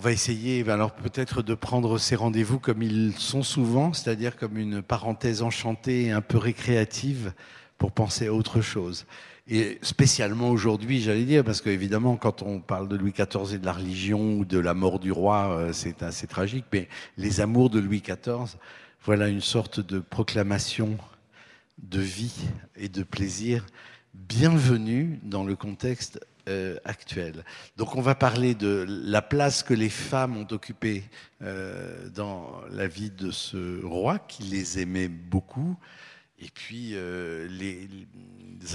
On 0.00 0.02
va 0.02 0.12
essayer 0.12 0.66
alors 0.70 0.94
peut-être 0.94 1.42
de 1.42 1.52
prendre 1.52 1.98
ces 1.98 2.16
rendez-vous 2.16 2.58
comme 2.58 2.82
ils 2.82 3.12
sont 3.18 3.42
souvent, 3.42 3.92
c'est-à-dire 3.92 4.34
comme 4.34 4.56
une 4.56 4.80
parenthèse 4.80 5.42
enchantée 5.42 6.04
et 6.04 6.10
un 6.10 6.22
peu 6.22 6.38
récréative 6.38 7.34
pour 7.76 7.92
penser 7.92 8.28
à 8.28 8.32
autre 8.32 8.62
chose. 8.62 9.04
Et 9.46 9.78
spécialement 9.82 10.48
aujourd'hui, 10.48 11.02
j'allais 11.02 11.24
dire, 11.26 11.44
parce 11.44 11.60
qu'évidemment, 11.60 12.16
quand 12.16 12.40
on 12.40 12.60
parle 12.60 12.88
de 12.88 12.96
Louis 12.96 13.12
XIV 13.12 13.56
et 13.56 13.58
de 13.58 13.66
la 13.66 13.74
religion 13.74 14.38
ou 14.38 14.46
de 14.46 14.58
la 14.58 14.72
mort 14.72 15.00
du 15.00 15.12
roi, 15.12 15.50
euh, 15.50 15.72
c'est 15.74 16.02
assez 16.02 16.26
tragique, 16.26 16.64
mais 16.72 16.88
les 17.18 17.42
amours 17.42 17.68
de 17.68 17.78
Louis 17.78 18.00
XIV, 18.00 18.56
voilà 19.04 19.28
une 19.28 19.42
sorte 19.42 19.80
de 19.80 19.98
proclamation 19.98 20.96
de 21.76 22.00
vie 22.00 22.46
et 22.74 22.88
de 22.88 23.02
plaisir 23.02 23.66
bienvenue 24.14 25.20
dans 25.24 25.44
le 25.44 25.56
contexte 25.56 26.20
euh, 26.50 26.76
actuelle. 26.84 27.44
Donc 27.76 27.94
on 27.94 28.00
va 28.00 28.14
parler 28.14 28.54
de 28.54 28.84
la 28.88 29.22
place 29.22 29.62
que 29.62 29.72
les 29.72 29.88
femmes 29.88 30.36
ont 30.36 30.46
occupée 30.50 31.04
euh, 31.42 32.08
dans 32.08 32.60
la 32.70 32.88
vie 32.88 33.10
de 33.10 33.30
ce 33.30 33.84
roi 33.84 34.18
qui 34.18 34.42
les 34.42 34.80
aimait 34.80 35.08
beaucoup. 35.08 35.76
Et 36.40 36.48
puis 36.52 36.90
euh, 36.94 37.46
les, 37.48 37.88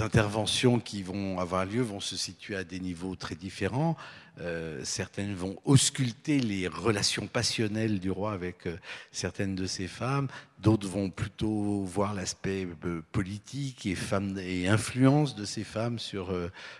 interventions 0.00 0.80
qui 0.80 1.02
vont 1.02 1.38
avoir 1.38 1.64
lieu 1.64 1.82
vont 1.82 2.00
se 2.00 2.16
situer 2.16 2.56
à 2.56 2.64
des 2.64 2.80
niveaux 2.80 3.14
très 3.14 3.34
différents. 3.34 3.96
Euh, 4.38 4.80
certaines 4.84 5.34
vont 5.34 5.56
ausculter 5.64 6.40
les 6.40 6.68
relations 6.68 7.26
passionnelles 7.26 8.00
du 8.00 8.10
roi 8.10 8.32
avec 8.32 8.66
euh, 8.66 8.76
certaines 9.10 9.54
de 9.54 9.64
ses 9.64 9.88
femmes, 9.88 10.28
d'autres 10.58 10.86
vont 10.86 11.08
plutôt 11.08 11.82
voir 11.84 12.12
l'aspect 12.12 12.68
euh, 12.84 13.00
politique 13.12 13.86
et, 13.86 13.96
et 14.40 14.68
influence 14.68 15.36
de 15.36 15.46
ces 15.46 15.64
femmes 15.64 15.98
sur 15.98 16.34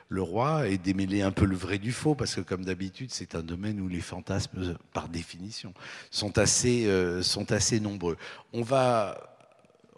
le 0.09 0.23
roi 0.23 0.69
et 0.69 0.77
démêler 0.77 1.23
un 1.23 1.33
peu 1.33 1.47
le 1.47 1.57
vrai 1.57 1.79
du 1.79 1.93
faux, 1.93 2.15
parce 2.15 2.35
que 2.35 2.43
comme 2.43 2.65
d'habitude, 2.65 3.11
c'est 3.11 3.35
un 3.35 3.43
domaine 3.43 3.81
où 3.81 3.89
les 3.89 4.01
fantasmes, 4.01 4.77
par 4.93 5.09
définition, 5.09 5.73
sont 6.11 6.39
assez, 6.39 6.89
sont 7.23 7.53
assez 7.53 7.81
nombreux. 7.81 8.17
On 8.53 8.63
va 8.63 9.36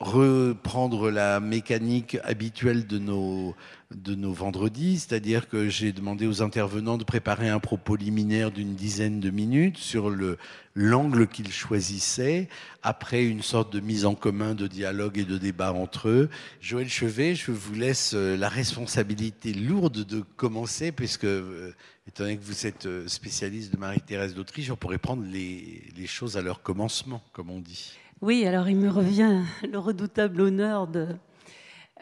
reprendre 0.01 1.11
la 1.11 1.41
mécanique 1.41 2.19
habituelle 2.23 2.87
de 2.87 2.99
nos, 2.99 3.55
de 3.95 4.15
nos 4.15 4.33
vendredis, 4.33 5.01
c'est-à-dire 5.01 5.49
que 5.49 5.69
j'ai 5.69 5.93
demandé 5.93 6.27
aux 6.27 6.43
intervenants 6.43 6.99
de 6.99 7.05
préparer 7.05 7.49
un 7.49 7.59
propos 7.59 7.97
liminaire 7.97 8.51
d'une 8.51 8.75
dizaine 8.75 9.19
de 9.19 9.31
minutes 9.31 9.79
sur 9.79 10.11
le, 10.11 10.39
l'angle 10.75 11.27
qu'ils 11.27 11.51
choisissaient, 11.51 12.49
après 12.83 13.25
une 13.25 13.43
sorte 13.43 13.73
de 13.73 13.81
mise 13.81 14.07
en 14.07 14.15
commun 14.15 14.55
de 14.55 14.67
dialogue 14.69 15.19
et 15.19 15.25
de 15.25 15.37
débat 15.37 15.73
entre 15.73 16.09
eux. 16.09 16.29
Joël 16.61 16.89
Chevet, 16.89 17.35
je 17.35 17.51
vous 17.51 17.75
laisse 17.75 18.13
euh, 18.15 18.37
la 18.37 18.49
responsabilité 18.49 19.53
lourde 19.53 20.05
de 20.05 20.23
commencer, 20.37 20.93
puisque, 20.93 21.25
euh, 21.25 21.73
étant 22.07 22.25
donné 22.25 22.37
que 22.37 22.45
vous 22.45 22.67
êtes 22.67 22.87
euh, 22.87 23.09
spécialiste 23.09 23.73
de 23.73 23.79
Marie-Thérèse 23.79 24.35
d'Autriche, 24.35 24.71
on 24.71 24.77
pourrait 24.77 24.99
prendre 24.99 25.25
les, 25.25 25.83
les 25.97 26.07
choses 26.07 26.37
à 26.37 26.43
leur 26.43 26.63
commencement, 26.63 27.23
comme 27.33 27.51
on 27.51 27.61
dit. 27.61 27.95
Oui, 28.21 28.45
alors 28.47 28.69
il 28.69 28.77
me 28.77 28.91
revient 28.91 29.43
le 29.71 29.79
redoutable 29.79 30.41
honneur 30.41 30.89
de, 30.89 31.07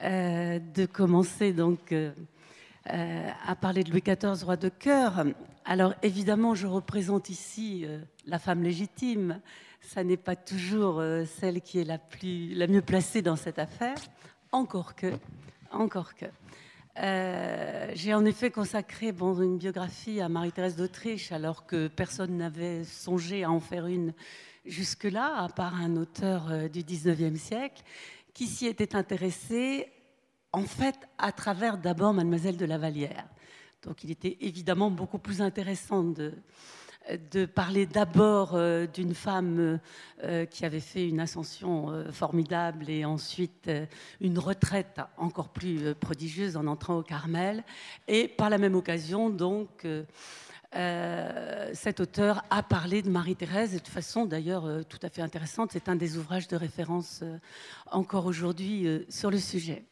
euh, 0.03 0.59
de 0.59 0.87
commencer 0.87 1.53
donc 1.53 1.93
euh, 1.93 2.11
euh, 2.91 3.31
à 3.47 3.55
parler 3.55 3.85
de 3.85 3.91
Louis 3.91 4.01
XIV, 4.01 4.43
roi 4.43 4.57
de 4.57 4.71
cœur. 4.71 5.27
Alors 5.67 5.93
évidemment, 6.03 6.55
je 6.55 6.67
représente 6.67 7.29
ici 7.29 7.85
la 8.25 8.39
femme 8.39 8.63
légitime. 8.63 9.43
Ça 9.83 10.05
n'est 10.05 10.17
pas 10.17 10.37
toujours 10.37 11.03
celle 11.27 11.61
qui 11.61 11.81
est 11.81 11.85
la, 11.85 11.99
mieux 12.67 12.81
placée 12.81 13.21
dans 13.21 13.37
cette 13.37 13.59
affaire, 13.59 13.99
encore 14.53 14.95
que, 14.95 15.13
encore 15.71 16.15
que. 16.15 16.27
J'ai 17.95 18.15
en 18.15 18.25
effet 18.25 18.51
consacré 18.51 19.09
une 19.09 19.59
biographie 19.59 20.23
à 20.23 20.31
Marie-Thérèse 20.31 20.77
d'Autriche, 20.77 21.31
alors 21.31 21.67
que 21.67 21.89
personne 21.89 22.39
n'avait 22.39 22.85
songé 22.85 23.45
à 23.45 23.51
en 23.51 23.61
faire 23.61 23.87
une 23.87 24.15
jusque-là, 24.67 25.43
à 25.43 25.49
part 25.49 25.75
un 25.75 25.97
auteur 25.97 26.51
euh, 26.51 26.69
du 26.69 26.83
19e 26.83 27.37
siècle, 27.37 27.83
qui 28.35 28.47
s'y 28.47 28.67
était 28.67 28.95
intéressé, 28.95 29.87
en 30.53 30.65
fait, 30.65 30.97
à 31.19 31.33
travers 31.33 31.79
d'abord 31.79 32.13
Mademoiselle 32.13 32.57
de 32.57 32.67
la 32.67 32.79
Vallière. 32.79 33.27
Donc 33.83 34.05
il 34.05 34.11
était 34.11 34.37
évidemment 34.41 34.91
beaucoup 34.91 35.19
plus 35.19 35.41
intéressant 35.41 36.03
de, 36.03 36.33
parler 37.55 37.87
d'abord 37.87 38.55
euh, 38.55 38.87
d'une 38.87 39.15
femme 39.15 39.79
euh, 40.25 40.45
qui 40.47 40.65
avait 40.65 40.81
fait 40.81 41.09
une 41.09 41.21
ascension 41.21 42.05
formidable 42.11 42.91
et 42.91 43.05
ensuite 43.05 43.71
une 44.21 44.39
retraite 44.39 45.01
encore 45.17 45.51
plus 45.51 45.95
prodigieuse 45.95 46.57
en 46.57 46.67
entrant 46.67 46.97
au 46.97 47.03
Carmel, 47.03 47.65
et 48.09 48.27
par 48.27 48.51
la 48.51 48.59
même 48.59 48.75
occasion, 48.75 49.31
donc, 49.31 49.87
euh, 50.77 51.71
cet 51.73 52.01
auteur 52.01 52.45
a 52.51 52.63
parlé 52.63 53.01
de 53.01 53.09
Marie-Thérèse 53.09 53.81
de 53.81 53.89
façon 53.89 54.27
d'ailleurs 54.27 54.67
euh, 54.67 54.83
tout 54.83 54.99
à 55.03 55.09
fait 55.09 55.23
intéressante. 55.23 55.71
C'est 55.73 55.89
un 55.89 55.97
des 55.97 56.19
ouvrages 56.19 56.49
de 56.49 56.57
référence 56.57 57.21
euh, 57.23 57.39
encore 57.91 58.27
aujourd'hui 58.27 58.87
sur 59.09 59.31
le 59.31 59.39
sujet. 59.39 59.85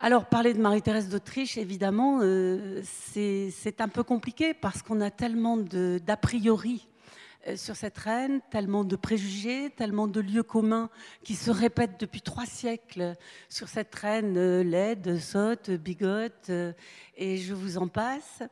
Alors, 0.00 0.24
parler 0.24 0.54
de 0.54 0.60
Marie-Thérèse 0.60 1.10
d'Autriche, 1.10 1.58
évidemment, 1.58 2.20
c'est 2.82 3.80
un 3.80 3.88
peu 3.88 4.02
compliqué 4.02 4.54
parce 4.54 4.80
qu'on 4.80 5.02
a 5.02 5.10
tellement 5.10 5.58
d'a 5.58 6.16
priori 6.16 6.88
sur 7.56 7.76
cette 7.76 7.96
reine, 7.98 8.40
tellement 8.50 8.84
de 8.84 8.96
préjugés, 8.96 9.70
tellement 9.70 10.06
de 10.06 10.20
lieux 10.20 10.42
communs 10.42 10.90
qui 11.24 11.34
se 11.34 11.50
répètent 11.50 11.98
depuis 11.98 12.20
trois 12.20 12.46
siècles 12.46 13.14
sur 13.48 13.68
cette 13.68 13.94
reine 13.94 14.36
euh, 14.36 14.62
laide, 14.62 15.18
sotte, 15.18 15.70
bigote, 15.70 16.50
euh, 16.50 16.72
et 17.16 17.38
je 17.38 17.54
vous 17.54 17.78
en 17.78 17.88
passe, 17.88 18.42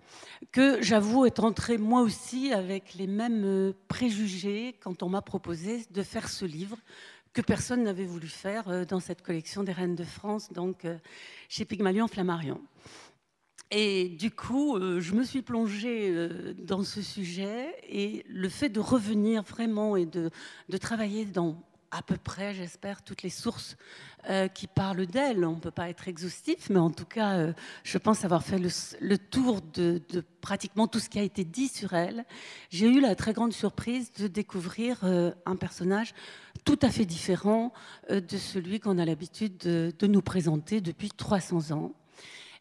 que 0.53 0.83
j'avoue 0.83 1.27
être 1.27 1.45
entrée 1.45 1.79
moi 1.79 2.01
aussi 2.01 2.53
avec 2.53 2.95
les 2.95 3.07
mêmes 3.07 3.73
préjugés 3.89 4.77
quand 4.81 5.03
on 5.03 5.09
m'a 5.09 5.23
proposé 5.23 5.85
de 5.91 6.03
faire 6.03 6.29
ce 6.29 6.45
livre 6.45 6.79
que 7.33 7.43
personne 7.43 7.85
n'avait 7.85 8.05
voulu 8.05 8.27
faire 8.27 8.87
dans 8.87 9.01
cette 9.01 9.23
collection 9.23 9.63
des 9.63 9.73
reines 9.73 9.95
de 9.95 10.05
France, 10.05 10.53
donc 10.53 10.87
chez 11.49 11.65
Pygmalion 11.65 12.09
Flammarion. 12.09 12.61
Et 13.71 14.09
du 14.09 14.31
coup, 14.31 14.77
euh, 14.77 15.01
je 15.01 15.15
me 15.15 15.25
suis 15.25 15.43
plongée 15.43 16.09
euh, 16.11 16.55
dans 16.59 16.85
ce 16.85 17.03
sujet 17.03 17.75
et 17.87 18.25
le 18.29 18.49
fait 18.49 18.71
de 18.71 18.81
revenir 18.81 19.43
vraiment 19.43 19.97
et 19.97 20.07
de, 20.07 20.31
travailler 20.81 21.27
dans 21.27 21.63
à 21.91 22.03
peu 22.03 22.17
près, 22.17 22.55
j'espère, 22.55 23.03
toutes 23.03 23.23
les 23.23 23.31
sources 23.31 23.77
euh, 24.29 24.49
qui 24.49 24.67
parlent 24.67 25.07
d'elle. 25.07 25.45
On 25.45 25.55
ne 25.55 25.61
peut 25.61 25.71
pas 25.71 25.89
être 25.89 26.09
exhaustif, 26.09 26.69
mais 26.71 26.79
en 26.79 26.91
tout 26.91 27.07
cas, 27.07 27.53
je 27.83 27.99
pense 27.99 28.27
avoir 28.27 28.43
fait 28.43 28.59
le, 28.59 29.19
tour 29.19 29.61
de, 29.73 30.03
pratiquement 30.43 30.87
tout 30.87 30.99
ce 30.99 31.09
qui 31.09 31.19
a 31.19 31.23
été 31.23 31.45
dit 31.45 31.69
sur 31.69 31.95
elle. 31.95 32.27
J'ai 32.69 32.89
eu 32.89 33.01
la 33.01 33.15
très 33.15 33.33
grande 33.33 33.55
surprise 33.55 34.13
de 34.13 34.29
découvrir 34.29 35.03
un 35.05 35.57
personnage 35.57 36.13
tout 36.67 36.79
à 36.83 36.91
fait 36.91 37.07
différent 37.07 37.73
de 38.11 38.37
celui 38.37 38.81
qu'on 38.81 38.99
a 38.99 39.07
l'habitude 39.07 39.57
de, 39.57 39.91
de, 39.99 40.07
nous 40.07 40.23
présenter 40.23 40.83
depuis 40.83 41.09
300 41.09 41.71
ans 41.71 41.95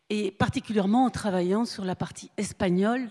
et 0.10 0.32
particulièrement 0.32 1.06
en 1.06 1.10
travaillant 1.10 1.66
sur 1.66 1.84
la 1.86 1.96
partie 1.96 2.32
espagnole, 2.38 3.10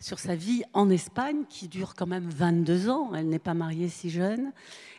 sur 0.00 0.18
sa 0.18 0.34
vie 0.34 0.62
en 0.72 0.90
Espagne, 0.90 1.44
qui 1.48 1.68
dure 1.68 1.94
quand 1.94 2.06
même 2.06 2.28
22 2.28 2.88
ans, 2.88 3.12
elle 3.14 3.28
n'est 3.28 3.38
pas 3.38 3.54
mariée 3.54 3.88
si 3.88 4.10
jeune, 4.10 4.52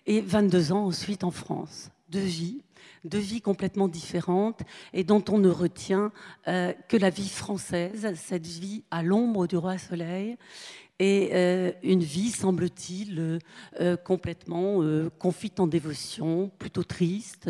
et 0.05 0.21
22 0.21 0.71
ans 0.71 0.85
ensuite 0.85 1.23
en 1.23 1.31
France. 1.31 1.89
Deux 2.09 2.19
vies, 2.19 2.61
deux 3.03 3.19
vies 3.19 3.41
complètement 3.41 3.87
différentes, 3.87 4.61
et 4.93 5.03
dont 5.03 5.23
on 5.29 5.37
ne 5.37 5.49
retient 5.49 6.11
euh, 6.47 6.73
que 6.87 6.97
la 6.97 7.09
vie 7.09 7.29
française, 7.29 8.13
cette 8.15 8.47
vie 8.47 8.83
à 8.91 9.03
l'ombre 9.03 9.47
du 9.47 9.57
roi 9.57 9.77
soleil, 9.77 10.37
et 10.99 11.29
euh, 11.31 11.71
une 11.81 12.03
vie, 12.03 12.29
semble-t-il, 12.29 13.19
euh, 13.19 13.39
euh, 13.79 13.95
complètement 13.95 14.83
confite 15.17 15.59
en 15.59 15.67
dévotion, 15.67 16.51
plutôt 16.59 16.83
triste. 16.83 17.49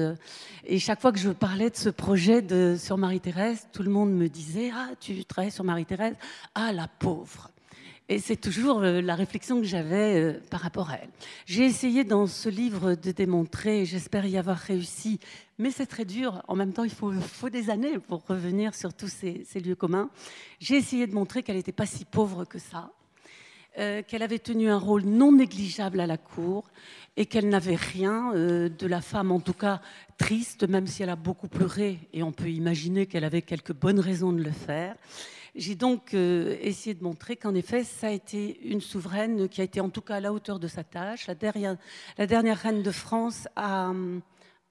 Et 0.66 0.80
chaque 0.80 1.02
fois 1.02 1.12
que 1.12 1.20
je 1.20 1.30
parlais 1.30 1.70
de 1.70 1.76
ce 1.76 1.90
projet 1.90 2.44
sur 2.78 2.98
Marie-Thérèse, 2.98 3.68
tout 3.74 3.84
le 3.84 3.90
monde 3.90 4.12
me 4.12 4.30
disait 4.30 4.72
Ah, 4.74 4.90
tu 5.00 5.26
travailles 5.26 5.52
sur 5.52 5.64
Marie-Thérèse 5.64 6.16
Ah, 6.56 6.72
la 6.72 6.88
pauvre 6.88 7.50
et 8.12 8.18
c'est 8.18 8.38
toujours 8.38 8.80
la 8.80 9.14
réflexion 9.14 9.62
que 9.62 9.68
j'avais 9.68 10.40
par 10.50 10.62
rapport 10.62 10.90
à 10.90 10.96
elle. 10.96 11.12
J'ai 11.46 11.66
essayé 11.66 12.04
dans 12.04 12.26
ce 12.26 12.50
livre 12.50 12.96
de 12.96 13.12
démontrer, 13.12 13.86
j'espère 13.86 14.26
y 14.26 14.36
avoir 14.36 14.58
réussi, 14.58 15.20
mais 15.60 15.70
c'est 15.70 15.86
très 15.86 16.06
dur. 16.06 16.42
En 16.48 16.56
même 16.56 16.74
temps, 16.74 16.86
il 16.86 16.90
faut, 16.90 17.50
des 17.52 17.70
années 17.70 18.00
pour 18.00 18.26
revenir 18.26 18.74
sur 18.74 18.96
tous 18.96 19.10
ces 19.10 19.60
lieux 19.60 19.76
communs. 19.76 20.10
J'ai 20.60 20.78
essayé 20.78 21.06
de 21.06 21.14
montrer 21.14 21.44
qu'elle 21.44 21.58
n'était 21.58 21.72
pas 21.72 21.86
si 21.86 22.04
pauvre 22.04 22.46
que 22.46 22.58
ça, 22.58 22.90
euh, 23.78 24.02
qu'elle 24.02 24.24
avait 24.24 24.40
tenu 24.40 24.68
un 24.68 24.80
rôle 24.80 25.04
non 25.04 25.32
négligeable 25.32 26.00
à 26.00 26.08
la 26.08 26.18
cour 26.18 26.72
et 27.16 27.28
qu'elle 27.28 27.48
n'avait 27.50 27.76
rien 27.76 28.34
euh, 28.34 28.68
de 28.68 28.88
la 28.88 29.00
femme, 29.00 29.32
en 29.32 29.40
tout 29.40 29.54
cas 29.54 29.80
triste, 30.18 30.68
même 30.68 30.88
si 30.88 31.04
elle 31.04 31.12
a 31.12 31.16
beaucoup 31.16 31.48
pleuré, 31.48 32.00
et 32.12 32.24
on 32.24 32.32
peut 32.32 32.50
imaginer 32.50 33.06
qu'elle 33.06 33.24
avait 33.24 33.44
quelques 33.44 33.74
bonnes 33.74 34.00
raisons 34.00 34.34
de 34.34 34.42
le 34.42 34.52
faire. 34.52 34.96
J'ai 35.56 35.76
donc 35.76 36.16
euh, 36.16 36.58
essayé 36.62 36.96
de 36.96 37.04
montrer 37.04 37.36
qu'en 37.36 37.54
effet, 37.54 37.84
ça 37.84 38.08
a 38.08 38.12
été 38.12 38.60
une 38.68 38.82
souveraine 38.82 39.48
qui 39.48 39.62
a 39.62 39.64
été 39.64 39.80
en 39.82 39.90
tout 39.90 40.02
cas 40.02 40.16
à 40.16 40.20
la 40.20 40.34
hauteur 40.34 40.60
de 40.60 40.68
sa 40.68 40.84
tâche. 40.84 41.28
La 41.28 41.36
dernière, 41.36 41.78
la 42.18 42.26
dernière 42.26 42.58
reine 42.58 42.82
de 42.82 42.92
France 42.92 43.48
a 43.56 43.94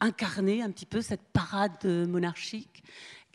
incarné 0.00 0.60
un 0.60 0.70
petit 0.70 0.86
peu 0.86 1.02
cette 1.02 1.22
parade 1.32 1.84
monarchique 1.84 2.82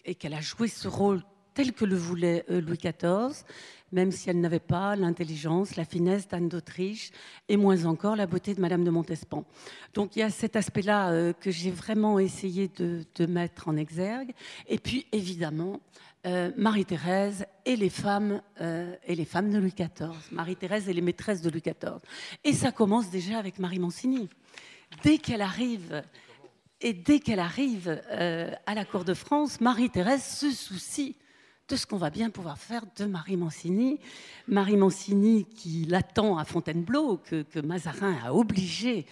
et 0.03 0.13
qu'elle 0.13 0.33
a 0.33 0.41
joué 0.41 0.67
ce 0.67 0.89
rôle 0.89 1.23
tel 1.53 1.71
que 1.71 1.85
le 1.85 1.95
voulait 1.95 2.45
Louis 2.49 2.77
XIV 2.77 3.45
même 3.93 4.11
si 4.11 4.29
elle 4.29 4.41
n'avait 4.41 4.59
pas 4.59 4.95
l'intelligence, 4.95 5.75
la 5.75 5.85
finesse 5.85 6.27
d'Anne 6.27 6.49
d'Autriche, 6.49 7.11
et 7.47 7.55
moins 7.55 7.85
encore 7.85 8.15
la 8.15 8.25
beauté 8.25 8.53
de 8.55 8.59
Madame 8.59 8.83
de 8.83 8.89
Montespan. 8.89 9.45
Donc 9.93 10.15
il 10.15 10.19
y 10.19 10.23
a 10.23 10.29
cet 10.29 10.55
aspect-là 10.55 11.11
euh, 11.11 11.31
que 11.31 11.51
j'ai 11.51 11.71
vraiment 11.71 12.19
essayé 12.19 12.67
de, 12.67 13.05
mettre 13.27 13.69
en 13.69 13.77
exergue. 13.77 14.33
Et 14.67 14.79
puis 14.79 15.05
évidemment, 15.11 15.79
euh, 16.25 16.51
Marie-Thérèse 16.57 17.45
et 17.65 17.75
les 17.75 17.89
femmes 17.89 18.41
euh, 18.59 18.95
et 19.05 19.15
les 19.15 19.25
femmes 19.25 19.51
de 19.51 19.59
Louis 19.59 19.73
XIV. 19.73 20.11
Marie-Thérèse 20.31 20.89
et 20.89 20.93
les 20.93 21.01
maîtresses 21.01 21.41
de 21.41 21.49
Louis 21.49 21.61
XIV. 21.61 21.99
Et 22.43 22.53
ça 22.53 22.71
commence 22.71 23.09
déjà 23.11 23.37
avec 23.37 23.59
Marie 23.59 23.79
Mancini. 23.79 24.27
Dès 25.03 25.19
qu'elle 25.19 25.41
arrive 25.41 26.03
et 26.81 26.93
dès 26.93 27.19
qu'elle 27.19 27.39
arrive 27.39 28.01
à 28.09 28.75
la 28.75 28.85
cour 28.85 29.05
de 29.05 29.13
France, 29.13 29.61
Marie-Thérèse 29.61 30.23
se 30.23 30.51
soucie 30.51 31.15
de 31.69 31.77
ce 31.77 31.85
qu'on 31.85 31.97
va 31.97 32.09
bien 32.09 32.29
pouvoir 32.29 32.57
faire 32.57 32.83
de 32.97 33.05
Marie 33.05 33.37
Mancini. 33.37 33.99
Marie 34.47 34.75
Mancini 34.75 35.45
qui 35.45 35.85
l'attend 35.85 36.37
à 36.37 36.43
Fontainebleau, 36.43 37.17
que, 37.17 37.45
Mazarin 37.61 38.15
a 38.25 38.33
obligé 38.33 39.05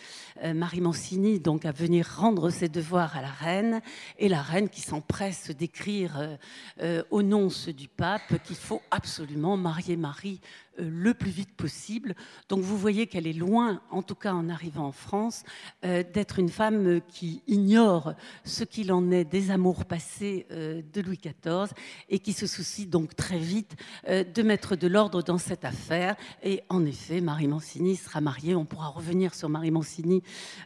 euh, 0.43 0.53
Marie 0.53 0.81
Mancini 0.81 1.39
donc 1.39 1.65
à 1.65 1.71
venir 1.71 2.05
rendre 2.17 2.49
ses 2.49 2.67
devoirs 2.67 3.15
à 3.15 3.21
la 3.21 3.29
reine, 3.29 3.81
et 4.19 4.27
la 4.27 4.41
reine 4.41 4.67
qui 4.67 4.81
s'empresse 4.81 5.51
d'écrire 5.51 6.37
euh, 6.81 7.03
au 7.09 7.23
nom 7.23 7.47
du 7.75 7.87
pape 7.87 8.43
qu'il 8.43 8.57
faut 8.57 8.81
absolument 8.91 9.55
marier 9.55 9.95
Marie 9.95 10.41
euh, 10.41 10.70
le 10.81 11.13
plus 11.13 11.31
vite 11.31 11.53
possible. 11.55 12.15
Donc 12.49 12.61
vous 12.61 12.77
voyez 12.77 13.07
qu'elle 13.07 13.27
est 13.27 13.33
loin, 13.33 13.81
en 13.89 14.01
tout 14.01 14.15
cas 14.15 14.33
en 14.33 14.49
arrivant 14.49 14.87
en 14.87 14.91
France, 14.91 15.43
euh, 15.85 16.03
d'être 16.03 16.39
une 16.39 16.49
femme 16.49 17.01
qui 17.07 17.41
ignore 17.47 18.13
ce 18.43 18.63
qu'il 18.63 18.91
en 18.91 19.11
est 19.11 19.25
des 19.25 19.51
amours 19.51 19.85
passés 19.85 20.47
euh, 20.51 20.81
de 20.93 21.01
Louis 21.01 21.19
XIV 21.19 21.73
et 22.09 22.19
qui 22.19 22.33
se 22.33 22.47
soucie 22.47 22.85
donc 22.85 23.15
très 23.15 23.37
vite 23.37 23.75
de 24.07 24.41
mettre 24.41 24.75
de 24.75 24.87
l'ordre 24.87 25.21
dans 25.21 25.37
cette 25.37 25.65
affaire. 25.65 26.15
Et 26.43 26.63
en 26.69 26.85
effet, 26.85 27.21
Marie 27.21 27.47
Mancini 27.47 27.95
sera 27.95 28.21
mariée. 28.21 28.55
On 28.55 28.65
pourra 28.65 28.87
revenir 28.87 29.33
sur 29.33 29.49
Marie 29.49 29.71
Mancini, 29.71 30.23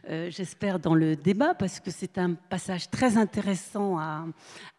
j'espère, 0.08 0.78
dans 0.78 0.94
le 0.94 1.16
débat, 1.16 1.54
parce 1.54 1.80
que 1.80 1.90
c'est 1.90 2.18
un 2.18 2.34
passage 2.34 2.90
très 2.90 3.16
intéressant 3.16 3.98
à, 3.98 4.26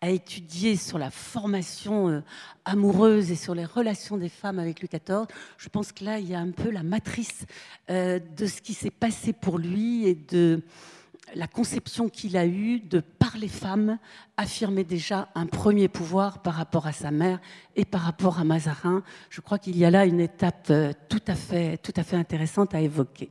à 0.01 0.09
étudier 0.09 0.75
sur 0.75 0.97
la 0.97 1.09
formation 1.09 2.23
amoureuse 2.67 3.31
et 3.31 3.35
sur 3.35 3.55
les 3.55 3.65
relations 3.65 4.17
des 4.17 4.29
femmes 4.29 4.59
avec 4.59 4.81
Louis 4.81 4.89
XIV 4.89 5.25
je 5.57 5.69
pense 5.69 5.91
que 5.91 6.03
là, 6.03 6.19
il 6.19 6.29
y 6.29 6.35
a 6.35 6.39
un 6.39 6.51
peu 6.51 6.69
la 6.69 6.83
matrice 6.83 7.45
euh, 7.89 8.19
de 8.37 8.45
ce 8.45 8.61
qui 8.61 8.73
s'est 8.73 8.91
passé 8.91 9.33
pour 9.33 9.57
lui 9.57 10.07
et 10.07 10.15
de 10.15 10.61
la 11.35 11.47
conception 11.47 12.07
qu'il 12.07 12.37
a 12.37 12.45
eue 12.45 12.79
de, 12.79 13.01
par 13.01 13.37
les 13.37 13.49
femmes, 13.49 13.97
affirmer 14.37 14.85
déjà 14.85 15.27
un 15.35 15.45
premier 15.45 15.89
pouvoir 15.89 16.41
par 16.41 16.53
rapport 16.53 16.87
à 16.87 16.93
sa 16.93 17.11
mère 17.11 17.41
et 17.75 17.83
par 17.83 18.01
rapport 18.01 18.39
à 18.39 18.45
Mazarin. 18.45 19.03
Je 19.29 19.41
crois 19.41 19.59
qu'il 19.59 19.77
y 19.77 19.83
a 19.83 19.91
là 19.91 20.05
une 20.05 20.21
étape 20.21 20.67
euh, 20.69 20.93
tout 21.09 21.21
à 21.27 21.35
fait, 21.35 21.77
tout 21.77 21.91
à 21.97 22.03
fait 22.03 22.15
intéressante 22.15 22.73
à 22.73 22.79
évoquer. 22.79 23.29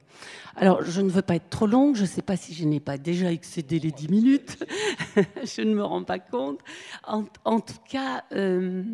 Alors, 0.56 0.82
je 0.82 1.00
ne 1.00 1.08
veux 1.08 1.22
pas 1.22 1.36
être 1.36 1.48
trop 1.48 1.66
longue, 1.66 1.96
je 1.96 2.02
ne 2.02 2.06
sais 2.06 2.22
pas 2.22 2.36
si 2.36 2.52
je 2.52 2.64
n'ai 2.64 2.80
pas 2.80 2.98
déjà 2.98 3.32
excédé 3.32 3.78
les 3.78 3.92
dix 3.92 4.08
minutes, 4.08 4.62
je 5.44 5.62
ne 5.62 5.74
me 5.74 5.84
rends 5.84 6.04
pas 6.04 6.18
compte. 6.18 6.60
En, 7.04 7.60
tout 7.60 7.80
cas, 7.88 8.24
euh, 8.32 8.84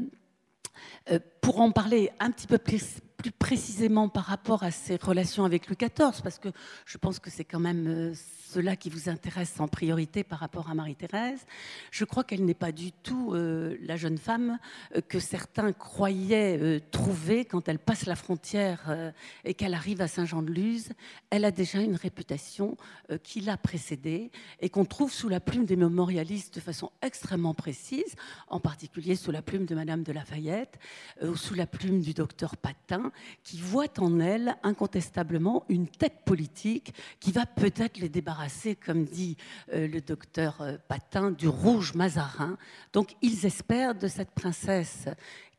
pour 1.40 1.60
en 1.60 1.72
parler 1.72 2.10
un 2.20 2.30
petit 2.30 2.46
peu 2.46 2.58
plus, 2.58 2.98
plus, 3.16 3.32
précisément 3.32 4.08
par 4.08 4.24
rapport 4.24 4.62
à 4.62 4.70
ses 4.70 4.96
relations 4.96 5.44
avec 5.44 5.68
Louis 5.68 5.76
XIV, 5.76 6.22
parce 6.22 6.38
que 6.38 6.48
je 6.86 6.98
pense 6.98 7.18
que 7.18 7.30
c'est 7.30 7.44
quand 7.44 7.60
même 7.60 7.86
euh, 7.86 8.14
cela 8.52 8.76
qui 8.76 8.90
vous 8.90 9.08
intéresse 9.08 9.58
en 9.60 9.68
priorité 9.68 10.24
par 10.24 10.38
rapport 10.38 10.68
à 10.68 10.74
Marie-Thérèse. 10.74 11.46
Je 11.90 12.04
crois 12.04 12.22
qu'elle 12.22 12.44
n'est 12.44 12.52
pas 12.52 12.70
du 12.70 12.92
tout 12.92 13.32
euh, 13.32 13.78
la 13.80 13.96
jeune 13.96 14.18
femme 14.18 14.58
euh, 14.94 15.00
que 15.00 15.20
certains 15.20 15.72
croyaient 15.72 16.58
euh, 16.60 16.80
trouver 16.90 17.46
quand 17.46 17.66
elle 17.66 17.78
passe 17.78 18.04
la 18.04 18.14
frontière 18.14 19.12
et 19.44 19.54
qu'elle 19.54 19.74
arrive 19.74 20.02
à 20.02 20.08
Saint-Jean-de-Luz. 20.08 20.90
Elle 21.30 21.44
a 21.46 21.50
déjà 21.50 21.80
une 21.80 21.96
réputation 21.96 22.76
qui 23.22 23.40
l'a 23.40 23.56
précédée 23.56 24.30
et 24.60 24.68
qu'on 24.68 24.84
trouve 24.84 25.12
sous 25.12 25.28
la 25.28 25.40
plume 25.40 25.64
des 25.64 25.76
mémorialistes 25.76 26.54
de 26.54 26.60
façon 26.60 26.90
extrêmement 27.00 27.54
précise, 27.54 28.14
en 28.48 28.60
particulier 28.60 29.16
sous 29.16 29.30
la 29.30 29.42
plume 29.42 29.64
de 29.64 29.74
Madame 29.74 30.02
de 30.02 30.12
Lafayette 30.12 30.78
ou 31.22 31.36
sous 31.36 31.54
la 31.54 31.66
plume 31.66 32.00
du 32.00 32.12
docteur 32.12 32.56
Patin, 32.56 33.12
qui 33.44 33.60
voit 33.60 33.98
en 33.98 34.20
elle 34.20 34.56
incontestablement 34.62 35.64
une 35.68 35.88
tête 35.88 36.24
politique 36.24 36.92
qui 37.20 37.32
va 37.32 37.46
peut-être 37.46 37.98
les 37.98 38.08
débarrasser 38.08 38.41
comme 38.84 39.04
dit 39.04 39.36
euh, 39.72 39.86
le 39.86 40.00
docteur 40.00 40.60
euh, 40.60 40.76
Patin, 40.88 41.30
du 41.30 41.48
rouge 41.48 41.94
Mazarin. 41.94 42.56
Donc 42.92 43.14
ils 43.22 43.46
espèrent 43.46 43.94
de 43.94 44.08
cette 44.08 44.30
princesse 44.30 45.06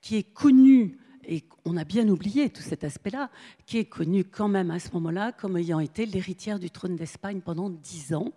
qui 0.01 0.17
est 0.17 0.33
connue 0.33 0.97
et 1.25 1.43
on 1.65 1.77
a 1.77 1.85
bien 1.85 2.07
oublié 2.09 2.49
tout 2.49 2.61
cet 2.61 2.83
aspect-là, 2.83 3.29
qui 3.65 3.77
est 3.77 3.85
connue 3.85 4.25
quand 4.25 4.49
même 4.49 4.71
à 4.71 4.79
ce 4.79 4.91
moment-là 4.93 5.31
comme 5.31 5.57
ayant 5.57 5.79
été 5.79 6.05
l'héritière 6.05 6.59
du 6.59 6.69
trône 6.69 6.95
d'Espagne 6.95 7.39
pendant 7.39 7.69
dix 7.69 8.13
ans, 8.13 8.33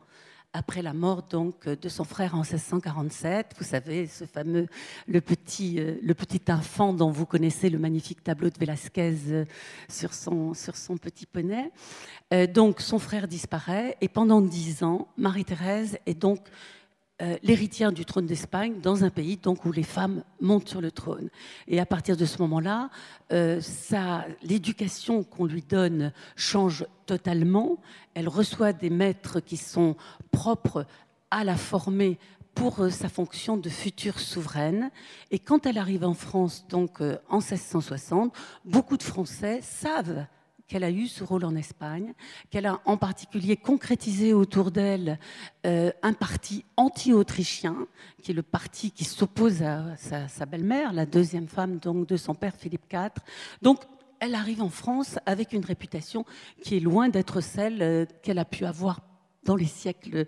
après 0.52 0.82
la 0.82 0.92
mort 0.92 1.22
donc 1.22 1.68
de 1.68 1.88
son 1.88 2.04
frère 2.04 2.34
en 2.34 2.42
1647. 2.42 3.54
Vous 3.58 3.64
savez, 3.64 4.06
ce 4.06 4.24
fameux, 4.24 4.66
le 5.06 5.20
petit, 5.20 5.78
euh, 5.78 5.96
le 6.02 6.14
petit 6.14 6.40
enfant 6.50 6.92
dont 6.92 7.10
vous 7.10 7.26
connaissez 7.26 7.70
le 7.70 7.78
magnifique 7.78 8.24
tableau 8.24 8.50
de 8.50 8.58
Velázquez 8.58 9.16
euh, 9.28 9.44
sur 9.88 10.14
son, 10.14 10.54
sur 10.54 10.76
son 10.76 10.96
petit 10.96 11.26
poney. 11.26 11.70
Euh, 12.32 12.46
donc 12.46 12.80
son 12.80 12.98
frère 12.98 13.28
disparaît 13.28 13.96
et 14.00 14.08
pendant 14.08 14.40
dix 14.40 14.82
ans, 14.82 15.08
Marie-Thérèse 15.16 15.98
est 16.06 16.14
donc 16.14 16.40
euh, 17.22 17.38
l'héritière 17.42 17.92
du 17.92 18.04
trône 18.04 18.26
d'Espagne 18.26 18.78
dans 18.82 19.02
un 19.02 19.08
pays 19.08 19.38
donc 19.38 19.64
où 19.64 19.72
les 19.72 19.84
femmes 19.84 20.22
montent 20.42 20.68
sur 20.68 20.82
le 20.82 20.90
trône. 20.90 21.30
Et 21.66 21.80
à 21.80 21.86
partir 21.86 22.14
de 22.14 22.26
ce 22.26 22.42
moment-là, 22.42 22.90
euh, 23.32 23.58
l'éducation 24.42 25.24
qu'on 25.24 25.46
lui 25.46 25.62
donne 25.62 26.12
change 26.34 26.84
totalement. 27.06 27.78
Elle 28.12 28.28
reçoit 28.28 28.74
des 28.74 28.90
maîtres 28.90 29.40
qui 29.40 29.56
sont 29.56 29.96
propres 30.30 30.84
à 31.30 31.42
la 31.42 31.56
former 31.56 32.18
pour 32.54 32.80
euh, 32.80 32.90
sa 32.90 33.08
fonction 33.08 33.56
de 33.56 33.70
future 33.70 34.20
souveraine. 34.20 34.90
Et 35.30 35.38
quand 35.38 35.64
elle 35.64 35.78
arrive 35.78 36.04
en 36.04 36.12
France, 36.12 36.66
donc 36.68 37.00
en 37.00 37.38
1660, 37.38 38.34
beaucoup 38.66 38.98
de 38.98 39.02
Français 39.02 39.60
savent 39.62 40.26
qu'elle 40.68 40.84
a 40.84 40.90
eu 40.90 41.06
ce 41.06 41.22
rôle 41.22 41.44
en 41.44 41.54
Espagne, 41.54 42.12
qu'elle 42.50 42.66
a 42.66 42.80
en 42.84 42.96
particulier 42.96 43.56
concrétisé 43.56 44.32
autour 44.32 44.70
d'elle 44.70 45.18
euh, 45.66 45.90
un 46.02 46.12
parti 46.12 46.64
anti-autrichien, 46.76 47.86
qui 48.22 48.32
est 48.32 48.34
le 48.34 48.42
parti 48.42 48.90
qui 48.90 49.04
s'oppose 49.04 49.62
à 49.62 49.96
sa, 49.96 50.46
belle-mère, 50.46 50.92
la 50.92 51.06
deuxième 51.06 51.48
femme 51.48 51.78
donc 51.78 52.08
de 52.08 52.16
son 52.16 52.34
père 52.34 52.54
Philippe 52.56 52.92
IV. 52.92 53.10
Donc 53.62 53.80
elle 54.20 54.34
arrive 54.34 54.62
en 54.62 54.70
France 54.70 55.18
avec 55.26 55.52
une 55.52 55.64
réputation 55.64 56.24
qui 56.62 56.76
est 56.76 56.80
loin 56.80 57.08
d'être 57.08 57.40
celle 57.40 57.82
euh, 57.82 58.06
qu'elle 58.22 58.38
a 58.38 58.44
pu 58.44 58.64
avoir 58.64 59.00
dans 59.46 59.56
les 59.56 59.64
siècles, 59.64 60.26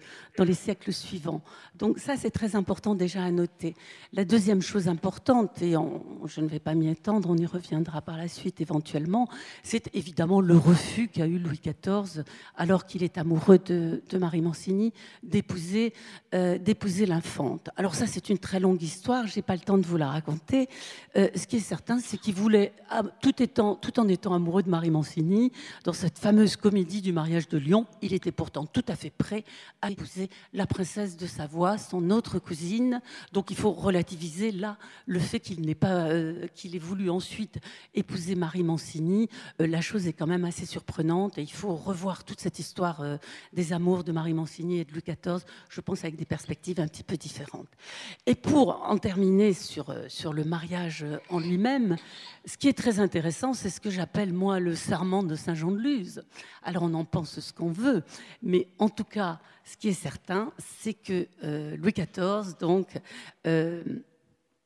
suivants. 0.92 1.42
Donc 1.78 1.98
ça, 1.98 2.16
c'est 2.16 2.30
très 2.30 2.56
important 2.56 2.94
déjà 2.94 3.22
à 3.22 3.30
noter. 3.30 3.75
La 4.12 4.25
deuxième 4.25 4.62
chose 4.62 4.88
importante, 4.88 5.60
et 5.60 5.75
je 6.26 6.40
ne 6.40 6.46
vais 6.46 6.60
pas 6.60 6.75
m'y 6.75 6.88
étendre, 6.88 7.28
on 7.28 7.37
y 7.37 7.46
reviendra 7.46 8.00
par 8.00 8.16
la 8.16 8.28
suite 8.28 8.60
éventuellement, 8.60 9.28
c'est 9.62 9.94
évidemment 9.94 10.40
le 10.40 10.56
refus 10.56 11.08
qu'a 11.08 11.26
eu 11.26 11.38
Louis 11.38 11.60
XIV, 11.60 12.25
alors 12.56 12.87
qu'il 12.87 13.02
est 13.02 13.18
amoureux 13.18 13.58
de, 13.58 14.00
Marie 14.18 14.40
Mancini, 14.40 14.92
d'épouser 15.22 15.92
euh, 16.34 16.58
d'épouser 16.58 17.06
l'infante. 17.06 17.70
Alors 17.76 17.94
ça, 17.94 18.06
c'est 18.06 18.28
une 18.28 18.38
très 18.38 18.60
longue 18.60 18.82
histoire, 18.82 19.26
je 19.26 19.37
n'ai 19.37 19.42
pas 19.42 19.54
le 19.54 19.60
temps 19.60 19.78
de 19.78 19.87
vous 19.87 19.96
la 19.96 20.08
raconter. 20.08 20.68
Euh, 21.16 21.28
ce 21.34 21.46
qui 21.46 21.56
est 21.56 21.60
certain, 21.60 21.98
c'est 21.98 22.18
qu'il 22.18 22.34
voulait, 22.34 22.72
ah, 22.90 23.02
tout, 23.20 23.32
tout 23.32 24.00
en 24.00 24.08
étant 24.08 24.34
amoureux 24.34 24.62
de 24.62 24.70
Marie 24.70 24.90
Mancini, 24.90 25.52
dans 25.84 25.92
cette 25.92 26.18
fameuse 26.18 26.56
comédie 26.56 27.00
du 27.00 27.12
mariage 27.12 27.48
de 27.48 27.58
Lyon, 27.58 27.87
il 28.02 28.12
était 28.14 28.32
pourtant 28.32 28.66
tout 28.66 28.84
à 28.88 28.96
fait 28.96 29.07
prêt 29.10 29.44
à 29.82 29.90
épouser 29.90 30.28
la 30.52 30.66
princesse 30.66 31.16
de 31.16 31.26
Savoie, 31.26 31.78
son 31.78 32.10
autre 32.10 32.38
cousine. 32.38 33.00
Donc 33.32 33.50
il 33.50 33.56
faut 33.56 33.72
relativiser 33.72 34.52
là 34.52 34.76
le 35.06 35.18
fait 35.18 35.40
qu'il 35.40 35.60
n'ait 35.62 35.74
pas, 35.74 36.08
euh, 36.08 36.46
qu'il 36.54 36.74
ait 36.76 36.80
voulu 36.80 37.10
ensuite 37.10 37.58
épouser 37.94 38.34
Marie 38.34 38.62
Mancini. 38.62 39.28
Euh, 39.60 39.66
la 39.66 39.80
chose 39.80 40.06
est 40.06 40.12
quand 40.12 40.26
même 40.26 40.44
assez 40.44 40.66
surprenante 40.66 41.38
et 41.38 41.42
il 41.42 41.52
faut 41.52 41.74
revoir 41.74 42.24
toute 42.24 42.40
cette 42.40 42.58
histoire 42.58 43.00
euh, 43.00 43.16
des 43.52 43.72
amours 43.72 44.04
de 44.04 44.12
Marie 44.12 44.34
Mancini 44.34 44.80
et 44.80 44.84
de 44.84 44.92
Louis 44.92 45.02
XIV, 45.02 45.44
je 45.68 45.80
pense 45.80 46.04
avec 46.04 46.16
des 46.16 46.24
perspectives 46.24 46.80
un 46.80 46.88
petit 46.88 47.02
peu 47.02 47.16
différentes. 47.16 47.68
Et 48.26 48.34
pour 48.34 48.82
en 48.84 48.98
terminer 48.98 49.52
sur, 49.52 49.94
sur 50.08 50.32
le 50.32 50.44
mariage 50.44 51.04
en 51.30 51.40
lui-même, 51.40 51.96
ce 52.44 52.56
qui 52.56 52.68
est 52.68 52.76
très 52.76 53.00
intéressant, 53.00 53.54
c'est 53.54 53.70
ce 53.70 53.80
que 53.80 53.90
j'appelle 53.90 54.32
moi 54.32 54.60
le 54.60 54.74
serment 54.74 55.22
de 55.22 55.34
Saint-Jean-de-Luz. 55.34 56.22
Alors 56.62 56.84
on 56.84 56.94
en 56.94 57.04
pense 57.04 57.40
ce 57.40 57.52
qu'on 57.52 57.70
veut, 57.70 58.02
mais 58.42 58.68
en 58.78 58.88
tout 58.88 59.04
cas, 59.04 59.38
ce 59.64 59.76
qui 59.76 59.88
est 59.88 59.92
certain, 59.92 60.52
c'est 60.59 60.95
que 60.95 61.26
euh, 61.45 61.76
Louis 61.76 61.92
XIV, 61.92 62.57
donc, 62.59 62.88
euh, 63.47 63.83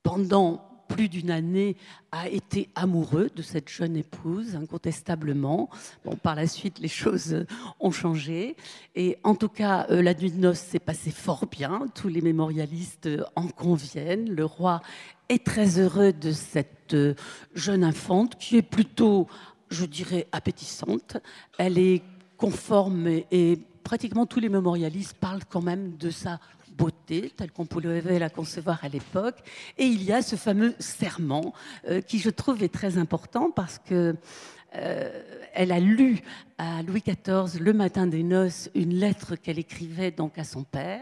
pendant 0.03 0.69
plus 0.89 1.09
d'une 1.09 1.31
année, 1.31 1.77
a 2.11 2.29
été 2.29 2.69
amoureux 2.75 3.31
de 3.35 3.41
cette 3.41 3.71
jeune 3.71 3.97
épouse, 3.97 4.55
incontestablement. 4.55 5.71
Bon, 6.05 6.17
par 6.17 6.35
la 6.35 6.47
suite, 6.47 6.79
les 6.79 6.89
choses 6.89 7.47
ont 7.81 7.91
changé. 7.91 8.57
Et 8.95 9.17
en 9.25 9.35
tout 9.35 9.49
cas, 9.49 9.87
euh, 9.91 10.03
la 10.03 10.13
nuit 10.13 10.31
de 10.31 10.39
noces 10.39 10.59
s'est 10.59 10.79
passée 10.79 11.11
fort 11.11 11.47
bien. 11.47 11.87
Tous 11.95 12.09
les 12.09 12.21
mémorialistes 12.21 13.09
en 13.37 13.49
conviennent. 13.49 14.31
Le 14.31 14.45
roi 14.45 14.83
est 15.31 15.45
très 15.45 15.79
heureux 15.79 16.13
de 16.13 16.31
cette 16.31 16.95
jeune 17.55 17.85
infante 17.85 18.37
qui 18.39 18.59
est 18.59 18.63
plutôt, 18.63 19.27
je 19.71 19.87
dirais, 19.87 20.27
appétissante. 20.31 21.17
Elle 21.59 21.79
est 21.79 22.03
conforme 22.37 23.07
et 23.31 23.59
pratiquement 23.83 24.27
tous 24.27 24.41
les 24.41 24.49
mémorialistes 24.49 25.15
parlent 25.15 25.45
quand 25.49 25.63
même 25.63 25.97
de 25.97 26.11
sa 26.11 26.41
beauté, 26.77 27.33
telle 27.37 27.53
qu'on 27.53 27.67
pouvait 27.67 28.19
la 28.19 28.31
concevoir 28.31 28.83
à 28.83 28.89
l'époque. 28.89 29.37
Et 29.79 29.85
il 29.85 30.03
y 30.03 30.13
a 30.13 30.23
ce 30.23 30.37
fameux 30.37 30.75
serment 30.79 31.53
euh, 31.89 32.01
qui, 32.01 32.19
je 32.19 32.31
trouve, 32.31 32.63
est 32.63 32.73
très 32.73 32.99
important 32.99 33.51
parce 33.51 33.79
que 33.79 34.17
elle 34.73 35.73
a 35.73 35.81
lu 35.81 36.23
à 36.59 36.83
Louis 36.83 37.03
XIV 37.03 37.61
le 37.61 37.73
matin 37.73 38.07
des 38.07 38.23
noces 38.23 38.71
une 38.75 38.95
lettre 38.95 39.35
qu'elle 39.35 39.59
écrivait 39.59 40.13
donc 40.13 40.39
à 40.39 40.45
son 40.45 40.63
père. 40.63 41.01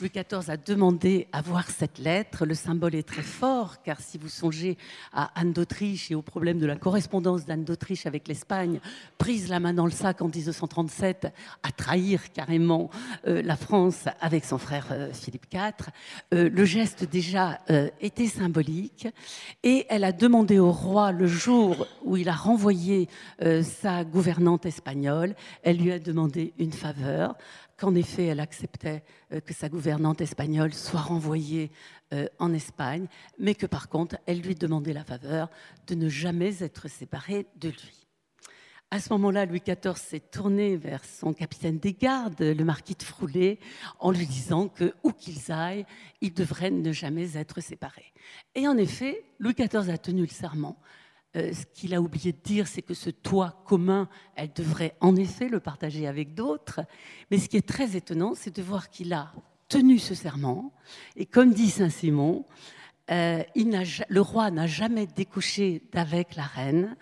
Louis 0.00 0.10
XIV 0.10 0.50
a 0.50 0.56
demandé 0.56 1.26
à 1.32 1.40
voir 1.40 1.68
cette 1.68 1.98
lettre. 1.98 2.46
Le 2.46 2.54
symbole 2.54 2.94
est 2.94 3.06
très 3.06 3.22
fort 3.22 3.82
car 3.82 4.00
si 4.00 4.18
vous 4.18 4.28
songez 4.28 4.76
à 5.12 5.30
Anne 5.38 5.52
d'Autriche 5.52 6.10
et 6.10 6.14
au 6.14 6.22
problème 6.22 6.58
de 6.58 6.66
la 6.66 6.76
correspondance 6.76 7.44
d'Anne 7.44 7.64
d'Autriche 7.64 8.06
avec 8.06 8.28
l'Espagne, 8.28 8.80
prise 9.18 9.48
la 9.48 9.58
main 9.60 9.74
dans 9.74 9.84
le 9.84 9.90
sac 9.90 10.22
en 10.22 10.28
1937 10.28 11.26
à 11.62 11.72
trahir 11.72 12.32
carrément 12.32 12.90
euh, 13.26 13.42
la 13.42 13.56
France 13.56 14.04
avec 14.20 14.44
son 14.44 14.58
frère 14.58 14.88
euh, 14.92 15.12
Philippe 15.12 15.46
IV, 15.52 15.90
euh, 16.34 16.48
le 16.48 16.64
geste 16.64 17.04
déjà 17.04 17.60
était 18.00 18.26
symbolique 18.26 19.08
et 19.62 19.86
elle 19.88 20.04
a 20.04 20.12
demandé 20.12 20.58
au 20.58 20.70
roi 20.70 21.12
le 21.12 21.26
jour 21.26 21.86
où 22.04 22.16
il 22.16 22.28
a 22.28 22.34
renvoyé 22.34 22.93
sa 23.62 24.04
gouvernante 24.04 24.66
espagnole, 24.66 25.34
elle 25.62 25.78
lui 25.78 25.92
a 25.92 25.98
demandé 25.98 26.54
une 26.58 26.72
faveur 26.72 27.36
qu'en 27.76 27.94
effet 27.94 28.26
elle 28.26 28.40
acceptait 28.40 29.02
euh, 29.32 29.40
que 29.40 29.54
sa 29.54 29.68
gouvernante 29.68 30.20
espagnole 30.20 30.72
soit 30.72 31.00
renvoyée 31.00 31.70
euh, 32.12 32.26
en 32.38 32.52
Espagne, 32.52 33.06
mais 33.38 33.54
que 33.54 33.66
par 33.66 33.88
contre 33.88 34.16
elle 34.26 34.40
lui 34.40 34.54
demandait 34.54 34.92
la 34.92 35.04
faveur 35.04 35.50
de 35.86 35.94
ne 35.94 36.08
jamais 36.08 36.62
être 36.62 36.88
séparée 36.88 37.46
de 37.56 37.68
lui. 37.68 38.00
À 38.90 39.00
ce 39.00 39.12
moment-là, 39.14 39.44
Louis 39.44 39.60
XIV 39.60 39.96
s'est 39.96 40.20
tourné 40.20 40.76
vers 40.76 41.04
son 41.04 41.32
capitaine 41.32 41.78
des 41.78 41.94
gardes, 41.94 42.40
le 42.40 42.64
marquis 42.64 42.94
de 42.94 43.02
Froulet, 43.02 43.58
en 43.98 44.12
lui 44.12 44.24
disant 44.24 44.68
que, 44.68 44.94
où 45.02 45.10
qu'ils 45.10 45.50
aillent, 45.50 45.84
ils 46.20 46.32
devraient 46.32 46.70
ne 46.70 46.92
jamais 46.92 47.36
être 47.36 47.60
séparés. 47.60 48.12
Et 48.54 48.68
en 48.68 48.76
effet, 48.76 49.24
Louis 49.40 49.54
XIV 49.54 49.90
a 49.90 49.98
tenu 49.98 50.20
le 50.20 50.28
serment 50.28 50.78
euh, 51.36 51.52
ce 51.52 51.64
qu'il 51.74 51.94
a 51.94 52.00
oublié 52.00 52.32
de 52.32 52.38
dire, 52.42 52.66
c'est 52.66 52.82
que 52.82 52.94
ce 52.94 53.10
toit 53.10 53.62
commun, 53.66 54.08
elle 54.36 54.52
devrait 54.52 54.94
en 55.00 55.16
effet 55.16 55.48
le 55.48 55.60
partager 55.60 56.06
avec 56.06 56.34
d'autres. 56.34 56.80
Mais 57.30 57.38
ce 57.38 57.48
qui 57.48 57.56
est 57.56 57.66
très 57.66 57.96
étonnant, 57.96 58.34
c'est 58.34 58.54
de 58.54 58.62
voir 58.62 58.88
qu'il 58.88 59.12
a 59.12 59.32
tenu 59.68 59.98
ce 59.98 60.14
serment. 60.14 60.72
Et 61.16 61.26
comme 61.26 61.52
dit 61.52 61.70
Saint-Simon, 61.70 62.44
euh, 63.10 63.42
le 64.08 64.20
roi 64.20 64.50
n'a 64.50 64.66
jamais 64.66 65.06
découché 65.06 65.82
d'avec 65.92 66.36
la 66.36 66.44
reine 66.44 66.96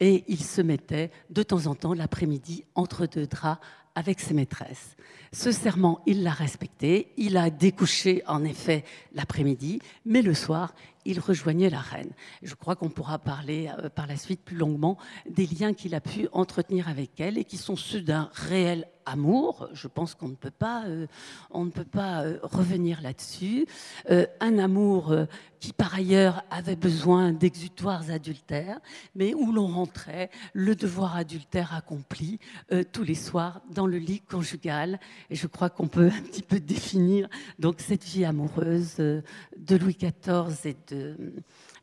et 0.00 0.24
il 0.28 0.42
se 0.42 0.62
mettait 0.62 1.10
de 1.30 1.42
temps 1.42 1.66
en 1.66 1.74
temps 1.74 1.94
l'après-midi 1.94 2.64
entre 2.74 3.06
deux 3.06 3.26
draps 3.26 3.60
avec 3.94 4.20
ses 4.20 4.34
maîtresses. 4.34 4.96
Ce 5.32 5.50
serment, 5.52 6.00
il 6.06 6.22
l'a 6.22 6.32
respecté. 6.32 7.12
Il 7.16 7.36
a 7.36 7.50
découché, 7.50 8.22
en 8.26 8.44
effet, 8.44 8.84
l'après-midi, 9.12 9.80
mais 10.04 10.22
le 10.22 10.34
soir, 10.34 10.74
il 11.04 11.20
rejoignait 11.20 11.70
la 11.70 11.80
reine. 11.80 12.10
Je 12.42 12.54
crois 12.54 12.76
qu'on 12.76 12.88
pourra 12.88 13.18
parler 13.18 13.70
euh, 13.78 13.88
par 13.88 14.06
la 14.06 14.16
suite 14.16 14.42
plus 14.42 14.56
longuement 14.56 14.98
des 15.28 15.46
liens 15.46 15.74
qu'il 15.74 15.94
a 15.94 16.00
pu 16.00 16.28
entretenir 16.32 16.88
avec 16.88 17.20
elle 17.20 17.38
et 17.38 17.44
qui 17.44 17.56
sont 17.56 17.76
ceux 17.76 18.00
d'un 18.00 18.30
réel 18.32 18.86
amour. 19.04 19.68
Je 19.72 19.88
pense 19.88 20.14
qu'on 20.14 20.28
ne 20.28 20.36
peut 20.36 20.52
pas, 20.52 20.84
euh, 20.86 21.06
on 21.50 21.64
ne 21.64 21.70
peut 21.70 21.84
pas 21.84 22.22
euh, 22.22 22.38
revenir 22.42 23.00
là-dessus. 23.02 23.66
un 24.08 24.58
amour 24.58 25.14
qui, 25.58 25.72
par 25.72 25.94
ailleurs, 25.94 26.44
avait 26.50 26.76
besoin 26.76 27.32
d'exutoires 27.32 28.10
adultères, 28.10 28.80
mais 29.14 29.34
où 29.34 29.52
l'on 29.52 29.66
rentrait 29.66 30.30
le 30.52 30.74
devoir 30.74 31.16
adultère 31.16 31.74
accompli 31.74 32.38
tous 32.92 33.02
les 33.02 33.14
soirs 33.14 33.60
dans 33.70 33.86
le 33.86 33.98
lit 33.98 34.20
conjugal. 34.20 34.98
Et 35.30 35.36
je 35.36 35.46
crois 35.46 35.70
qu'on 35.70 35.88
peut 35.88 36.10
un 36.12 36.22
petit 36.22 36.42
peu 36.42 36.60
définir 36.60 37.28
donc 37.58 37.80
cette 37.80 38.04
vie 38.04 38.24
amoureuse 38.24 38.96
de 38.96 39.76
Louis 39.76 39.96
XIV 39.96 40.66
et 40.66 40.76
de 40.88 40.91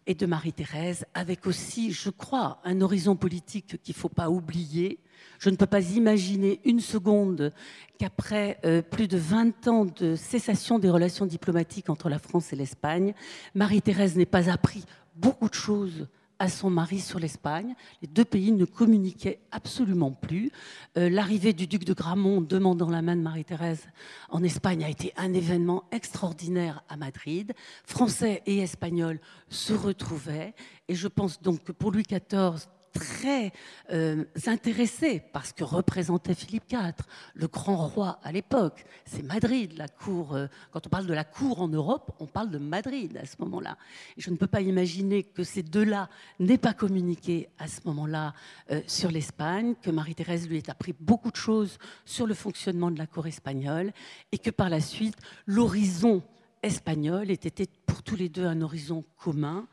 et 0.08 0.16
de 0.16 0.26
Marie-Thérèse, 0.26 1.06
avec 1.14 1.46
aussi, 1.46 1.92
je 1.92 2.10
crois, 2.10 2.60
un 2.64 2.82
horizon 2.82 3.16
politique 3.16 3.82
qu'il 3.84 3.96
ne 3.96 4.00
faut 4.00 4.10
pas 4.10 4.30
oublier. 4.30 5.00
Je 5.38 5.50
ne 5.50 5.56
peux 5.56 5.66
pas 5.66 5.82
imaginer 5.82 6.60
une 6.66 6.80
seconde 6.80 7.54
qu'après 8.00 8.60
euh, 8.66 8.82
plus 8.82 9.08
de 9.08 9.18
20 9.18 9.68
ans 9.68 9.86
de 9.86 10.16
cessation 10.16 10.80
des 10.80 10.90
relations 10.90 11.26
diplomatiques 11.26 11.90
entre 11.90 12.10
la 12.10 12.20
France 12.20 12.54
et 12.54 12.56
l'Espagne, 12.56 13.14
Marie-Thérèse 13.54 14.16
n'ait 14.16 14.26
pas 14.26 14.50
appris 14.50 14.84
beaucoup 15.16 15.50
de 15.50 15.54
choses 15.54 16.08
à 16.40 16.50
son 16.50 16.70
mari 16.70 17.00
sur 17.00 17.20
l'Espagne. 17.20 17.76
Les 18.02 18.08
deux 18.08 18.26
pays 18.26 18.52
ne 18.52 18.66
communiquaient 18.66 19.40
absolument 19.52 20.12
plus. 20.12 20.52
Euh, 20.98 21.10
l'arrivée 21.10 21.54
du 21.54 21.68
duc 21.68 21.84
de 21.84 21.94
Gramont 21.94 22.42
demandant 22.42 22.90
la 22.90 23.02
main 23.02 23.16
de 23.16 23.22
Marie-Thérèse 23.22 23.86
en 24.30 24.44
Espagne 24.44 24.84
a 24.84 24.90
été 24.90 25.14
un 25.18 25.34
événement 25.34 25.84
extraordinaire 25.92 26.84
à 26.90 26.98
Madrid. 26.98 27.54
Français 27.86 28.42
et 28.46 28.60
Espagnols 28.60 29.20
se 29.50 29.74
retrouvaient. 29.74 30.56
Et 30.88 30.96
je 30.96 31.08
pense 31.08 31.42
donc 31.42 31.64
que 31.64 31.72
pour 31.72 31.92
Louis 31.92 32.04
XIV, 32.04 32.68
très 32.94 33.52
euh, 33.92 34.26
intéressé 34.46 35.20
par 35.20 35.46
ce 35.46 35.54
que 35.54 35.64
représentait 35.64 36.34
Philippe 36.34 36.72
IV, 36.72 36.94
le 37.34 37.48
grand 37.48 37.88
roi 37.88 38.20
à 38.24 38.32
l'époque. 38.32 38.86
C'est 39.06 39.24
Madrid, 39.24 39.74
la 39.78 39.88
cour. 39.88 40.36
Euh, 40.36 40.48
quand 40.72 40.86
on 40.86 40.90
parle 40.90 41.06
de 41.06 41.14
la 41.14 41.24
cour 41.24 41.62
en 41.62 41.68
Europe, 41.68 42.12
on 42.20 42.26
parle 42.26 42.50
de 42.50 42.58
Madrid 42.58 43.18
à 43.18 43.26
ce 43.26 43.36
moment-là. 43.40 43.78
Je 44.18 44.30
ne 44.30 44.36
peux 44.36 44.48
pas 44.48 44.62
imaginer 44.62 45.24
que 45.24 45.44
ces 45.44 45.64
deux-là 45.64 46.10
n'aient 46.40 46.58
pas 46.58 46.74
communiqué 46.74 47.50
à 47.58 47.68
ce 47.68 47.82
moment-là 47.86 48.34
euh, 48.72 48.82
sur 48.88 49.12
l'Espagne, 49.12 49.76
que 49.82 49.92
Marie-Thérèse 49.92 50.48
lui 50.48 50.58
ait 50.58 50.70
appris 50.70 50.94
beaucoup 51.00 51.32
de 51.32 51.36
choses 51.38 51.78
sur 52.06 52.28
le 52.28 52.34
fonctionnement 52.34 52.92
de 52.92 52.98
la 52.98 53.08
cour 53.08 53.28
espagnole, 53.28 53.92
et 54.32 54.38
que 54.38 54.50
par 54.50 54.70
la 54.70 54.82
suite, 54.82 55.16
l'horizon 55.46 56.22
espagnol 56.62 57.32
était 57.32 57.68
pour 57.86 58.04
tous 58.04 58.16
les 58.16 58.30
deux 58.30 58.46
un 58.46 58.62
horizon 58.62 59.04
commun 59.18 59.68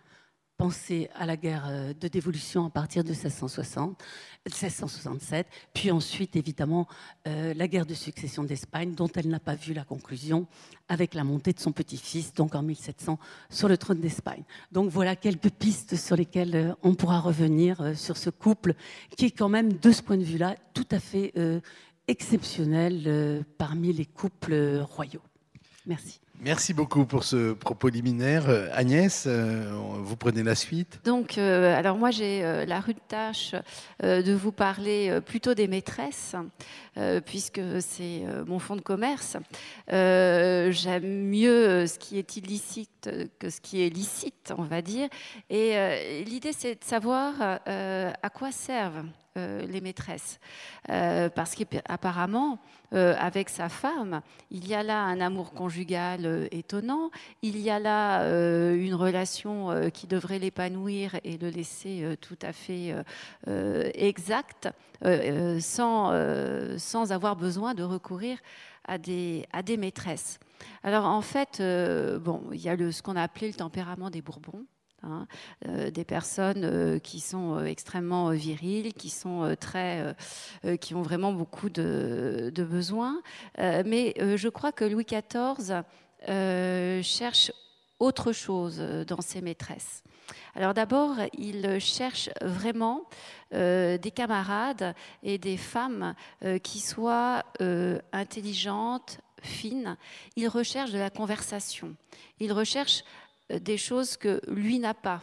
penser 0.57 1.09
à 1.15 1.27
la 1.27 1.37
guerre 1.37 1.67
euh, 1.69 1.93
de 1.93 2.09
dévolution 2.09 2.67
à 2.67 2.71
partir 2.71 3.05
de 3.05 3.11
1660, 3.11 4.03
1667, 4.47 5.47
puis 5.75 5.91
ensuite 5.91 6.37
évidemment 6.37 6.87
euh, 7.27 7.53
la 7.55 7.69
guerre 7.69 7.87
de 7.87 7.95
succession 7.95 8.45
d'Espagne, 8.45 8.95
dont 8.95 9.09
elle 9.15 9.29
n'a 9.29 9.41
pas 9.41 9.55
vu 9.55 9.75
la 9.75 9.85
conclusion 9.85 10.47
avec 10.89 11.15
la 11.15 11.25
montée 11.25 11.53
de 11.53 11.61
son 11.61 11.73
petit-fils, 11.73 12.33
donc 12.33 12.55
en 12.55 12.63
1700, 12.63 13.19
sur 13.51 13.69
le 13.69 13.77
trône 13.77 14.01
d'Espagne. 14.01 14.45
Donc 14.73 14.91
voilà 14.91 15.17
quelques 15.17 15.51
pistes 15.51 15.97
sur 15.97 16.17
lesquelles 16.17 16.57
euh, 16.57 16.73
on 16.83 16.95
pourra 16.95 17.21
revenir 17.21 17.97
sur 17.97 18.17
ce 18.17 18.31
couple, 18.31 18.75
qui 19.17 19.27
est 19.27 19.31
quand 19.31 19.49
même, 19.49 19.73
de 19.75 19.93
ce 19.93 20.03
point 20.03 20.17
de 20.17 20.25
vue-là, 20.25 20.57
tout 20.75 20.87
à 20.91 21.01
fait 21.01 21.33
exceptionnel 22.09 23.45
parmi 23.59 23.93
les 23.93 24.07
couples 24.07 24.85
royaux. 24.89 25.23
Merci. 25.87 26.21
Merci 26.41 26.75
beaucoup 26.75 27.07
pour 27.07 27.25
ce 27.25 27.55
propos 27.55 27.89
liminaire. 27.89 28.49
Euh, 28.49 28.69
Agnès, 28.75 29.25
euh, 29.27 29.73
vous 30.01 30.17
prenez 30.17 30.43
la 30.43 30.55
suite. 30.55 31.01
Donc, 31.05 31.39
euh, 31.39 31.77
alors 31.77 31.97
moi 31.97 32.11
j'ai 32.11 32.43
la 32.67 32.81
rude 32.81 32.99
tâche 33.09 33.55
de 34.03 34.33
vous 34.35 34.53
parler 34.53 35.21
plutôt 35.25 35.55
des 35.55 35.67
maîtresses, 35.67 36.37
puisque 37.25 37.61
c'est 37.81 38.23
mon 38.47 38.59
fonds 38.59 38.77
de 38.77 38.81
commerce. 38.81 39.37
J'aime 39.89 41.29
mieux 41.29 41.87
ce 41.87 41.99
qui 41.99 42.19
est 42.19 42.37
illicite 42.37 43.11
que 43.39 43.51
ce 43.51 43.61
qui 43.61 43.83
est 43.83 43.89
licite, 43.89 44.53
on 44.57 44.63
va 44.63 44.83
dire. 44.83 45.09
Et 45.51 46.25
l'idée 46.25 46.53
c'est 46.53 46.75
de 46.75 46.85
savoir 46.85 47.35
à 47.41 48.31
quoi 48.31 48.53
servent 48.53 49.05
les 49.37 49.81
maîtresses. 49.81 50.39
Parce 50.87 51.55
qu'apparemment, 51.55 52.59
avec 52.93 53.49
sa 53.49 53.69
femme, 53.69 54.21
il 54.51 54.67
y 54.69 54.75
a 54.75 54.83
là 54.83 55.01
un 55.03 55.21
amour 55.21 55.53
conjugal 55.53 56.26
étonnant, 56.51 57.11
il 57.43 57.59
y 57.59 57.71
a 57.71 57.79
là 57.79 58.25
une 58.75 58.95
relation 58.95 59.91
qui 59.93 60.07
devrait 60.07 60.39
l'épanouir 60.39 61.19
et 61.25 61.37
le 61.39 61.49
laisser 61.49 62.17
tout 62.21 62.39
à 62.43 62.53
fait 62.53 62.95
exact, 63.95 64.69
sans, 65.61 66.79
sans 66.79 67.13
avoir 67.13 67.37
besoin 67.37 67.75
de 67.75 67.83
recourir 67.83 68.39
à 68.85 68.99
des, 68.99 69.47
à 69.53 69.63
des 69.63 69.77
maîtresses. 69.77 70.39
Alors 70.83 71.07
en 71.07 71.23
fait, 71.23 71.63
bon, 72.21 72.43
il 72.53 72.61
y 72.61 72.69
a 72.69 72.77
le, 72.77 72.93
ce 72.93 73.03
qu'on 73.03 73.17
a 73.17 73.23
appelé 73.23 73.49
le 73.49 73.55
tempérament 73.55 74.11
des 74.11 74.23
Bourbons. 74.23 74.67
Hein, 75.03 75.27
euh, 75.69 75.91
des 75.91 76.05
personnes 76.05 76.65
euh, 76.65 76.99
qui 76.99 77.21
sont 77.21 77.59
euh, 77.59 77.65
extrêmement 77.67 78.31
viriles, 78.31 78.93
qui 78.95 79.11
sont 79.11 79.55
très, 79.61 80.15
qui 80.81 80.95
ont 80.95 81.03
vraiment 81.03 81.33
beaucoup 81.33 81.69
de, 81.69 82.51
besoins. 82.57 83.21
mais 83.59 84.15
je 84.37 84.49
crois 84.49 84.73
que 84.73 84.85
Louis 84.85 85.05
XIV 85.05 85.83
cherche 86.27 87.53
autre 87.99 88.33
chose 88.33 88.79
dans 89.07 89.21
ses 89.21 89.41
maîtresses. 89.41 90.03
Alors 90.55 90.75
d'abord, 90.75 91.17
il 91.39 91.79
cherche 91.79 92.31
vraiment 92.41 93.05
des 93.53 94.13
camarades 94.15 94.95
et 95.23 95.39
des 95.39 95.57
femmes 95.57 96.15
qui 96.63 96.81
soient 96.81 97.45
intelligentes, 98.13 99.21
fines. 99.43 99.97
Il 100.35 100.49
recherche 100.49 100.91
de 100.91 100.99
la 100.99 101.11
conversation. 101.11 101.95
Il 102.41 102.53
recherche 102.53 103.05
des 103.51 103.77
choses 103.77 104.17
que 104.17 104.41
lui 104.49 104.79
n'a 104.79 104.95
pas. 104.95 105.23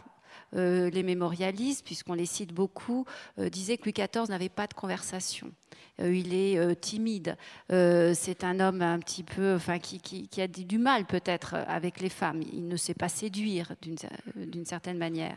Les 0.54 1.02
mémorialistes, 1.02 1.84
puisqu'on 1.84 2.14
les 2.14 2.26
cite 2.26 2.52
beaucoup, 2.52 3.04
disaient 3.38 3.76
que 3.76 3.84
Louis 3.84 3.92
XIV 3.92 4.28
n'avait 4.28 4.48
pas 4.48 4.66
de 4.66 4.74
conversation. 4.74 5.50
Euh, 6.00 6.14
il 6.14 6.34
est 6.34 6.58
euh, 6.58 6.74
timide. 6.74 7.36
Euh, 7.72 8.14
c'est 8.14 8.42
un 8.42 8.58
homme 8.58 8.82
un 8.82 8.98
petit 8.98 9.22
peu, 9.22 9.54
enfin, 9.54 9.78
qui, 9.78 10.00
qui, 10.00 10.40
a 10.40 10.48
du 10.48 10.78
mal 10.78 11.04
peut-être 11.04 11.54
avec 11.68 12.00
les 12.00 12.08
femmes. 12.08 12.42
Il 12.52 12.68
ne 12.68 12.76
sait 12.76 12.94
pas 12.94 13.08
séduire 13.08 13.72
d'une 13.82 14.66
certaine 14.66 14.98
manière, 14.98 15.36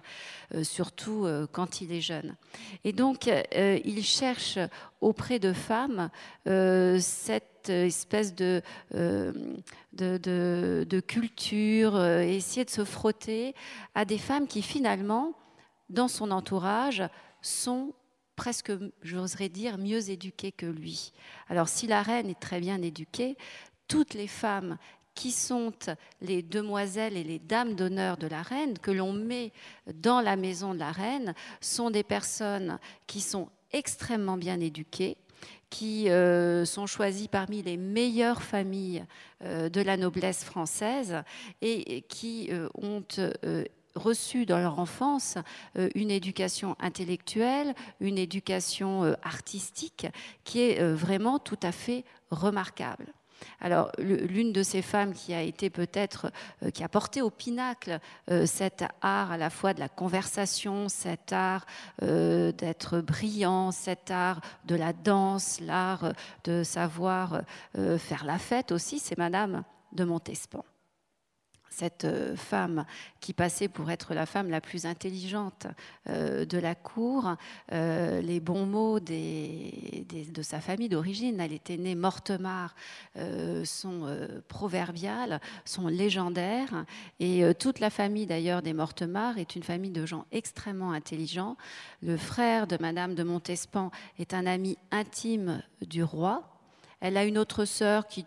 surtout 0.63 1.27
quand 1.51 1.81
il 1.81 1.91
est 1.91 2.01
jeune. 2.01 2.35
Et 2.83 2.93
donc, 2.93 3.29
il 3.55 4.03
cherche 4.03 4.57
auprès 5.01 5.39
de 5.39 5.53
femmes 5.53 6.09
cette 6.45 7.56
espèce 7.69 8.33
de, 8.35 8.61
de, 8.91 10.17
de, 10.17 10.99
culture, 10.99 12.03
essayer 12.03 12.65
de 12.65 12.69
se 12.69 12.83
frotter 12.83 13.53
à 13.95 14.05
des 14.05 14.17
femmes 14.17 14.47
qui 14.47 14.61
finalement, 14.61 15.33
dans 15.89 16.07
son 16.07 16.31
entourage, 16.31 17.03
sont 17.41 17.93
presque, 18.35 18.71
j'oserais 19.01 19.49
dire, 19.49 19.77
mieux 19.77 20.09
éduquée 20.09 20.51
que 20.51 20.65
lui. 20.65 21.11
Alors 21.49 21.67
si 21.67 21.87
la 21.87 22.01
reine 22.01 22.29
est 22.29 22.39
très 22.39 22.59
bien 22.59 22.81
éduquée, 22.81 23.35
toutes 23.87 24.13
les 24.13 24.27
femmes 24.27 24.77
qui 25.15 25.31
sont 25.31 25.73
les 26.21 26.43
demoiselles 26.43 27.17
et 27.17 27.23
les 27.23 27.39
dames 27.39 27.73
d'honneur 27.73 28.17
de 28.17 28.27
la 28.27 28.43
reine, 28.43 28.77
que 28.77 28.91
l'on 28.91 29.11
met 29.13 29.51
dans 29.91 30.21
la 30.21 30.35
maison 30.35 30.75
de 30.75 30.79
la 30.79 30.91
reine, 30.91 31.33
sont 31.59 31.89
des 31.89 32.03
personnes 32.03 32.77
qui 33.07 33.19
sont 33.19 33.49
extrêmement 33.71 34.37
bien 34.37 34.59
éduquées, 34.59 35.17
qui 35.69 36.09
euh, 36.09 36.65
sont 36.65 36.85
choisies 36.85 37.27
parmi 37.27 37.61
les 37.61 37.77
meilleures 37.77 38.41
familles 38.41 39.05
euh, 39.43 39.69
de 39.69 39.81
la 39.81 39.97
noblesse 39.97 40.43
française 40.43 41.23
et 41.61 42.03
qui 42.03 42.49
euh, 42.51 42.69
ont 42.75 43.03
reçu 43.95 44.45
dans 44.45 44.59
leur 44.59 44.79
enfance 44.79 45.39
une 45.95 46.11
éducation 46.11 46.75
intellectuelle, 46.79 47.73
une 47.99 48.19
éducation 48.19 49.15
artistique 49.23 50.05
qui 50.43 50.59
est 50.59 50.83
vraiment 50.93 51.39
tout 51.39 51.57
à 51.63 51.71
fait 51.71 52.05
remarquable. 52.29 53.11
Alors, 53.59 53.91
l'une 53.99 54.53
de 54.53 54.63
ces 54.63 54.81
femmes 54.81 55.13
qui 55.13 55.33
a 55.33 55.41
été 55.41 55.69
peut-être, 55.69 56.31
qui 56.73 56.83
a 56.83 56.89
porté 56.89 57.21
au 57.21 57.29
pinacle 57.29 57.99
cet 58.45 58.83
art 59.01 59.31
à 59.31 59.37
la 59.37 59.49
fois 59.49 59.73
de 59.73 59.79
la 59.79 59.89
conversation, 59.89 60.89
cet 60.89 61.33
art 61.33 61.65
d'être 62.01 63.01
brillant, 63.01 63.71
cet 63.71 64.11
art 64.11 64.41
de 64.65 64.75
la 64.75 64.93
danse, 64.93 65.59
l'art 65.61 66.13
de 66.43 66.63
savoir 66.63 67.41
faire 67.73 68.25
la 68.25 68.37
fête 68.37 68.71
aussi, 68.71 68.99
c'est 68.99 69.17
Madame 69.17 69.63
de 69.93 70.03
Montespan 70.03 70.63
cette 71.69 72.05
euh, 72.05 72.35
femme 72.35 72.85
qui 73.19 73.33
passait 73.33 73.67
pour 73.67 73.91
être 73.91 74.13
la 74.13 74.25
femme 74.25 74.49
la 74.49 74.61
plus 74.61 74.85
intelligente 74.85 75.67
euh, 76.09 76.45
de 76.45 76.57
la 76.57 76.75
cour, 76.75 77.35
euh, 77.71 78.21
les 78.21 78.39
bons 78.39 78.65
mots 78.65 78.99
de 78.99 80.41
sa 80.41 80.59
famille 80.59 80.89
d'origine, 80.89 81.39
elle 81.39 81.53
était 81.53 81.77
née 81.77 81.95
Mortemart, 81.95 82.75
sont 83.63 84.07
proverbiales, 84.47 85.41
sont 85.65 85.87
légendaires. 85.87 86.85
Et 87.19 87.43
toute 87.59 87.79
la 87.79 87.89
famille 87.89 88.25
d'ailleurs 88.25 88.61
des 88.61 88.73
Mortemart 88.73 89.37
est 89.37 89.55
une 89.55 89.63
famille 89.63 89.91
de 89.91 90.05
gens 90.05 90.25
extrêmement 90.31 90.91
intelligents. 90.91 91.57
Le 92.01 92.17
frère 92.17 92.67
de 92.67 92.77
Madame 92.79 93.15
de 93.15 93.23
Montespan 93.23 93.91
est 94.19 94.33
un 94.33 94.45
ami 94.45 94.77
intime 94.91 95.61
du 95.81 96.03
roi. 96.03 96.43
Elle 96.99 97.17
a 97.17 97.25
une 97.25 97.37
autre 97.37 97.65
sœur 97.65 98.07
qui 98.07 98.25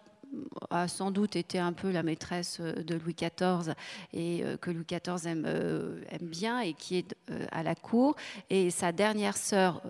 a 0.70 0.88
sans 0.88 1.10
doute 1.10 1.36
été 1.36 1.58
un 1.58 1.72
peu 1.72 1.90
la 1.90 2.02
maîtresse 2.02 2.58
euh, 2.60 2.82
de 2.82 2.94
Louis 2.94 3.14
XIV 3.14 3.74
et 4.12 4.42
euh, 4.42 4.56
que 4.56 4.70
Louis 4.70 4.86
XIV 4.86 5.26
aime, 5.26 5.44
euh, 5.46 6.02
aime 6.10 6.28
bien 6.28 6.60
et 6.60 6.74
qui 6.74 6.96
est 6.96 7.14
à 7.52 7.62
la 7.62 7.74
cour. 7.74 8.16
Et 8.48 8.70
sa 8.70 8.92
dernière 8.92 9.36
sœur 9.36 9.82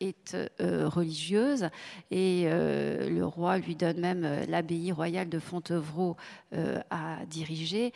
est 0.00 0.36
euh, 0.60 0.88
religieuse 0.88 1.68
et 2.10 2.44
euh, 2.46 3.08
le 3.08 3.24
roi 3.24 3.58
lui 3.58 3.76
donne 3.76 4.00
même 4.00 4.44
l'abbaye 4.48 4.92
royale 4.92 5.28
de 5.28 5.38
Fontevraud 5.38 6.16
à 6.90 7.24
diriger, 7.26 7.92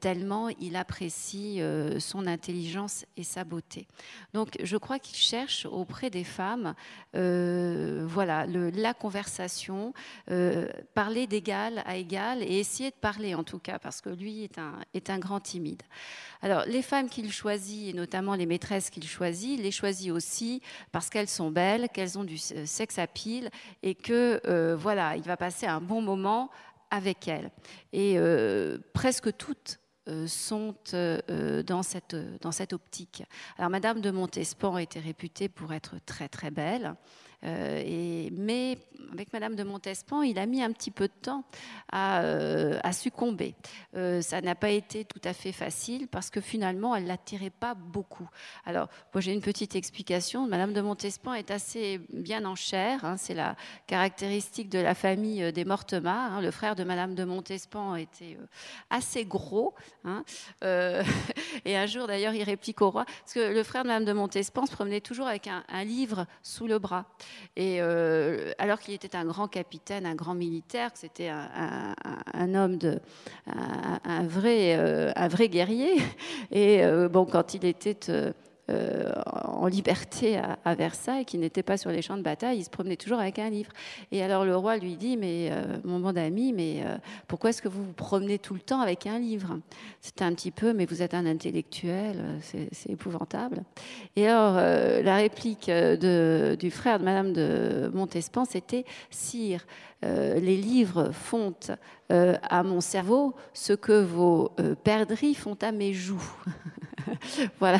tellement 0.00 0.48
il 0.60 0.76
apprécie 0.76 1.60
son 1.98 2.26
intelligence 2.26 3.06
et 3.16 3.22
sa 3.22 3.44
beauté. 3.44 3.86
Donc 4.34 4.56
je 4.62 4.76
crois 4.76 4.98
qu'il 4.98 5.16
cherche 5.16 5.64
auprès 5.64 6.10
des 6.10 6.24
femmes 6.24 6.74
voilà, 7.14 8.46
la 8.46 8.94
conversation, 8.94 9.94
parler 10.94 11.26
d'égal 11.26 11.82
à 11.86 11.96
égal 11.96 12.42
et 12.42 12.58
essayer 12.58 12.90
de 12.90 12.96
parler 12.96 13.34
en 13.34 13.44
tout 13.44 13.58
cas, 13.58 13.78
parce 13.78 14.00
que 14.00 14.10
lui 14.10 14.44
est 14.44 14.58
un, 14.58 14.78
est 14.92 15.08
un 15.08 15.18
grand 15.18 15.40
timide. 15.40 15.82
Alors 16.42 16.64
les 16.66 16.82
femmes 16.82 17.08
qu'il 17.08 17.32
choisit, 17.32 17.88
et 17.88 17.92
notamment 17.94 18.34
les 18.34 18.46
maîtresses 18.46 18.90
qu'il 18.90 19.06
choisit, 19.08 19.58
les 19.58 19.70
choisit 19.70 20.10
aussi 20.10 20.60
parce 20.92 21.08
qu'elles 21.14 21.28
sont 21.28 21.52
belles, 21.52 21.88
qu'elles 21.90 22.18
ont 22.18 22.24
du 22.24 22.38
sexe 22.38 22.98
à 22.98 23.06
pile 23.06 23.48
et 23.84 23.94
que 23.94 24.40
euh, 24.48 24.74
voilà, 24.74 25.16
il 25.16 25.22
va 25.22 25.36
passer 25.36 25.64
un 25.64 25.80
bon 25.80 26.02
moment 26.02 26.50
avec 26.90 27.28
elles. 27.28 27.52
Et 27.92 28.14
euh, 28.16 28.78
presque 28.94 29.36
toutes 29.36 29.78
euh, 30.08 30.26
sont 30.26 30.74
dans, 30.92 31.82
cette, 31.84 32.16
dans 32.40 32.50
cette 32.50 32.72
optique. 32.72 33.22
Alors 33.58 33.70
Madame 33.70 34.00
de 34.00 34.10
Montespan 34.10 34.76
était 34.78 34.98
réputée 34.98 35.48
pour 35.48 35.72
être 35.72 35.94
très 36.04 36.28
très 36.28 36.50
belle. 36.50 36.96
Euh, 37.44 38.28
mais 38.32 38.78
avec 39.12 39.32
Madame 39.32 39.54
de 39.54 39.62
Montespan, 39.62 40.22
il 40.22 40.38
a 40.38 40.46
mis 40.46 40.62
un 40.62 40.72
petit 40.72 40.90
peu 40.90 41.06
de 41.06 41.12
temps 41.22 41.44
à, 41.92 42.22
euh, 42.22 42.80
succomber. 42.92 43.54
Euh, 43.96 44.20
ça 44.22 44.40
n'a 44.40 44.54
pas 44.54 44.70
été 44.70 45.04
tout 45.04 45.20
à 45.24 45.32
fait 45.32 45.52
facile 45.52 46.08
parce 46.08 46.30
que 46.30 46.40
finalement, 46.40 46.96
elle 46.96 47.06
l'attirait 47.06 47.50
pas 47.50 47.74
beaucoup. 47.74 48.28
Alors, 48.64 48.88
moi, 49.12 49.20
j'ai 49.20 49.32
une 49.32 49.40
petite 49.40 49.76
explication. 49.76 50.46
Madame 50.46 50.72
de 50.72 50.80
Montespan 50.80 51.34
est 51.34 51.50
assez 51.50 52.00
bien 52.12 52.44
en 52.44 52.54
chair. 52.54 53.04
Hein. 53.04 53.16
c'est 53.16 53.34
la 53.34 53.56
caractéristique 53.86 54.68
de 54.68 54.78
la 54.78 54.94
famille 54.94 55.52
des 55.52 55.64
Mortemart. 55.64 56.32
Hein. 56.32 56.40
le 56.40 56.50
frère 56.50 56.74
de 56.74 56.84
Madame 56.84 57.14
de 57.14 57.24
Montespan 57.24 57.96
était 57.96 58.36
assez 58.90 59.24
gros. 59.24 59.74
Hein. 60.04 60.24
et 61.64 61.76
un 61.76 61.86
jour, 61.86 62.06
d'ailleurs, 62.06 62.34
il 62.34 62.42
réplique 62.42 62.80
au 62.82 62.90
roi, 62.90 63.04
parce 63.04 63.34
que 63.34 63.52
le 63.52 63.62
frère 63.62 63.82
de 63.82 63.88
Madame 63.88 64.04
de 64.04 64.12
Montespan 64.12 64.66
se 64.66 64.72
promenait 64.72 65.00
toujours 65.00 65.26
avec 65.26 65.46
un 65.46 65.84
livre 65.84 66.26
sous 66.42 66.66
le 66.66 66.78
bras. 66.78 67.06
Et 67.56 67.78
euh, 67.80 68.52
alors 68.58 68.80
qu'il 68.80 68.94
était 68.94 69.16
un 69.16 69.24
grand 69.24 69.48
capitaine, 69.48 70.06
un 70.06 70.14
grand 70.14 70.34
militaire, 70.34 70.90
c'était 70.94 71.28
un, 71.28 72.54
homme 72.54 72.78
de, 72.78 73.00
un, 73.46 74.26
vrai, 74.26 74.76
euh, 74.76 75.12
un 75.14 75.28
vrai 75.28 75.48
guerrier. 75.48 75.96
Et 76.50 76.84
euh, 76.84 77.08
bon, 77.08 77.24
quand 77.24 77.54
il 77.54 77.64
était 77.64 77.98
euh, 78.70 79.12
en 79.24 79.66
liberté 79.66 80.38
à, 80.38 80.74
Versailles, 80.74 81.26
qui 81.26 81.36
n'était 81.36 81.62
pas 81.62 81.76
sur 81.76 81.90
les 81.90 82.00
champs 82.00 82.16
de 82.16 82.22
bataille, 82.22 82.58
il 82.58 82.64
se 82.64 82.70
promenait 82.70 82.96
toujours 82.96 83.18
avec 83.18 83.38
un 83.38 83.50
livre. 83.50 83.70
Et 84.10 84.22
alors 84.22 84.46
le 84.46 84.56
roi 84.56 84.78
lui 84.78 84.96
dit, 84.96 85.18
mais 85.18 85.50
euh, 85.52 85.76
mon 85.84 86.00
bon 86.00 86.16
ami, 86.16 86.54
mais 86.54 86.82
euh, 86.84 86.96
pourquoi 87.28 87.50
est-ce 87.50 87.60
que 87.60 87.68
vous 87.68 87.84
vous 87.84 87.92
promenez 87.92 88.38
tout 88.38 88.54
le 88.54 88.60
temps 88.60 88.80
avec 88.80 89.06
un 89.06 89.18
livre? 89.18 89.58
C'est 90.00 90.22
un 90.22 90.32
petit 90.34 90.50
peu, 90.50 90.72
mais 90.72 90.86
vous 90.86 91.02
êtes 91.02 91.12
un 91.12 91.26
intellectuel, 91.26 92.16
c'est 92.40 92.90
épouvantable. 92.90 93.64
Et 94.16 94.26
alors 94.28 94.54
la 94.54 95.16
réplique 95.16 95.70
du 95.70 96.70
frère 96.70 96.98
de 96.98 97.04
Madame 97.04 97.32
de 97.32 97.90
Montespan, 97.92 98.44
c'était, 98.44 98.84
Sire, 99.10 99.66
les 100.02 100.56
livres 100.56 101.10
font 101.12 101.54
à 102.10 102.62
mon 102.62 102.80
cerveau 102.80 103.34
ce 103.52 103.72
que 103.72 104.02
vos 104.02 104.52
perdrix 104.84 105.34
font 105.34 105.56
à 105.62 105.72
mes 105.72 105.92
joues. 105.92 106.34
voilà. 107.60 107.78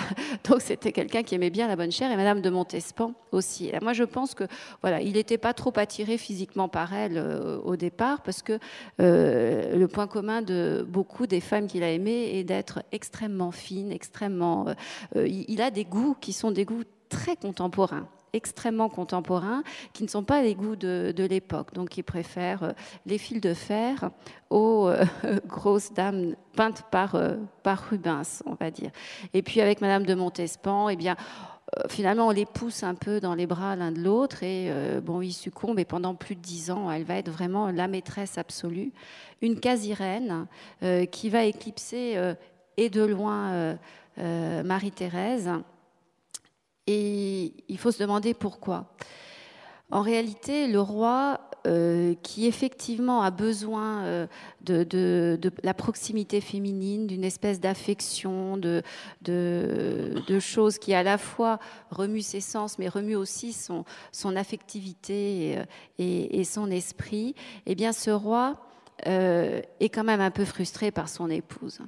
Donc 0.48 0.60
c'était 0.60 0.92
quelqu'un 0.92 1.22
qui 1.22 1.34
aimait 1.34 1.50
bien 1.50 1.68
la 1.68 1.76
bonne 1.76 1.92
chair 1.92 2.10
et 2.10 2.16
Madame 2.16 2.40
de 2.40 2.50
Montespan 2.50 3.12
aussi. 3.32 3.72
moi 3.82 3.92
je 3.92 4.04
pense 4.04 4.34
que 4.34 4.44
voilà, 4.82 5.00
il 5.00 5.14
n'était 5.14 5.38
pas 5.38 5.54
trop 5.54 5.72
attiré 5.76 6.18
physiquement 6.18 6.68
par 6.68 6.94
elle 6.94 7.18
euh, 7.18 7.58
au 7.64 7.76
départ 7.76 8.22
parce 8.22 8.42
que 8.42 8.58
euh, 9.00 9.76
le 9.76 9.88
point 9.88 10.06
commun 10.06 10.42
de 10.42 10.86
beaucoup 10.88 11.26
des 11.26 11.40
femmes 11.40 11.66
qu'il 11.66 11.82
a 11.82 11.90
aimées 11.90 12.38
est 12.38 12.44
d'être 12.44 12.82
extrêmement 12.92 13.50
fine, 13.50 13.92
extrêmement. 13.92 14.66
Euh, 15.16 15.26
il 15.26 15.60
a 15.62 15.70
des 15.70 15.84
goûts 15.84 16.16
qui 16.20 16.32
sont 16.32 16.50
des 16.50 16.64
goûts 16.64 16.84
très 17.08 17.36
contemporains 17.36 18.08
extrêmement 18.34 18.88
contemporains 18.88 19.62
qui 19.92 20.02
ne 20.02 20.08
sont 20.08 20.24
pas 20.24 20.42
les 20.42 20.54
goûts 20.54 20.76
de, 20.76 21.14
l'époque. 21.16 21.72
Donc, 21.72 21.96
ils 21.96 22.02
préfèrent 22.02 22.64
euh, 22.64 22.72
les 23.06 23.16
fils 23.16 23.40
de 23.40 23.54
fer 23.54 24.10
aux 24.50 24.88
euh, 24.88 25.04
grosses 25.46 25.92
dames 25.92 26.34
peintes 26.54 26.82
par, 26.90 27.14
euh, 27.14 27.36
par 27.62 27.88
Rubens, 27.88 28.42
on 28.44 28.54
va 28.54 28.70
dire. 28.70 28.90
Et 29.32 29.42
puis, 29.42 29.60
avec 29.60 29.80
Madame 29.80 30.04
de 30.04 30.14
Montespan, 30.14 30.88
eh 30.88 30.96
bien, 30.96 31.16
finalement, 31.88 32.28
on 32.28 32.30
les 32.30 32.44
pousse 32.44 32.82
un 32.82 32.94
peu 32.94 33.20
dans 33.20 33.34
les 33.34 33.46
bras 33.46 33.74
l'un 33.74 33.90
de 33.90 34.00
l'autre 34.00 34.42
et 34.42 34.70
bon, 35.02 35.22
ils 35.22 35.32
succombent. 35.32 35.80
Et 35.80 35.84
pendant 35.84 36.14
plus 36.14 36.36
de 36.36 36.40
dix 36.40 36.70
ans, 36.70 36.88
elle 36.88 37.02
va 37.02 37.16
être 37.16 37.30
vraiment 37.30 37.70
la 37.70 37.88
maîtresse 37.88 38.38
absolue, 38.38 38.92
une 39.42 39.58
quasi-reine 39.58 40.46
qui 41.10 41.30
va 41.30 41.44
éclipser 41.44 42.16
et 42.76 42.90
de 42.90 43.02
loin 43.02 43.76
Marie-Thérèse 44.18 45.50
et 46.86 47.52
il 47.68 47.78
faut 47.78 47.90
se 47.90 47.98
demander 47.98 48.34
pourquoi. 48.34 48.94
en 49.90 50.02
réalité, 50.02 50.66
le 50.66 50.80
roi 50.80 51.40
euh, 51.66 52.14
qui 52.22 52.46
effectivement 52.46 53.22
a 53.22 53.30
besoin 53.30 54.02
euh, 54.02 54.26
de, 54.60 55.38
la 55.62 55.72
proximité 55.72 56.42
féminine, 56.42 57.06
d'une 57.06 57.24
espèce 57.24 57.58
d'affection, 57.58 58.58
de, 58.58 58.82
choses 60.40 60.78
qui 60.78 60.92
à 60.92 61.02
la 61.02 61.16
fois 61.16 61.58
remuent 61.90 62.20
ses 62.20 62.40
sens, 62.40 62.78
mais 62.78 62.88
remuent 62.88 63.16
aussi 63.16 63.54
son, 63.54 64.36
affectivité 64.36 65.58
et, 65.98 66.40
et, 66.40 66.44
son 66.44 66.70
esprit, 66.70 67.34
eh 67.64 67.74
bien 67.74 67.92
ce 67.92 68.10
roi 68.10 68.58
euh, 69.06 69.60
est 69.80 69.88
quand 69.88 70.04
même 70.04 70.20
un 70.20 70.30
peu 70.30 70.44
frustré 70.44 70.90
par 70.90 71.08
son 71.08 71.28
épouse. 71.28 71.80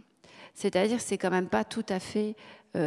C'est-à-dire 0.55 0.97
que 0.97 1.03
c'est 1.03 1.19
quand 1.19 1.31
même 1.31 1.49
pas 1.49 1.65
tout 1.65 1.85
à 1.89 2.01
fait 2.01 2.35
euh, 2.35 2.35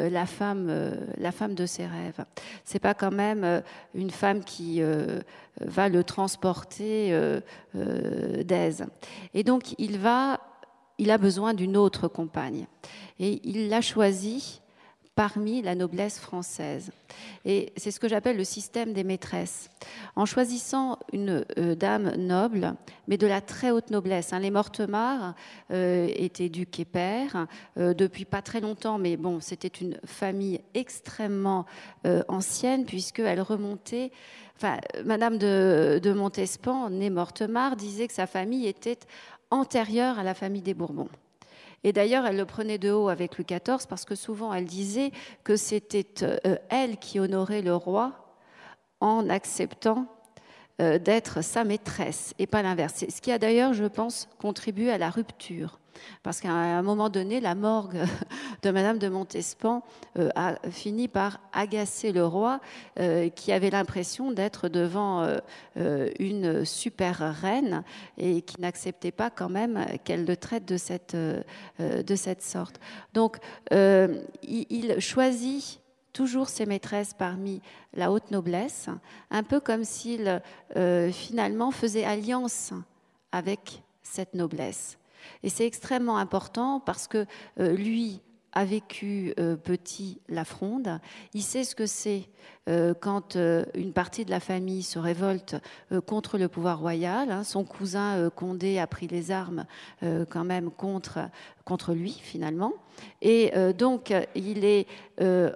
la, 0.10 0.26
femme, 0.26 0.68
euh, 0.70 0.92
la 1.18 1.32
femme 1.32 1.56
de 1.56 1.66
ses 1.66 1.86
rêves. 1.86 2.24
C'est 2.64 2.80
pas 2.80 2.94
quand 2.94 3.12
même 3.12 3.44
euh, 3.44 3.62
une 3.94 4.12
femme 4.12 4.44
qui 4.44 4.82
va 5.62 5.90
le 5.90 6.04
transporter 6.04 7.14
d'aise. 7.74 8.86
Et 9.34 9.44
donc 9.44 9.76
il 9.78 9.98
va, 9.98 10.40
il 10.98 11.12
a 11.12 11.18
besoin 11.18 11.54
d'une 11.54 11.76
autre 11.76 12.08
compagne. 12.08 12.68
Et 13.20 13.42
il 13.44 13.70
l'a 13.70 13.82
choisie 13.82 14.62
parmi 15.20 15.62
la 15.62 15.76
noblesse 15.76 16.18
française. 16.18 16.92
Et 17.44 17.74
c'est 17.76 17.92
ce 17.92 18.00
que 18.00 18.08
j'appelle 18.08 18.38
le 18.38 18.46
système 18.46 18.94
des 18.94 19.04
maîtresses. 19.04 19.70
En 20.16 20.26
choisissant 20.26 20.98
une 21.12 21.44
euh, 21.58 21.76
dame 21.76 22.16
noble, 22.16 22.74
mais 23.10 23.18
de 23.18 23.28
la 23.28 23.42
très 23.42 23.70
haute 23.70 23.90
noblesse. 23.92 24.32
Hein, 24.32 24.40
les 24.40 24.50
Mortemart 24.50 25.36
euh, 25.72 26.08
étaient 26.16 26.48
ducs 26.48 26.80
et 26.80 26.88
euh, 26.96 27.94
depuis 27.94 28.24
pas 28.24 28.42
très 28.42 28.62
longtemps, 28.62 28.98
mais 28.98 29.18
bon, 29.18 29.42
c'était 29.42 29.68
une 29.68 30.00
famille 30.06 30.62
extrêmement 30.74 31.66
ancienne 32.30 32.86
puisqu'elle 32.86 33.42
remontait. 33.42 34.14
Enfin, 34.56 34.78
Madame 35.04 35.38
de, 35.38 36.00
de 36.02 36.14
Montespan, 36.14 36.90
née 36.92 37.10
Mortemart, 37.10 37.76
disait 37.76 38.08
que 38.08 38.14
sa 38.14 38.26
famille 38.26 38.68
était 38.68 39.00
antérieure 39.52 40.18
à 40.18 40.24
la 40.24 40.34
famille 40.34 40.62
des 40.62 40.74
Bourbons. 40.74 41.10
Et 41.84 41.94
d'ailleurs, 41.94 42.26
elle 42.26 42.38
le 42.38 42.46
prenait 42.46 42.78
de 42.78 42.92
haut 42.92 43.10
avec 43.10 43.38
Louis 43.38 43.46
XIV 43.46 43.88
parce 43.88 44.06
que 44.06 44.16
souvent 44.16 44.54
elle 44.54 44.66
disait 44.66 45.12
que 45.44 45.56
c'était 45.56 46.06
euh, 46.24 46.58
elle 46.70 46.98
qui 46.98 47.20
honorait 47.20 47.62
le 47.62 47.76
roi 47.76 48.36
en 49.00 49.30
acceptant 49.30 50.06
euh, 50.82 50.98
d'être 50.98 51.42
sa 51.44 51.64
maîtresse 51.64 52.34
et 52.40 52.48
pas 52.48 52.62
l'inverse. 52.62 53.06
Ce 53.10 53.22
qui 53.22 53.32
a 53.32 53.38
d'ailleurs, 53.38 53.74
je 53.74 53.86
pense, 53.86 54.30
contribué 54.40 54.92
à 54.92 54.98
la 54.98 55.10
rupture 55.10 55.80
parce 56.24 56.40
qu'à 56.42 56.52
un 56.52 56.82
moment 56.82 57.10
donné, 57.10 57.40
la 57.40 57.56
morgue 57.56 58.00
de 58.64 58.72
Madame 58.72 59.00
de 59.00 59.08
Montespan 59.10 59.84
euh, 60.18 60.30
a 60.36 60.56
fini 60.70 61.08
par 61.08 61.40
agacer 61.54 62.12
le 62.12 62.26
roi, 62.26 62.60
euh, 63.00 63.30
qui 63.30 63.52
avait 63.52 63.70
l'impression 63.70 64.32
d'être 64.32 64.70
devant 64.70 65.24
euh, 65.78 66.10
une 66.20 66.66
super 66.66 67.20
reine 67.42 67.84
et 68.18 68.42
qui 68.42 68.60
n'acceptait 68.62 69.12
pas 69.12 69.30
quand 69.30 69.50
même 69.50 69.86
qu'elle 70.04 70.26
le 70.26 70.36
traite 70.36 70.66
de 70.66 70.78
cette, 70.78 71.16
de 71.16 72.16
cette 72.16 72.42
sorte. 72.42 72.80
Donc, 73.14 73.38
il 73.72 74.96
choisit 75.00 75.82
toujours 76.14 76.50
ses 76.50 76.66
maîtresses 76.66 77.14
parmi 77.14 77.62
la 77.94 78.12
haute 78.12 78.32
noblesse, 78.32 78.90
un 79.32 79.44
peu 79.44 79.60
comme 79.60 79.84
s'il 79.84 80.42
finalement 81.12 81.72
faisait 81.72 82.04
alliance 82.04 82.74
avec 83.32 83.82
cette 84.04 84.34
noblesse. 84.34 84.99
Et 85.44 85.50
c'est 85.50 85.66
extrêmement 85.66 86.18
important 86.18 86.80
parce 86.80 87.08
que 87.08 87.26
euh, 87.60 87.74
lui 87.74 88.22
a 88.52 88.66
vécu 88.66 89.32
euh, 89.40 89.56
petit 89.56 90.22
la 90.28 90.44
fronde, 90.44 91.00
il 91.36 91.44
sait 91.44 91.64
ce 91.64 91.76
que 91.76 91.86
c'est 91.86 92.28
euh, 92.68 92.96
quand 93.00 93.38
une 93.76 93.94
partie 93.94 94.26
de 94.26 94.32
la 94.32 94.40
famille 94.40 94.82
se 94.82 94.98
révolte 94.98 95.56
contre 96.08 96.40
le 96.40 96.48
pouvoir 96.48 96.80
royal. 96.80 97.32
Hein. 97.32 97.44
son 97.44 97.64
cousin 97.64 98.30
Condé 98.36 98.80
a 98.80 98.88
pris 98.88 99.08
les 99.08 99.30
armes 99.30 99.66
quand 100.02 100.44
même 100.44 100.72
contre, 100.72 101.20
contre 101.64 101.94
lui 101.94 102.12
finalement. 102.12 102.74
Et 103.22 103.52
donc 103.78 104.14
il 104.34 104.66
est 104.66 104.88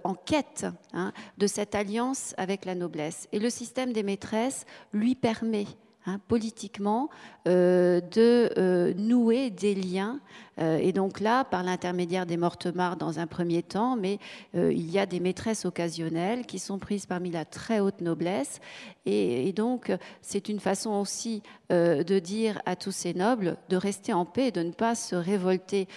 en 0.04 0.14
quête 0.14 0.68
hein, 0.94 1.14
de 1.40 1.48
cette 1.48 1.74
alliance 1.74 2.36
avec 2.38 2.64
la 2.66 2.76
noblesse. 2.76 3.28
Et 3.32 3.40
le 3.40 3.50
système 3.50 3.92
des 3.92 4.04
maîtresses 4.04 4.66
lui 4.92 5.16
permet 5.16 5.66
Hein, 6.06 6.20
politiquement, 6.28 7.10
euh, 7.48 8.02
de 8.02 8.52
euh, 8.58 8.94
nouer 8.96 9.50
des 9.50 9.74
liens. 9.74 10.20
Euh, 10.60 10.78
et 10.78 10.92
donc 10.92 11.22
là, 11.22 11.46
par 11.46 11.64
l'intermédiaire 11.64 12.26
des 12.26 12.36
mortemars 12.36 12.98
dans 12.98 13.20
un 13.20 13.28
premier 13.28 13.64
temps, 13.64 13.96
mais 13.96 14.20
il 14.54 14.92
y 14.92 15.00
a 15.00 15.06
des 15.06 15.22
maîtresses 15.22 15.64
occasionnelles 15.64 16.46
qui 16.46 16.60
sont 16.60 16.78
prises 16.78 17.06
parmi 17.06 17.32
la 17.32 17.46
très 17.46 17.80
haute 17.80 18.02
noblesse. 18.02 18.60
Et, 19.06 19.54
donc, 19.54 19.94
c'est 20.22 20.50
une 20.50 20.60
façon 20.60 20.92
aussi 20.92 21.42
de 21.70 22.20
dire 22.20 22.62
à 22.66 22.76
tous 22.76 22.92
ces 22.92 23.14
nobles 23.14 23.56
de 23.70 23.78
rester 23.78 24.12
en 24.12 24.26
paix 24.26 24.52
de 24.52 24.62
ne 24.62 24.72
pas 24.72 24.96
se 24.96 25.16
révolter 25.16 25.88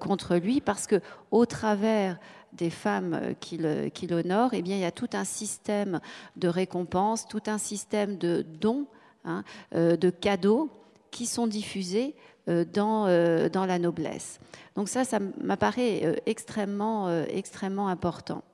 contre 0.00 0.36
lui, 0.36 0.60
parce 0.60 0.86
que 0.86 1.00
au 1.30 1.46
travers 1.46 2.18
des 2.52 2.70
femmes 2.70 3.34
qu'il 3.40 4.12
honore, 4.12 4.50
eh 4.54 4.62
bien, 4.62 4.76
il 4.76 4.82
y 4.82 4.84
a 4.84 4.92
tout 4.92 5.10
un 5.12 5.24
système 5.24 6.00
de 6.36 6.48
récompenses, 6.48 7.28
tout 7.28 7.42
un 7.46 7.58
système 7.58 8.18
de 8.18 8.42
dons 8.42 8.86
Hein, 9.26 9.42
euh, 9.74 9.96
de 9.96 10.08
cadeaux 10.08 10.70
qui 11.10 11.26
sont 11.26 11.48
diffusés 11.48 12.14
euh, 12.48 12.64
dans, 12.64 13.06
euh, 13.08 13.48
dans 13.48 13.66
la 13.66 13.80
noblesse. 13.80 14.38
Donc 14.76 14.88
ça, 14.88 15.02
ça 15.02 15.18
m'apparaît 15.42 16.22
extrêmement, 16.26 17.10
extrêmement 17.24 17.88
important. 17.88 18.44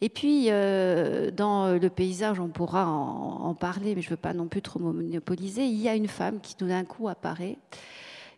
Et 0.00 0.08
puis, 0.08 0.46
dans 0.46 1.78
le 1.78 1.88
paysage, 1.88 2.38
on 2.38 2.48
pourra 2.48 2.86
en, 2.86 3.54
parler, 3.54 3.94
mais 3.94 4.00
je 4.00 4.06
ne 4.06 4.10
veux 4.10 4.16
pas 4.16 4.32
non 4.32 4.46
plus 4.46 4.62
trop 4.62 4.78
monopoliser, 4.78 5.66
il 5.66 5.80
y 5.80 5.88
a 5.88 5.94
une 5.94 6.06
femme 6.06 6.40
qui 6.40 6.54
tout 6.54 6.66
d'un 6.66 6.84
coup 6.84 7.08
apparaît, 7.08 7.58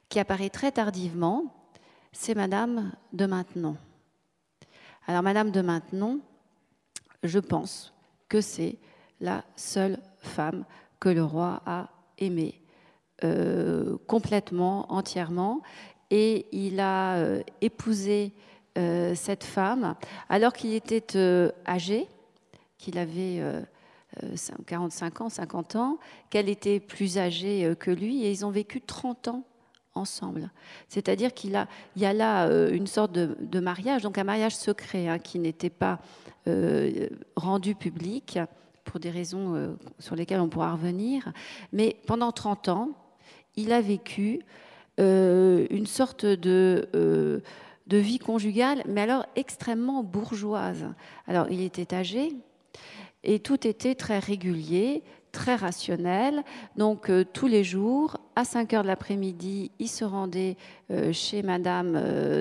qui 0.08 0.18
apparaît 0.18 0.48
très 0.48 0.72
tardivement, 0.72 1.54
c'est 2.12 2.34
Madame 2.34 2.92
de 3.12 3.26
Maintenon. 3.26 3.76
Alors, 5.06 5.22
Madame 5.22 5.50
de 5.50 5.60
Maintenon, 5.60 6.20
je 7.22 7.38
pense 7.38 7.92
que 8.28 8.40
c'est 8.40 8.78
la 9.20 9.44
seule 9.56 9.98
femme 10.18 10.64
que 11.00 11.08
le 11.08 11.24
roi 11.24 11.62
a 11.66 11.88
aimé 12.18 12.60
euh, 13.24 13.96
complètement, 14.06 14.92
entièrement, 14.92 15.60
et 16.10 16.46
il 16.52 16.78
a 16.78 17.16
euh, 17.16 17.42
épousé 17.60 18.32
euh, 18.78 19.14
cette 19.16 19.42
femme 19.42 19.96
alors 20.28 20.52
qu'il 20.52 20.72
était 20.72 21.04
âgé, 21.66 22.06
qu'il 22.76 22.96
avait 22.96 23.42
45 24.66 25.20
ans, 25.20 25.28
50 25.28 25.76
ans, 25.76 25.98
qu'elle 26.30 26.48
était 26.48 26.78
plus 26.78 27.18
âgée 27.18 27.74
que 27.80 27.90
lui, 27.90 28.24
et 28.24 28.30
ils 28.30 28.46
ont 28.46 28.50
vécu 28.50 28.80
30 28.80 29.28
ans 29.28 29.44
ensemble. 29.94 30.52
C'est-à-dire 30.88 31.34
qu'il 31.34 31.56
a, 31.56 31.66
y 31.96 32.04
a 32.04 32.12
là 32.12 32.46
une 32.70 32.86
sorte 32.86 33.10
de, 33.10 33.60
mariage, 33.60 34.02
donc 34.02 34.16
un 34.16 34.24
mariage 34.24 34.54
secret 34.54 35.08
hein, 35.08 35.18
qui 35.18 35.40
n'était 35.40 35.70
pas 35.70 35.98
rendu 37.34 37.74
public, 37.74 38.38
pour 38.88 39.00
des 39.00 39.10
raisons 39.10 39.54
euh, 39.54 39.76
sur 39.98 40.16
lesquelles 40.16 40.40
on 40.40 40.48
pourra 40.48 40.72
revenir. 40.72 41.32
Mais 41.72 41.96
pendant 42.06 42.32
30 42.32 42.68
ans, 42.68 42.90
il 43.56 43.72
a 43.72 43.80
vécu 43.80 44.40
euh, 44.98 45.66
une 45.70 45.86
sorte 45.86 46.24
de, 46.24 46.88
euh, 46.94 47.40
de 47.86 47.96
vie 47.98 48.18
conjugale, 48.18 48.82
mais 48.88 49.02
alors 49.02 49.26
extrêmement 49.36 50.02
bourgeoise. 50.02 50.86
Alors, 51.26 51.50
il 51.50 51.60
était 51.60 51.94
âgé 51.94 52.32
et 53.24 53.40
tout 53.40 53.66
était 53.66 53.94
très 53.94 54.18
régulier, 54.18 55.02
très 55.32 55.56
rationnel. 55.56 56.42
Donc, 56.76 57.10
tous 57.32 57.46
les 57.46 57.64
jours, 57.64 58.16
à 58.36 58.44
5 58.44 58.72
heures 58.72 58.82
de 58.82 58.88
l'après-midi, 58.88 59.70
il 59.78 59.88
se 59.88 60.04
rendait 60.04 60.56
chez 61.12 61.42
Madame 61.42 61.92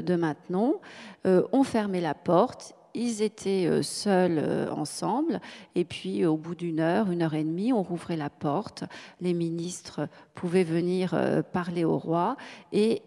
de 0.02 0.16
Maintenon. 0.16 0.80
on 1.26 1.64
fermait 1.64 2.00
la 2.00 2.14
porte, 2.14 2.77
ils 2.94 3.22
étaient 3.22 3.66
euh, 3.68 3.82
seuls 3.82 4.38
euh, 4.40 4.72
ensemble, 4.72 5.40
et 5.76 5.86
puis 5.86 6.26
au 6.26 6.38
bout 6.38 6.56
d'une 6.56 6.80
heure, 6.80 7.12
une 7.12 7.22
heure 7.22 7.34
et 7.34 7.44
demie, 7.44 7.74
on 7.74 7.84
rouvrait 7.84 8.18
la 8.18 8.30
porte, 8.30 8.84
les 9.22 9.34
ministres 9.34 10.08
pouvaient 10.34 10.64
venir 10.64 11.14
euh, 11.14 11.42
parler 11.42 11.86
au 11.86 11.98
roi, 11.98 12.38
et 12.72 13.02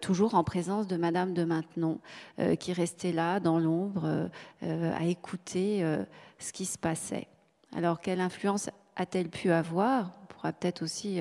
toujours 0.00 0.34
en 0.34 0.44
présence 0.44 0.86
de 0.86 0.96
Madame 0.96 1.34
de 1.34 1.44
Maintenon, 1.44 1.98
qui 2.58 2.72
restait 2.72 3.12
là 3.12 3.40
dans 3.40 3.58
l'ombre 3.58 4.28
à 4.62 5.04
écouter 5.04 5.84
ce 6.38 6.52
qui 6.52 6.64
se 6.64 6.78
passait. 6.78 7.26
Alors 7.74 8.00
quelle 8.00 8.20
influence 8.20 8.70
a-t-elle 8.96 9.28
pu 9.28 9.50
avoir? 9.50 10.12
On 10.22 10.26
pourra 10.26 10.52
peut-être 10.52 10.82
aussi 10.82 11.20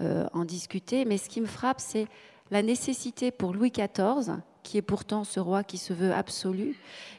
en 0.00 0.44
discuter, 0.44 1.04
mais 1.04 1.18
ce 1.18 1.28
qui 1.28 1.40
me 1.40 1.46
frappe, 1.46 1.80
c'est 1.80 2.06
la 2.50 2.62
nécessité 2.62 3.30
pour 3.30 3.52
Louis 3.52 3.70
XIV, 3.70 4.36
qui 4.64 4.78
est 4.78 4.82
pourtant 4.82 5.22
ce 5.22 5.38
roi 5.38 5.62
qui 5.62 5.78
se 5.78 5.92
veut 5.92 6.12
absolu, 6.12 6.76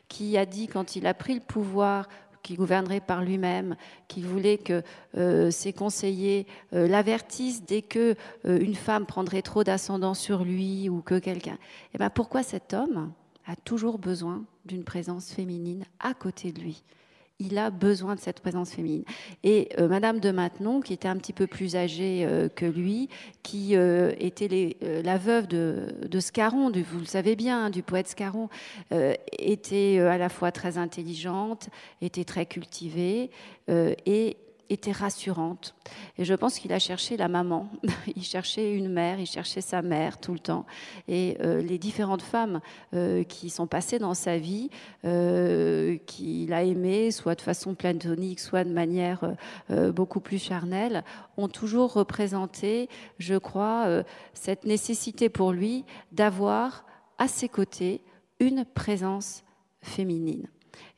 qui 0.10 0.38
a 0.38 0.46
dit 0.46 0.68
quand 0.68 0.98
il 0.98 1.08
a 1.08 1.14
pris 1.14 1.36
le 1.36 1.40
pouvoir 1.40 2.10
qui 2.46 2.56
gouvernerait 2.56 3.00
par 3.00 3.24
lui-même, 3.24 3.76
qui 4.08 4.22
voulait 4.22 4.60
que 4.60 4.84
euh, 5.18 5.50
ses 5.50 5.74
conseillers 5.74 6.46
euh, 6.74 6.88
l'avertissent 6.88 7.64
dès 7.66 7.82
que 7.82 8.16
euh, 8.46 8.60
une 8.60 8.76
femme 8.76 9.08
prendrait 9.08 9.42
trop 9.42 9.64
d'ascendant 9.64 10.14
sur 10.14 10.44
lui 10.44 10.88
ou 10.88 11.02
que 11.02 11.18
quelqu'un. 11.18 11.56
Et 11.56 11.96
eh 11.96 11.98
ben 11.98 12.12
pourquoi 12.12 12.44
cet 12.44 12.74
homme 12.74 13.12
a 13.48 13.56
toujours 13.56 13.98
besoin 13.98 14.44
d'une 14.66 14.84
présence 14.84 15.32
féminine 15.32 15.86
à 16.00 16.14
côté 16.14 16.52
de 16.52 16.62
lui? 16.62 16.84
Il 17.40 17.58
a 17.58 17.70
besoin 17.70 18.16
de 18.16 18.20
cette 18.20 18.40
présence 18.40 18.72
féminine. 18.72 19.04
Et 19.44 19.70
euh, 19.78 19.88
Madame 19.88 20.20
de 20.20 20.32
Maintenon, 20.32 20.82
qui 20.82 20.94
était 20.94 21.08
un 21.08 21.18
petit 21.18 21.34
peu 21.34 21.48
plus 21.48 21.76
âgée 21.76 22.26
euh, 22.26 22.48
que 22.48 22.66
lui, 22.66 23.10
qui 23.44 23.76
euh, 23.76 24.14
était 24.20 24.78
la 24.82 25.18
veuve 25.18 25.48
de, 25.48 26.20
Scarron, 26.20 26.72
vous 26.72 27.00
le 27.00 27.06
savez 27.06 27.36
bien, 27.36 27.66
hein, 27.66 27.70
du 27.70 27.84
poète 27.84 28.08
Scarron, 28.08 28.50
était 29.38 30.00
à 30.00 30.18
la 30.18 30.30
fois 30.30 30.52
très 30.52 30.78
intelligente, 30.78 31.70
était 32.02 32.24
très 32.24 32.46
cultivée 32.46 33.30
et 33.68 34.38
était 34.70 34.92
rassurante. 34.92 35.76
Et 36.18 36.26
je 36.26 36.34
pense 36.34 36.60
qu'il 36.60 36.74
a 36.74 36.80
cherché 36.80 37.18
la 37.18 37.28
maman, 37.28 37.70
il 38.16 38.24
cherchait 38.24 38.74
une 38.74 38.90
mère, 38.90 39.20
il 39.20 39.26
cherchait 39.26 39.62
sa 39.62 39.82
mère 39.82 40.20
tout 40.20 40.34
le 40.34 40.40
temps. 40.40 40.66
Et 41.08 41.38
euh, 41.42 41.62
les 41.62 41.78
différentes 41.78 42.22
femmes 42.22 42.62
euh, 42.94 43.24
qui 43.24 43.50
sont 43.50 43.68
passées 43.68 44.00
dans 44.00 44.14
sa 44.14 44.38
vie, 44.38 44.70
euh, 45.06 45.98
qu'il 46.06 46.54
a 46.54 46.64
aimées, 46.64 47.12
soit 47.12 47.36
de 47.36 47.42
façon 47.42 47.76
platonique, 47.76 48.40
soit 48.40 48.64
de 48.64 48.74
manière 48.74 49.34
beaucoup 49.70 50.20
plus 50.20 50.42
charnelle, 50.42 51.04
ont 51.38 51.48
toujours 51.48 51.94
représenté, 51.94 52.90
je 53.20 53.36
crois, 53.36 54.04
cette 54.34 54.66
nécessité 54.66 55.30
pour 55.30 55.52
lui 55.52 55.86
d'avoir 56.12 56.86
à 57.18 57.28
ses 57.28 57.50
côtés 57.50 58.02
une 58.40 58.66
présence 58.66 59.44
féminine. 59.82 60.48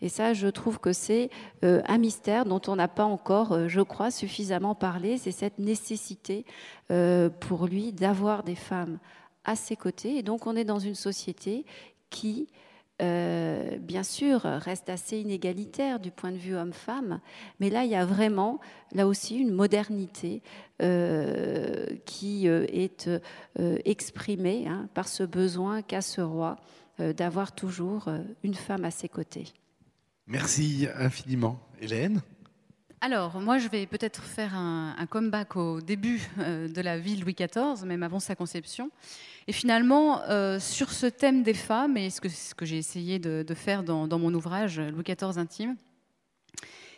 Et 0.01 0.09
ça, 0.09 0.33
je 0.33 0.47
trouve 0.47 0.79
que 0.79 0.93
c'est 0.93 1.29
euh, 1.63 1.81
un 1.87 1.97
mystère 1.97 2.45
dont 2.45 2.61
on 2.67 2.75
n'a 2.75 2.87
pas 2.87 3.05
encore, 3.05 3.53
euh, 3.53 3.67
je 3.67 3.81
crois, 3.81 4.11
suffisamment 4.11 4.75
parlé. 4.75 5.17
C'est 5.17 5.31
cette 5.31 5.59
nécessité 5.59 6.45
euh, 6.91 7.29
pour 7.29 7.67
lui 7.67 7.93
d'avoir 7.93 8.43
des 8.43 8.55
femmes 8.55 8.99
à 9.43 9.55
ses 9.55 9.75
côtés. 9.75 10.17
Et 10.17 10.23
donc, 10.23 10.45
on 10.45 10.55
est 10.55 10.65
dans 10.65 10.79
une 10.79 10.95
société 10.95 11.65
qui, 12.09 12.47
bien 12.99 14.03
sûr, 14.03 14.41
reste 14.41 14.89
assez 14.89 15.19
inégalitaire 15.19 15.99
du 15.99 16.09
point 16.09 16.31
de 16.31 16.37
vue 16.37 16.55
homme-femme. 16.55 17.21
Mais 17.59 17.69
là, 17.69 17.85
il 17.85 17.91
y 17.91 17.95
a 17.95 18.05
vraiment, 18.05 18.59
là 18.93 19.07
aussi, 19.07 19.37
une 19.37 19.51
modernité 19.53 20.41
qui 22.05 22.47
est 22.47 23.09
exprimée 23.85 24.67
hein, 24.67 24.89
par 24.93 25.07
ce 25.07 25.23
besoin 25.23 25.81
qu'a 25.81 26.01
ce 26.01 26.21
roi 26.21 26.57
d'avoir 26.99 27.53
toujours 27.53 28.09
une 28.43 28.55
femme 28.55 28.83
à 28.83 28.91
ses 28.91 29.09
côtés. 29.09 29.53
Merci 30.27 30.87
infiniment. 30.95 31.59
Hélène 31.81 32.21
alors, 32.99 33.39
moi, 33.39 33.59
je 33.59 33.67
vais 33.67 33.85
peut-être 33.85 34.23
faire 34.23 34.55
un, 34.55 35.05
comeback 35.07 35.55
au 35.55 35.81
début 35.81 36.19
euh, 36.39 36.67
de 36.67 36.81
la 36.81 36.97
vie 36.97 37.15
Louis 37.15 37.35
XIV, 37.35 37.85
même 37.85 38.01
avant 38.01 38.19
sa 38.19 38.33
conception. 38.33 38.89
Et 39.45 39.51
finalement, 39.51 40.23
euh, 40.23 40.59
sur 40.59 40.91
ce 40.91 41.05
thème 41.05 41.43
des 41.43 41.53
femmes, 41.53 41.95
et 41.95 42.09
ce 42.09 42.19
que, 42.19 42.27
ce 42.27 42.55
que 42.55 42.65
j'ai 42.65 42.77
essayé 42.77 43.19
de, 43.19 43.45
faire 43.53 43.83
dans, 43.83 44.07
mon 44.17 44.33
ouvrage 44.33 44.79
Louis 44.79 45.03
XIV 45.03 45.37
intime, 45.37 45.75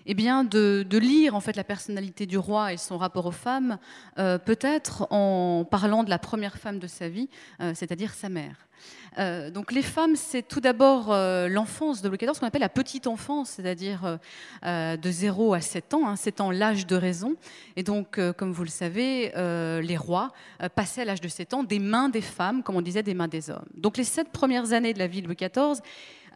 eh 0.05 0.13
bien, 0.13 0.43
de, 0.43 0.85
lire 0.97 1.35
en 1.35 1.39
fait 1.39 1.55
la 1.55 1.63
personnalité 1.63 2.25
du 2.25 2.37
roi 2.37 2.73
et 2.73 2.77
son 2.77 2.97
rapport 2.97 3.25
aux 3.25 3.31
femmes, 3.31 3.77
euh, 4.17 4.37
peut-être 4.37 5.07
en 5.11 5.65
parlant 5.69 6.03
de 6.03 6.09
la 6.09 6.19
première 6.19 6.57
femme 6.57 6.79
de 6.79 6.87
sa 6.87 7.09
vie, 7.09 7.29
c'est-à-dire 7.73 8.13
sa 8.13 8.29
mère. 8.29 8.69
Euh, 9.17 9.49
donc 9.49 9.71
les 9.71 9.81
femmes, 9.81 10.15
c'est 10.15 10.47
tout 10.47 10.59
d'abord 10.59 11.11
euh, 11.11 11.47
l'enfance 11.47 12.01
de 12.01 12.07
Louis 12.07 12.17
XIV, 12.17 12.33
ce 12.35 12.39
qu'on 12.39 12.47
appelle 12.47 12.61
la 12.61 12.69
petite 12.69 13.07
enfance, 13.07 13.49
c'est-à-dire 13.49 14.19
euh, 14.65 14.97
de 14.97 15.11
0 15.11 15.53
à 15.53 15.61
7 15.61 15.93
ans, 15.93 16.15
7 16.15 16.39
hein, 16.39 16.45
ans 16.45 16.51
l'âge 16.51 16.85
de 16.85 16.95
raison. 16.95 17.35
Et 17.75 17.83
donc, 17.83 18.19
comme 18.37 18.51
vous 18.51 18.63
le 18.63 18.69
savez, 18.69 19.31
les 19.35 19.97
rois 19.97 20.31
passaient 20.75 21.01
à 21.01 21.05
l'âge 21.05 21.21
de 21.21 21.27
7 21.27 21.53
ans 21.53 21.63
des 21.63 21.79
mains 21.79 22.09
des 22.09 22.21
femmes, 22.21 22.63
comme 22.63 22.75
on 22.75 22.81
disait, 22.81 23.03
des 23.03 23.13
mains 23.13 23.27
des 23.27 23.49
hommes. 23.49 23.65
Donc 23.73 23.97
les 23.97 24.03
sept 24.03 24.29
premières 24.29 24.73
années 24.73 24.93
de 24.93 24.99
la 24.99 25.07
vie 25.07 25.21
de 25.21 25.27
Louis 25.27 25.35
XIV, 25.35 25.81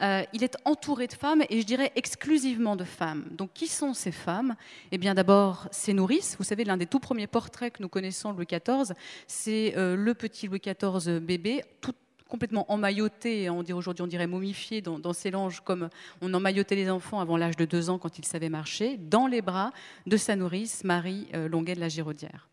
il 0.00 0.42
est 0.42 0.56
entouré 0.64 1.06
de 1.06 1.12
femmes 1.12 1.42
et 1.48 1.60
je 1.60 1.66
dirais 1.66 1.92
exclusivement 1.96 2.76
de 2.76 2.84
femmes. 2.84 3.24
Donc 3.30 3.52
qui 3.54 3.66
sont 3.66 3.94
ces 3.94 4.12
femmes? 4.12 4.54
Eh 4.92 4.98
bien 4.98 5.14
d'abord 5.14 5.68
ses 5.70 5.92
nourrices. 5.92 6.36
Vous 6.38 6.44
savez, 6.44 6.64
l'un 6.64 6.76
des 6.76 6.86
tout 6.86 7.00
premiers 7.00 7.26
portraits 7.26 7.72
que 7.72 7.82
nous 7.82 7.88
connaissons 7.88 8.32
de 8.32 8.36
Louis 8.36 8.46
XIV, 8.46 8.94
c'est 9.26 9.74
le 9.76 10.14
petit 10.14 10.46
Louis 10.48 10.60
XIV 10.60 11.20
bébé, 11.20 11.62
tout 11.80 11.94
complètement 12.34 12.68
emmailloté, 12.68 13.48
on 13.48 13.62
dirait 13.62 13.78
aujourd'hui 13.78 14.02
on 14.02 14.08
dirait 14.08 14.26
momifié 14.26 14.80
dans, 14.80 15.12
ses 15.12 15.30
langes 15.30 15.60
comme 15.60 15.88
on 16.20 16.34
emmaillotait 16.34 16.74
les 16.74 16.90
enfants 16.90 17.20
avant 17.20 17.36
l'âge 17.36 17.56
de 17.56 17.64
deux 17.64 17.90
ans 17.90 17.98
quand 17.98 18.18
ils 18.18 18.24
savaient 18.24 18.48
marcher, 18.48 18.96
dans 18.96 19.28
les 19.28 19.40
bras 19.40 19.70
de 20.06 20.16
sa 20.16 20.34
nourrice 20.34 20.82
Marie 20.82 21.28
euh, 21.34 21.48
Longuet 21.48 21.76
de 21.76 21.80
la 21.80 21.88
Giraudière 21.88 22.48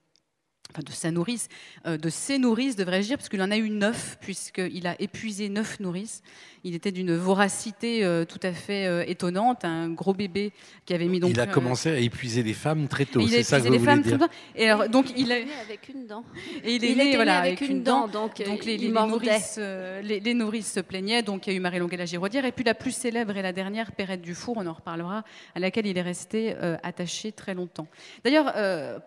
enfin 0.71 0.83
de 0.85 0.91
sa 0.91 1.11
nourrice, 1.11 1.47
euh, 1.85 1.97
de 1.97 2.09
ses 2.09 2.37
nourrices, 2.37 2.75
devrais-je 2.75 3.07
dire, 3.07 3.17
parce 3.17 3.29
qu'il 3.29 3.41
en 3.41 3.51
a 3.51 3.57
eu 3.57 3.69
neuf, 3.69 4.17
puisqu'il 4.21 4.87
a 4.87 4.99
épuisé 5.01 5.49
neuf 5.49 5.79
nourrices. 5.79 6.21
Il 6.63 6.75
était 6.75 6.91
d'une 6.91 7.15
voracité 7.15 8.03
euh, 8.03 8.23
tout 8.23 8.39
à 8.43 8.51
fait 8.51 8.85
euh, 8.85 9.03
étonnante, 9.07 9.65
un 9.65 9.89
gros 9.89 10.13
bébé 10.13 10.53
qui 10.85 10.93
avait 10.93 11.07
mis 11.07 11.19
donc. 11.19 11.31
Il 11.31 11.39
a 11.39 11.47
commencé 11.47 11.89
à 11.89 11.97
épuiser 11.97 12.43
les 12.43 12.53
femmes 12.53 12.87
très 12.87 13.05
tôt. 13.05 13.25
C'est 13.27 13.41
ça 13.41 13.59
que 13.59 13.65
vous 13.65 13.73
les 13.73 13.79
femmes 13.79 14.01
dire. 14.01 14.19
Et 14.55 14.69
alors 14.69 14.87
donc 14.87 15.11
il 15.17 15.31
est 15.31 15.45
né 15.45 15.51
avec 15.65 15.89
une 15.89 16.05
dent. 16.05 16.23
Et 16.63 16.75
il 16.75 16.85
est 16.85 16.95
né, 16.95 17.15
voilà 17.15 17.39
avec, 17.39 17.61
une 17.61 17.81
dent. 17.81 18.07
donc, 18.07 18.37
les, 18.37 18.77
les, 18.77 18.89
nourrices, 18.89 19.59
les, 20.03 20.33
nourrices, 20.35 20.73
se 20.73 20.79
plaignaient. 20.81 21.23
Donc 21.23 21.47
il 21.47 21.51
y 21.51 21.53
a 21.53 21.57
eu 21.57 21.59
Marie 21.59 21.79
Longuet 21.79 21.97
la 21.97 22.05
Giraudière 22.05 22.45
et 22.45 22.51
puis 22.51 22.63
la 22.63 22.75
plus 22.75 22.91
célèbre 22.91 23.35
et 23.35 23.41
la 23.41 23.53
dernière, 23.53 23.91
Perrette 23.91 24.21
Dufour, 24.21 24.57
on 24.57 24.67
en 24.67 24.73
reparlera, 24.73 25.23
à 25.55 25.59
laquelle 25.59 25.87
il 25.87 25.97
est 25.97 26.03
resté 26.03 26.53
attaché 26.83 27.31
très 27.31 27.55
longtemps. 27.55 27.87
D'ailleurs, 28.23 28.53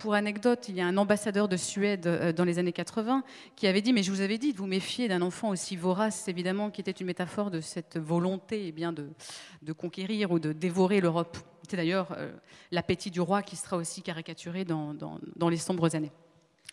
pour 0.00 0.14
anecdote, 0.14 0.66
il 0.68 0.74
y 0.74 0.80
a 0.80 0.86
un 0.86 0.96
ambassadeur 0.96 1.46
de 1.46 1.53
de 1.54 1.58
Suède 1.58 2.06
euh, 2.06 2.32
dans 2.32 2.44
les 2.44 2.58
années 2.58 2.72
80 2.72 3.22
qui 3.56 3.66
avait 3.66 3.80
dit, 3.80 3.92
mais 3.92 4.02
je 4.02 4.10
vous 4.10 4.20
avais 4.20 4.38
dit 4.38 4.52
de 4.52 4.58
vous 4.58 4.66
méfier 4.66 5.08
d'un 5.08 5.22
enfant 5.22 5.50
aussi 5.50 5.76
vorace, 5.76 6.26
évidemment, 6.28 6.70
qui 6.70 6.80
était 6.80 6.90
une 6.90 7.06
métaphore 7.06 7.50
de 7.50 7.60
cette 7.60 7.96
volonté 7.96 8.66
eh 8.66 8.72
bien, 8.72 8.92
de, 8.92 9.72
conquérir 9.72 10.32
ou 10.32 10.38
de 10.38 10.52
dévorer 10.52 11.00
l'Europe. 11.00 11.38
C'était 11.62 11.76
d'ailleurs 11.76 12.08
euh, 12.18 12.32
l'appétit 12.72 13.10
du 13.10 13.20
roi 13.20 13.42
qui 13.42 13.56
sera 13.56 13.76
aussi 13.76 14.02
caricaturé 14.02 14.64
dans 14.64 15.48
les 15.48 15.56
sombres 15.56 15.94
années. 15.94 16.12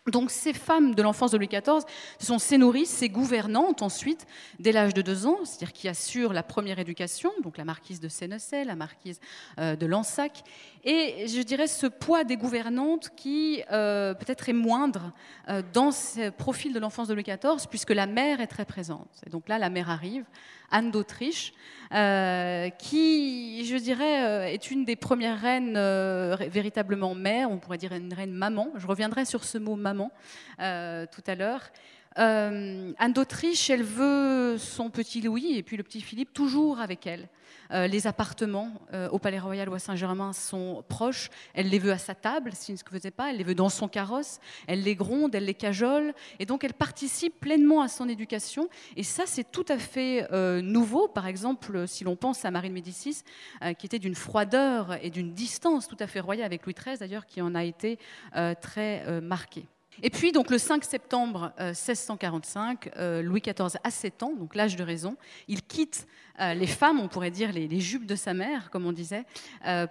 Donc 0.10 0.32
ces 0.32 0.54
femmes 0.54 0.96
de 0.96 1.04
l'enfance 1.04 1.30
de 1.30 1.38
Louis 1.38 1.48
XIV, 1.48 1.84
sont 2.18 2.40
ses 2.40 2.58
nourrices, 2.58 2.90
ses 2.90 3.08
gouvernantes 3.08 3.84
ensuite, 3.84 4.26
dès 4.58 4.72
l'âge 4.72 4.96
de 4.96 5.04
deux 5.04 5.28
ans, 5.28 5.38
c'est-à-dire 5.44 5.74
qui 5.74 5.88
assurent 5.88 6.34
la 6.34 6.42
première 6.42 6.80
éducation, 6.80 7.32
donc 7.44 7.56
la 7.56 7.66
marquise 7.66 8.00
de 8.00 8.08
Sénecet, 8.08 8.64
la 8.64 8.76
marquise 8.76 9.20
euh, 9.60 9.76
de 9.76 9.86
Lansac, 9.86 10.42
et 10.84 11.28
je 11.28 11.44
dirais 11.44 11.68
ce 11.68 11.86
poids 11.86 12.24
des 12.24 12.36
gouvernantes 12.36 13.12
qui 13.16 13.62
euh, 13.72 14.16
peut-être 14.16 14.50
est 14.50 14.54
moindre 14.54 15.14
euh, 15.50 15.62
dans 15.72 15.92
ce 15.92 16.32
profil 16.32 16.74
de 16.74 16.80
l'enfance 16.80 17.08
de 17.08 17.14
Louis 17.14 17.22
XIV, 17.22 17.68
puisque 17.70 17.92
la 17.92 18.08
mère 18.08 18.42
est 18.42 18.48
très 18.48 18.66
présente. 18.66 19.22
Et 19.28 19.30
donc 19.30 19.50
là, 19.50 19.60
la 19.60 19.70
mère 19.70 19.92
arrive, 19.92 20.26
Anne 20.72 20.90
d'Autriche, 20.90 21.54
qui, 21.92 23.66
je 23.66 23.76
dirais, 23.76 24.54
est 24.54 24.72
une 24.72 24.86
des 24.86 24.96
premières 24.96 25.42
reines 25.42 25.74
véritablement 26.48 27.14
mère, 27.14 27.52
on 27.52 27.58
pourrait 27.58 27.78
dire 27.78 27.92
une 27.92 28.14
reine 28.14 28.32
maman. 28.32 28.70
Je 28.78 28.88
reviendrai 28.88 29.26
sur 29.26 29.44
ce 29.44 29.58
mot 29.58 29.76
maman 29.76 29.91
tout 29.98 31.24
à 31.28 31.36
l'heure. 31.36 31.72
Anne 32.16 33.14
d'Autriche, 33.14 33.70
elle 33.70 33.84
veut 33.84 34.58
son 34.58 34.90
petit 34.90 35.22
Louis 35.22 35.58
et 35.58 35.64
puis 35.64 35.78
le 35.78 35.84
petit 35.84 36.02
Philippe 36.02 36.34
toujours 36.34 36.80
avec 36.80 37.08
elle. 37.08 37.30
Euh, 37.74 37.88
les 37.88 38.06
appartements 38.08 38.74
euh, 38.94 39.08
au 39.10 39.20
Palais 39.20 39.40
Royal 39.40 39.70
ou 39.70 39.74
à 39.74 39.80
Saint-Germain 39.80 40.34
sont 40.34 40.84
proches. 40.90 41.30
Elle 41.54 41.70
les 41.70 41.80
veut 41.80 41.92
à 41.92 41.98
sa 41.98 42.16
table, 42.16 42.52
ce 42.54 42.74
ne 42.74 42.78
faisait 42.78 43.12
pas. 43.12 43.30
Elle 43.30 43.38
les 43.38 43.44
veut 43.44 43.56
dans 43.56 43.70
son 43.70 43.88
carrosse. 43.88 44.40
Elle 44.68 44.84
les 44.84 44.96
gronde, 44.96 45.34
elle 45.36 45.46
les 45.46 45.54
cajole. 45.54 46.14
Et 46.40 46.46
donc, 46.46 46.64
elle 46.64 46.74
participe 46.74 47.40
pleinement 47.40 47.82
à 47.82 47.88
son 47.88 48.10
éducation. 48.10 48.70
Et 48.98 49.04
ça, 49.04 49.24
c'est 49.26 49.50
tout 49.50 49.66
à 49.70 49.78
fait 49.78 50.28
euh, 50.32 50.62
nouveau. 50.62 51.08
Par 51.08 51.28
exemple, 51.28 51.88
si 51.88 52.04
l'on 52.04 52.16
pense 52.16 52.44
à 52.44 52.52
Marie 52.52 52.70
de 52.70 52.74
Médicis, 52.74 53.24
qui 53.78 53.86
était 53.86 54.00
d'une 54.00 54.16
froideur 54.16 54.98
et 55.02 55.10
d'une 55.10 55.34
distance 55.34 55.88
tout 55.88 55.98
à 56.00 56.08
fait 56.08 56.20
royale 56.20 56.46
avec 56.46 56.66
Louis 56.66 56.74
XIII, 56.74 56.98
d'ailleurs, 56.98 57.26
qui 57.26 57.42
en 57.42 57.56
a 57.56 57.64
été 57.64 57.98
très 58.62 59.22
marquée. 59.22 59.66
Et 60.04 60.10
puis, 60.10 60.32
donc, 60.32 60.50
le 60.50 60.58
5 60.58 60.84
septembre 60.84 61.52
1645, 61.60 62.88
euh, 62.88 62.92
euh, 62.98 63.22
Louis 63.22 63.42
XIV 63.42 63.78
a 63.84 63.92
7 63.92 64.24
ans, 64.24 64.34
donc 64.34 64.56
l'âge 64.56 64.76
de 64.76 64.84
raison. 64.84 65.18
Il 65.48 65.62
quitte 65.62 66.08
euh, 66.40 66.54
les 66.54 66.68
femmes, 66.68 67.00
on 67.00 67.08
pourrait 67.08 67.30
dire 67.30 67.52
les, 67.52 67.80
jupes 67.80 68.06
de 68.06 68.16
sa 68.16 68.34
mère, 68.34 68.70
comme 68.70 68.86
on 68.86 68.94
disait, 68.94 69.26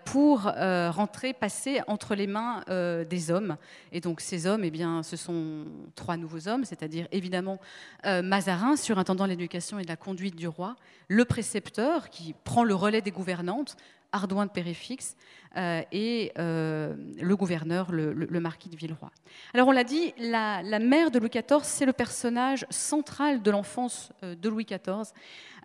pour 0.04 0.42
rentrer, 0.42 1.32
passer 1.32 1.80
entre 1.86 2.14
les 2.14 2.26
mains 2.26 2.64
des 2.68 3.30
hommes. 3.30 3.56
Et 3.92 4.00
donc, 4.00 4.20
ces 4.20 4.46
hommes, 4.46 4.64
eh 4.64 4.70
bien, 4.70 5.02
ce 5.02 5.16
sont 5.16 5.64
trois 5.94 6.16
nouveaux 6.16 6.48
hommes, 6.48 6.64
c'est-à-dire 6.64 7.06
évidemment 7.12 7.58
Mazarin, 8.04 8.76
surintendant 8.76 9.26
l'éducation 9.26 9.78
et 9.78 9.82
de 9.82 9.88
la 9.88 9.96
conduite 9.96 10.36
du 10.36 10.48
roi, 10.48 10.76
le 11.08 11.24
précepteur, 11.24 12.10
qui 12.10 12.34
prend 12.44 12.64
le 12.64 12.74
relais 12.74 13.02
des 13.02 13.10
gouvernantes, 13.10 13.76
Ardouin 14.12 14.46
de 14.46 14.50
Péréfixe, 14.50 15.16
euh, 15.56 15.82
et 15.90 16.32
euh, 16.38 16.94
le 17.20 17.36
gouverneur, 17.36 17.90
le, 17.90 18.40
marquis 18.40 18.68
de 18.68 18.76
Villeroy. 18.76 19.10
Alors 19.52 19.68
on 19.68 19.72
l'a 19.72 19.84
dit, 19.84 20.14
la, 20.18 20.62
mère 20.78 21.10
de 21.10 21.18
Louis 21.18 21.30
XIV, 21.30 21.62
c'est 21.62 21.86
le 21.86 21.92
personnage 21.92 22.66
central 22.70 23.42
de 23.42 23.50
l'enfance 23.50 24.12
euh, 24.22 24.34
de 24.34 24.48
Louis 24.48 24.64
XIV. 24.64 25.12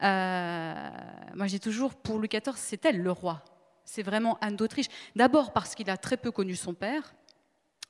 moi 0.01 1.47
j'ai 1.47 1.59
toujours, 1.59 1.93
pour 1.95 2.17
Louis 2.17 2.29
XIV, 2.29 2.55
c'est 2.55 2.83
elle 2.85 3.01
le 3.01 3.11
roi. 3.11 3.43
C'est 3.83 4.01
vraiment 4.01 4.39
Anne 4.41 4.55
d'Autriche. 4.55 4.87
D'abord 5.15 5.53
parce 5.53 5.75
qu'il 5.75 5.89
a 5.91 5.97
très 5.97 6.17
peu 6.17 6.31
connu 6.31 6.55
son 6.55 6.73
père. 6.73 7.13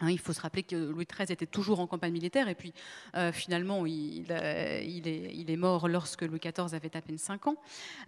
Hein, 0.01 0.09
il 0.11 0.19
faut 0.19 0.33
se 0.33 0.41
rappeler 0.41 0.63
que 0.63 0.75
Louis 0.75 1.05
XIII 1.05 1.31
était 1.31 1.45
toujours 1.45 1.79
en 1.79 1.87
campagne 1.87 2.11
militaire 2.11 2.49
et 2.49 2.55
puis 2.55 2.73
euh, 3.15 3.31
finalement 3.31 3.85
il, 3.85 4.25
euh, 4.29 4.81
il, 4.83 5.07
est, 5.07 5.55
mort 5.55 5.87
lorsque 5.87 6.23
Louis 6.23 6.39
XIV 6.39 6.75
avait 6.75 6.97
à 6.97 7.01
peine 7.01 7.17
5 7.17 7.47
ans. 7.47 7.55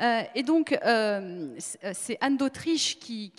Euh, 0.01 0.21
et 0.35 0.43
donc 0.43 0.77
c'est 1.59 2.17
Anne 2.19 2.35
d'Autriche 2.35 2.99
qui, 2.99 3.31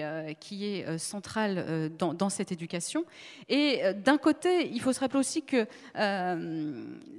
est 0.00 0.98
centrale 0.98 1.90
dans, 1.98 2.12
dans, 2.12 2.28
cette 2.28 2.52
éducation. 2.52 3.06
Et 3.48 3.80
d'un 4.04 4.18
côté, 4.18 4.70
il 4.70 4.82
faut 4.82 4.92
se 4.92 5.00
rappeler 5.00 5.20
aussi 5.20 5.42
que 5.42 5.66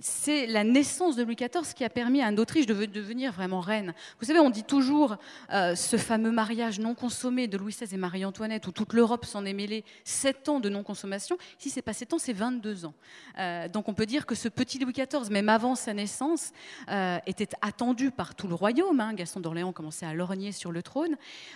c'est 0.02 0.46
la 0.46 0.64
naissance 0.64 1.16
de 1.16 1.24
Louis 1.24 1.36
XIV 1.36 1.74
qui 1.74 1.84
a 1.84 1.90
permis 1.90 2.22
à 2.22 2.28
Anne 2.28 2.36
d'Autriche 2.36 2.68
de 2.68 2.86
devenir 2.86 3.32
vraiment 3.32 3.60
reine. 3.60 3.96
Vous 4.20 4.28
savez, 4.28 4.40
on 4.40 4.52
dit 4.52 4.64
toujours 4.64 5.18
ce 5.50 5.98
fameux 5.98 6.32
mariage 6.32 6.80
non 6.80 6.94
consommé 6.94 7.48
de 7.48 7.58
Louis 7.58 7.74
XVI 7.74 7.96
et 7.96 7.98
Marie-Antoinette 7.98 8.68
où 8.68 8.72
toute 8.72 8.94
l'Europe 8.94 9.26
s'en 9.26 9.46
est 9.46 9.54
mêlée, 9.54 9.84
7 10.04 10.50
ans 10.50 10.60
de 10.60 10.75
non-consommation. 10.76 11.38
Ici, 11.60 11.70
c'est 11.70 11.82
pas 11.82 11.94
7 11.94 12.14
ans, 12.14 12.18
c'est 12.20 12.34
22 12.34 12.86
ans. 12.86 12.94
Euh, 13.40 13.68
donc 13.68 13.90
on 13.90 13.94
peut 13.94 14.06
dire 14.06 14.26
que 14.26 14.36
ce 14.36 14.48
petit 14.50 14.80
Louis 14.80 14.94
XIV, 14.94 15.30
même 15.32 15.50
avant 15.50 15.76
sa 15.76 15.94
naissance, 15.94 16.52
euh, 16.90 17.18
était 17.26 17.50
attendu 17.62 18.12
par 18.12 18.36
tout 18.36 18.48
le 18.48 18.56
royaume. 18.56 19.00
Hein. 19.00 19.14
Gaston 19.14 19.40
d'Orléans 19.40 19.72
commençait 19.72 20.06
à 20.06 20.14
lorgner 20.14 20.52
sur 20.52 20.72
le 20.72 20.82
trône. 20.84 21.16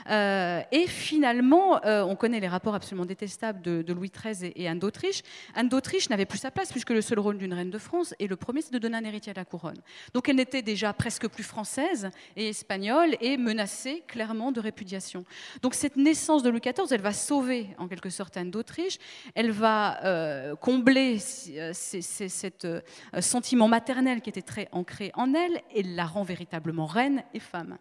Euh, 0.09 0.61
et 0.71 0.87
finalement, 0.87 1.79
on 1.83 2.15
connaît 2.15 2.39
les 2.39 2.47
rapports 2.47 2.75
absolument 2.75 3.05
détestables 3.05 3.61
de, 3.61 3.93
Louis 3.93 4.11
XIII 4.11 4.51
et, 4.55 4.67
Anne 4.67 4.79
d'Autriche. 4.79 5.21
Anne 5.55 5.69
d'Autriche 5.69 6.09
n'avait 6.09 6.25
plus 6.25 6.37
sa 6.37 6.51
place 6.51 6.71
puisque 6.71 6.91
le 6.91 7.01
seul 7.01 7.19
rôle 7.19 7.37
d'une 7.37 7.53
reine 7.53 7.71
de 7.71 7.77
France, 7.77 8.13
et 8.19 8.27
le 8.27 8.35
premier, 8.35 8.61
c'est 8.61 8.73
de 8.73 8.77
donner 8.77 8.97
un 8.97 9.03
héritier 9.03 9.31
à 9.31 9.35
la 9.35 9.45
couronne. 9.45 9.77
Donc 10.13 10.29
elle 10.29 10.35
n'était 10.35 10.61
déjà 10.61 10.93
presque 10.93 11.27
plus 11.27 11.43
française 11.43 12.09
et 12.35 12.49
espagnole 12.49 13.15
et 13.19 13.37
menacée 13.37 14.03
clairement 14.07 14.51
de 14.51 14.59
répudiation. 14.59 15.25
Donc 15.61 15.73
cette 15.73 15.97
naissance 15.97 16.43
de 16.43 16.49
Louis 16.49 16.61
XIV, 16.61 16.91
elle 16.91 17.01
va 17.01 17.13
sauver 17.13 17.67
en 17.77 17.87
quelque 17.87 18.09
sorte 18.09 18.37
Anne 18.37 18.51
d'Autriche 18.51 18.97
elle 19.35 19.51
va 19.51 20.03
euh, 20.03 20.55
combler 20.55 21.17
euh, 21.49 21.73
ce 21.73 22.65
euh, 22.65 22.81
sentiment 23.21 23.67
maternel 23.67 24.21
qui 24.21 24.29
était 24.29 24.41
très 24.41 24.67
ancré 24.71 25.11
en 25.15 25.33
elle 25.33 25.61
et 25.73 25.83
la 25.83 26.05
rend 26.05 26.23
véritablement 26.23 26.85
reine 26.85 27.23
et 27.33 27.39
femme. 27.39 27.77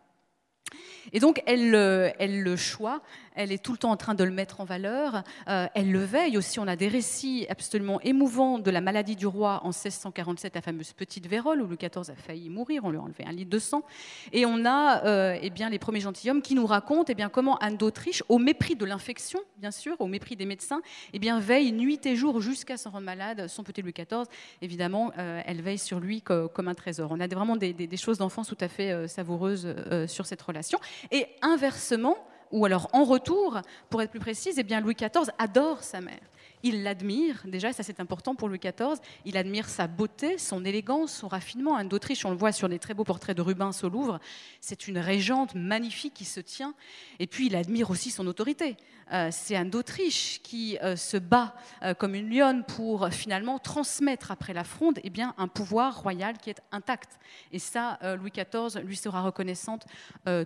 Et 1.12 1.20
donc, 1.20 1.42
elle, 1.46 1.74
elle, 2.18 2.42
le 2.42 2.56
choix, 2.56 3.00
elle 3.38 3.52
est 3.52 3.62
tout 3.62 3.72
le 3.72 3.78
temps 3.78 3.92
en 3.92 3.96
train 3.96 4.14
de 4.14 4.24
le 4.24 4.32
mettre 4.32 4.60
en 4.60 4.64
valeur, 4.64 5.22
euh, 5.48 5.66
elle 5.74 5.92
le 5.92 6.04
veille 6.04 6.36
aussi. 6.36 6.58
On 6.58 6.66
a 6.66 6.74
des 6.74 6.88
récits 6.88 7.46
absolument 7.48 8.00
émouvants 8.00 8.58
de 8.58 8.70
la 8.70 8.80
maladie 8.80 9.14
du 9.14 9.28
roi 9.28 9.60
en 9.62 9.68
1647, 9.68 10.56
la 10.56 10.60
fameuse 10.60 10.92
petite 10.92 11.26
vérole, 11.28 11.62
où 11.62 11.66
Louis 11.66 11.76
XIV 11.76 12.10
a 12.10 12.16
failli 12.16 12.50
mourir, 12.50 12.84
on 12.84 12.90
lui 12.90 12.98
a 12.98 13.00
enlevé 13.00 13.24
un 13.24 13.32
litre 13.32 13.50
de 13.50 13.60
sang. 13.60 13.84
Et 14.32 14.44
on 14.44 14.64
a 14.66 15.04
euh, 15.04 15.38
eh 15.40 15.50
bien, 15.50 15.70
les 15.70 15.78
premiers 15.78 16.00
gentilshommes 16.00 16.42
qui 16.42 16.56
nous 16.56 16.66
racontent 16.66 17.04
eh 17.08 17.14
bien, 17.14 17.28
comment 17.28 17.56
Anne 17.58 17.76
d'Autriche, 17.76 18.24
au 18.28 18.38
mépris 18.38 18.74
de 18.74 18.84
l'infection, 18.84 19.38
bien 19.58 19.70
sûr, 19.70 19.94
au 20.00 20.08
mépris 20.08 20.34
des 20.34 20.44
médecins, 20.44 20.82
eh 21.12 21.20
bien, 21.20 21.38
veille 21.38 21.70
nuit 21.70 22.04
et 22.06 22.16
jour 22.16 22.40
jusqu'à 22.40 22.76
s'en 22.76 22.90
rendre 22.90 23.06
malade. 23.06 23.46
Son 23.46 23.62
petit 23.62 23.82
Louis 23.82 23.92
XIV, 23.92 24.24
évidemment, 24.62 25.12
euh, 25.16 25.40
elle 25.46 25.62
veille 25.62 25.78
sur 25.78 26.00
lui 26.00 26.22
comme 26.22 26.66
un 26.66 26.74
trésor. 26.74 27.12
On 27.12 27.20
a 27.20 27.28
vraiment 27.28 27.54
des, 27.54 27.72
des 27.72 27.96
choses 27.96 28.18
d'enfance 28.18 28.48
tout 28.48 28.58
à 28.60 28.68
fait 28.68 29.06
savoureuses 29.06 29.72
sur 30.08 30.26
cette 30.26 30.42
relation. 30.42 30.80
Et 31.12 31.26
inversement, 31.42 32.16
ou 32.50 32.64
alors 32.64 32.88
en 32.92 33.04
retour, 33.04 33.60
pour 33.90 34.02
être 34.02 34.10
plus 34.10 34.20
précise, 34.20 34.58
eh 34.58 34.62
bien 34.62 34.80
Louis 34.80 34.94
XIV 34.94 35.30
adore 35.38 35.82
sa 35.82 36.00
mère. 36.00 36.20
Il 36.64 36.82
l'admire, 36.82 37.42
déjà, 37.44 37.72
ça 37.72 37.82
c'est 37.82 38.00
important 38.00 38.34
pour 38.34 38.48
Louis 38.48 38.58
XIV, 38.58 38.98
il 39.24 39.36
admire 39.36 39.68
sa 39.68 39.86
beauté, 39.86 40.38
son 40.38 40.64
élégance, 40.64 41.12
son 41.12 41.28
raffinement. 41.28 41.76
Anne 41.76 41.88
d'Autriche, 41.88 42.24
on 42.24 42.30
le 42.30 42.36
voit 42.36 42.50
sur 42.50 42.68
des 42.68 42.80
très 42.80 42.94
beaux 42.94 43.04
portraits 43.04 43.36
de 43.36 43.42
Rubens 43.42 43.72
au 43.84 43.88
Louvre, 43.88 44.18
c'est 44.60 44.88
une 44.88 44.98
régente 44.98 45.54
magnifique 45.54 46.14
qui 46.14 46.24
se 46.24 46.40
tient. 46.40 46.74
Et 47.20 47.28
puis 47.28 47.46
il 47.46 47.54
admire 47.54 47.90
aussi 47.90 48.10
son 48.10 48.26
autorité. 48.26 48.76
Euh, 49.12 49.28
c'est 49.30 49.54
Anne 49.54 49.70
d'Autriche 49.70 50.40
qui 50.42 50.78
euh, 50.82 50.96
se 50.96 51.16
bat 51.16 51.54
euh, 51.82 51.94
comme 51.94 52.14
une 52.14 52.28
lionne 52.28 52.64
pour 52.64 53.08
finalement 53.08 53.58
transmettre 53.58 54.30
après 54.30 54.52
la 54.52 54.64
fronde 54.64 54.98
eh 55.02 55.10
bien, 55.10 55.34
un 55.38 55.48
pouvoir 55.48 56.02
royal 56.02 56.38
qui 56.38 56.50
est 56.50 56.60
intact. 56.72 57.18
Et 57.52 57.58
ça, 57.58 57.98
Louis 58.18 58.32
XIV 58.32 58.82
lui 58.84 58.96
sera 58.96 59.22
reconnaissante 59.22 59.86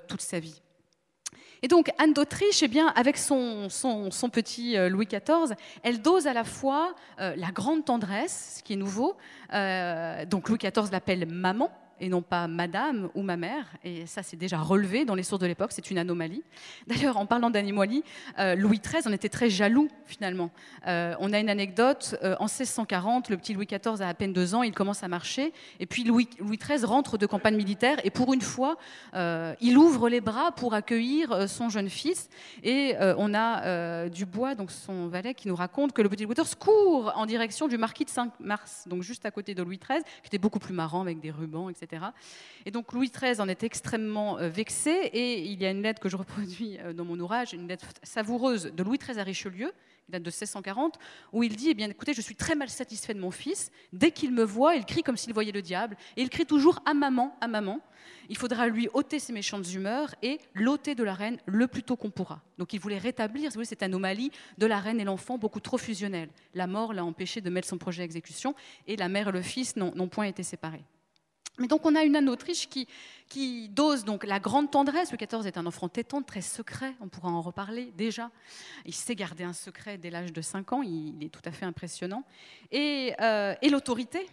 toute 0.08 0.20
sa 0.20 0.38
vie. 0.40 0.60
Et 1.62 1.68
donc 1.68 1.90
Anne 1.98 2.12
d'Autriche, 2.12 2.62
eh 2.62 2.68
bien, 2.68 2.88
avec 2.88 3.16
son, 3.16 3.68
petit 4.32 4.76
euh, 4.76 4.88
Louis 4.88 5.06
XIV, 5.06 5.54
elle 5.84 6.02
dose 6.02 6.26
à 6.26 6.32
la 6.32 6.42
fois 6.42 6.94
euh, 7.20 7.34
la 7.36 7.52
grande 7.52 7.84
tendresse, 7.84 8.56
ce 8.58 8.62
qui 8.64 8.72
est 8.72 8.76
nouveau. 8.76 9.16
Euh, 9.54 10.24
donc 10.26 10.48
Louis 10.48 10.58
XIV 10.58 10.90
l'appelle 10.90 11.26
maman, 11.26 11.70
et 12.02 12.08
non 12.08 12.20
pas 12.20 12.48
madame 12.48 13.08
ou 13.14 13.22
ma 13.22 13.36
mère. 13.36 13.64
Et 13.84 14.06
ça, 14.06 14.24
c'est 14.24 14.36
déjà 14.36 14.58
relevé 14.58 15.04
dans 15.04 15.14
les 15.14 15.22
sources 15.22 15.40
de 15.40 15.46
l'époque, 15.46 15.70
c'est 15.72 15.90
une 15.90 15.98
anomalie. 15.98 16.42
D'ailleurs, 16.88 17.16
en 17.16 17.26
parlant 17.26 17.48
d'anomalie, 17.48 18.02
euh, 18.40 18.56
Louis 18.56 18.80
XIII 18.80 19.06
en 19.06 19.12
était 19.12 19.28
très 19.28 19.48
jaloux, 19.48 19.88
finalement. 20.04 20.50
Euh, 20.88 21.14
on 21.20 21.32
a 21.32 21.38
une 21.38 21.48
anecdote, 21.48 22.16
euh, 22.24 22.34
en 22.40 22.46
1640, 22.46 23.30
le 23.30 23.36
petit 23.36 23.54
Louis 23.54 23.66
XIV 23.66 24.02
a 24.02 24.08
à 24.08 24.14
peine 24.14 24.32
deux 24.32 24.54
ans, 24.56 24.64
il 24.64 24.72
commence 24.72 25.04
à 25.04 25.08
marcher, 25.08 25.52
et 25.78 25.86
puis 25.86 26.02
Louis, 26.02 26.28
Louis 26.40 26.58
XIII 26.58 26.84
rentre 26.84 27.18
de 27.18 27.26
campagne 27.26 27.54
militaire, 27.54 27.98
et 28.04 28.10
pour 28.10 28.34
une 28.34 28.40
fois, 28.40 28.76
il 29.14 29.78
ouvre 29.78 30.08
les 30.08 30.20
bras 30.20 30.50
pour 30.52 30.74
accueillir 30.74 31.48
son 31.48 31.68
jeune 31.68 31.88
fils. 31.88 32.28
Et 32.64 32.94
on 32.98 33.34
a 33.34 34.08
Dubois, 34.08 34.54
donc 34.54 34.70
son 34.70 35.06
valet, 35.06 35.34
qui 35.34 35.48
nous 35.48 35.54
raconte 35.54 35.92
que 35.92 36.02
le 36.02 36.08
petit 36.08 36.24
Louis 36.24 36.34
XIV 36.34 36.56
court 36.56 37.12
en 37.14 37.26
direction 37.26 37.68
du 37.68 37.78
marquis 37.78 38.04
de 38.04 38.10
Saint-Mars, 38.10 38.84
donc 38.88 39.02
juste 39.02 39.24
à 39.24 39.30
côté 39.30 39.54
de 39.54 39.62
Louis 39.62 39.78
XIII, 39.78 40.02
qui 40.22 40.26
était 40.26 40.38
beaucoup 40.38 40.58
plus 40.58 40.74
marrant 40.74 41.00
avec 41.00 41.20
des 41.20 41.30
rubans, 41.30 41.70
etc. 41.70 41.91
Et 42.64 42.70
donc 42.70 42.92
Louis 42.92 43.10
XIII 43.10 43.40
en 43.40 43.48
est 43.48 43.62
extrêmement 43.64 44.38
euh, 44.38 44.48
vexé 44.48 44.90
et 44.90 45.42
il 45.42 45.60
y 45.60 45.66
a 45.66 45.70
une 45.70 45.82
lettre 45.82 46.00
que 46.00 46.08
je 46.08 46.16
reproduis 46.16 46.78
euh, 46.80 46.92
dans 46.92 47.04
mon 47.04 47.18
ouvrage, 47.18 47.52
une 47.52 47.68
lettre 47.68 47.88
savoureuse 48.02 48.72
de 48.74 48.82
Louis 48.82 48.98
XIII 48.98 49.18
à 49.18 49.24
Richelieu, 49.24 49.72
qui 50.04 50.12
date 50.12 50.22
de 50.22 50.30
1640, 50.30 50.98
où 51.32 51.42
il 51.42 51.56
dit 51.56 51.70
eh 51.70 51.74
bien, 51.74 51.88
écoutez, 51.88 52.14
je 52.14 52.20
suis 52.20 52.36
très 52.36 52.54
mal 52.54 52.68
satisfait 52.68 53.14
de 53.14 53.20
mon 53.20 53.30
fils. 53.30 53.70
Dès 53.92 54.10
qu'il 54.10 54.32
me 54.32 54.44
voit, 54.44 54.76
il 54.76 54.84
crie 54.84 55.02
comme 55.02 55.16
s'il 55.16 55.32
voyait 55.32 55.52
le 55.52 55.62
diable. 55.62 55.96
Et 56.16 56.22
il 56.22 56.30
crie 56.30 56.46
toujours 56.46 56.80
à 56.84 56.94
maman, 56.94 57.36
à 57.40 57.48
maman. 57.48 57.80
Il 58.28 58.36
faudra 58.36 58.66
lui 58.66 58.88
ôter 58.94 59.18
ses 59.18 59.32
méchantes 59.32 59.72
humeurs 59.72 60.14
et 60.22 60.38
l'ôter 60.54 60.94
de 60.94 61.04
la 61.04 61.14
reine 61.14 61.38
le 61.46 61.66
plus 61.66 61.82
tôt 61.82 61.96
qu'on 61.96 62.10
pourra. 62.10 62.42
Donc 62.58 62.72
il 62.72 62.80
voulait 62.80 62.98
rétablir 62.98 63.50
cette 63.64 63.82
anomalie 63.82 64.30
de 64.58 64.66
la 64.66 64.78
reine 64.78 65.00
et 65.00 65.04
l'enfant 65.04 65.38
beaucoup 65.38 65.60
trop 65.60 65.78
fusionnelle. 65.78 66.30
La 66.54 66.66
mort 66.66 66.92
l'a 66.92 67.04
empêché 67.04 67.40
de 67.40 67.50
mettre 67.50 67.68
son 67.68 67.78
projet 67.78 68.02
à 68.02 68.04
exécution 68.04 68.54
et 68.86 68.96
la 68.96 69.08
mère 69.08 69.28
et 69.28 69.32
le 69.32 69.42
fils 69.42 69.76
n'ont 69.76 70.08
point 70.08 70.24
été 70.24 70.42
séparés. 70.42 70.84
Mais 71.58 71.66
donc 71.66 71.84
on 71.84 71.94
a 71.94 72.02
une 72.02 72.16
Anne 72.16 72.26
d'Autriche 72.26 72.68
qui, 72.68 73.68
dose 73.70 74.04
donc 74.04 74.24
la 74.24 74.40
grande 74.40 74.70
tendresse. 74.70 75.10
Louis 75.10 75.26
XIV 75.26 75.46
est 75.46 75.58
un 75.58 75.66
enfant 75.66 75.88
tétant, 75.88 76.22
très 76.22 76.40
secret, 76.40 76.94
on 77.00 77.08
pourra 77.08 77.30
en 77.30 77.42
reparler 77.42 77.92
déjà. 77.96 78.30
Il 78.86 78.94
sait 78.94 79.14
garder 79.14 79.44
un 79.44 79.52
secret 79.52 79.98
dès 79.98 80.10
l'âge 80.10 80.32
de 80.32 80.40
5 80.40 80.72
ans, 80.72 80.82
il, 80.82 81.22
est 81.22 81.28
tout 81.28 81.42
à 81.44 81.50
fait 81.50 81.66
impressionnant. 81.66 82.24
Et, 82.70 83.14
euh, 83.20 83.54
l'autorité, 83.70 84.26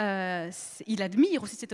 euh, 0.00 0.50
il 0.88 1.02
admire 1.02 1.44
aussi 1.44 1.54
cette, 1.54 1.72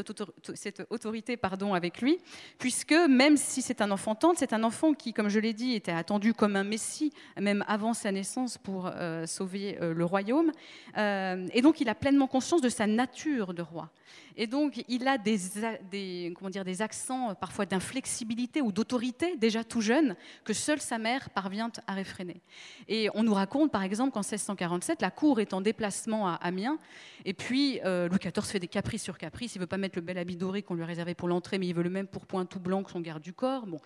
autorité 0.91 1.37
pardon, 1.39 1.73
avec 1.73 2.03
lui, 2.03 2.19
puisque 2.59 2.93
même 2.93 3.39
si 3.39 3.63
c'est 3.63 3.81
un 3.81 3.91
enfant 3.91 4.15
tendre, 4.15 4.37
c'est 4.39 4.53
un 4.53 4.63
enfant 4.63 4.93
qui, 4.93 5.15
comme 5.15 5.31
je 5.31 5.39
l'ai 5.39 5.55
dit, 5.55 5.73
était 5.75 5.93
attendu 5.93 6.35
comme 6.35 6.57
un 6.57 6.65
messie, 6.65 7.13
même 7.39 7.65
avant 7.69 7.95
sa 7.95 8.13
naissance, 8.13 8.59
pour 8.59 8.87
euh, 8.87 9.25
sauver 9.27 9.79
le 9.81 10.05
royaume. 10.05 10.53
et 10.97 11.63
donc 11.63 11.81
il 11.81 11.89
a 11.89 11.95
pleinement 11.95 12.27
conscience 12.27 12.61
de 12.61 12.69
sa 12.69 12.87
nature 12.87 13.55
de 13.55 13.63
roi. 13.63 13.91
Et 14.37 14.47
donc 14.47 14.83
il 14.89 15.07
a 15.09 15.19
des, 15.19 16.33
comment 16.37 16.51
dire, 16.51 16.65
des 16.65 16.83
accents 16.83 17.35
parfois 17.35 17.67
d'inflexibilité 17.67 18.61
ou 18.63 18.73
d'autorité, 18.73 19.37
déjà 19.37 19.65
tout 19.65 19.81
jeune, 19.81 20.17
que 20.45 20.53
seule 20.53 20.81
sa 20.81 20.99
mère 20.99 21.31
parvient 21.31 21.71
à 21.87 21.95
réfréner. 21.95 22.41
Et 22.89 23.09
on 23.15 23.23
nous 23.23 23.35
raconte 23.35 23.71
par 23.71 23.83
exemple 23.83 24.13
qu'en 24.13 24.21
1647, 24.21 25.03
la 25.03 25.11
cour 25.11 25.41
est 25.41 25.55
en 25.55 25.61
déplacement 25.61 26.29
à 26.29 26.35
Amiens, 26.35 26.79
et 27.25 27.35
puis 27.35 27.81
Louis 27.85 28.19
XIV 28.19 28.45
fait 28.45 28.59
des 28.59 28.69
caprices 28.69 29.03
sur 29.03 29.19
caprices. 29.19 29.55
Il 29.55 29.61
veut 29.61 29.67
pas 29.67 29.77
mettre 29.77 29.97
le 29.97 30.03
bel 30.03 30.19
habit 30.19 30.37
doré 30.37 30.63
qu'on 30.63 30.75
lui 30.75 30.83
a 30.83 30.87
réservé 30.87 31.15
pour 31.15 31.29
l'entrée, 31.29 31.59
mais 31.59 31.67
il 31.67 31.75
veut 31.75 31.83
le 31.83 31.91
même 31.91 32.07
pourpoint 32.07 32.47
tout 32.47 32.61
blanc 32.61 32.83
que 32.83 32.91
son 32.91 33.01
garde 33.01 33.23
du 33.23 33.33
corps. 33.33 33.67
Bon, 33.67 33.79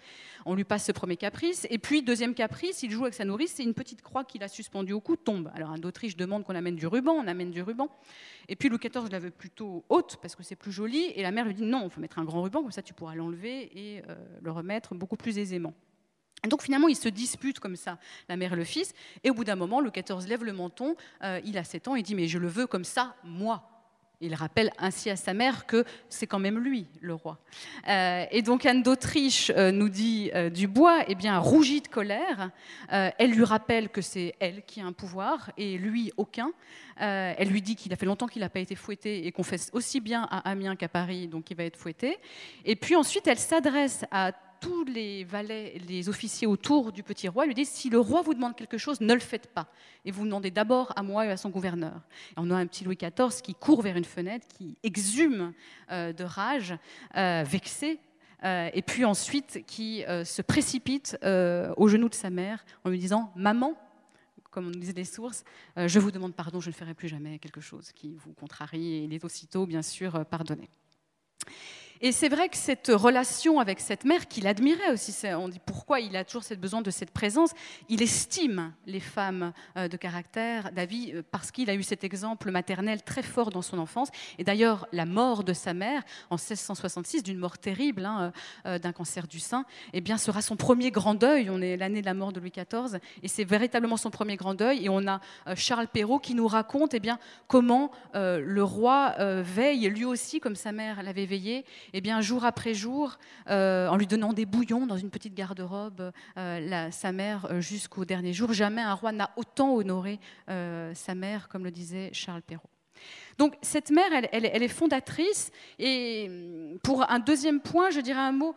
on 0.46 0.54
lui 0.54 0.64
passe 0.64 0.84
ce 0.86 0.92
premier 0.92 1.16
caprice. 1.16 1.66
Et 1.70 1.78
puis, 1.78 2.02
deuxième 2.02 2.34
caprice, 2.34 2.82
il 2.82 2.90
joue 2.90 3.02
avec 3.02 3.14
sa 3.14 3.24
nourrice, 3.24 3.54
c'est 3.56 3.64
une 3.64 3.74
petite 3.74 4.02
croix 4.02 4.24
qu'il 4.24 4.42
a 4.42 4.48
suspendue 4.48 4.92
au 4.92 5.00
cou, 5.00 5.16
tombe. 5.16 5.50
Alors, 5.54 5.70
un 5.70 5.78
d'Autriche 5.78 6.16
demande 6.16 6.44
qu'on 6.44 6.54
amène 6.54 6.76
du 6.76 6.86
ruban, 6.86 7.12
on 7.12 7.26
amène 7.26 7.50
du 7.50 7.62
ruban. 7.62 7.88
Et 8.48 8.56
puis, 8.56 8.68
Louis 8.68 8.78
XIV 8.78 9.08
la 9.10 9.18
veut 9.18 9.30
plutôt 9.30 9.84
haute 9.88 10.16
parce 10.20 10.34
que 10.34 10.42
c'est 10.42 10.56
plus 10.56 10.72
joli. 10.72 11.04
Et 11.14 11.22
la 11.22 11.30
mère 11.30 11.46
lui 11.46 11.54
dit 11.54 11.64
non, 11.64 11.84
il 11.84 11.90
faut 11.90 12.00
mettre 12.00 12.18
un 12.18 12.24
grand 12.24 12.42
ruban, 12.42 12.62
comme 12.62 12.72
ça 12.72 12.82
tu 12.82 12.94
pourras 12.94 13.14
l'enlever 13.14 13.70
et 13.74 14.02
euh, 14.08 14.14
le 14.42 14.50
remettre 14.50 14.94
beaucoup 14.94 15.16
plus 15.16 15.38
aisément. 15.38 15.74
Et 16.44 16.48
donc 16.48 16.62
finalement, 16.62 16.88
ils 16.88 16.96
se 16.96 17.08
disputent 17.08 17.58
comme 17.58 17.76
ça, 17.76 17.98
la 18.28 18.36
mère 18.36 18.52
et 18.52 18.56
le 18.56 18.64
fils. 18.64 18.92
Et 19.22 19.30
au 19.30 19.34
bout 19.34 19.44
d'un 19.44 19.56
moment, 19.56 19.80
le 19.80 19.90
XIV 19.90 20.28
lève 20.28 20.44
le 20.44 20.52
menton, 20.52 20.94
euh, 21.22 21.40
il 21.44 21.56
a 21.56 21.64
7 21.64 21.88
ans, 21.88 21.94
il 21.94 22.02
dit 22.02 22.14
Mais 22.14 22.28
je 22.28 22.38
le 22.38 22.48
veux 22.48 22.66
comme 22.66 22.84
ça, 22.84 23.16
moi. 23.24 23.73
Il 24.24 24.34
rappelle 24.34 24.72
ainsi 24.78 25.10
à 25.10 25.16
sa 25.16 25.34
mère 25.34 25.66
que 25.66 25.84
c'est 26.08 26.26
quand 26.26 26.38
même 26.38 26.58
lui 26.58 26.86
le 27.00 27.14
roi. 27.14 27.38
Euh, 27.88 28.24
et 28.30 28.40
donc 28.42 28.64
Anne 28.64 28.82
d'Autriche 28.82 29.52
euh, 29.54 29.70
nous 29.70 29.88
dit 29.88 30.30
euh, 30.34 30.48
Dubois, 30.48 31.04
eh 31.08 31.14
bien, 31.14 31.38
rougit 31.38 31.82
de 31.82 31.88
colère. 31.88 32.50
elle 32.88 33.30
lui 33.30 33.44
rappelle 33.44 33.88
que 33.90 34.00
c'est 34.00 34.34
elle 34.40 34.62
qui 34.64 34.80
a 34.80 34.86
un 34.86 34.92
pouvoir 34.92 35.50
et 35.58 35.76
lui 35.76 36.12
aucun. 36.16 36.52
elle 36.96 37.48
lui 37.48 37.60
dit 37.60 37.76
qu'il 37.76 37.92
a 37.92 37.96
fait 37.96 38.06
longtemps 38.06 38.26
qu'il 38.26 38.40
n'a 38.40 38.48
pas 38.48 38.60
été 38.60 38.74
fouetté 38.74 39.26
et 39.26 39.32
qu'on 39.32 39.42
fait 39.42 39.70
aussi 39.72 40.00
bien 40.00 40.26
à 40.30 40.48
Amiens 40.50 40.76
qu'à 40.76 40.88
Paris, 40.88 41.28
donc 41.28 41.50
il 41.50 41.56
va 41.56 41.64
être 41.64 41.76
fouetté. 41.76 42.18
Et 42.64 42.76
puis 42.76 42.96
ensuite, 42.96 43.26
elle 43.26 43.38
s'adresse 43.38 44.04
à 44.10 44.32
tous 44.64 44.84
les 44.84 45.24
valets, 45.24 45.78
les 45.86 46.08
officiers 46.08 46.46
autour 46.46 46.90
du 46.90 47.02
petit 47.02 47.28
roi, 47.28 47.44
lui 47.44 47.52
disent 47.52 47.68
si 47.68 47.90
le 47.90 47.98
roi 47.98 48.22
vous 48.22 48.32
demande 48.32 48.56
quelque 48.56 48.78
chose, 48.78 48.98
ne 49.02 49.12
le 49.12 49.20
faites 49.20 49.48
pas. 49.48 49.68
Et 50.06 50.10
vous 50.10 50.24
demandez 50.24 50.50
d'abord 50.50 50.90
à 50.96 51.02
moi 51.02 51.26
et 51.26 51.30
à 51.30 51.36
son 51.36 51.50
gouverneur. 51.50 52.00
Et 52.30 52.34
on 52.38 52.50
a 52.50 52.54
un 52.56 52.66
petit 52.66 52.82
Louis 52.82 52.96
XIV 52.96 53.42
qui 53.42 53.54
court 53.54 53.82
vers 53.82 53.94
une 53.98 54.06
fenêtre, 54.06 54.46
qui 54.48 54.78
exhume 54.82 55.52
euh, 55.90 56.14
de 56.14 56.24
rage, 56.24 56.74
euh, 57.14 57.44
vexé, 57.46 57.98
euh, 58.42 58.70
et 58.72 58.80
puis 58.80 59.04
ensuite 59.04 59.64
qui 59.66 60.02
se 60.24 60.40
précipite 60.40 61.18
aux 61.22 61.88
genoux 61.88 62.08
de 62.08 62.14
sa 62.14 62.30
mère 62.30 62.64
en 62.84 62.90
lui 62.90 62.98
disant 62.98 63.32
Maman, 63.36 63.74
comme 64.50 64.68
on 64.68 64.70
disait 64.70 64.94
les 64.94 65.04
sources, 65.04 65.44
je 65.76 65.98
vous 65.98 66.10
demande 66.10 66.34
pardon, 66.34 66.60
je 66.60 66.70
ne 66.70 66.74
ferai 66.74 66.94
plus 66.94 67.08
jamais 67.08 67.38
quelque 67.38 67.60
chose 67.60 67.92
qui 67.92 68.14
vous 68.14 68.32
contrarie. 68.32 68.94
Et 68.94 69.04
il 69.04 69.12
est 69.12 69.24
aussitôt, 69.24 69.66
bien 69.66 69.82
sûr, 69.82 70.24
pardonné. 70.26 70.70
Et 72.00 72.10
c'est 72.10 72.28
vrai 72.28 72.48
que 72.48 72.56
cette 72.56 72.88
relation 72.88 73.60
avec 73.60 73.78
cette 73.78 74.04
mère, 74.04 74.26
qu'il 74.26 74.46
admirait 74.46 74.92
aussi, 74.92 75.14
on 75.26 75.48
dit 75.48 75.60
pourquoi 75.64 76.00
il 76.00 76.16
a 76.16 76.24
toujours 76.24 76.42
cette 76.42 76.60
besoin 76.60 76.82
de 76.82 76.90
cette 76.90 77.12
présence, 77.12 77.50
il 77.88 78.02
estime 78.02 78.72
les 78.86 79.00
femmes 79.00 79.52
euh, 79.76 79.86
de 79.88 79.96
caractère, 79.96 80.72
David, 80.72 81.14
euh, 81.14 81.22
parce 81.30 81.50
qu'il 81.50 81.70
a 81.70 81.74
eu 81.74 81.82
cet 81.82 82.02
exemple 82.02 82.50
maternel 82.50 83.02
très 83.02 83.22
fort 83.22 83.50
dans 83.50 83.62
son 83.62 83.78
enfance. 83.78 84.08
Et 84.38 84.44
d'ailleurs, 84.44 84.88
la 84.92 85.06
mort 85.06 85.44
de 85.44 85.52
sa 85.52 85.72
mère 85.72 86.02
en 86.30 86.34
1666, 86.34 87.22
d'une 87.22 87.38
mort 87.38 87.58
terrible, 87.58 88.04
hein, 88.04 88.32
euh, 88.66 88.78
d'un 88.78 88.92
cancer 88.92 89.28
du 89.28 89.38
sein, 89.38 89.64
eh 89.92 90.00
bien, 90.00 90.18
sera 90.18 90.42
son 90.42 90.56
premier 90.56 90.90
grand 90.90 91.14
deuil. 91.14 91.48
On 91.48 91.60
est 91.60 91.76
l'année 91.76 92.00
de 92.00 92.06
la 92.06 92.14
mort 92.14 92.32
de 92.32 92.40
Louis 92.40 92.52
XIV, 92.52 92.98
et 93.22 93.28
c'est 93.28 93.44
véritablement 93.44 93.96
son 93.96 94.10
premier 94.10 94.36
grand 94.36 94.54
deuil. 94.54 94.84
Et 94.84 94.88
on 94.88 95.06
a 95.06 95.20
Charles 95.54 95.88
Perrault 95.88 96.18
qui 96.18 96.34
nous 96.34 96.48
raconte 96.48 96.94
eh 96.94 97.00
bien, 97.00 97.18
comment 97.46 97.90
le 98.14 98.62
roi 98.62 99.14
veille, 99.42 99.88
lui 99.88 100.04
aussi, 100.04 100.40
comme 100.40 100.56
sa 100.56 100.72
mère 100.72 101.02
l'avait 101.02 101.26
veillé, 101.26 101.64
eh 101.92 102.00
bien, 102.00 102.20
jour 102.20 102.44
après 102.44 102.74
jour, 102.74 103.18
euh, 103.50 103.88
en 103.88 103.96
lui 103.96 104.06
donnant 104.06 104.32
des 104.32 104.46
bouillons 104.46 104.86
dans 104.86 104.96
une 104.96 105.10
petite 105.10 105.34
garde-robe, 105.34 106.12
euh, 106.38 106.90
sa 106.90 107.12
mère 107.12 107.46
euh, 107.50 107.60
jusqu'au 107.60 108.04
dernier 108.04 108.32
jour. 108.32 108.52
Jamais 108.52 108.82
un 108.82 108.94
roi 108.94 109.12
n'a 109.12 109.30
autant 109.36 109.74
honoré 109.74 110.20
sa 110.46 111.14
mère, 111.14 111.48
comme 111.48 111.64
le 111.64 111.70
disait 111.70 112.10
Charles 112.12 112.42
Perrault. 112.42 112.70
Donc 113.38 113.56
cette 113.62 113.90
mère, 113.90 114.10
elle, 114.32 114.62
est 114.62 114.68
fondatrice. 114.68 115.50
Et 115.78 116.30
pour 116.82 117.10
un 117.10 117.18
deuxième 117.18 117.60
point, 117.60 117.90
je 117.90 118.00
dirais 118.00 118.20
un 118.20 118.32
mot 118.32 118.54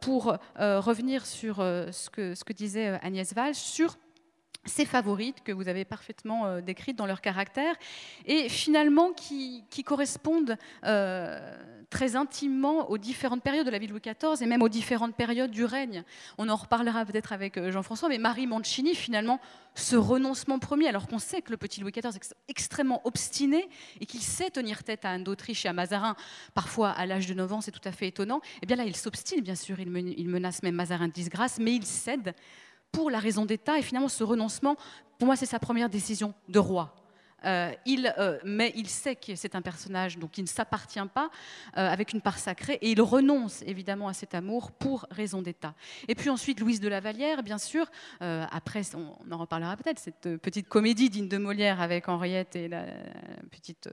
pour 0.00 0.36
revenir 0.56 1.26
sur 1.26 1.56
ce, 1.56 2.10
que, 2.10 2.34
ce, 2.34 2.44
que, 2.44 2.52
disait 2.52 2.98
Agnès 3.02 3.34
Valls 3.34 3.54
sur 3.54 3.96
ces 4.64 4.84
favorites 4.84 5.42
que 5.42 5.52
vous 5.52 5.68
avez 5.68 5.84
parfaitement 5.84 6.60
décrites 6.60 6.96
dans 6.96 7.06
leur 7.06 7.20
caractère 7.20 7.74
et 8.26 8.48
finalement 8.48 9.12
qui, 9.12 9.64
correspondent 9.84 10.58
très 11.90 12.14
intimement 12.16 12.88
aux 12.88 12.98
différentes 12.98 13.42
périodes 13.42 13.66
de 13.66 13.70
la 13.70 13.78
vie 13.78 13.88
de 13.88 13.92
Louis 13.92 14.00
XIV 14.00 14.40
et 14.40 14.46
même 14.46 14.62
aux 14.62 14.68
différentes 14.68 15.14
périodes 15.14 15.50
du 15.50 15.64
règne. 15.64 16.04
On 16.38 16.48
en 16.48 16.56
reparlera 16.56 17.04
peut-être 17.04 17.32
avec 17.32 17.58
euh, 17.58 17.70
Jean-François, 17.72 18.08
mais 18.08 18.18
Marie 18.18 18.46
Mancini, 18.46 18.94
finalement, 18.94 19.40
ce 19.74 19.96
renoncement 19.96 20.58
premier, 20.58 20.88
alors 20.88 21.08
qu'on 21.08 21.18
sait 21.18 21.42
que 21.42 21.50
le 21.50 21.56
petit 21.56 21.80
Louis 21.80 21.90
XIV 21.90 22.14
est 22.14 22.34
extrêmement 22.48 23.00
obstiné 23.04 23.68
et 24.00 24.06
qu'il 24.06 24.22
sait 24.22 24.50
tenir 24.50 24.84
tête 24.84 25.04
à 25.04 25.10
Anne 25.10 25.24
d'Autriche 25.24 25.66
et 25.66 25.68
à 25.68 25.72
Mazarin, 25.72 26.14
parfois 26.54 26.90
à 26.90 27.06
l'âge 27.06 27.26
de 27.26 27.34
9 27.34 27.52
ans, 27.52 27.60
c'est 27.60 27.72
tout 27.72 27.80
à 27.84 27.92
fait 27.92 28.08
étonnant, 28.08 28.38
et 28.38 28.58
eh 28.62 28.66
bien 28.66 28.76
là, 28.76 28.84
il 28.84 28.96
s'obstine, 28.96 29.40
bien 29.40 29.54
sûr, 29.54 29.78
il 29.80 29.90
menace 30.28 30.62
même 30.62 30.76
Mazarin 30.76 31.08
de 31.08 31.12
disgrâce, 31.12 31.58
mais 31.58 31.74
il 31.74 31.84
cède 31.84 32.34
pour 32.92 33.10
la 33.10 33.18
raison 33.18 33.44
d'État, 33.44 33.78
et 33.78 33.82
finalement, 33.82 34.08
ce 34.08 34.24
renoncement, 34.24 34.76
pour 35.18 35.26
moi, 35.26 35.36
c'est 35.36 35.46
sa 35.46 35.58
première 35.58 35.88
décision 35.88 36.34
de 36.48 36.58
roi. 36.58 36.94
Euh, 37.44 37.72
il, 37.86 38.12
euh, 38.18 38.38
mais 38.44 38.72
il 38.76 38.88
sait 38.88 39.16
que 39.16 39.34
c'est 39.34 39.54
un 39.54 39.62
personnage 39.62 40.18
donc 40.18 40.36
il 40.36 40.42
ne 40.42 40.48
s'appartient 40.48 41.00
pas 41.14 41.30
euh, 41.76 41.88
avec 41.88 42.12
une 42.12 42.20
part 42.20 42.38
sacrée 42.38 42.78
et 42.82 42.90
il 42.90 43.00
renonce 43.00 43.62
évidemment 43.62 44.08
à 44.08 44.12
cet 44.12 44.34
amour 44.34 44.72
pour 44.72 45.06
raison 45.10 45.40
d'État. 45.40 45.74
Et 46.08 46.14
puis 46.14 46.28
ensuite 46.28 46.60
Louise 46.60 46.80
de 46.80 46.88
la 46.88 47.00
Vallière, 47.00 47.42
bien 47.42 47.58
sûr, 47.58 47.86
après 48.20 48.82
on, 48.94 49.32
en 49.32 49.38
reparlera 49.38 49.76
peut-être, 49.76 49.98
cette 49.98 50.36
petite 50.36 50.68
comédie 50.68 51.08
digne 51.08 51.28
de 51.28 51.38
Molière 51.38 51.80
avec 51.80 52.08
Henriette 52.08 52.56
et 52.56 52.68
la 52.68 52.84
petite 53.50 53.88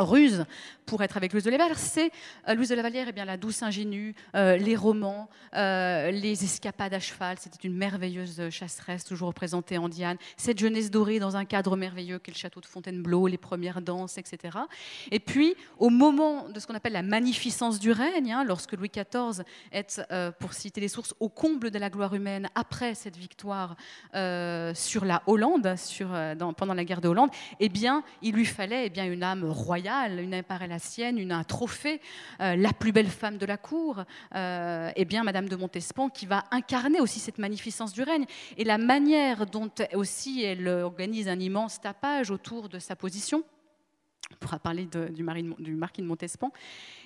ruse 0.00 0.44
pour 0.86 1.02
être 1.04 1.16
avec 1.16 1.32
Louise 1.32 1.44
de 1.44 1.50
Vallière, 1.50 1.78
c'est 1.78 2.10
euh, 2.48 2.54
Louise 2.54 2.68
de 2.68 2.74
la 2.74 2.82
Vallière, 2.82 3.06
et 3.06 3.10
eh 3.10 3.12
bien, 3.12 3.24
la 3.24 3.36
douce 3.36 3.62
ingénue, 3.62 4.14
euh, 4.34 4.56
les 4.56 4.74
romans, 4.74 5.28
euh, 5.54 6.10
les 6.10 6.42
escapades 6.42 6.92
à 6.92 6.98
cheval, 6.98 7.36
c'était 7.38 7.68
une 7.68 7.76
merveilleuse 7.76 8.50
chasseresse, 8.50 9.04
toujours 9.04 9.28
représentée 9.28 9.78
en 9.78 9.88
Diane, 9.88 10.16
cette 10.36 10.58
jeunesse 10.58 10.90
dorée 10.90 11.20
dans 11.20 11.36
un 11.36 11.44
cadre 11.44 11.76
merveilleux 11.76 12.18
qu'est 12.18 12.32
le 12.32 12.36
château 12.36 12.60
de 12.60 12.66
Fontainebleau, 12.66 13.28
les 13.28 13.38
premières 13.38 13.80
danses, 13.80 14.18
etc. 14.18 14.58
Et 15.12 15.20
puis, 15.20 15.54
au 15.78 15.90
moment 15.90 16.48
de 16.48 16.58
ce 16.58 16.66
qu'on 16.66 16.74
appelle 16.74 16.94
la 16.94 17.02
magnificence 17.02 17.78
du 17.78 17.92
règne, 17.92 18.32
hein, 18.32 18.44
lorsque 18.44 18.72
Louis 18.72 18.90
XIV 18.90 19.44
est, 19.70 20.02
pour 20.40 20.54
citer 20.54 20.80
les 20.80 20.88
sources, 20.88 21.14
au 21.20 21.28
comble 21.28 21.70
de 21.70 21.78
la 21.78 21.88
gloire 21.88 22.14
humaine, 22.14 22.48
après 22.56 22.94
cette 22.94 23.16
victoire 23.16 23.76
sur 24.74 25.04
la 25.04 25.22
Hollande, 25.26 25.76
sur, 25.76 26.08
pendant 26.56 26.74
la 26.74 26.84
guerre 26.84 27.00
de 27.00 27.08
Hollande, 27.08 27.30
eh 27.60 27.68
bien, 27.68 28.02
il 28.22 28.34
lui 28.34 28.46
fallait 28.46 28.86
eh 28.86 28.90
bien, 28.90 29.04
une 29.04 29.22
âme 29.22 29.44
royale 29.44 29.89
une 30.08 30.34
impare 30.34 30.66
la 30.66 30.78
sienne, 30.78 31.18
une, 31.18 31.32
un 31.32 31.44
trophée, 31.44 32.00
euh, 32.40 32.56
la 32.56 32.72
plus 32.72 32.92
belle 32.92 33.08
femme 33.08 33.38
de 33.38 33.46
la 33.46 33.56
cour, 33.56 34.04
euh, 34.34 34.90
eh 34.94 35.04
bien 35.04 35.24
Madame 35.24 35.48
de 35.48 35.56
Montespan 35.56 36.08
qui 36.08 36.26
va 36.26 36.44
incarner 36.50 37.00
aussi 37.00 37.20
cette 37.20 37.38
magnificence 37.38 37.92
du 37.92 38.02
règne 38.02 38.26
et 38.56 38.64
la 38.64 38.78
manière 38.78 39.46
dont 39.46 39.70
aussi 39.94 40.42
elle 40.42 40.68
organise 40.68 41.28
un 41.28 41.38
immense 41.38 41.80
tapage 41.80 42.30
autour 42.30 42.68
de 42.68 42.78
sa 42.78 42.96
position 42.96 43.44
on 44.32 44.36
pourra 44.36 44.58
parler 44.58 44.86
du, 44.86 45.22
marquis 45.24 46.02
de 46.02 46.06
Montespan, 46.06 46.52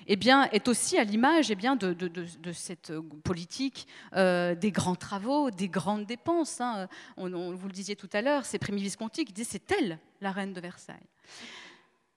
eh 0.07 0.15
bien, 0.15 0.43
est 0.51 0.67
aussi 0.67 0.97
à 0.97 1.03
l'image 1.03 1.49
eh 1.49 1.55
bien, 1.55 1.75
de, 1.75 2.51
cette 2.53 2.93
politique 3.23 3.87
euh, 4.15 4.53
des 4.53 4.71
grands 4.71 4.95
travaux, 4.95 5.49
des 5.49 5.67
grandes 5.67 6.05
dépenses. 6.05 6.61
Hein. 6.61 6.87
On, 7.17 7.29
vous 7.55 7.67
le 7.67 7.73
disiez 7.73 7.95
tout 7.95 8.09
à 8.13 8.21
l'heure, 8.21 8.45
c'est 8.45 8.59
Prémy 8.59 8.81
Visconti 8.81 9.25
qui 9.25 9.43
c'est 9.43 9.71
elle, 9.71 9.99
la 10.21 10.31
reine 10.31 10.53
de 10.53 10.61
Versailles. 10.61 10.95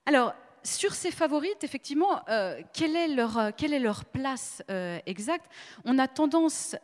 Alors, 0.05 0.33
sur 0.63 0.93
ces 0.93 1.11
favorites, 1.11 1.63
effectivement, 1.63 2.21
euh, 2.29 2.61
quelle, 2.73 2.95
est 2.95 3.07
leur, 3.07 3.37
euh, 3.37 3.51
quelle, 3.55 3.73
est 3.73 3.79
leur, 3.79 4.05
place 4.05 4.63
euh, 4.69 4.99
exacte? 5.05 5.49
On 5.85 5.99
a 5.99 6.07
tendance 6.07 6.75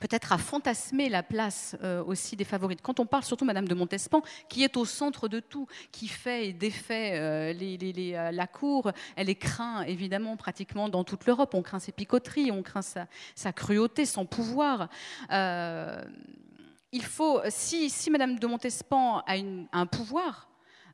peut-être 0.00 0.32
à 0.32 0.38
fantasmer 0.38 1.08
la 1.08 1.22
place 1.22 1.76
aussi 2.06 2.36
des 2.36 2.44
favorites. 2.44 2.80
Quand 2.82 3.00
on 3.00 3.06
parle 3.06 3.22
surtout 3.22 3.44
Madame 3.44 3.66
de 3.66 3.74
Montespan, 3.74 4.22
qui 4.48 4.62
est 4.64 4.76
au 4.76 4.84
centre 4.84 5.28
de 5.28 5.40
tout, 5.40 5.66
qui 5.92 6.08
fait 6.08 6.48
et 6.48 6.52
défait 6.52 7.54
la 7.54 8.46
cour, 8.46 8.90
elle 9.16 9.30
est 9.30 9.34
craint 9.36 9.82
évidemment 9.82 10.36
pratiquement 10.36 10.88
dans 10.88 11.04
toute 11.04 11.26
l'Europe. 11.26 11.54
On 11.54 11.62
craint 11.62 11.78
ses 11.78 11.92
picoteries, 11.92 12.50
on 12.50 12.62
craint 12.62 12.82
sa, 12.82 13.52
cruauté, 13.52 14.04
son 14.04 14.26
pouvoir. 14.26 14.88
il 15.30 17.02
faut, 17.02 17.40
si, 17.48 17.88
si 17.88 18.10
Madame 18.10 18.38
de 18.38 18.46
Montespan 18.46 19.22
a 19.26 19.36
un 19.72 19.86
pouvoir, 19.86 20.48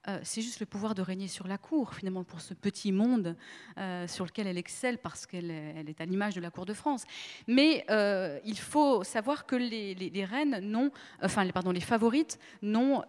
euh, 0.09 0.19
c'est 0.23 0.41
juste 0.41 0.61
le 0.61 0.67
pouvoir 0.67 0.95
de 0.95 1.03
régner 1.03 1.29
sur 1.29 1.47
la 1.47 1.59
cour, 1.59 1.95
finalement, 1.95 2.25
pour 2.25 2.41
ce 2.41 2.55
petit 2.55 2.91
monde 2.91 3.37
euh, 3.77 4.09
sur 4.09 4.25
lequel 4.25 4.47
elle 4.47 4.57
excelle 4.57 4.97
parce 4.97 5.27
qu'elle 5.27 5.51
est 5.51 6.01
à 6.01 6.07
l'image 6.07 6.35
de 6.35 6.41
la 6.41 6.51
cour 6.51 6.65
de 6.65 6.73
France. 6.73 7.05
Mais 7.47 7.85
euh, 7.91 8.39
il 8.47 8.59
faut 8.59 9.05
savoir 9.05 9.45
que 9.45 9.57
les, 9.57 10.25
reines 10.25 10.59
n'ont, 10.61 10.91
enfin, 11.23 11.47
pardon, 11.49 11.71
les 11.71 11.81
favorites 11.81 12.39
n'ont 12.63 13.03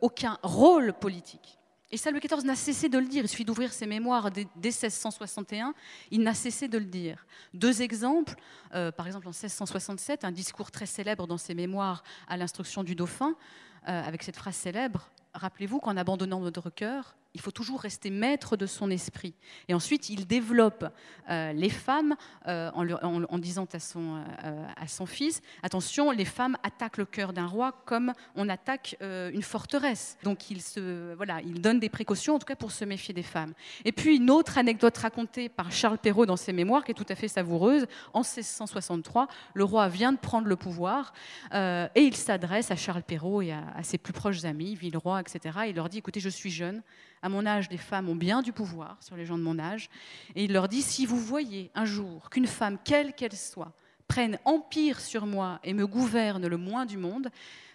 aucun 0.00 0.38
rôle 0.42 0.92
politique. 0.94 1.58
Et 1.92 1.96
ça, 1.98 2.10
Louis 2.10 2.20
XIV 2.20 2.44
n'a 2.44 2.56
cessé 2.56 2.88
de 2.88 2.98
le 2.98 3.06
dire. 3.06 3.22
Il 3.24 3.28
suffit 3.28 3.44
d'ouvrir 3.44 3.72
ses 3.72 3.86
mémoires 3.86 4.30
dès, 4.30 4.46
1661. 4.56 5.74
Il 6.10 6.22
n'a 6.22 6.34
cessé 6.34 6.66
de 6.66 6.78
le 6.78 6.86
dire. 6.86 7.26
Deux 7.54 7.82
exemples. 7.82 8.34
par 8.70 9.06
exemple, 9.06 9.28
en 9.28 9.32
1667, 9.32 10.24
un 10.24 10.32
discours 10.32 10.70
très 10.70 10.86
célèbre 10.86 11.26
dans 11.26 11.38
ses 11.38 11.54
mémoires 11.54 12.02
à 12.26 12.36
l'instruction 12.36 12.82
du 12.82 12.94
dauphin, 12.94 13.36
avec 13.84 14.22
cette 14.22 14.36
phrase 14.36 14.56
célèbre 14.56 15.11
rappelez-vous 15.34 15.80
qu'en 15.80 15.96
abandonnant 15.96 16.40
notre 16.40 16.70
cœur, 16.70 17.16
il 17.34 17.40
faut 17.40 17.50
toujours 17.50 17.80
rester 17.80 18.10
maître 18.10 18.56
de 18.56 18.66
son 18.66 18.90
esprit. 18.90 19.34
Et 19.68 19.74
ensuite, 19.74 20.10
il 20.10 20.26
développe 20.26 20.84
euh, 21.30 21.52
les 21.52 21.70
femmes 21.70 22.14
euh, 22.46 22.70
en, 22.74 23.38
disant 23.38 23.66
à 23.72 23.78
son, 23.78 24.22
euh, 24.44 25.06
fils, 25.06 25.40
attention, 25.62 26.10
les 26.10 26.24
femmes 26.24 26.56
attaquent 26.62 26.98
le 26.98 27.06
cœur 27.06 27.32
d'un 27.32 27.46
roi 27.46 27.72
comme 27.86 28.12
on 28.34 28.48
attaque 28.48 28.96
une 29.00 29.42
forteresse. 29.42 30.16
Donc 30.22 30.50
il, 30.50 30.62
se, 30.62 31.14
voilà, 31.14 31.40
il 31.42 31.60
donne 31.60 31.80
des 31.80 31.88
précautions, 31.88 32.34
en 32.36 32.38
tout 32.38 32.46
cas 32.46 32.56
pour 32.56 32.72
se 32.72 32.84
méfier 32.84 33.14
des 33.14 33.22
femmes. 33.22 33.52
Et 33.84 33.92
puis 33.92 34.16
une 34.16 34.30
autre 34.30 34.58
anecdote 34.58 34.96
racontée 34.96 35.48
par 35.48 35.72
Charles 35.72 35.98
Perrault 35.98 36.26
dans 36.26 36.36
ses 36.36 36.52
mémoires, 36.52 36.84
qui 36.84 36.92
est 36.92 36.94
tout 36.94 37.06
à 37.08 37.14
fait 37.14 37.28
savoureuse, 37.28 37.86
en 38.12 38.20
1663, 38.20 39.28
le 39.54 39.64
roi 39.64 39.88
vient 39.88 40.12
de 40.12 40.18
prendre 40.18 40.46
le 40.46 40.56
pouvoir 40.56 41.12
et 41.52 42.00
il 42.00 42.16
s'adresse 42.16 42.70
à 42.70 42.76
Charles 42.76 43.02
Perrault 43.02 43.42
et 43.42 43.52
à, 43.52 43.64
à 43.74 43.82
ses 43.82 43.98
plus 43.98 44.12
proches 44.12 44.44
amis, 44.44 44.74
Villeroy, 44.74 45.20
etc. 45.20 45.58
Il 45.68 45.76
leur 45.76 45.88
dit, 45.88 45.98
écoutez, 45.98 46.20
je 46.20 46.28
suis 46.28 46.50
jeune, 46.50 46.82
à 47.22 47.28
mon 47.28 47.46
âge, 47.46 47.70
les 47.70 47.78
femmes 47.78 48.08
ont 48.08 48.16
bien 48.16 48.42
du 48.42 48.52
pouvoir 48.52 48.96
sur 49.00 49.16
les 49.16 49.24
gens 49.24 49.38
de 49.38 49.42
mon 49.42 49.58
âge. 49.58 49.88
Et 50.34 50.44
il 50.44 50.52
leur 50.52 50.68
dit, 50.68 50.82
si 50.82 51.06
vous 51.06 51.18
voyez 51.18 51.70
un 51.74 51.84
jour 51.84 52.28
qu'une 52.30 52.46
femme, 52.48 52.78
quelle 52.84 53.14
qu'elle 53.14 53.36
soit, 53.36 53.72
prenne 54.08 54.38
empire 54.44 55.00
sur 55.00 55.24
moi 55.24 55.60
et 55.62 55.72
me 55.72 55.86
gouverne 55.86 56.46
le 56.46 56.56
moins 56.56 56.84
du 56.84 56.98
monde, 56.98 57.30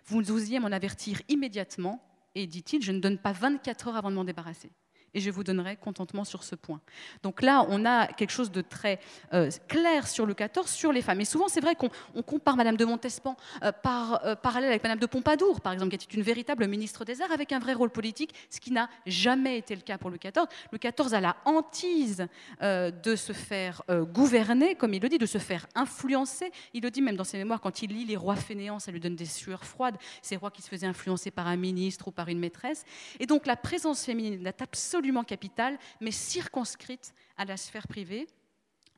vous 0.05 0.31
osiez 0.31 0.59
m'en 0.59 0.67
avertir 0.67 1.21
immédiatement. 1.29 2.03
Et 2.35 2.45
dit-il, 2.45 2.83
je 2.83 2.91
ne 2.91 2.99
donne 2.99 3.17
pas 3.17 3.31
24 3.31 3.87
heures 3.87 3.95
avant 3.95 4.11
de 4.11 4.15
m'en 4.15 4.23
débarrasser. 4.23 4.69
Et 5.17 5.19
je 5.19 5.31
vous 5.31 5.43
donnerai 5.43 5.77
contentement 5.77 6.23
sur 6.23 6.43
ce 6.43 6.53
point. 6.53 6.79
Donc 7.23 7.41
là, 7.41 7.65
on 7.69 7.85
a 7.85 8.05
quelque 8.05 8.29
chose 8.29 8.51
de 8.51 8.61
très 8.61 8.99
euh, 9.33 9.49
clair 9.67 10.07
sur 10.07 10.27
le 10.27 10.35
14, 10.35 10.69
sur 10.69 10.91
les 10.91 11.01
femmes. 11.01 11.19
Et 11.19 11.25
souvent, 11.25 11.47
c'est 11.47 11.59
vrai 11.59 11.73
qu'on 11.73 11.89
compare 12.21 12.55
Madame 12.55 12.77
de 12.77 12.85
Montespan 12.85 13.35
euh, 13.63 13.71
par 13.71 14.23
euh, 14.23 14.35
parallèle 14.35 14.69
avec 14.69 14.83
Madame 14.83 14.99
de 14.99 15.07
Pompadour, 15.07 15.59
par 15.59 15.73
exemple, 15.73 15.89
qui 15.89 16.05
était 16.05 16.15
une 16.15 16.21
véritable 16.21 16.67
ministre 16.67 17.03
des 17.03 17.19
Arts 17.23 17.31
avec 17.31 17.51
un 17.51 17.57
vrai 17.57 17.73
rôle 17.73 17.89
politique, 17.89 18.31
ce 18.51 18.59
qui 18.59 18.71
n'a 18.71 18.89
jamais 19.07 19.57
été 19.57 19.73
le 19.73 19.81
cas 19.81 19.97
pour 19.97 20.11
le 20.11 20.19
14. 20.19 20.47
Le 20.71 20.77
14 20.77 21.15
a 21.15 21.19
la 21.19 21.35
hantise 21.45 22.27
de 22.61 23.15
se 23.15 23.33
faire 23.33 23.81
gouverner, 24.13 24.75
comme 24.75 24.93
il 24.93 25.01
le 25.01 25.09
dit, 25.09 25.17
de 25.17 25.25
se 25.25 25.39
faire 25.39 25.65
influencer. 25.73 26.51
Il 26.75 26.83
le 26.83 26.91
dit 26.91 27.01
même 27.01 27.15
dans 27.15 27.23
ses 27.23 27.37
mémoires, 27.37 27.59
quand 27.59 27.81
il 27.81 27.91
lit 27.91 28.05
les 28.05 28.17
rois 28.17 28.35
fainéants, 28.35 28.77
ça 28.77 28.91
lui 28.91 28.99
donne 28.99 29.15
des 29.15 29.25
sueurs 29.25 29.65
froides, 29.65 29.97
ces 30.21 30.35
rois 30.35 30.51
qui 30.51 30.61
se 30.61 30.69
faisaient 30.69 30.85
influencer 30.85 31.31
par 31.31 31.47
un 31.47 31.57
ministre 31.57 32.07
ou 32.09 32.11
par 32.11 32.27
une 32.27 32.39
maîtresse. 32.39 32.85
Et 33.19 33.25
donc 33.25 33.47
la 33.47 33.55
présence 33.55 34.03
féminine 34.05 34.45
est 34.45 34.61
absolument 34.61 35.06
capitale, 35.23 35.77
mais 36.01 36.11
circonscrite 36.11 37.13
à 37.37 37.45
la 37.45 37.57
sphère 37.57 37.87
privée 37.87 38.27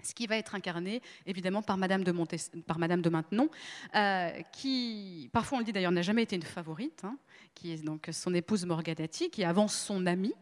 ce 0.03 0.13
qui 0.13 0.27
va 0.27 0.37
être 0.37 0.55
incarné 0.55 1.01
évidemment 1.25 1.61
par 1.61 1.77
Madame 1.77 2.03
de, 2.03 2.13
par 2.61 2.79
Madame 2.79 3.01
de 3.01 3.09
Maintenon, 3.09 3.49
euh, 3.95 4.29
qui, 4.53 5.29
parfois 5.33 5.57
on 5.57 5.59
le 5.59 5.65
dit 5.65 5.73
d'ailleurs, 5.73 5.91
n'a 5.91 6.01
jamais 6.01 6.23
été 6.23 6.35
une 6.35 6.43
favorite, 6.43 7.01
hein, 7.03 7.17
qui 7.53 7.73
est 7.73 7.83
donc 7.83 8.07
son 8.11 8.33
épouse 8.33 8.65
Morgadati, 8.65 9.29
qui 9.29 9.43
avance 9.43 9.75
son 9.75 10.05
amie. 10.05 10.33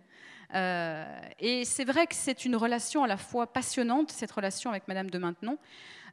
Euh, 0.53 1.05
et 1.39 1.65
c'est 1.65 1.85
vrai 1.85 2.07
que 2.07 2.15
c'est 2.15 2.45
une 2.45 2.55
relation 2.55 3.03
à 3.03 3.07
la 3.07 3.17
fois 3.17 3.47
passionnante, 3.47 4.11
cette 4.11 4.31
relation 4.31 4.69
avec 4.69 4.87
Madame 4.87 5.09
de 5.09 5.17
Maintenon, 5.17 5.57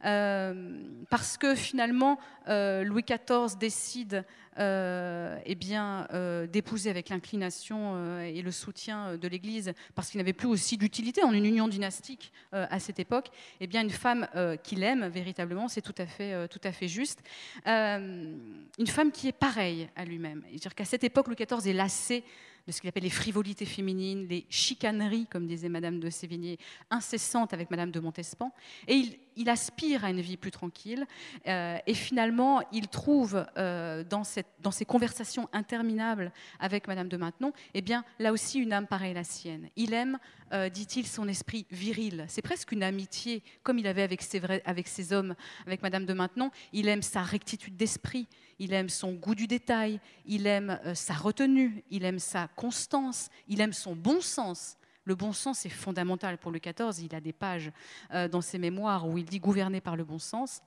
euh, 0.04 0.82
parce 1.08 1.38
que 1.38 1.54
finalement, 1.54 2.18
euh, 2.48 2.84
Louis 2.84 3.04
XIV 3.04 3.56
décide 3.58 4.24
eh 4.56 5.54
bien, 5.56 6.06
d'épouser 6.52 6.88
avec 6.88 7.08
l'inclination 7.08 8.20
et 8.20 8.40
le 8.40 8.52
soutien 8.52 9.16
de 9.16 9.26
l'Église, 9.26 9.72
parce 9.96 10.10
qu'il 10.10 10.18
n'avait 10.18 10.32
plus 10.32 10.46
aussi 10.46 10.76
d'utilité 10.76 11.24
en 11.24 11.32
une 11.32 11.44
union 11.44 11.66
dynastique 11.66 12.32
à 12.52 12.78
cette 12.78 13.00
époque, 13.00 13.30
eh 13.58 13.66
bien, 13.66 13.82
une 13.82 13.90
femme 13.90 14.28
qu'il 14.62 14.84
aime 14.84 15.08
véritablement, 15.08 15.66
c'est 15.66 15.82
tout, 15.82 15.94
à 15.98 16.06
fait, 16.06 16.46
tout 16.46 16.60
à 16.62 16.70
fait 16.70 16.86
juste. 16.86 17.18
une 17.66 18.86
femme 18.86 19.10
qui 19.10 19.26
est 19.26 19.32
pareille 19.32 19.88
à 19.96 20.04
lui-même. 20.04 20.44
C'est-à-dire 20.50 20.76
qu'à 20.76 20.84
cette 20.84 21.02
époque, 21.02 21.26
Louis 21.26 21.34
XIV 21.34 21.68
est 21.68 21.72
lassé 21.72 22.22
de 22.66 22.72
ce 22.72 22.80
qu'il 22.80 22.88
appelle 22.88 23.02
les 23.02 23.10
frivolités 23.10 23.66
féminines, 23.66 24.26
les 24.28 24.46
chicaneries, 24.48 25.26
comme 25.26 25.46
disait 25.46 25.68
Madame 25.68 26.00
de 26.00 26.08
Sévigné, 26.10 26.58
incessantes 26.90 27.52
avec 27.52 27.70
Madame 27.70 27.90
de 27.90 28.00
Montespan. 28.00 28.52
Et 28.88 29.20
il, 29.36 29.48
aspire 29.48 30.04
à 30.04 30.10
une 30.10 30.20
vie 30.20 30.36
plus 30.36 30.50
tranquille. 30.50 31.06
Euh, 31.46 31.76
et 31.86 31.94
finalement, 31.94 32.62
il 32.72 32.88
trouve 32.88 33.44
euh, 33.58 34.02
dans, 34.04 34.24
ces 34.24 34.84
conversations 34.86 35.48
interminables 35.52 36.32
avec 36.58 36.88
Madame 36.88 37.08
de 37.08 37.16
Maintenon, 37.16 37.52
eh 37.74 37.82
bien, 37.82 38.04
là 38.18 38.32
aussi 38.32 38.58
une 38.60 38.72
âme 38.72 38.86
pareille 38.86 39.10
à 39.10 39.14
la 39.14 39.24
sienne. 39.24 39.68
Il 39.76 39.92
aime, 39.92 40.18
euh, 40.52 40.68
dit-il, 40.68 41.06
son 41.06 41.28
esprit 41.28 41.66
viril. 41.70 42.24
C'est 42.28 42.42
presque 42.42 42.72
une 42.72 42.82
amitié, 42.82 43.42
comme 43.62 43.78
il 43.78 43.86
avait 43.86 44.02
avec 44.02 44.88
ses 44.88 45.12
hommes, 45.12 45.34
avec 45.66 45.82
Madame 45.82 46.06
de 46.06 46.14
Maintenon. 46.14 46.50
Il 46.72 46.88
aime 46.88 47.02
sa 47.02 47.22
rectitude 47.22 47.76
d'esprit 47.76 48.26
il 48.58 48.72
aime 48.72 48.88
son 48.88 49.12
goût 49.12 49.34
du 49.34 49.46
détail, 49.46 50.00
il 50.26 50.46
aime 50.46 50.78
euh, 50.84 50.94
sa 50.94 51.14
retenue, 51.14 51.84
il 51.90 52.04
aime 52.04 52.18
sa 52.18 52.48
constance, 52.48 53.28
il 53.48 53.60
aime 53.60 53.72
son 53.72 53.94
bon 53.94 54.20
sens. 54.20 54.76
Le 55.04 55.14
bon 55.14 55.32
sens 55.32 55.66
est 55.66 55.70
fondamental 55.70 56.38
pour 56.38 56.50
le 56.50 56.58
XIV. 56.58 57.04
Il 57.04 57.14
a 57.14 57.20
des 57.20 57.32
pages 57.32 57.70
euh, 58.12 58.26
dans 58.26 58.40
ses 58.40 58.58
mémoires 58.58 59.06
où 59.06 59.18
il 59.18 59.24
dit 59.26 59.38
gouverner 59.38 59.80
par 59.80 59.96
le 59.96 60.04
bon 60.04 60.18
sens. 60.18 60.62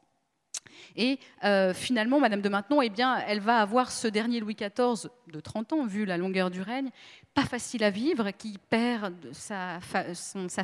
Et 0.95 1.19
euh, 1.43 1.73
finalement, 1.73 2.19
Madame 2.19 2.41
de 2.41 2.49
Maintenon, 2.49 2.81
eh 2.81 2.89
bien, 2.89 3.17
elle 3.27 3.39
va 3.39 3.59
avoir 3.59 3.91
ce 3.91 4.07
dernier 4.07 4.39
Louis 4.39 4.55
XIV 4.55 5.09
de 5.27 5.39
30 5.39 5.73
ans, 5.73 5.85
vu 5.85 6.05
la 6.05 6.17
longueur 6.17 6.51
du 6.51 6.61
règne, 6.61 6.89
pas 7.37 7.45
facile 7.45 7.83
à 7.83 7.91
vivre, 7.91 8.31
qui 8.31 8.57
perd 8.57 9.13
sa, 9.31 9.79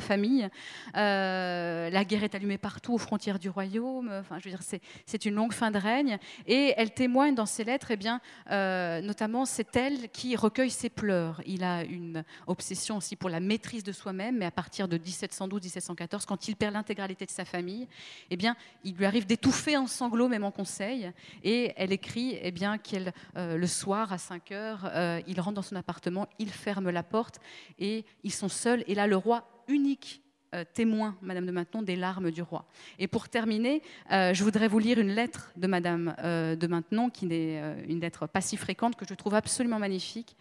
famille. 0.00 0.48
Euh, 0.96 1.88
la 1.88 2.04
guerre 2.04 2.24
est 2.24 2.34
allumée 2.34 2.58
partout 2.58 2.94
aux 2.94 2.98
frontières 2.98 3.38
du 3.38 3.48
royaume. 3.48 4.10
Enfin, 4.12 4.40
je 4.40 4.44
veux 4.46 4.56
dire, 4.56 4.80
c'est 5.06 5.24
une 5.24 5.36
longue 5.36 5.52
fin 5.52 5.70
de 5.70 5.78
règne. 5.78 6.18
Et 6.48 6.74
elle 6.76 6.92
témoigne 6.92 7.36
dans 7.36 7.46
ses 7.46 7.62
lettres, 7.62 7.92
eh 7.92 7.96
bien, 7.96 8.20
euh, 8.50 9.00
notamment, 9.02 9.44
c'est 9.44 9.76
elle 9.76 10.08
qui 10.08 10.34
recueille 10.34 10.70
ses 10.70 10.88
pleurs. 10.90 11.40
Il 11.46 11.62
a 11.62 11.84
une 11.84 12.24
obsession 12.48 12.96
aussi 12.96 13.14
pour 13.14 13.30
la 13.30 13.38
maîtrise 13.38 13.84
de 13.84 13.92
soi-même, 13.92 14.38
mais 14.38 14.46
à 14.46 14.50
partir 14.50 14.88
de 14.88 14.98
1712-1714, 14.98 16.24
quand 16.26 16.48
il 16.48 16.56
perd 16.56 16.74
l'intégralité 16.74 17.24
de 17.24 17.30
sa 17.30 17.44
famille, 17.44 17.86
eh 18.30 18.36
bien, 18.36 18.56
il 18.82 18.96
lui 18.96 19.06
arrive 19.06 19.26
d'étouffer 19.26 19.76
en 19.76 19.86
sanglots, 19.86 20.26
même 20.26 20.42
en 20.42 20.50
conseil. 20.50 21.12
Et 21.44 21.72
elle 21.76 21.92
écrit 21.92 22.36
eh 22.42 22.52
qu'elle, 22.82 23.12
euh, 23.36 23.56
le 23.56 23.66
soir, 23.68 24.12
à 24.12 24.18
5 24.18 24.50
heures, 24.50 24.90
il 25.28 25.40
rentre 25.40 25.54
dans 25.54 25.62
son 25.62 25.76
appartement, 25.76 26.26
il 26.40 26.50
ferme 26.64 26.90
la 26.90 27.02
porte 27.02 27.40
et 27.78 28.04
ils 28.22 28.32
sont 28.32 28.48
seuls. 28.48 28.82
Et 28.86 28.94
là, 28.94 29.06
le 29.06 29.16
roi 29.16 29.38
unique 29.68 30.22
euh, 30.54 30.64
témoin, 30.72 31.16
Madame 31.20 31.46
de 31.46 31.52
Maintenon, 31.52 31.82
des 31.82 31.96
larmes 31.96 32.30
du 32.30 32.42
roi. 32.42 32.64
Et 32.98 33.08
pour 33.08 33.28
terminer, 33.28 33.82
euh, 34.12 34.32
je 34.32 34.44
voudrais 34.44 34.68
vous 34.68 34.78
lire 34.78 34.98
une 34.98 35.12
lettre 35.12 35.52
de 35.56 35.66
Madame 35.66 36.14
euh, 36.20 36.54
de 36.54 36.66
Maintenon, 36.66 37.10
qui 37.10 37.26
est 37.32 37.60
une 37.88 38.00
lettre 38.00 38.26
pas 38.26 38.40
si 38.40 38.56
fréquente, 38.56 38.94
que 38.96 39.04
je 39.08 39.14
trouve 39.14 39.34
absolument 39.34 39.78
magnifique. 39.78 40.36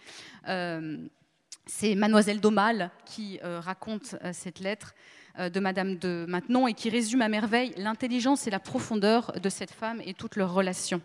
C'est 1.66 1.96
Mademoiselle 1.96 2.42
d'Aumale 2.42 2.92
qui 3.06 3.40
raconte 3.42 4.16
cette 4.34 4.60
lettre 4.60 4.94
de 5.38 5.60
Madame 5.62 5.98
de 5.98 6.26
Maintenon 6.28 6.68
et 6.68 6.74
qui 6.74 6.90
résume 6.90 7.22
à 7.22 7.30
merveille 7.30 7.74
l'intelligence 7.78 8.48
et 8.48 8.52
la 8.52 8.60
profondeur 8.60 9.32
de 9.42 9.50
cette 9.50 9.72
femme 9.72 10.02
et 10.06 10.14
toutes 10.14 10.36
leurs 10.36 10.54
relations. 10.54 11.02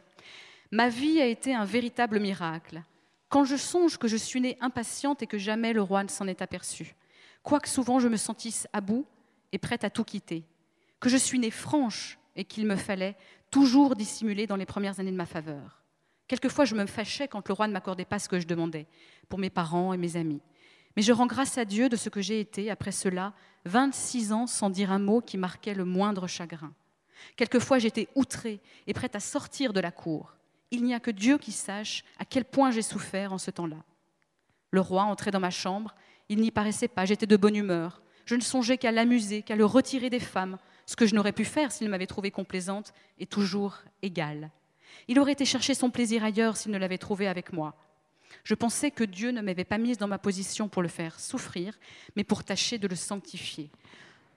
Ma 0.72 0.88
vie 0.88 1.20
a 1.20 1.26
été 1.26 1.54
un 1.54 1.64
véritable 1.64 2.18
miracle. 2.18 2.82
Quand 3.28 3.44
je 3.44 3.56
songe 3.56 3.98
que 3.98 4.08
je 4.08 4.16
suis 4.16 4.40
née 4.40 4.56
impatiente 4.60 5.22
et 5.22 5.26
que 5.26 5.38
jamais 5.38 5.72
le 5.72 5.82
roi 5.82 6.02
ne 6.02 6.08
s'en 6.08 6.26
est 6.26 6.42
aperçu, 6.42 6.94
quoique 7.42 7.68
souvent 7.68 7.98
je 7.98 8.08
me 8.08 8.16
sentisse 8.16 8.66
à 8.72 8.80
bout 8.80 9.06
et 9.52 9.58
prête 9.58 9.84
à 9.84 9.90
tout 9.90 10.04
quitter, 10.04 10.44
que 11.00 11.08
je 11.08 11.16
suis 11.16 11.38
née 11.38 11.50
franche 11.50 12.18
et 12.36 12.44
qu'il 12.44 12.66
me 12.66 12.76
fallait 12.76 13.16
toujours 13.50 13.96
dissimuler 13.96 14.46
dans 14.46 14.56
les 14.56 14.66
premières 14.66 15.00
années 15.00 15.10
de 15.10 15.16
ma 15.16 15.26
faveur. 15.26 15.82
Quelquefois, 16.26 16.66
je 16.66 16.74
me 16.74 16.86
fâchais 16.86 17.26
quand 17.26 17.48
le 17.48 17.54
roi 17.54 17.66
ne 17.66 17.72
m'accordait 17.72 18.04
pas 18.04 18.18
ce 18.18 18.28
que 18.28 18.38
je 18.38 18.46
demandais, 18.46 18.86
pour 19.28 19.38
mes 19.38 19.50
parents 19.50 19.94
et 19.94 19.96
mes 19.96 20.16
amis. 20.16 20.42
Mais 20.94 21.02
je 21.02 21.12
rends 21.12 21.26
grâce 21.26 21.56
à 21.58 21.64
Dieu 21.64 21.88
de 21.88 21.96
ce 21.96 22.10
que 22.10 22.20
j'ai 22.20 22.40
été, 22.40 22.70
après 22.70 22.92
cela, 22.92 23.32
26 23.64 24.32
ans 24.32 24.46
sans 24.46 24.68
dire 24.68 24.92
un 24.92 24.98
mot 24.98 25.20
qui 25.20 25.38
marquait 25.38 25.74
le 25.74 25.84
moindre 25.84 26.26
chagrin. 26.26 26.74
Quelquefois, 27.36 27.78
j'étais 27.78 28.08
outrée 28.14 28.60
et 28.86 28.94
prête 28.94 29.16
à 29.16 29.20
sortir 29.20 29.72
de 29.72 29.80
la 29.80 29.90
cour. 29.90 30.37
Il 30.70 30.84
n'y 30.84 30.94
a 30.94 31.00
que 31.00 31.10
Dieu 31.10 31.38
qui 31.38 31.52
sache 31.52 32.04
à 32.18 32.24
quel 32.24 32.44
point 32.44 32.70
j'ai 32.70 32.82
souffert 32.82 33.32
en 33.32 33.38
ce 33.38 33.50
temps-là. 33.50 33.82
Le 34.70 34.80
roi 34.80 35.04
entrait 35.04 35.30
dans 35.30 35.40
ma 35.40 35.50
chambre, 35.50 35.94
il 36.28 36.40
n'y 36.40 36.50
paraissait 36.50 36.88
pas, 36.88 37.06
j'étais 37.06 37.26
de 37.26 37.36
bonne 37.36 37.56
humeur. 37.56 38.02
Je 38.26 38.34
ne 38.34 38.42
songeais 38.42 38.76
qu'à 38.76 38.92
l'amuser, 38.92 39.42
qu'à 39.42 39.56
le 39.56 39.64
retirer 39.64 40.10
des 40.10 40.20
femmes, 40.20 40.58
ce 40.84 40.96
que 40.96 41.06
je 41.06 41.14
n'aurais 41.14 41.32
pu 41.32 41.44
faire 41.44 41.72
s'il 41.72 41.88
m'avait 41.88 42.06
trouvée 42.06 42.30
complaisante 42.30 42.92
et 43.18 43.26
toujours 43.26 43.78
égale. 44.02 44.50
Il 45.06 45.18
aurait 45.18 45.32
été 45.32 45.44
chercher 45.44 45.74
son 45.74 45.90
plaisir 45.90 46.24
ailleurs 46.24 46.56
s'il 46.56 46.72
ne 46.72 46.78
l'avait 46.78 46.98
trouvé 46.98 47.26
avec 47.26 47.52
moi. 47.52 47.74
Je 48.44 48.54
pensais 48.54 48.90
que 48.90 49.04
Dieu 49.04 49.30
ne 49.30 49.40
m'avait 49.40 49.64
pas 49.64 49.78
mise 49.78 49.96
dans 49.96 50.08
ma 50.08 50.18
position 50.18 50.68
pour 50.68 50.82
le 50.82 50.88
faire 50.88 51.18
souffrir, 51.18 51.78
mais 52.16 52.24
pour 52.24 52.44
tâcher 52.44 52.78
de 52.78 52.88
le 52.88 52.96
sanctifier. 52.96 53.70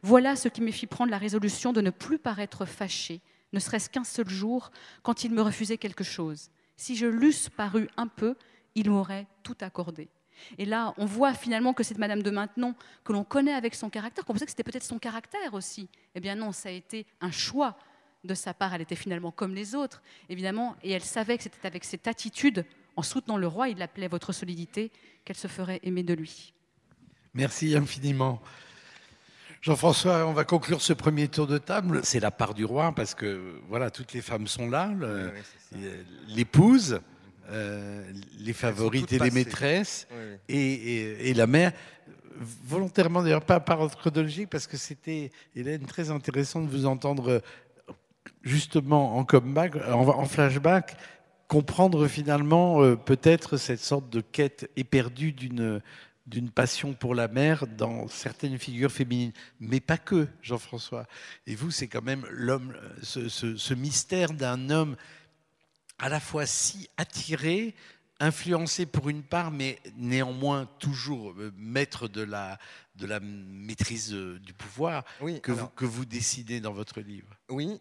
Voilà 0.01 0.35
ce 0.35 0.47
qui 0.47 0.61
me 0.61 0.71
fit 0.71 0.87
prendre 0.87 1.11
la 1.11 1.17
résolution 1.17 1.73
de 1.73 1.81
ne 1.81 1.89
plus 1.89 2.19
paraître 2.19 2.65
fâchée, 2.65 3.21
ne 3.53 3.59
serait-ce 3.59 3.89
qu'un 3.89 4.03
seul 4.03 4.29
jour, 4.29 4.71
quand 5.03 5.23
il 5.23 5.31
me 5.31 5.41
refusait 5.41 5.77
quelque 5.77 6.03
chose. 6.03 6.49
Si 6.77 6.95
je 6.95 7.05
l'eusse 7.05 7.49
paru 7.49 7.89
un 7.97 8.07
peu, 8.07 8.35
il 8.75 8.89
m'aurait 8.89 9.27
tout 9.43 9.57
accordé. 9.61 10.09
Et 10.57 10.65
là, 10.65 10.93
on 10.97 11.05
voit 11.05 11.33
finalement 11.33 11.73
que 11.73 11.83
cette 11.83 11.97
Madame 11.97 12.23
de 12.23 12.31
Maintenon, 12.31 12.75
que 13.03 13.13
l'on 13.13 13.23
connaît 13.23 13.53
avec 13.53 13.75
son 13.75 13.89
caractère, 13.89 14.25
qu'on 14.25 14.33
pensait 14.33 14.45
que 14.45 14.51
c'était 14.51 14.63
peut-être 14.63 14.83
son 14.83 14.99
caractère 14.99 15.53
aussi. 15.53 15.89
Eh 16.15 16.19
bien 16.19 16.35
non, 16.35 16.51
ça 16.51 16.69
a 16.69 16.71
été 16.71 17.05
un 17.19 17.31
choix 17.31 17.77
de 18.23 18.33
sa 18.33 18.53
part. 18.53 18.73
Elle 18.73 18.81
était 18.81 18.95
finalement 18.95 19.31
comme 19.31 19.53
les 19.53 19.75
autres, 19.75 20.01
évidemment, 20.29 20.75
et 20.83 20.91
elle 20.91 21.03
savait 21.03 21.37
que 21.37 21.43
c'était 21.43 21.67
avec 21.67 21.83
cette 21.83 22.07
attitude, 22.07 22.65
en 22.95 23.03
soutenant 23.03 23.37
le 23.37 23.47
roi, 23.47 23.69
il 23.69 23.77
l'appelait 23.77 24.07
votre 24.07 24.33
solidité, 24.33 24.91
qu'elle 25.23 25.37
se 25.37 25.47
ferait 25.47 25.79
aimer 25.83 26.03
de 26.03 26.13
lui. 26.13 26.53
Merci 27.33 27.75
infiniment. 27.75 28.41
Jean-François, 29.61 30.25
on 30.25 30.33
va 30.33 30.43
conclure 30.43 30.81
ce 30.81 30.91
premier 30.91 31.27
tour 31.27 31.45
de 31.45 31.59
table. 31.59 31.99
C'est 32.03 32.19
la 32.19 32.31
part 32.31 32.55
du 32.55 32.65
roi 32.65 32.93
parce 32.95 33.13
que 33.13 33.59
voilà, 33.69 33.91
toutes 33.91 34.11
les 34.13 34.21
femmes 34.21 34.47
sont 34.47 34.67
là, 34.67 34.91
l'épouse, 36.29 36.99
euh, 37.51 38.11
les 38.39 38.53
favorites 38.53 39.13
et 39.13 39.19
les 39.19 39.29
maîtresses 39.29 40.07
et, 40.49 41.33
la 41.35 41.45
mère. 41.45 41.73
Volontairement, 42.63 43.21
d'ailleurs, 43.21 43.45
pas 43.45 43.59
par 43.59 43.81
ordre 43.81 43.95
chronologique, 43.95 44.49
parce 44.49 44.65
que 44.65 44.77
c'était, 44.77 45.29
Hélène, 45.55 45.85
très 45.85 46.09
intéressant 46.09 46.61
de 46.61 46.67
vous 46.67 46.87
entendre 46.87 47.43
justement 48.41 49.15
en 49.15 49.23
comeback, 49.23 49.75
en, 49.75 50.25
flashback, 50.25 50.97
comprendre 51.47 52.07
finalement 52.07 52.81
euh, 52.81 52.95
peut-être 52.95 53.57
cette 53.57 53.81
sorte 53.81 54.09
de 54.09 54.21
quête 54.21 54.71
éperdue 54.75 55.33
d'une 55.33 55.81
d'une 56.27 56.51
passion 56.51 56.93
pour 56.93 57.15
la 57.15 57.27
mer 57.27 57.65
dans 57.67 58.07
certaines 58.07 58.57
figures 58.57 58.91
féminines, 58.91 59.33
mais 59.59 59.79
pas 59.79 59.97
que, 59.97 60.27
Jean-François. 60.41 61.07
Et 61.47 61.55
vous, 61.55 61.71
c'est 61.71 61.87
quand 61.87 62.03
même 62.03 62.25
l'homme, 62.29 62.75
ce, 63.01 63.73
mystère 63.73 64.33
d'un 64.33 64.69
homme 64.69 64.95
à 65.97 66.09
la 66.09 66.19
fois 66.19 66.45
si 66.45 66.89
attiré, 66.97 67.75
influencé 68.19 68.85
pour 68.85 69.09
une 69.09 69.23
part, 69.23 69.51
mais 69.51 69.79
néanmoins 69.95 70.67
toujours 70.79 71.31
euh, 71.31 71.51
maître 71.57 72.07
de 72.07 72.21
la, 72.21 72.59
de 72.95 73.07
la 73.07 73.19
maîtrise 73.19 74.13
euh, 74.13 74.39
du 74.39 74.53
pouvoir 74.53 75.03
que, 75.41 75.51
vous, 75.51 75.67
que 75.67 75.85
vous 75.85 76.05
décidez 76.05 76.59
dans 76.59 76.73
votre 76.73 77.01
livre. 77.01 77.27
Oui, 77.49 77.79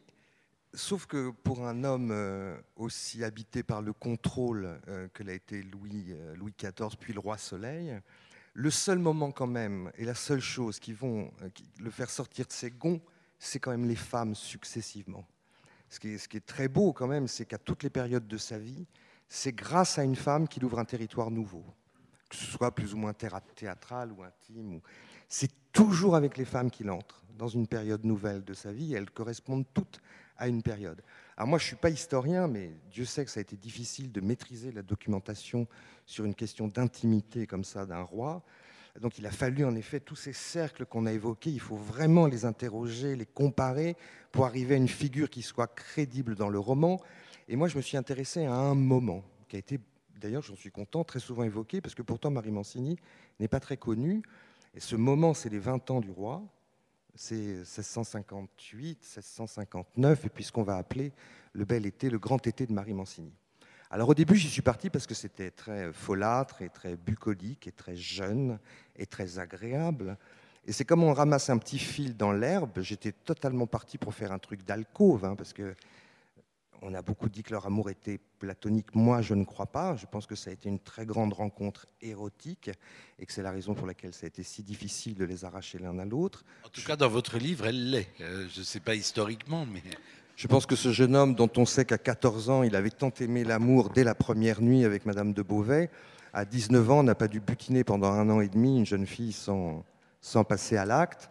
sauf 0.73 1.07
que 1.07 1.31
pour 1.31 1.67
un 1.67 1.85
homme 1.85 2.11
euh, 2.11 2.57
aussi 2.77 3.23
habité 3.23 3.63
par 3.63 3.83
le 3.83 3.93
contrôle 3.93 4.81
que 5.13 5.23
l'a 5.23 5.35
été 5.35 5.63
Louis, 5.63 6.15
Louis 6.37 6.55
XIV, 6.59 6.97
puis 6.99 7.13
le 7.13 7.21
roi 7.21 7.37
Soleil, 7.37 8.01
le 8.53 8.71
seul 8.71 8.99
moment 8.99 9.31
quand 9.31 9.47
même, 9.47 9.91
et 9.97 10.05
la 10.05 10.15
seule 10.15 10.41
chose 10.41 10.79
qui 10.79 10.93
vont 10.93 11.31
le 11.79 11.91
faire 11.91 12.11
sortir 12.11 12.47
de 12.47 12.53
ses 12.53 12.71
gonds, 12.71 13.01
c'est 13.39 13.59
quand 13.59 13.71
même 13.71 13.89
les 13.89 13.97
femmes 13.97 14.35
successivement. 14.35 15.27
Ce 15.89 15.99
qui 15.99 16.11
est, 16.11 16.19
ce 16.19 16.29
qui 16.29 16.37
est 16.37 16.47
très 16.47 16.69
beau 16.69 16.93
quand 16.93 17.07
même, 17.07 17.27
c'est 17.27 17.47
qu'à 17.47 17.59
toutes 17.59 17.83
les 17.83 17.91
périodes 17.91 18.29
de 18.29 18.37
sa 18.37 18.59
vie, 18.59 18.87
c'est 19.29 19.53
grâce 19.53 19.99
à 19.99 20.05
une 20.05 20.17
femme 20.17 20.49
qu'il 20.49 20.65
ouvre 20.65 20.79
un 20.79 20.85
territoire 20.85 21.31
nouveau, 21.31 21.65
que 22.29 22.37
ce 22.37 22.45
soit 22.45 22.75
plus 22.75 22.95
ou 22.95 22.97
moins 22.97 23.13
théâtral 23.13 24.13
ou 24.13 24.23
intime. 24.23 24.81
C'est 25.29 25.53
toujours 25.73 26.17
avec 26.17 26.37
les 26.37 26.45
femmes 26.45 26.71
qu'il 26.71 26.91
entre 26.91 27.23
dans 27.39 27.49
une 27.49 27.67
période 27.67 28.05
nouvelle 28.05 28.45
de 28.45 28.55
sa 28.55 28.73
vie. 28.73 28.95
elles 28.95 29.11
correspondent 29.11 29.67
toutes 29.73 30.01
à 30.37 30.49
une 30.49 30.63
période. 30.63 31.03
Alors 31.41 31.49
moi, 31.49 31.59
je 31.59 31.65
ne 31.65 31.69
suis 31.69 31.77
pas 31.77 31.89
historien, 31.89 32.49
mais 32.49 32.71
Dieu 32.91 33.07
sait 33.07 33.25
que 33.25 33.31
ça 33.31 33.41
a 33.41 33.41
été 33.41 33.57
difficile 33.57 34.13
de 34.13 34.21
maîtriser 34.21 34.73
la 34.73 34.83
documentation 34.83 35.67
sur 36.05 36.27
une 36.27 36.35
question 36.35 36.69
d'intimité 36.69 37.47
comme 37.47 37.65
ça 37.65 37.87
d'un 37.87 38.03
roi. 38.03 38.43
Donc 39.01 39.19
il 39.19 39.25
a 39.25 39.31
fallu 39.31 39.65
en 39.65 39.75
effet 39.75 40.01
tous 40.01 40.17
ces 40.17 40.35
cercles 40.35 40.85
qu'on 40.85 41.07
a 41.07 41.15
évoqués, 41.15 41.49
il 41.49 41.61
faut 41.61 41.79
vraiment 41.79 42.27
les 42.27 42.45
interroger, 42.45 43.17
les 43.17 43.25
comparer 43.25 43.97
pour 44.33 44.45
arriver 44.45 44.75
à 44.75 44.77
une 44.77 44.87
figure 44.87 45.31
qui 45.31 45.41
soit 45.41 45.67
crédible 45.67 46.35
dans 46.35 46.51
le 46.51 46.59
roman. 46.59 47.01
Et 47.49 47.57
moi 47.57 47.69
je 47.69 47.77
me 47.79 47.81
suis 47.81 47.97
intéressé 47.97 48.45
à 48.45 48.53
un 48.53 48.75
moment 48.75 49.25
qui 49.49 49.57
a 49.57 49.61
été, 49.61 49.81
d'ailleurs 50.21 50.43
j'en 50.43 50.57
suis 50.57 50.71
content, 50.71 51.05
très 51.05 51.21
souvent 51.21 51.45
évoqué, 51.45 51.81
parce 51.81 51.95
que 51.95 52.03
pourtant 52.03 52.31
Marie 52.31 52.51
Mancini 52.51 52.99
n'est 53.39 53.49
pas 53.49 53.61
très 53.61 53.79
connue. 53.79 54.21
Et 54.75 54.81
ce 54.81 54.95
moment, 54.95 55.33
c'est 55.33 55.49
les 55.49 55.59
20 55.59 55.91
ans 55.91 56.01
du 56.01 56.11
roi, 56.11 56.43
c'est 57.21 57.35
1658, 57.35 58.99
1659, 59.03 60.25
et 60.25 60.29
puis 60.31 60.43
ce 60.43 60.51
qu'on 60.51 60.63
va 60.63 60.77
appeler 60.77 61.13
le 61.53 61.67
bel 61.67 61.85
été, 61.85 62.09
le 62.09 62.19
grand 62.19 62.47
été 62.47 62.67
de 62.67 62.73
Marie 62.73 62.95
Mancini. 62.95 63.35
Alors 63.91 64.09
au 64.09 64.15
début, 64.15 64.37
j'y 64.37 64.49
suis 64.49 64.63
parti 64.63 64.89
parce 64.89 65.07
que 65.07 65.13
c'était 65.13 65.51
très 65.51 65.93
folâtre 65.93 66.63
et 66.63 66.71
très 66.71 66.97
bucolique 66.97 67.67
et 67.67 67.73
très 67.73 67.95
jeune 67.95 68.59
et 68.97 69.05
très 69.05 69.39
agréable. 69.39 70.17
Et 70.65 70.73
c'est 70.73 70.87
comme 70.87 71.05
on 71.05 71.13
ramasse 71.13 71.51
un 71.51 71.59
petit 71.59 71.79
fil 71.79 72.17
dans 72.17 72.33
l'herbe. 72.33 72.81
J'étais 72.81 73.13
totalement 73.13 73.67
parti 73.67 73.99
pour 73.99 74.15
faire 74.15 74.33
un 74.33 74.39
truc 74.39 74.65
d'alcôve, 74.65 75.27
hein, 75.27 75.35
parce 75.37 75.53
que 75.53 75.75
on 76.83 76.95
a 76.95 77.03
beaucoup 77.03 77.29
dit 77.29 77.43
que 77.43 77.51
leur 77.51 77.67
amour 77.67 77.91
était 77.91 78.19
platonique. 78.39 78.95
Moi, 78.95 79.21
je 79.23 79.35
ne 79.35 79.45
crois 79.45 79.67
pas. 79.67 79.97
Je 79.97 80.07
pense 80.07 80.27
que 80.27 80.35
ça 80.35 80.51
a 80.51 80.53
été 80.53 80.69
une 80.69 80.79
très 80.79 81.05
grande 81.05 81.33
rencontre 81.33 81.87
érotique 82.01 82.71
et 83.19 83.27
que 83.27 83.33
c'est 83.33 83.43
la 83.43 83.51
raison 83.51 83.75
pour 83.75 83.87
laquelle 83.87 84.15
ça 84.15 84.25
a 84.25 84.29
été 84.29 84.43
si 84.43 84.63
difficile 84.63 85.15
de 85.15 85.25
les 85.25 85.45
arracher 85.45 85.79
l'un 85.79 85.99
à 85.99 86.05
l'autre. 86.05 86.45
En 86.65 86.69
tout 86.69 86.83
cas, 86.83 86.97
dans 86.97 87.09
votre 87.09 87.39
livre, 87.39 87.67
elle 87.67 87.91
l'est. 87.91 88.09
Euh, 88.21 88.47
je 88.53 88.61
ne 88.61 88.65
sais 88.65 88.81
pas 88.81 88.95
historiquement, 88.95 89.67
mais... 89.67 89.83
Je 90.37 90.47
pense 90.47 90.65
que 90.65 90.75
ce 90.75 90.91
jeune 90.91 91.17
homme 91.17 91.35
dont 91.35 91.51
on 91.59 91.67
sait 91.67 91.85
qu'à 91.85 91.99
14 91.99 92.49
ans, 92.49 92.63
il 92.63 92.75
avait 92.75 92.91
tant 92.91 93.13
aimé 93.21 93.45
l'amour 93.45 93.91
dès 93.91 94.05
la 94.05 94.15
première 94.15 94.63
nuit 94.63 94.87
avec 94.87 95.05
Madame 95.05 95.35
de 95.35 95.43
Beauvais, 95.43 95.91
à 96.33 96.47
19 96.47 96.91
ans, 96.91 97.03
n'a 97.03 97.15
pas 97.15 97.29
dû 97.29 97.41
butiner 97.41 97.85
pendant 97.85 98.11
un 98.13 98.31
an 98.31 98.41
et 98.41 98.49
demi 98.49 98.79
une 98.79 98.87
jeune 98.87 99.07
fille 99.07 99.33
sans, 99.33 99.85
sans 100.23 100.45
passer 100.45 100.79
à 100.79 100.87
l'acte. 100.87 101.31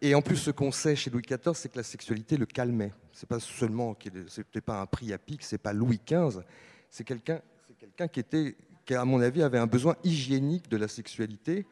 Et 0.00 0.14
en 0.14 0.22
plus, 0.22 0.36
ce 0.36 0.50
qu'on 0.50 0.70
sait 0.70 0.94
chez 0.94 1.10
Louis 1.10 1.22
XIV, 1.22 1.54
c'est 1.54 1.68
que 1.68 1.76
la 1.76 1.82
sexualité 1.82 2.36
le 2.36 2.46
calmait. 2.46 2.92
C'est 3.12 3.28
pas 3.28 3.40
seulement, 3.40 3.96
c'était 4.28 4.60
pas 4.60 4.80
un 4.80 4.86
prix 4.86 5.12
à 5.12 5.18
pic, 5.18 5.42
c'est 5.42 5.58
pas 5.58 5.72
Louis 5.72 6.00
XV, 6.06 6.40
c'est 6.88 7.04
quelqu'un, 7.04 7.40
c'est 7.66 7.76
quelqu'un 7.76 8.06
qui 8.06 8.20
était, 8.20 8.56
qui 8.84 8.94
à 8.94 9.04
mon 9.04 9.20
avis 9.20 9.42
avait 9.42 9.58
un 9.58 9.66
besoin 9.66 9.96
hygiénique 10.04 10.68
de 10.68 10.76
la 10.76 10.86
sexualité 10.86 11.66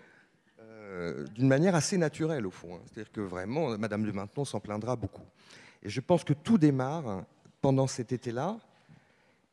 euh, 0.61 1.25
d'une 1.35 1.47
manière 1.47 1.77
assez 1.77 1.99
naturelle 1.99 2.47
au 2.47 2.51
fond. 2.51 2.75
Hein. 2.75 2.81
C'est-à-dire 2.87 3.13
que 3.13 3.21
vraiment, 3.21 3.79
Madame 3.79 4.05
de 4.05 4.11
Maintenon 4.11 4.45
s'en 4.45 4.59
plaindra 4.59 4.97
beaucoup. 4.97 5.25
Et 5.85 5.89
je 5.89 6.01
pense 6.01 6.25
que 6.25 6.33
tout 6.33 6.59
démarre 6.59 7.25
pendant 7.61 7.87
cet 7.87 8.13
été-là. 8.13 8.59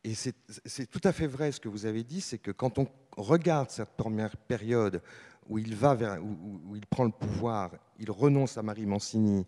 Et 0.03 0.15
c'est 0.15 0.85
tout 0.87 1.01
à 1.03 1.13
fait 1.13 1.27
vrai 1.27 1.51
ce 1.51 1.59
que 1.59 1.69
vous 1.69 1.85
avez 1.85 2.03
dit, 2.03 2.21
c'est 2.21 2.37
que 2.37 2.51
quand 2.51 2.77
on 2.79 2.87
regarde 3.15 3.69
cette 3.69 3.95
première 3.95 4.35
période 4.35 5.01
où 5.47 5.57
il, 5.57 5.75
va 5.75 5.95
où, 6.19 6.75
il 6.75 6.85
prend 6.85 7.05
le 7.05 7.11
pouvoir, 7.11 7.71
il 7.99 8.11
renonce 8.11 8.57
à 8.57 8.63
Marie 8.63 8.85
Mancini 8.85 9.45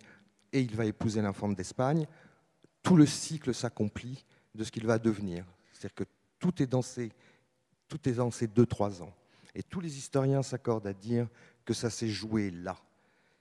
et 0.52 0.62
il 0.62 0.76
va 0.76 0.86
épouser 0.86 1.22
l'infante 1.22 1.56
d'Espagne, 1.56 2.06
tout 2.84 2.96
le 2.96 3.06
cycle 3.06 3.54
s'accomplit 3.54 4.26
de 4.54 4.64
ce 4.64 4.72
qu'il 4.72 4.86
va 4.86 5.00
devenir. 5.00 5.46
C'est-à-dire 5.72 5.96
que 5.96 6.04
tout 6.40 6.62
est 6.62 6.68
dans 6.68 6.82
ces, 6.82 7.12
tout 7.88 8.08
est 8.08 8.14
dans 8.14 8.32
ces 8.32 8.48
deux, 8.48 8.66
trois 8.66 9.02
ans. 9.02 9.14
Et 9.54 9.64
tous 9.64 9.80
les 9.80 9.98
historiens 9.98 10.44
s'accordent 10.44 10.88
à 10.88 10.94
dire 10.94 11.28
que 11.64 11.74
ça 11.74 11.90
s'est 11.90 12.10
joué 12.10 12.52
là. 12.52 12.78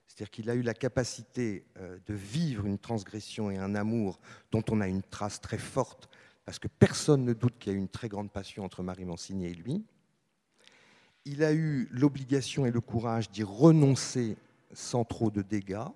C'est-à-dire 0.06 0.30
qu'il 0.30 0.50
a 0.50 0.54
eu 0.54 0.62
la 0.62 0.74
capacité 0.74 1.66
euh, 1.78 1.98
de 2.06 2.14
vivre 2.14 2.66
une 2.66 2.78
transgression 2.78 3.50
et 3.50 3.58
un 3.58 3.74
amour 3.74 4.20
dont 4.52 4.62
on 4.70 4.80
a 4.80 4.86
une 4.86 5.02
trace 5.02 5.40
très 5.40 5.58
forte, 5.58 6.08
parce 6.44 6.58
que 6.58 6.68
personne 6.68 7.24
ne 7.24 7.32
doute 7.32 7.58
qu'il 7.58 7.72
y 7.72 7.74
a 7.74 7.78
eu 7.78 7.80
une 7.80 7.88
très 7.88 8.08
grande 8.08 8.30
passion 8.30 8.64
entre 8.64 8.82
Marie 8.82 9.04
Mancini 9.04 9.46
et 9.46 9.54
lui. 9.54 9.84
Il 11.24 11.42
a 11.42 11.52
eu 11.52 11.88
l'obligation 11.90 12.66
et 12.66 12.70
le 12.70 12.80
courage 12.80 13.30
d'y 13.30 13.42
renoncer 13.42 14.36
sans 14.72 15.04
trop 15.04 15.30
de 15.30 15.42
dégâts. 15.42 15.88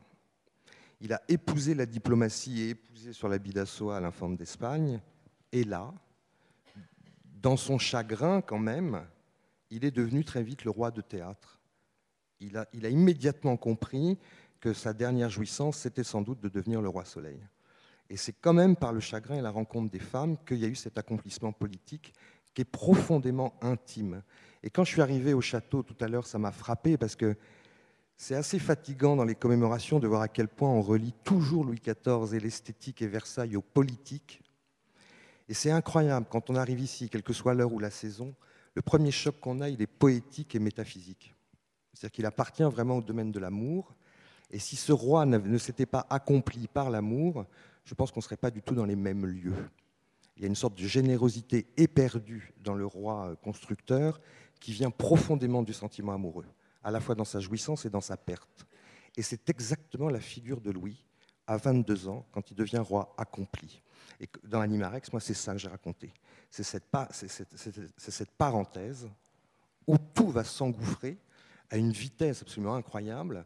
Il 1.00 1.12
a 1.12 1.22
épousé 1.28 1.74
la 1.74 1.86
diplomatie 1.86 2.62
et 2.62 2.68
épousé 2.70 3.12
sur 3.12 3.28
l'habit 3.28 3.52
d'Assoa 3.52 4.00
l'infante 4.00 4.36
d'Espagne. 4.36 5.00
Et 5.52 5.64
là, 5.64 5.92
dans 7.24 7.56
son 7.56 7.78
chagrin 7.78 8.40
quand 8.40 8.58
même, 8.58 9.04
il 9.70 9.84
est 9.84 9.90
devenu 9.90 10.24
très 10.24 10.42
vite 10.42 10.64
le 10.64 10.70
roi 10.70 10.90
de 10.90 11.00
théâtre 11.00 11.58
il 12.40 12.56
a, 12.56 12.88
immédiatement 12.88 13.56
compris 13.56 14.18
que 14.60 14.72
sa 14.72 14.92
dernière 14.92 15.30
jouissance, 15.30 15.78
c'était 15.78 16.04
sans 16.04 16.22
doute 16.22 16.40
de 16.40 16.48
devenir 16.48 16.80
le 16.80 16.88
roi 16.88 17.04
soleil. 17.04 17.40
Et 18.10 18.16
c'est 18.16 18.32
quand 18.32 18.54
même 18.54 18.74
par 18.74 18.92
le 18.92 19.00
chagrin 19.00 19.36
et 19.36 19.42
la 19.42 19.50
rencontre 19.50 19.90
des 19.90 19.98
femmes 19.98 20.36
qu'il 20.46 20.58
y 20.58 20.64
a 20.64 20.68
eu 20.68 20.74
cet 20.74 20.98
accomplissement 20.98 21.52
politique 21.52 22.14
qui 22.58 22.62
est 22.62 22.64
profondément 22.64 23.54
intime. 23.62 24.20
Et 24.64 24.70
quand 24.70 24.82
je 24.82 24.90
suis 24.90 25.00
arrivé 25.00 25.32
au 25.32 25.40
château 25.40 25.84
tout 25.84 25.94
à 26.00 26.08
l'heure, 26.08 26.26
ça 26.26 26.40
m'a 26.40 26.50
frappé 26.50 26.96
parce 26.96 27.14
que 27.14 27.36
c'est 28.16 28.34
assez 28.34 28.58
fatigant 28.58 29.14
dans 29.14 29.24
les 29.24 29.36
commémorations 29.36 30.00
de 30.00 30.08
voir 30.08 30.22
à 30.22 30.26
quel 30.26 30.48
point 30.48 30.68
on 30.68 30.82
relie 30.82 31.14
toujours 31.22 31.64
Louis 31.64 31.80
XIV 31.80 32.34
et 32.34 32.40
l'esthétique 32.40 33.00
et 33.00 33.06
Versailles 33.06 33.54
au 33.54 33.62
politique. 33.62 34.42
Et 35.48 35.54
c'est 35.54 35.70
incroyable, 35.70 36.26
quand 36.28 36.50
on 36.50 36.56
arrive 36.56 36.80
ici, 36.80 37.08
quelle 37.08 37.22
que 37.22 37.32
soit 37.32 37.54
l'heure 37.54 37.72
ou 37.72 37.78
la 37.78 37.92
saison, 37.92 38.34
le 38.74 38.82
premier 38.82 39.12
choc 39.12 39.38
qu'on 39.38 39.60
a, 39.60 39.68
il 39.68 39.80
est 39.80 39.86
poétique 39.86 40.56
et 40.56 40.58
métaphysique. 40.58 41.36
C'est-à-dire 41.94 42.10
qu'il 42.12 42.26
appartient 42.26 42.64
vraiment 42.64 42.96
au 42.96 43.02
domaine 43.02 43.30
de 43.30 43.38
l'amour. 43.38 43.94
Et 44.50 44.58
si 44.58 44.74
ce 44.74 44.90
roi 44.90 45.26
ne 45.26 45.58
s'était 45.58 45.86
pas 45.86 46.08
accompli 46.10 46.66
par 46.66 46.90
l'amour, 46.90 47.46
je 47.84 47.94
pense 47.94 48.10
qu'on 48.10 48.18
ne 48.18 48.24
serait 48.24 48.36
pas 48.36 48.50
du 48.50 48.62
tout 48.62 48.74
dans 48.74 48.84
les 48.84 48.96
mêmes 48.96 49.26
lieux. 49.26 49.70
Il 50.38 50.42
y 50.42 50.44
a 50.44 50.48
une 50.48 50.54
sorte 50.54 50.78
de 50.78 50.86
générosité 50.86 51.66
éperdue 51.76 52.54
dans 52.62 52.74
le 52.74 52.86
roi 52.86 53.34
constructeur 53.42 54.20
qui 54.60 54.72
vient 54.72 54.90
profondément 54.90 55.64
du 55.64 55.72
sentiment 55.72 56.12
amoureux, 56.12 56.46
à 56.84 56.92
la 56.92 57.00
fois 57.00 57.16
dans 57.16 57.24
sa 57.24 57.40
jouissance 57.40 57.84
et 57.84 57.90
dans 57.90 58.00
sa 58.00 58.16
perte. 58.16 58.66
Et 59.16 59.22
c'est 59.22 59.50
exactement 59.50 60.08
la 60.08 60.20
figure 60.20 60.60
de 60.60 60.70
Louis 60.70 61.04
à 61.48 61.56
22 61.56 62.08
ans, 62.08 62.24
quand 62.30 62.52
il 62.52 62.54
devient 62.54 62.78
roi 62.78 63.14
accompli. 63.18 63.82
Et 64.20 64.28
dans 64.44 64.60
Animarex, 64.60 65.12
moi, 65.12 65.20
c'est 65.20 65.34
ça 65.34 65.52
que 65.52 65.58
j'ai 65.58 65.68
raconté. 65.68 66.12
C'est 66.50 66.62
cette, 66.62 66.86
cette 67.96 68.30
parenthèse 68.30 69.08
où 69.86 69.96
tout 70.14 70.28
va 70.30 70.44
s'engouffrer 70.44 71.18
à 71.70 71.76
une 71.76 71.90
vitesse 71.90 72.42
absolument 72.42 72.74
incroyable. 72.74 73.44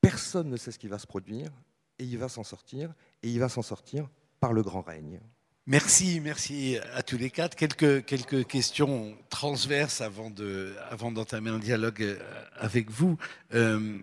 Personne 0.00 0.50
ne 0.50 0.56
sait 0.56 0.70
ce 0.70 0.78
qui 0.78 0.88
va 0.88 0.98
se 0.98 1.06
produire 1.06 1.50
et 1.98 2.04
il 2.04 2.18
va 2.18 2.28
s'en 2.28 2.44
sortir 2.44 2.92
et 3.22 3.30
il 3.30 3.38
va 3.38 3.48
s'en 3.48 3.62
sortir 3.62 4.08
par 4.38 4.52
le 4.52 4.62
grand 4.62 4.82
règne. 4.82 5.20
Merci, 5.66 6.20
merci 6.20 6.76
à 6.92 7.02
tous 7.02 7.16
les 7.16 7.30
quatre. 7.30 7.56
Quelques, 7.56 8.04
quelques 8.04 8.46
questions 8.46 9.16
transverses 9.30 10.02
avant, 10.02 10.28
de, 10.28 10.74
avant 10.90 11.10
d'entamer 11.10 11.48
un 11.48 11.58
dialogue 11.58 12.02
euh, 12.02 12.18
avec 12.56 12.90
vous. 12.90 13.16
Euh, 13.54 13.96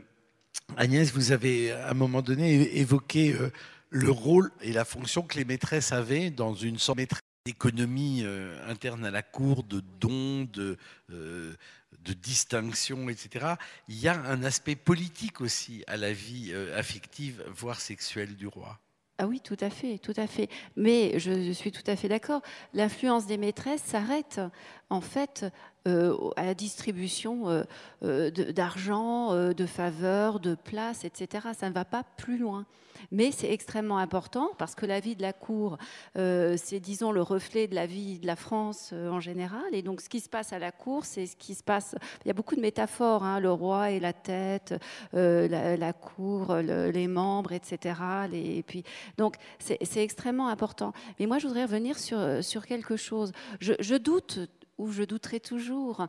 Agnès, 0.75 1.13
vous 1.13 1.31
avez 1.31 1.71
à 1.71 1.91
un 1.91 1.93
moment 1.93 2.23
donné 2.23 2.79
évoqué 2.79 3.33
euh, 3.33 3.51
le 3.91 4.09
rôle 4.09 4.51
et 4.61 4.73
la 4.73 4.85
fonction 4.85 5.21
que 5.21 5.37
les 5.37 5.45
maîtresses 5.45 5.91
avaient 5.91 6.31
dans 6.31 6.55
une 6.55 6.79
sorte 6.79 6.97
d'économie 7.45 8.25
interne 8.67 9.05
à 9.05 9.11
la 9.11 9.21
cour, 9.21 9.61
de 9.63 9.83
dons, 9.99 10.45
de, 10.51 10.79
de 11.09 12.13
distinction, 12.13 13.07
etc. 13.07 13.53
Il 13.87 13.99
y 13.99 14.07
a 14.07 14.19
un 14.19 14.43
aspect 14.43 14.75
politique 14.75 15.41
aussi 15.41 15.83
à 15.85 15.97
la 15.97 16.11
vie 16.11 16.53
affective, 16.75 17.43
voire 17.53 17.81
sexuelle 17.81 18.35
du 18.35 18.47
roi. 18.47 18.79
Ah 19.23 19.27
oui, 19.27 19.39
tout 19.39 19.57
à 19.59 19.69
fait, 19.69 19.99
tout 19.99 20.15
à 20.17 20.25
fait. 20.25 20.49
Mais 20.75 21.19
je, 21.19 21.51
suis 21.51 21.71
tout 21.71 21.83
à 21.85 21.95
fait 21.95 22.07
d'accord. 22.07 22.41
L'influence 22.73 23.27
des 23.27 23.37
maîtresses 23.37 23.83
s'arrête 23.83 24.41
en 24.89 24.99
fait 24.99 25.45
à 25.85 26.45
la 26.45 26.53
distribution 26.53 27.63
d'argent, 28.01 29.33
de 29.53 29.65
faveurs, 29.65 30.39
de 30.39 30.55
places, 30.55 31.05
etc. 31.05 31.49
Ça 31.57 31.69
ne 31.69 31.73
va 31.73 31.85
pas 31.85 32.03
plus 32.17 32.37
loin. 32.37 32.65
Mais 33.11 33.31
c'est 33.31 33.51
extrêmement 33.51 33.97
important 33.97 34.51
parce 34.57 34.75
que 34.75 34.85
la 34.85 34.99
vie 34.99 35.15
de 35.15 35.21
la 35.21 35.33
cour, 35.33 35.77
euh, 36.17 36.55
c'est, 36.57 36.79
disons, 36.79 37.11
le 37.11 37.21
reflet 37.21 37.67
de 37.67 37.75
la 37.75 37.85
vie 37.85 38.19
de 38.19 38.27
la 38.27 38.35
France 38.35 38.91
euh, 38.93 39.09
en 39.09 39.19
général. 39.19 39.63
Et 39.73 39.81
donc, 39.81 40.01
ce 40.01 40.09
qui 40.09 40.19
se 40.19 40.29
passe 40.29 40.53
à 40.53 40.59
la 40.59 40.71
cour, 40.71 41.05
c'est 41.05 41.25
ce 41.25 41.35
qui 41.35 41.55
se 41.55 41.63
passe. 41.63 41.95
Il 42.23 42.27
y 42.27 42.31
a 42.31 42.33
beaucoup 42.33 42.55
de 42.55 42.61
métaphores 42.61 43.23
hein, 43.23 43.39
le 43.39 43.51
roi 43.51 43.91
et 43.91 43.99
la 43.99 44.13
tête, 44.13 44.75
euh, 45.13 45.47
la, 45.77 45.93
cour, 45.93 46.55
les 46.55 47.07
membres, 47.07 47.51
etc. 47.51 47.95
et 48.33 48.63
puis, 48.63 48.83
donc, 49.17 49.35
c'est, 49.59 49.79
extrêmement 50.01 50.47
important. 50.47 50.93
Mais 51.19 51.25
moi, 51.25 51.37
je 51.37 51.47
voudrais 51.47 51.63
revenir 51.63 51.97
sur 51.97 52.65
quelque 52.65 52.95
chose. 52.95 53.31
Je, 53.59 53.95
doute 53.97 54.39
ou 54.77 54.91
je 54.91 55.03
douterai 55.03 55.39
toujours, 55.39 56.07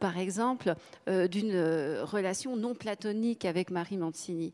par 0.00 0.18
exemple, 0.18 0.74
d'une 1.06 1.56
relation 2.02 2.56
non 2.56 2.74
platonique 2.74 3.44
avec 3.44 3.70
Marie 3.70 3.96
Mancini. 3.96 4.52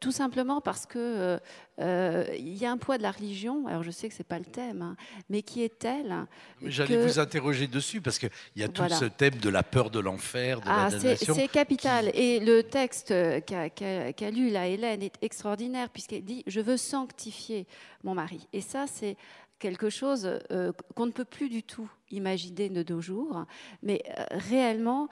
Tout 0.00 0.12
simplement 0.12 0.60
parce 0.60 0.86
que 0.86 0.98
euh, 0.98 1.38
euh, 1.80 2.24
il 2.38 2.56
y 2.56 2.64
a 2.64 2.70
un 2.70 2.76
poids 2.76 2.98
de 2.98 3.02
la 3.02 3.10
religion. 3.10 3.66
Alors 3.66 3.82
je 3.82 3.90
sais 3.90 4.08
que 4.08 4.14
c'est 4.14 4.22
pas 4.22 4.38
le 4.38 4.44
thème, 4.44 4.82
hein, 4.82 4.96
mais 5.28 5.42
qui 5.42 5.64
est 5.64 5.76
tel. 5.76 6.14
J'allais 6.62 7.02
vous 7.02 7.18
interroger 7.18 7.66
dessus 7.66 8.00
parce 8.00 8.20
qu'il 8.20 8.30
y 8.54 8.62
a 8.62 8.68
tout 8.68 8.88
ce 8.88 9.06
thème 9.06 9.36
de 9.36 9.48
la 9.48 9.64
peur 9.64 9.90
de 9.90 9.98
l'enfer, 9.98 10.60
de 10.60 10.68
ah, 10.68 10.88
la 10.88 10.96
damnation. 10.96 11.34
C'est 11.34 11.48
capital. 11.48 12.12
Et 12.14 12.38
le 12.38 12.62
texte 12.62 13.12
qu'a 13.44 14.30
lu 14.30 14.50
la 14.50 14.68
Hélène 14.68 15.02
est 15.02 15.16
extraordinaire 15.20 15.90
puisqu'elle 15.90 16.24
dit 16.24 16.44
je 16.46 16.60
veux 16.60 16.76
sanctifier 16.76 17.66
mon 18.04 18.14
mari. 18.14 18.46
Et 18.52 18.60
ça 18.60 18.86
c'est 18.86 19.16
quelque 19.58 19.90
chose 19.90 20.38
euh, 20.52 20.72
qu'on 20.94 21.06
ne 21.06 21.12
peut 21.12 21.24
plus 21.24 21.48
du 21.48 21.64
tout 21.64 21.90
imaginer 22.10 22.68
de 22.68 22.92
nos 22.92 23.00
jours. 23.00 23.44
Mais 23.82 24.02
euh, 24.18 24.24
réellement, 24.30 25.08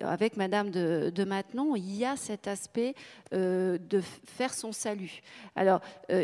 avec 0.00 0.36
Madame 0.36 0.70
de, 0.70 1.24
Maintenon, 1.24 1.76
il 1.76 1.94
y 1.94 2.04
a 2.04 2.16
cet 2.16 2.48
aspect 2.48 2.94
euh, 3.32 3.78
de 3.78 4.00
faire 4.00 4.52
son 4.52 4.72
salut. 4.72 5.22
Alors, 5.56 5.80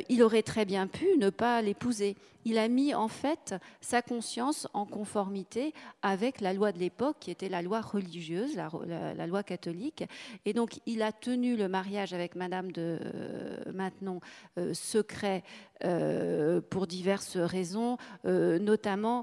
il 0.08 0.22
aurait 0.22 0.42
très 0.42 0.64
bien 0.64 0.86
pu 0.86 1.06
ne 1.18 1.30
pas 1.30 1.62
l'épouser. 1.62 2.16
Il 2.44 2.58
a 2.58 2.68
mis 2.68 2.94
en 2.94 3.08
fait 3.08 3.54
sa 3.80 4.02
conscience 4.02 4.68
en 4.72 4.84
conformité 4.86 5.74
avec 6.02 6.40
la 6.40 6.52
loi 6.52 6.72
de 6.72 6.78
l'époque, 6.78 7.16
qui 7.20 7.30
était 7.30 7.48
la 7.48 7.62
loi 7.62 7.80
religieuse, 7.80 8.56
la, 8.56 9.26
loi 9.26 9.42
catholique. 9.42 10.04
Et 10.44 10.52
donc, 10.52 10.80
il 10.86 11.02
a 11.02 11.12
tenu 11.12 11.56
le 11.56 11.68
mariage 11.68 12.12
avec 12.12 12.34
Madame 12.34 12.72
de 12.72 12.98
Maintenon 13.72 14.20
secret 14.72 15.42
pour 16.70 16.86
diverses 16.86 17.36
raisons, 17.36 17.96
notamment 18.24 19.20
euh, 19.20 19.22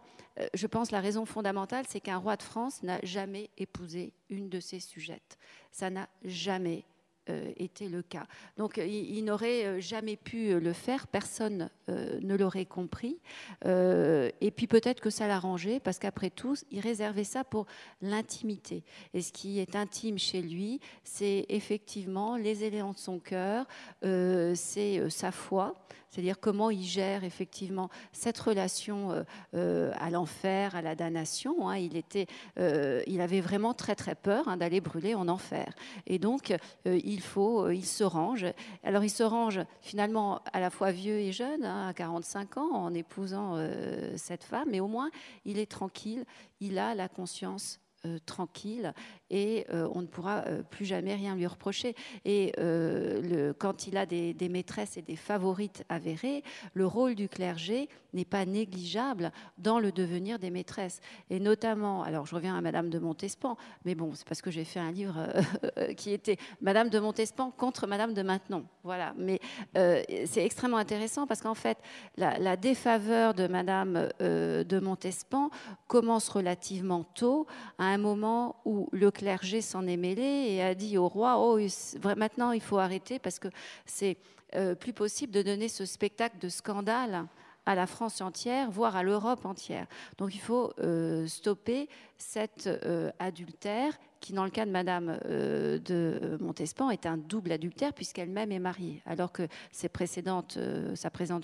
je 0.54 0.68
pense 0.68 0.92
la 0.92 1.02
raison 1.02 1.26
fondamentale, 1.26 1.86
c'est 1.88 2.00
qu'un 2.00 2.18
roi 2.18 2.36
de 2.36 2.44
France 2.44 2.84
n'a 2.84 3.00
jamais 3.04 3.50
épousé 3.58 4.14
une 4.30 4.50
de 4.50 4.60
ses 4.60 4.80
sujettes. 4.80 5.38
Ça 5.72 5.90
n'a 5.90 6.08
jamais 6.24 6.86
euh, 7.30 7.52
été 7.58 7.90
le 7.90 8.02
cas. 8.02 8.26
Donc 8.58 8.78
il, 8.78 9.22
n'aurait 9.26 9.66
euh, 9.66 9.80
jamais 9.82 10.16
pu 10.16 10.58
le 10.60 10.74
faire, 10.74 11.08
personne 11.08 11.70
ne 11.88 12.36
l'aurait 12.36 12.66
compris. 12.66 13.20
et 13.66 14.52
puis 14.56 14.68
peut-être 14.68 15.00
que 15.02 15.10
ça 15.10 15.28
l'arrangeait, 15.28 15.80
parce 15.80 16.00
qu'après 16.00 16.30
tout, 16.30 16.56
il 16.72 16.80
réservait 16.80 17.24
ça 17.24 17.44
pour 17.44 17.66
l'intimité. 18.02 18.84
Et 19.14 19.22
ce 19.22 19.32
qui 19.32 19.60
est 19.60 19.76
intime 19.76 20.18
chez 20.18 20.42
lui, 20.42 20.80
c'est 21.04 21.46
effectivement 21.50 22.36
les 22.36 22.64
éléments 22.64 22.94
de 22.94 22.98
son 22.98 23.20
cœur, 23.20 23.66
c'est 24.02 25.10
sa 25.10 25.32
foi, 25.32 25.88
c'est-à-dire 26.10 26.39
comment 26.39 26.70
il 26.70 26.84
gère 26.84 27.24
effectivement 27.24 27.89
cette 28.12 28.38
relation 28.38 29.12
euh, 29.12 29.24
euh, 29.55 29.91
à 29.99 30.10
l'enfer, 30.10 30.76
à 30.76 30.82
la 30.82 30.95
damnation. 30.95 31.70
Hein. 31.70 31.78
Il, 31.78 31.95
était, 31.95 32.28
euh, 32.60 33.01
il 33.08 33.22
avait 33.22 33.41
vraiment 33.41 33.74
très 33.74 33.95
très 33.95 34.16
peur 34.16 34.47
hein, 34.47 34.58
d'aller 34.58 34.82
brûler 34.82 35.16
en 35.16 35.28
enfer. 35.28 35.74
Et 36.05 36.20
donc, 36.20 36.55
il 36.86 37.22
faut, 37.22 37.70
il 37.70 37.86
se 37.86 38.03
range. 38.03 38.45
Alors, 38.84 39.03
il 39.03 39.10
se 39.10 39.24
range 39.24 39.60
finalement 39.82 40.41
à 40.53 40.60
la 40.60 40.70
fois 40.70 40.91
vieux 40.91 41.20
et 41.20 41.32
jeune, 41.32 41.64
hein, 41.64 41.89
à 41.89 41.93
45 41.93 42.58
ans, 42.58 42.72
en 42.74 42.93
épousant 42.93 43.58
cette 44.16 44.43
femme, 44.43 44.70
mais 44.72 44.80
au 44.80 44.88
moins, 44.88 45.10
il 45.45 45.60
est 45.60 45.70
tranquille, 45.70 46.26
il 46.60 46.78
a 46.80 46.95
la 46.95 47.10
conscience 47.10 47.80
tranquille 48.26 48.93
et 49.30 49.66
euh, 49.74 49.89
on 49.93 50.01
ne 50.01 50.08
pourra 50.08 50.43
euh, 50.47 50.64
plus 50.64 50.86
jamais 50.86 51.16
rien 51.16 51.36
lui 51.36 51.47
reprocher. 51.47 51.95
Et 52.26 52.53
euh, 52.60 53.53
quand 53.58 53.88
il 53.88 53.97
a 53.97 54.05
des, 54.05 54.36
maîtresses 54.49 54.97
et 54.97 55.01
des 55.01 55.16
favorites 55.16 55.84
avérées, 55.89 56.43
le 56.74 56.86
rôle 56.86 57.16
du 57.16 57.28
clergé 57.28 57.89
n'est 58.14 58.26
pas 58.26 58.45
négligeable 58.45 59.32
dans 59.58 59.80
le 59.80 59.91
devenir 59.91 60.39
des 60.39 60.49
maîtresses. 60.49 61.01
Et 61.30 61.39
notamment, 61.39 62.03
alors 62.03 62.26
je 62.26 62.36
reviens 62.36 62.58
à 62.58 62.62
Madame 62.62 62.89
de 62.89 62.99
Montespan, 62.99 63.58
mais 63.84 63.95
bon, 63.95 64.14
c'est 64.16 64.28
parce 64.28 64.41
que 64.41 64.51
j'ai 64.51 64.64
fait 64.64 64.80
un 64.80 64.91
livre 64.91 65.28
qui 65.97 66.12
était 66.12 66.38
Madame 66.62 66.89
de 66.89 66.99
Montespan 66.99 67.51
contre 67.51 67.86
Madame 67.88 68.14
de 68.14 68.22
Maintenon. 68.22 68.66
Voilà. 68.84 69.14
Mais 69.18 69.39
c'est 69.74 70.45
extrêmement 70.45 70.78
intéressant 70.78 71.28
parce 71.28 71.41
qu'en 71.41 71.53
fait, 71.53 71.78
la, 72.16 72.39
la, 72.39 72.55
défaveur 72.55 73.34
de 73.34 73.47
Madame 73.47 74.10
de 74.20 74.80
Montespan 74.80 75.49
commence 75.88 76.30
relativement 76.30 77.03
tôt, 77.03 77.45
à 77.78 77.86
un 77.86 77.97
moment 77.98 78.56
où 78.66 78.89
le 78.91 79.12
clergé 79.12 79.62
s'en 79.62 79.88
est 79.88 79.98
mêlé 79.98 80.22
et 80.22 80.62
a 80.62 80.76
dit 80.76 80.98
au 80.98 81.08
roi 81.08 81.38
Oh, 81.39 81.60
maintenant 82.16 82.52
il 82.52 82.62
faut 82.62 82.78
arrêter 82.78 83.20
parce 83.20 83.39
que 83.39 83.48
c'est 83.86 84.18
euh, 84.56 84.76
plus 84.76 84.93
possible 84.93 85.34
de 85.34 85.41
donner 85.41 85.68
ce 85.68 85.86
spectacle 85.86 86.38
de 86.39 86.50
scandale 86.50 87.26
à 87.66 87.76
la 87.76 87.86
France 87.86 88.22
entière, 88.22 88.72
voire 88.72 88.95
à 88.95 89.04
l'Europe 89.04 89.45
entière. 89.45 89.88
Donc 90.18 90.34
il 90.34 90.39
faut 90.39 90.72
euh, 90.80 91.28
stopper 91.28 91.89
cet 92.18 92.68
euh, 92.68 93.12
adultère 93.20 93.93
qui, 94.22 94.32
dans 94.32 94.45
le 94.45 94.50
cas 94.50 94.66
de 94.66 94.72
Madame 94.72 95.20
de 95.28 96.38
Montespan, 96.39 96.89
est 96.89 97.06
un 97.06 97.18
double 97.18 97.52
adultère 97.52 97.93
puisqu'elle-même 97.93 98.52
est 98.52 98.60
mariée, 98.60 99.02
alors 99.06 99.32
que 99.32 99.48
sa 99.72 99.89
présente 99.89 100.58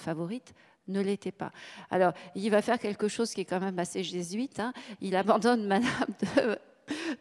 favorite 0.01 0.54
ne 0.88 1.02
l'était 1.02 1.32
pas. 1.32 1.52
Alors, 1.90 2.14
il 2.36 2.50
va 2.50 2.62
faire 2.62 2.80
quelque 2.80 3.08
chose 3.08 3.34
qui 3.34 3.42
est 3.42 3.46
quand 3.46 3.60
même 3.60 3.80
assez 3.80 4.04
jésuite. 4.04 4.60
Hein. 4.60 4.74
Il 5.02 5.16
abandonne 5.16 5.66
Madame 5.66 6.16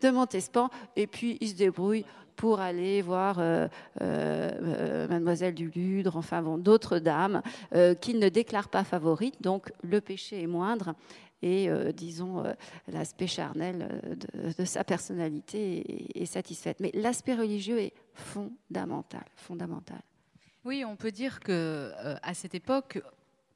de 0.03 0.11
Montespan, 0.11 0.71
et 0.97 1.07
puis 1.07 1.39
il 1.41 1.49
se 1.49 1.55
débrouille 1.55 2.05
pour 2.37 2.61
aller 2.61 3.03
voir 3.03 3.39
euh, 3.39 3.69
euh, 4.01 4.51
euh, 4.63 5.09
Mademoiselle 5.09 5.55
du 5.55 5.69
Ludre, 5.69 6.17
enfin 6.17 6.43
bon, 6.43 6.59
d'autres 6.59 6.99
dames 6.99 7.43
qu'il 8.01 8.19
ne 8.19 8.29
déclare 8.29 8.69
pas 8.69 8.85
favorites, 8.85 9.41
donc 9.41 9.73
le 9.83 10.01
péché 10.01 10.43
est 10.43 10.47
moindre 10.47 10.95
et 11.45 11.69
disons 11.93 12.45
l'aspect 12.87 13.27
charnel 13.27 14.01
de, 14.59 14.65
sa 14.65 14.85
personnalité 14.85 16.13
est, 16.17 16.23
est 16.23 16.27
satisfaite. 16.27 16.79
Mais 16.79 16.93
l'aspect 16.95 17.35
religieux 17.35 17.81
est 17.81 17.95
fondamental, 18.15 19.25
fondamental. 19.35 20.01
Oui, 20.65 20.85
on 20.87 20.95
peut 20.95 21.11
dire 21.11 21.41
que 21.41 21.93
à 22.23 22.35
cette 22.35 22.55
époque, 22.55 23.03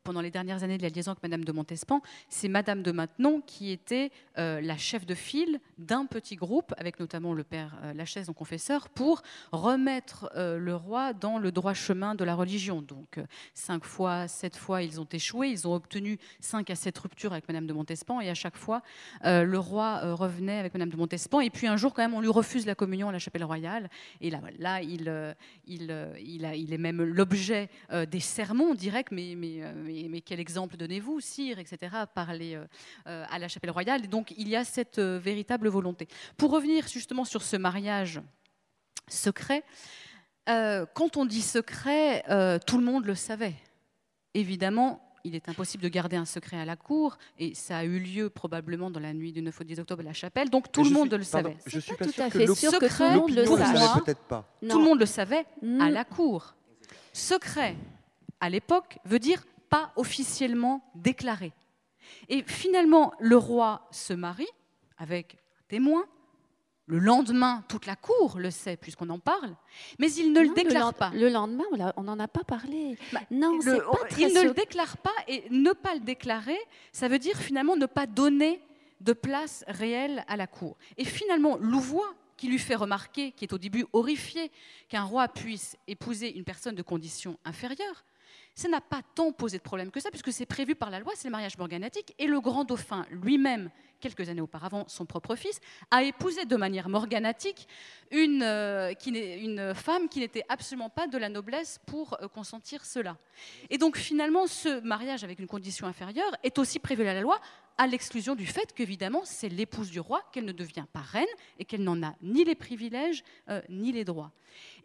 pendant 0.07 0.21
les 0.21 0.31
dernières 0.31 0.63
années 0.63 0.79
de 0.79 0.83
la 0.85 0.89
liaison 0.89 1.11
avec 1.11 1.23
Madame 1.25 1.45
de 1.45 1.51
Montespan, 1.51 2.01
c'est 2.29 2.47
Madame 2.49 2.83
de 2.83 2.93
Maintenon 2.93 3.41
qui 3.45 3.73
était 3.73 4.13
euh, 4.39 4.61
la 4.61 4.77
chef 4.77 5.05
de 5.05 5.17
file 5.17 5.59
d'un 5.79 6.07
petit 6.07 6.37
groupe, 6.37 6.73
avec 6.79 7.01
notamment 7.01 7.35
le 7.35 7.43
père 7.43 7.77
euh, 7.83 7.93
Lachaise, 7.93 8.27
son 8.27 8.33
confesseur, 8.33 8.89
pour 8.89 9.23
remettre 9.51 10.31
euh, 10.37 10.59
le 10.59 10.77
roi 10.77 11.13
dans 11.13 11.39
le 11.39 11.51
droit 11.51 11.75
chemin 11.75 12.15
de 12.15 12.23
la 12.23 12.37
religion. 12.37 12.83
Donc, 12.83 13.19
cinq 13.53 13.85
fois, 13.85 14.29
sept 14.29 14.57
fois, 14.57 14.83
ils 14.83 15.01
ont 15.01 15.09
échoué. 15.11 15.49
Ils 15.49 15.67
ont 15.67 15.75
obtenu 15.75 16.19
cinq 16.39 16.71
à 16.71 16.77
sept 16.77 16.97
ruptures 16.97 17.33
avec 17.33 17.49
Madame 17.49 17.67
de 17.67 17.73
Montespan, 17.73 18.21
et 18.21 18.31
à 18.31 18.35
chaque 18.35 18.57
fois, 18.57 18.83
le 19.25 19.57
roi 19.57 20.15
revenait 20.15 20.61
avec 20.61 20.73
Madame 20.73 20.91
de 20.91 20.97
Montespan. 20.97 21.41
Et 21.41 21.51
puis 21.51 21.67
un 21.67 21.77
jour, 21.77 21.93
quand 21.93 22.03
même, 22.03 22.15
on 22.15 22.21
lui 22.21 22.29
refuse 22.29 22.65
la 22.65 22.77
communion 22.77 23.09
à 23.09 23.13
la 23.13 23.19
chapelle 23.19 23.45
royale. 23.45 23.91
Et 24.21 24.31
là, 24.31 24.41
là 24.59 24.83
il, 24.83 25.13
il, 25.67 26.15
il, 26.21 26.53
il 26.55 26.73
est 26.73 26.79
même 26.79 27.03
l'objet 27.03 27.69
des 28.09 28.21
sermons 28.21 28.75
directs, 28.75 29.11
mais, 29.11 29.35
mais 29.37 29.63
mais, 29.75 29.96
quel 30.25 30.41
exemple 30.41 30.77
donnez-vous, 30.77 31.21
sire, 31.21 31.59
etc., 31.59 31.95
parler 32.15 32.55
euh, 32.55 32.65
euh, 33.07 33.25
à 33.31 33.39
la 33.39 33.49
chapelle 33.49 33.71
royale? 33.71 34.05
Et 34.05 34.09
donc, 34.09 34.35
il 34.37 34.49
y 34.49 34.57
a 34.57 34.65
cette 34.65 34.99
euh, 34.99 35.19
véritable 35.19 35.69
volonté. 35.69 36.09
Pour 36.37 36.51
revenir 36.51 36.87
justement 36.89 37.25
sur 37.25 37.43
ce 37.43 37.57
mariage 37.57 38.21
secret, 39.09 39.63
quand 40.47 41.17
on 41.17 41.25
dit 41.25 41.43
secret, 41.43 42.23
tout 42.67 42.79
le 42.79 42.85
monde 42.85 43.05
le 43.05 43.17
savait. 43.17 43.55
Évidemment, 44.33 45.07
il 45.27 45.35
est 45.35 45.49
impossible 45.49 45.83
de 45.83 45.89
garder 45.89 46.17
un 46.17 46.25
secret 46.25 46.57
à 46.57 46.65
la 46.65 46.77
cour, 46.77 47.19
et 47.39 47.55
ça 47.55 47.79
a 47.79 47.85
eu 47.85 47.99
lieu 47.99 48.31
probablement 48.31 48.91
dans 48.91 49.01
la 49.01 49.13
nuit 49.13 49.33
du 49.33 49.43
9 49.43 49.61
au 49.61 49.65
10 49.65 49.81
octobre 49.81 50.03
à 50.03 50.05
la 50.05 50.13
chapelle, 50.13 50.51
donc 50.51 50.71
tout 50.71 50.85
le 50.85 50.91
monde 50.91 51.13
le 51.13 51.25
savait. 51.25 51.57
Je 51.67 51.81
suis 51.81 51.97
pas, 51.97 52.05
tout 52.05 52.21
à 52.21 52.31
fait 52.31 52.47
sûr 52.55 52.73
que 52.79 52.87
tout 52.87 53.03
le 53.03 53.21
monde 53.21 53.31
le 53.31 53.45
savait. 53.45 54.01
Peut-être 54.05 54.23
pas. 54.23 54.49
Tout 54.69 54.79
le 54.79 54.85
monde 54.85 55.01
le 55.01 55.07
savait 55.07 55.45
à 55.81 55.91
la 55.91 56.05
cour. 56.05 56.55
Secret, 57.13 57.77
à 58.41 58.49
l'époque, 58.49 58.99
veut 59.05 59.19
dire 59.19 59.45
pas 59.77 59.93
officiellement 59.97 60.83
déclaré. 60.95 61.53
Et 62.29 62.43
finalement, 62.43 63.13
le 63.19 63.37
roi 63.37 63.87
se 63.91 64.15
marie 64.15 64.49
avec 64.97 65.35
un 65.35 65.65
témoin. 65.69 66.05
Le 66.87 66.99
lendemain, 67.01 67.65
toute 67.69 67.85
la 67.85 67.97
cour 67.97 68.39
le 68.39 68.51
sait 68.51 68.77
puisqu'on 68.77 69.11
en 69.11 69.19
parle, 69.19 69.57
mais 69.99 70.11
il 70.13 70.33
ne 70.33 70.41
le 70.41 70.55
déclare 70.55 70.95
pas. 70.95 71.11
Le 71.15 71.29
lendemain, 71.29 71.65
on 71.97 72.05
n'en 72.05 72.19
a 72.21 72.29
pas 72.29 72.45
parlé. 72.45 72.97
Bah, 73.13 73.21
non, 73.31 73.59
il 74.19 74.33
ne 74.33 74.43
le 74.49 74.55
déclare 74.55 74.97
pas 74.99 75.19
et 75.27 75.45
ne 75.51 75.73
pas 75.73 75.95
le 75.95 76.01
déclarer, 76.01 76.59
ça 76.93 77.09
veut 77.09 77.19
dire 77.19 77.37
finalement 77.37 77.77
ne 77.77 77.87
pas 77.87 78.07
donner 78.07 78.63
de 79.01 79.13
place 79.13 79.65
réelle 79.67 80.25
à 80.29 80.37
la 80.37 80.47
cour. 80.47 80.77
Et 80.97 81.05
finalement, 81.05 81.59
Louvois, 81.59 82.15
qui 82.37 82.47
lui 82.49 82.61
fait 82.61 82.77
remarquer, 82.77 83.33
qui 83.33 83.45
est 83.45 83.53
au 83.53 83.59
début 83.59 83.85
horrifié, 83.93 84.53
qu'un 84.89 85.03
roi 85.03 85.27
puisse 85.27 85.77
épouser 85.89 86.37
une 86.39 86.45
personne 86.45 86.77
de 86.77 86.83
condition 86.83 87.37
inférieure, 87.45 88.05
ça 88.57 88.69
n'a 88.69 88.81
pas 88.81 89.03
tant 89.15 89.33
posé 89.33 89.59
de 89.59 89.63
problème 89.63 89.91
que 89.91 90.01
ça, 90.01 90.11
puisque 90.11 90.33
c'est 90.33 90.47
prévu 90.47 90.75
par 90.75 90.89
la 90.89 90.99
loi, 90.99 91.13
c'est 91.15 91.29
le 91.29 91.33
mariage 91.33 91.59
morganatique, 91.59 92.15
et 92.19 92.27
le 92.27 92.41
grand 92.41 92.65
dauphin 92.65 93.05
lui-même, 93.11 93.71
quelques 94.01 94.31
années 94.31 94.41
auparavant, 94.41 94.85
son 94.89 95.05
propre 95.05 95.37
fils, 95.37 95.61
a 95.91 96.03
épousé 96.03 96.47
de 96.47 96.57
manière 96.57 96.89
morganatique 96.89 97.69
une, 98.11 98.43
euh, 98.43 99.75
femme 99.75 100.09
qui 100.09 100.21
n'était 100.21 100.45
absolument 100.49 100.89
pas 100.89 101.07
de 101.07 101.19
la 101.19 101.29
noblesse 101.29 101.79
pour 101.87 102.17
euh, 102.23 102.29
consentir 102.29 102.87
cela. 102.87 103.19
Et 103.69 103.77
donc 103.77 103.99
finalement, 103.99 104.47
ce 104.47 104.81
mariage 104.81 105.23
avec 105.23 105.39
une 105.39 105.47
condition 105.47 105.87
inférieure 105.87 106.35
est 106.43 106.59
aussi 106.59 106.79
prévu 106.79 107.07
à 107.07 107.13
la 107.13 107.21
loi, 107.21 107.39
à 107.77 107.87
l'exclusion 107.87 108.35
du 108.35 108.47
fait 108.47 108.73
qu'évidemment, 108.73 109.21
c'est 109.25 109.51
l'épouse 109.51 109.91
du 109.91 110.01
roi, 110.01 110.23
qu'elle 110.33 110.47
ne 110.47 110.53
devient 110.53 110.87
pas 110.91 111.01
reine 111.01 111.27
et 111.59 111.67
qu'elle 111.67 111.85
n'en 111.85 112.03
a 112.03 112.15
ni 112.23 112.43
les 112.43 112.55
privilèges 112.55 113.23
euh, 113.51 113.61
ni 113.69 113.93
les 113.93 114.05
droits. 114.05 114.33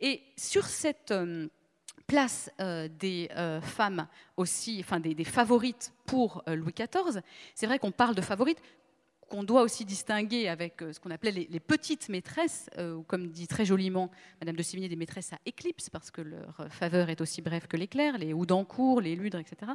Et 0.02 0.24
sur 0.36 0.66
cette 0.66 1.14
place 2.02 2.52
euh, 2.60 2.88
des 2.88 3.30
euh, 3.36 3.62
femmes 3.62 4.08
aussi, 4.38 4.78
enfin 4.80 4.99
des, 4.99 5.24
favorites 5.24 5.93
pour 6.06 6.43
euh, 6.47 6.56
Louis 6.56 6.74
XIV. 6.74 7.22
C'est 7.56 7.68
vrai 7.68 7.80
qu'on 7.80 7.91
parle 7.91 8.16
de 8.16 8.22
favorites 8.22 8.62
qu'on 9.30 9.43
doit 9.43 9.62
aussi 9.62 9.86
distinguer 9.86 10.49
avec 10.49 10.82
ce 10.91 10.99
qu'on 10.99 11.10
appelait 11.10 11.32
les, 11.32 11.60
petites 11.62 12.10
maîtresses, 12.10 12.70
ou 12.78 13.02
comme 13.04 13.28
dit 13.28 13.47
très 13.47 13.64
joliment 13.64 14.12
Madame 14.41 14.58
de 14.58 14.62
Sévigné, 14.62 14.89
des 14.89 14.97
maîtresses 14.97 15.32
à 15.32 15.38
éclipse, 15.45 15.89
parce 15.89 16.12
que 16.12 16.20
leur 16.20 16.68
faveur 16.70 17.10
est 17.10 17.22
aussi 17.22 17.41
brève 17.41 17.66
que 17.66 17.78
l'éclair, 17.78 18.18
les 18.18 18.34
Houdancourt, 18.34 18.99
les 18.99 19.16
Ludres, 19.16 19.39
etc. 19.39 19.72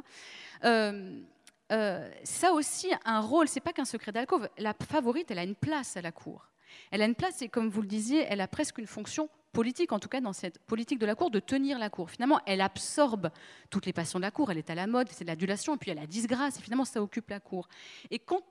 ça 1.71 2.53
aussi 2.53 2.91
un 3.03 3.19
rôle, 3.19 3.47
c'est 3.47 3.59
pas 3.59 3.73
qu'un 3.73 3.85
secret 3.85 4.11
d'alcôve. 4.11 4.47
La 4.59 4.75
favorite, 4.75 5.31
elle 5.31 5.39
a 5.39 5.43
une 5.43 5.55
place 5.55 5.97
à 5.97 6.03
la 6.03 6.11
cour. 6.11 6.51
Elle 6.91 7.01
a 7.01 7.05
une 7.05 7.15
place 7.15 7.41
et 7.41 7.49
comme 7.49 7.69
vous 7.69 7.81
le 7.81 7.87
disiez, 7.87 8.27
elle 8.29 8.41
a 8.41 8.47
presque 8.47 8.77
une 8.77 8.85
fonction 8.85 9.27
politique, 9.53 9.91
en 9.91 9.99
tout 9.99 10.09
cas 10.09 10.21
dans 10.21 10.33
cette 10.33 10.59
politique 10.59 10.99
de 10.99 11.05
la 11.05 11.15
cour, 11.15 11.31
de 11.31 11.39
tenir 11.39 11.79
la 11.79 11.89
cour. 11.89 12.09
Finalement, 12.09 12.39
elle 12.45 12.61
absorbe 12.61 13.31
toutes 13.69 13.85
les 13.85 13.93
passions 13.93 14.19
de 14.19 14.23
la 14.23 14.31
cour. 14.31 14.51
Elle 14.51 14.57
est 14.57 14.69
à 14.69 14.75
la 14.75 14.87
mode, 14.87 15.09
c'est 15.09 15.23
de 15.23 15.29
l'adulation, 15.29 15.75
et 15.75 15.77
puis 15.77 15.91
elle 15.91 15.97
a 15.97 16.01
la 16.01 16.07
disgrâce, 16.07 16.59
et 16.59 16.61
finalement, 16.61 16.85
ça 16.85 17.01
occupe 17.01 17.29
la 17.29 17.39
cour. 17.39 17.67
Et 18.11 18.19
quand 18.19 18.41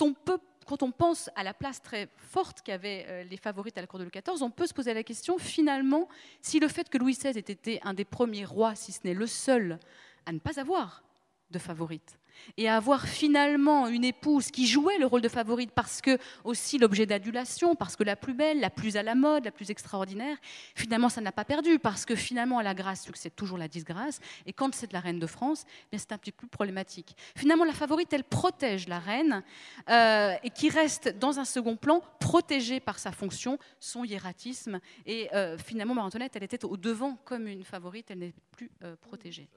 on 0.00 0.14
peut 0.14 0.38
quand 0.66 0.84
on 0.84 0.92
pense 0.92 1.30
à 1.34 1.42
la 1.42 1.52
place 1.52 1.82
très 1.82 2.08
forte 2.16 2.60
qu'avaient 2.62 3.04
euh, 3.08 3.24
les 3.24 3.36
favorites 3.36 3.76
à 3.76 3.80
la 3.80 3.88
cour 3.88 3.98
de 3.98 4.04
Louis 4.04 4.12
XIV, 4.12 4.40
on 4.40 4.50
peut 4.50 4.68
se 4.68 4.74
poser 4.74 4.94
la 4.94 5.02
question, 5.02 5.36
finalement, 5.36 6.06
si 6.42 6.60
le 6.60 6.68
fait 6.68 6.88
que 6.88 6.96
Louis 6.96 7.14
XVI 7.14 7.36
ait 7.36 7.40
été 7.40 7.80
un 7.82 7.92
des 7.92 8.04
premiers 8.04 8.44
rois, 8.44 8.76
si 8.76 8.92
ce 8.92 9.00
n'est 9.02 9.14
le 9.14 9.26
seul, 9.26 9.80
à 10.26 10.32
ne 10.32 10.38
pas 10.38 10.60
avoir 10.60 11.02
de 11.50 11.58
favorite, 11.58 12.18
et 12.56 12.68
avoir 12.68 13.06
finalement 13.06 13.88
une 13.88 14.04
épouse 14.04 14.50
qui 14.50 14.66
jouait 14.66 14.98
le 14.98 15.06
rôle 15.06 15.20
de 15.20 15.28
favorite 15.28 15.70
parce 15.74 16.00
que 16.00 16.18
aussi 16.44 16.78
l'objet 16.78 17.06
d'adulation, 17.06 17.74
parce 17.74 17.96
que 17.96 18.04
la 18.04 18.16
plus 18.16 18.34
belle, 18.34 18.60
la 18.60 18.70
plus 18.70 18.96
à 18.96 19.02
la 19.02 19.14
mode, 19.14 19.44
la 19.44 19.50
plus 19.50 19.70
extraordinaire, 19.70 20.36
finalement 20.74 21.08
ça 21.08 21.20
n'a 21.20 21.32
pas 21.32 21.44
perdu 21.44 21.78
parce 21.78 22.04
que 22.04 22.14
finalement 22.14 22.60
la 22.60 22.74
grâce 22.74 23.02
succède 23.02 23.34
toujours 23.34 23.58
la 23.58 23.68
disgrâce 23.68 24.20
et 24.46 24.52
quand 24.52 24.74
c'est 24.74 24.88
de 24.88 24.92
la 24.92 25.00
reine 25.00 25.18
de 25.18 25.26
France, 25.26 25.64
eh 25.92 25.98
c'est 25.98 26.12
un 26.12 26.18
petit 26.18 26.32
peu 26.32 26.40
plus 26.40 26.48
problématique. 26.48 27.16
Finalement 27.36 27.64
la 27.64 27.72
favorite 27.72 28.12
elle 28.12 28.24
protège 28.24 28.88
la 28.88 28.98
reine 28.98 29.42
euh, 29.88 30.34
et 30.42 30.50
qui 30.50 30.68
reste 30.70 31.08
dans 31.18 31.38
un 31.38 31.44
second 31.44 31.76
plan 31.76 32.02
protégée 32.18 32.80
par 32.80 32.98
sa 32.98 33.12
fonction, 33.12 33.58
son 33.78 34.04
hiératisme 34.04 34.80
et 35.06 35.28
euh, 35.34 35.58
finalement 35.58 35.94
Marie-Antoinette 35.94 36.36
elle 36.36 36.44
était 36.44 36.64
au 36.64 36.76
devant 36.76 37.16
comme 37.24 37.46
une 37.46 37.64
favorite, 37.64 38.10
elle 38.10 38.18
n'est 38.18 38.34
plus 38.52 38.70
euh, 38.82 38.96
protégée. 38.96 39.48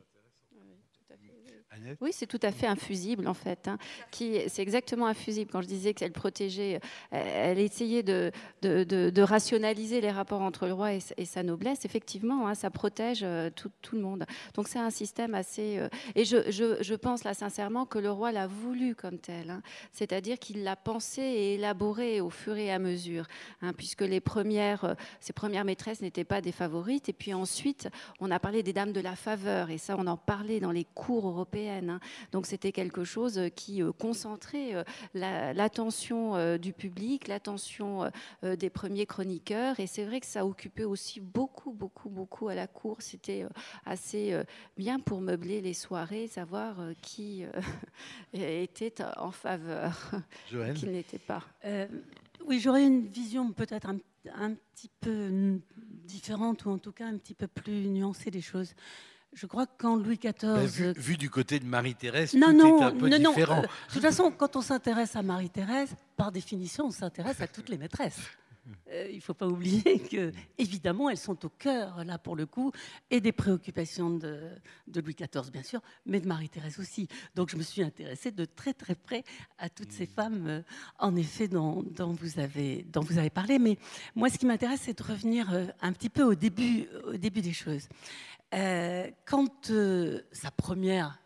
Oui, 2.02 2.12
c'est 2.14 2.28
tout 2.28 2.40
à 2.42 2.52
fait 2.52 2.68
infusible 2.68 3.28
en 3.28 3.34
fait. 3.34 3.68
Hein, 3.68 3.78
c'est 4.12 4.60
exactement 4.60 5.08
infusible. 5.08 5.50
Quand 5.52 5.62
je 5.62 5.68
disais 5.68 5.94
qu'elle 5.94 6.12
protégeait, 6.12 6.80
euh, 7.14 7.50
elle 7.52 7.60
essayait 7.60 8.04
de, 8.04 8.32
de, 8.62 9.22
rationaliser 9.22 10.02
les 10.02 10.12
rapports 10.12 10.42
entre 10.42 10.68
le 10.68 10.74
roi 10.74 10.94
et, 10.94 11.26
sa 11.26 11.44
noblesse. 11.44 11.86
Effectivement, 11.86 12.48
hein, 12.48 12.56
ça 12.56 12.70
protège 12.70 13.22
euh, 13.24 13.50
tout, 13.50 13.96
le 13.96 14.02
monde. 14.02 14.26
Donc 14.54 14.68
c'est 14.68 14.80
un 14.80 14.90
système 14.90 15.34
assez. 15.34 15.80
Euh, 15.80 15.90
et 16.16 16.26
je, 16.26 16.52
je, 16.52 16.96
pense 16.96 17.24
là 17.24 17.34
sincèrement 17.34 17.86
que 17.86 18.00
le 18.00 18.12
roi 18.12 18.32
l'a 18.32 18.48
voulu 18.48 18.96
comme 18.96 19.18
tel. 19.18 19.50
Hein. 19.50 19.62
C'est-à-dire 19.92 20.40
qu'il 20.40 20.64
l'a 20.64 20.76
pensé 20.76 21.22
et 21.22 21.54
élaboré 21.56 22.22
au 22.22 22.30
fur 22.30 22.56
et 22.56 22.72
à 22.72 22.80
mesure, 22.80 23.26
puisque 23.78 24.02
les 24.02 24.20
premières, 24.20 24.96
ses 25.20 25.34
premières 25.34 25.66
maîtresses 25.66 26.02
n'étaient 26.02 26.24
pas 26.24 26.42
des 26.42 26.52
favorites. 26.52 27.10
Et 27.10 27.14
puis 27.14 27.34
ensuite, 27.34 27.90
on 28.20 28.32
a 28.32 28.40
parlé 28.40 28.64
des 28.64 28.74
dames 28.74 28.94
de 28.94 29.02
la 29.02 29.16
faveur. 29.16 29.70
Et 29.70 29.78
ça, 29.78 29.96
on 29.98 30.08
en 30.08 30.18
parlait 30.18 30.60
dans 30.60 30.72
les 30.72 30.86
cours 30.94 31.28
européens 31.28 31.54
Hein. 31.54 32.00
Donc 32.32 32.46
c'était 32.46 32.72
quelque 32.72 33.04
chose 33.04 33.38
euh, 33.38 33.50
qui 33.50 33.82
euh, 33.82 33.92
concentrait 33.92 34.76
euh, 34.76 34.84
l'attention 35.54 36.58
du 36.58 36.74
public, 36.74 37.28
l'attention 37.28 38.12
des 38.44 38.70
premiers 38.70 39.06
chroniqueurs. 39.06 39.80
Et 39.80 39.88
c'est 39.88 40.06
vrai 40.06 40.20
que 40.20 40.26
ça 40.26 40.46
occupait 40.46 40.84
aussi 40.84 41.20
beaucoup, 41.20 41.72
beaucoup, 41.72 42.10
beaucoup 42.10 42.48
à 42.48 42.56
la 42.56 42.68
cour. 42.68 43.02
C'était 43.02 43.46
assez 43.86 44.36
bien 44.78 45.00
pour 45.00 45.22
meubler 45.22 45.62
les 45.62 45.74
soirées, 45.74 46.28
savoir 46.28 46.78
qui 47.02 47.46
était 48.34 48.94
en 49.18 49.32
faveur, 49.32 50.12
qui 50.76 50.88
n'était 50.88 51.20
pas. 51.20 51.44
oui, 52.46 52.60
j'aurais 52.60 52.86
une 52.86 53.08
vision 53.08 53.52
peut-être 53.52 53.90
un, 53.90 54.00
un, 54.34 54.54
petit 54.54 54.90
peu 55.00 55.60
différente 56.06 56.66
ou 56.66 56.72
en 56.72 56.78
tout 56.78 56.92
cas 56.92 57.06
un 57.06 57.18
petit 57.18 57.36
peu 57.36 57.48
plus 57.48 57.88
nuancée 57.88 58.32
des 58.32 58.42
choses. 58.42 58.74
Je 59.36 59.46
crois 59.48 59.66
que 59.66 59.72
quand 59.78 59.96
Louis 59.96 60.18
XIV. 60.18 60.34
Ben, 60.42 60.94
vu, 60.96 61.18
du 61.18 61.30
côté 61.30 61.60
de 61.60 61.66
Marie-Thérèse, 61.66 62.32
tout 62.32 62.38
est 62.38 62.84
un 62.84 62.92
peu 62.92 63.10
différent. 63.10 63.56
Non. 63.56 63.64
Euh, 63.64 63.68
de 63.90 63.94
toute 63.94 64.02
façon, 64.02 64.32
quand 64.32 64.56
on 64.56 64.62
s'intéresse 64.62 65.16
à 65.16 65.24
Marie-Thérèse, 65.24 65.96
par 66.16 66.32
définition, 66.32 66.86
on 66.86 66.92
s'intéresse 66.92 67.42
à 67.42 67.48
toutes 67.48 67.70
les 67.70 67.78
maîtresses. 67.78 68.20
Euh, 68.90 69.08
il 69.10 69.18
ne 69.18 69.22
faut 69.22 69.34
pas 69.34 69.48
oublier 69.48 70.00
que, 70.12 70.32
évidemment, 70.58 71.10
elles 71.10 71.18
sont 71.18 71.46
au 71.46 71.50
cœur, 71.50 72.04
là, 72.06 72.18
pour 72.18 72.36
le 72.36 72.46
coup, 72.46 72.72
et 73.10 73.20
des 73.20 73.32
préoccupations 73.32 74.10
de, 74.10 74.50
Louis 74.96 75.16
XIV, 75.16 75.52
bien 75.52 75.64
sûr, 75.64 75.82
mais 76.06 76.20
de 76.20 76.28
Marie-Thérèse 76.28 76.80
aussi. 76.80 77.08
Donc, 77.36 77.50
je 77.50 77.58
me 77.58 77.64
suis 77.64 77.84
intéressée 77.84 78.32
de 78.32 78.46
très, 78.46 78.74
très 78.74 78.96
près 78.96 79.24
à 79.58 79.70
toutes 79.70 79.92
ces 79.92 80.06
femmes, 80.06 80.48
euh, 80.48 80.62
en 81.00 81.16
effet, 81.16 81.48
dont, 81.48 81.84
vous 81.98 82.40
avez, 82.40 82.84
dont 82.84 83.02
vous 83.02 83.18
avez 83.18 83.30
parlé. 83.30 83.60
Mais 83.60 83.78
moi, 84.16 84.30
ce 84.30 84.38
qui 84.38 84.46
m'intéresse, 84.46 84.82
c'est 84.84 84.98
de 84.98 85.04
revenir 85.04 85.52
un 85.82 85.94
petit 85.94 86.10
peu 86.10 86.24
au 86.24 86.36
début, 86.36 86.88
au 87.06 87.18
début 87.18 87.42
des 87.42 87.54
choses. 87.54 87.88
Euh, 88.54 89.10
quand 89.26 89.72
euh, 89.72 90.22
sa 90.32 90.52
première 90.52 91.20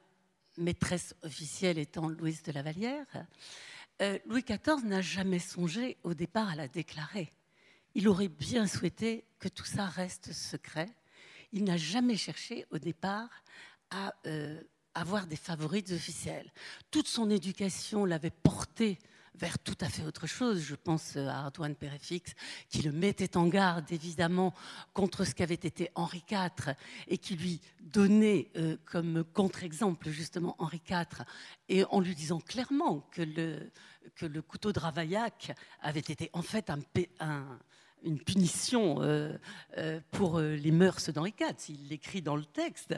maîtresse 0.57 1.13
officielle 1.23 1.77
étant 1.77 2.07
Louise 2.07 2.41
de 2.41 2.53
la 2.53 2.61
Vallière, 2.61 3.05
euh, 4.01 4.19
Louis 4.25 4.43
XIV 4.43 4.85
n'a 4.85 5.01
jamais 5.01 5.39
songé 5.39 5.97
au 6.03 6.13
départ 6.13 6.49
à 6.49 6.55
la 6.55 6.67
déclarer. 6.67 7.31
Il 7.95 8.07
aurait 8.07 8.27
bien 8.27 8.67
souhaité 8.67 9.25
que 9.39 9.47
tout 9.47 9.65
ça 9.65 9.85
reste 9.85 10.33
secret. 10.33 10.89
Il 11.51 11.63
n'a 11.63 11.77
jamais 11.77 12.17
cherché 12.17 12.65
au 12.71 12.77
départ 12.77 13.29
à 13.89 14.13
avoir 14.93 15.27
des 15.27 15.37
favorites 15.37 15.91
officielles. 15.91 16.51
Toute 16.91 17.07
son 17.07 17.29
éducation 17.29 18.03
l'avait 18.03 18.31
porté 18.31 18.99
vers 19.39 19.59
tout 19.59 19.77
à 19.81 19.89
fait 19.89 20.03
autre 20.03 20.27
chose. 20.27 20.61
Je 20.61 20.75
pense 20.75 21.15
à 21.15 21.45
Antoine 21.45 21.75
Péréfix, 21.75 22.33
qui 22.69 22.81
le 22.81 22.91
mettait 22.91 23.37
en 23.37 23.47
garde, 23.47 23.91
évidemment, 23.91 24.53
contre 24.93 25.25
ce 25.25 25.35
qu'avait 25.35 25.53
été 25.53 25.89
Henri 25.95 26.23
IV, 26.29 26.75
et 27.07 27.17
qui 27.17 27.35
lui 27.35 27.61
donnait 27.81 28.49
euh, 28.55 28.77
comme 28.85 29.23
contre-exemple, 29.33 30.09
justement, 30.09 30.55
Henri 30.59 30.81
IV, 30.89 31.23
et 31.69 31.83
en 31.85 31.99
lui 31.99 32.15
disant 32.15 32.39
clairement 32.39 33.07
que 33.11 33.21
le, 33.21 33.71
que 34.15 34.25
le 34.25 34.41
couteau 34.41 34.71
de 34.71 34.79
Ravaillac 34.79 35.53
avait 35.81 35.99
été 35.99 36.29
en 36.33 36.41
fait 36.41 36.69
un, 36.69 37.59
une 38.03 38.19
punition 38.19 39.01
euh, 39.01 39.33
euh, 39.77 39.99
pour 40.11 40.39
les 40.39 40.71
mœurs 40.71 41.09
d'Henri 41.09 41.33
IV, 41.39 41.55
il 41.69 41.89
l'écrit 41.89 42.21
dans 42.21 42.35
le 42.35 42.45
texte. 42.45 42.95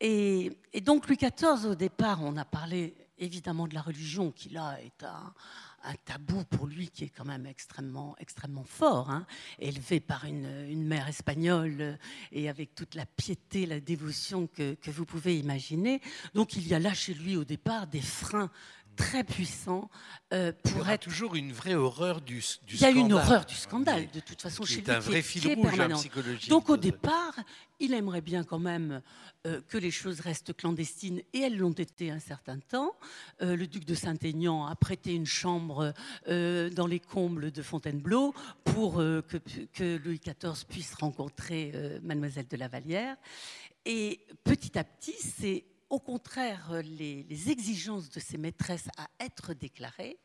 Et, 0.00 0.52
donc 0.82 1.08
Louis 1.08 1.16
XIV, 1.16 1.66
au 1.66 1.74
départ, 1.74 2.20
on 2.22 2.36
a 2.36 2.44
parlé 2.44 2.94
évidemment 3.20 3.68
de 3.68 3.74
la 3.74 3.82
religion, 3.82 4.32
qui 4.32 4.48
là 4.48 4.78
est 4.82 5.04
un, 5.04 5.32
tabou 6.04 6.44
pour 6.44 6.66
lui 6.66 6.88
qui 6.88 7.04
est 7.04 7.08
quand 7.08 7.24
même 7.24 7.46
extrêmement, 7.46 8.14
extrêmement 8.18 8.64
fort, 8.64 9.10
hein. 9.10 9.26
élevé 9.58 10.00
par 10.00 10.24
une, 10.26 10.84
mère 10.84 11.08
espagnole 11.08 11.76
euh, 11.80 11.96
et 12.32 12.48
avec 12.50 12.74
toute 12.74 12.94
la 12.94 13.06
piété, 13.06 13.64
la 13.64 13.80
dévotion 13.80 14.46
que 14.46 14.90
vous 14.90 15.06
pouvez 15.06 15.38
imaginer. 15.38 16.02
Donc 16.34 16.54
il 16.54 16.66
y 16.66 16.74
a 16.74 16.78
là 16.78 16.92
chez 16.92 17.14
lui 17.14 17.36
au 17.36 17.44
départ 17.44 17.86
des 17.86 18.02
freins 18.02 18.50
très 18.96 19.24
puissants 19.24 19.90
euh, 20.32 20.52
pour 20.62 20.88
être 20.88 21.02
toujours 21.02 21.34
une 21.34 21.52
vraie 21.52 21.74
horreur 21.74 22.20
du, 22.20 22.36
du 22.36 22.42
scandale. 22.42 22.62
Il 22.72 22.80
y 22.80 22.84
a 22.84 22.90
une 22.90 23.12
horreur 23.12 23.44
du 23.44 23.54
scandale, 23.54 24.08
de 24.12 24.20
toute 24.20 24.40
façon, 24.40 24.64
chez 24.64 24.80
lui. 24.80 24.90
un 24.90 24.98
vrai 24.98 25.22
fil 25.22 25.54
rouge 25.54 25.94
psychologique. 25.94 26.50
Donc 26.50 26.68
au 26.68 26.76
départ, 26.76 27.34
il 27.80 27.94
aimerait 27.94 28.20
bien 28.20 28.44
quand 28.44 28.58
même 28.58 29.02
euh, 29.46 29.60
que 29.68 29.78
les 29.78 29.90
choses 29.90 30.20
restent 30.20 30.54
clandestines, 30.54 31.20
et 31.32 31.40
elles 31.40 31.56
l'ont 31.56 31.72
été 31.72 32.10
un 32.10 32.20
certain 32.20 32.58
temps. 32.58 32.92
Euh, 33.42 33.56
le 33.56 33.66
duc 33.66 33.84
de 33.84 33.94
Saint-Aignan 33.94 34.66
a 34.66 34.76
prêté 34.76 35.14
une 35.14 35.26
chambre 35.26 35.92
dans 36.26 36.86
les 36.86 37.00
combles 37.00 37.50
de 37.50 37.62
Fontainebleau 37.62 38.34
pour 38.64 38.96
que, 38.96 39.38
que, 39.72 39.96
Louis 40.04 40.20
XIV 40.20 40.64
puisse 40.68 40.94
rencontrer 40.94 41.72
Mademoiselle 42.02 42.46
de 42.48 42.56
la 42.56 42.68
Vallière. 42.68 43.16
Et 43.84 44.20
petit 44.44 44.78
à 44.78 44.84
petit, 44.84 45.16
c'est 45.18 45.64
au 45.90 45.98
contraire 45.98 46.80
les, 46.82 47.24
les, 47.24 47.50
exigences 47.50 48.10
de 48.10 48.20
ses 48.20 48.38
maîtresses 48.38 48.88
à 48.96 49.08
être 49.24 49.52
déclarées 49.54 50.18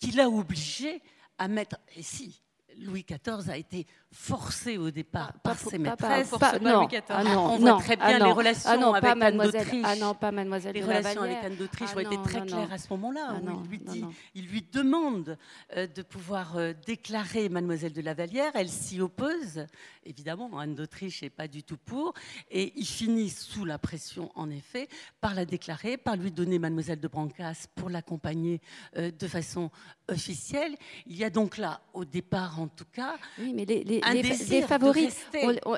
qui 0.00 0.10
l'a 0.12 0.28
obligé 0.28 1.02
à 1.38 1.46
mettre, 1.48 1.76
et 1.94 2.02
si, 2.02 2.42
Louis 2.78 3.04
XIV 3.04 3.50
a 3.50 3.56
été 3.56 3.86
forcé 4.12 4.76
au 4.76 4.90
départ 4.90 5.32
par 5.42 5.56
ses 5.56 5.78
maîtresses. 5.78 6.30
Pas, 6.30 6.58
non, 6.58 6.88
ah 7.08 7.24
non, 7.24 7.52
on 7.52 7.58
voit 7.58 7.78
très 7.80 7.96
bien 7.96 8.18
les 8.18 8.32
relations 8.32 8.92
ah 8.92 8.96
avec 8.96 9.22
Anne 9.22 9.38
d'Autriche. 9.38 9.84
Ah 9.84 9.96
non, 9.96 10.14
pas 10.14 10.32
Mademoiselle 10.32 10.74
Les 10.74 10.82
relations 10.82 11.22
avec 11.22 11.44
Anne 11.44 11.56
d'Autriche 11.56 11.90
ont 11.94 12.00
été 12.00 12.16
très 12.24 12.46
claires 12.46 12.72
à 12.72 12.78
ce 12.78 12.88
moment-là. 12.90 13.40
il, 13.64 13.68
lui 13.70 13.78
dit, 13.78 14.04
il 14.34 14.46
lui 14.46 14.62
demande 14.62 15.38
euh, 15.76 15.86
de 15.86 16.02
pouvoir 16.02 16.56
euh, 16.56 16.72
déclarer 16.86 17.48
Mademoiselle 17.48 17.92
de 17.92 18.02
la 18.02 18.14
Vallière. 18.14 18.50
Elle 18.54 18.68
s'y 18.68 19.00
oppose. 19.00 19.66
Évidemment, 20.04 20.58
Anne 20.58 20.74
d'Autriche 20.74 21.22
n'est 21.22 21.30
pas 21.30 21.46
du 21.46 21.62
tout 21.62 21.76
pour. 21.76 22.14
Et 22.50 22.72
il 22.76 22.86
finit 22.86 23.30
sous 23.30 23.64
la 23.64 23.78
pression, 23.78 24.32
en 24.34 24.50
effet, 24.50 24.88
par 25.20 25.34
la 25.34 25.44
déclarer, 25.44 25.96
par 25.96 26.16
lui 26.16 26.32
donner 26.32 26.58
Mademoiselle 26.58 27.00
de 27.00 27.08
Brancas 27.08 27.66
pour 27.76 27.90
l'accompagner 27.90 28.60
euh, 28.96 29.12
de 29.12 29.28
façon 29.28 29.70
officielle. 30.08 30.74
Il 31.06 31.16
y 31.16 31.24
a 31.24 31.30
donc 31.30 31.58
là, 31.58 31.80
au 31.94 32.04
départ 32.04 32.60
en 32.60 32.66
tout 32.66 32.84
cas, 32.92 33.16
oui, 33.38 33.52
mais 33.54 33.64
les, 33.64 33.84
les, 33.84 33.99
les, 34.12 34.62
favorites, 34.62 35.16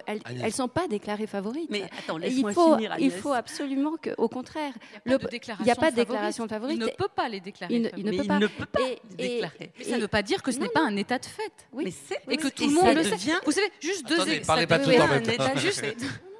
elles 0.07 0.21
ne 0.45 0.51
sont 0.51 0.69
pas 0.69 0.89
déclarées 0.89 1.27
favorites. 1.27 1.69
Mais 1.71 1.83
attends, 1.83 2.19
il 2.21 2.53
faut, 2.53 2.77
finir, 2.77 2.95
il 2.99 3.11
faut 3.11 3.33
absolument 3.33 3.97
que, 4.01 4.11
au 4.19 4.29
contraire, 4.29 4.73
il 5.07 5.17
n'y 5.65 5.71
a 5.71 5.75
pas 5.75 5.91
de 5.91 5.97
déclaration 5.97 6.47
favorite. 6.49 6.79
Il 6.81 6.85
ne 6.85 6.91
peut 6.91 7.09
pas 7.15 7.29
les 7.29 7.41
déclarer. 7.41 7.75
Il, 7.75 7.83
ne, 7.83 8.17
peut, 8.17 8.25
pas. 8.25 8.39
ne 8.39 8.47
peut 8.47 8.67
pas 8.67 8.81
les 8.81 9.01
déclarer. 9.17 9.73
ça 9.83 9.97
ne 9.97 10.03
veut 10.03 10.09
pas 10.09 10.23
dire 10.23 10.43
que 10.43 10.53
ce 10.53 10.59
n'est 10.59 10.69
pas 10.69 10.83
un 10.83 10.97
état 10.97 11.19
de 11.19 11.27
fait. 11.27 11.53
Oui. 11.73 11.95
et 12.31 12.37
que 12.37 12.49
tout 12.49 12.69
le 12.69 12.75
monde 12.75 12.95
le 12.95 13.05
sait. 13.05 13.33
Vous 13.45 13.53
savez, 13.53 13.73
juste 13.81 14.07
deux 14.07 14.19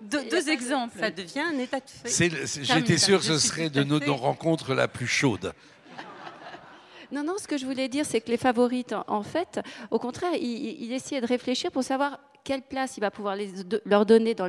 deux, 0.03 0.49
exemples. 0.51 0.99
Ça 0.99 1.11
devient 1.11 1.41
un 1.41 1.59
état 1.59 1.79
de 1.81 1.85
fait. 2.09 2.31
J'étais 2.63 2.99
sûr 2.99 3.19
que 3.19 3.25
ce 3.25 3.39
serait 3.39 3.71
de 3.71 3.83
nos 3.85 4.15
rencontres 4.17 4.75
la 4.75 4.89
plus 4.89 5.07
chaude. 5.07 5.53
Non, 7.13 7.23
non, 7.23 7.35
ce 7.39 7.47
que 7.47 7.59
je 7.59 7.67
voulais 7.67 7.89
dire, 7.89 8.07
c'est 8.07 8.23
que 8.23 8.31
les 8.31 8.39
favorites, 8.39 8.95
en, 9.07 9.23
fait, 9.23 9.61
au 9.91 9.99
contraire, 9.99 10.33
il, 10.35 10.83
il 10.83 10.93
essayait 10.93 11.21
de 11.21 11.27
réfléchir 11.27 11.71
pour 11.71 11.85
savoir 11.85 12.19
quelle 12.45 12.63
place 12.63 12.97
il 12.97 13.01
va 13.01 13.11
pouvoir 13.11 13.37
leur 13.85 14.07
donner 14.07 14.35
dans 14.35 14.49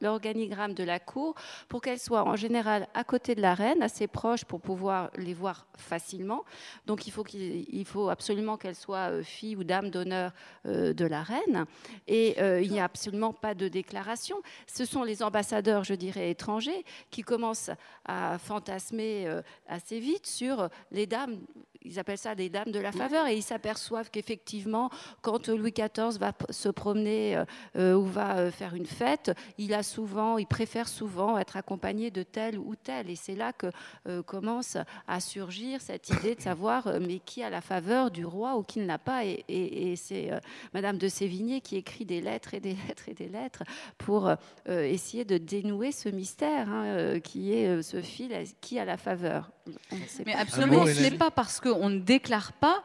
l'organigramme 0.00 0.74
de 0.74 0.84
la 0.84 0.98
cour 0.98 1.34
pour 1.68 1.80
qu'elles 1.80 1.98
soient 1.98 2.24
en 2.24 2.36
général 2.36 2.88
à 2.94 3.04
côté 3.04 3.34
de 3.34 3.40
la 3.40 3.54
reine, 3.54 3.82
assez 3.82 4.06
proches 4.06 4.44
pour 4.44 4.60
pouvoir 4.60 5.10
les 5.16 5.34
voir 5.34 5.66
facilement. 5.76 6.44
Donc 6.86 7.06
il 7.06 7.84
faut 7.84 8.08
absolument 8.08 8.56
qu'elles 8.56 8.74
soient 8.74 9.10
euh, 9.10 9.22
filles 9.22 9.56
ou 9.56 9.64
dames 9.64 9.90
d'honneur 9.90 10.32
euh, 10.66 10.92
de 10.92 11.04
la 11.04 11.22
reine. 11.22 11.66
Et 12.06 12.36
euh, 12.38 12.60
il 12.60 12.70
n'y 12.70 12.80
a 12.80 12.84
absolument 12.84 13.32
pas 13.32 13.54
de 13.54 13.68
déclaration. 13.68 14.40
Ce 14.66 14.84
sont 14.84 15.02
les 15.02 15.22
ambassadeurs, 15.22 15.84
je 15.84 15.94
dirais, 15.94 16.30
étrangers 16.30 16.84
qui 17.10 17.22
commencent 17.22 17.70
à 18.04 18.38
fantasmer 18.38 19.26
assez 19.68 19.98
vite 19.98 20.26
sur 20.26 20.68
les 20.90 21.06
dames 21.06 21.38
ils 21.84 21.98
appellent 21.98 22.18
ça 22.18 22.34
des 22.34 22.48
dames 22.48 22.70
de 22.70 22.78
la 22.78 22.92
faveur, 22.92 23.26
et 23.26 23.36
ils 23.36 23.42
s'aperçoivent 23.42 24.10
qu'effectivement, 24.10 24.90
quand 25.20 25.48
Louis 25.48 25.72
XIV 25.72 26.18
va 26.18 26.32
se 26.50 26.68
promener 26.68 27.36
euh, 27.36 27.44
euh, 27.76 27.94
ou 27.94 28.04
va 28.04 28.38
euh, 28.38 28.50
faire 28.50 28.74
une 28.74 28.86
fête, 28.86 29.32
il 29.58 29.74
a 29.74 29.82
souvent, 29.82 30.38
il 30.38 30.46
préfère 30.46 30.88
souvent 30.88 31.38
être 31.38 31.56
accompagné 31.56 32.10
de 32.10 32.22
tel 32.22 32.58
ou 32.58 32.74
tel, 32.74 33.10
et 33.10 33.16
c'est 33.16 33.34
là 33.34 33.52
que 33.52 33.66
commence 34.22 34.76
à 35.06 35.20
surgir 35.20 35.80
cette 35.80 36.08
idée 36.10 36.34
de 36.34 36.40
savoir 36.40 36.88
mais 37.00 37.18
qui 37.18 37.42
a 37.42 37.50
la 37.50 37.60
faveur 37.60 38.10
du 38.10 38.24
roi 38.24 38.56
ou 38.56 38.62
qui 38.62 38.80
ne 38.80 38.86
l'a 38.86 38.98
pas, 38.98 39.24
et, 39.24 39.94
c'est 39.96 40.30
Madame 40.72 40.98
de 40.98 41.08
Sévigné 41.08 41.60
qui 41.60 41.76
écrit 41.76 42.04
des 42.04 42.20
lettres 42.20 42.54
et 42.54 42.60
des 42.60 42.74
lettres 42.88 43.08
et 43.08 43.14
des 43.14 43.28
lettres 43.28 43.62
pour 43.98 44.30
essayer 44.66 45.24
de 45.24 45.38
dénouer 45.38 45.92
ce 45.92 46.08
mystère 46.08 46.68
hein, 46.68 47.20
qui 47.20 47.52
est 47.52 47.82
ce 47.82 48.00
fil 48.00 48.32
qui 48.60 48.78
a 48.78 48.84
la 48.84 48.96
faveur. 48.96 49.53
Mais 50.26 50.34
absolument, 50.34 50.86
ce 50.86 51.00
n'est 51.00 51.10
pas 51.10 51.30
parce 51.30 51.60
qu'on 51.60 51.88
ne 51.88 51.98
déclare 51.98 52.52
pas. 52.52 52.82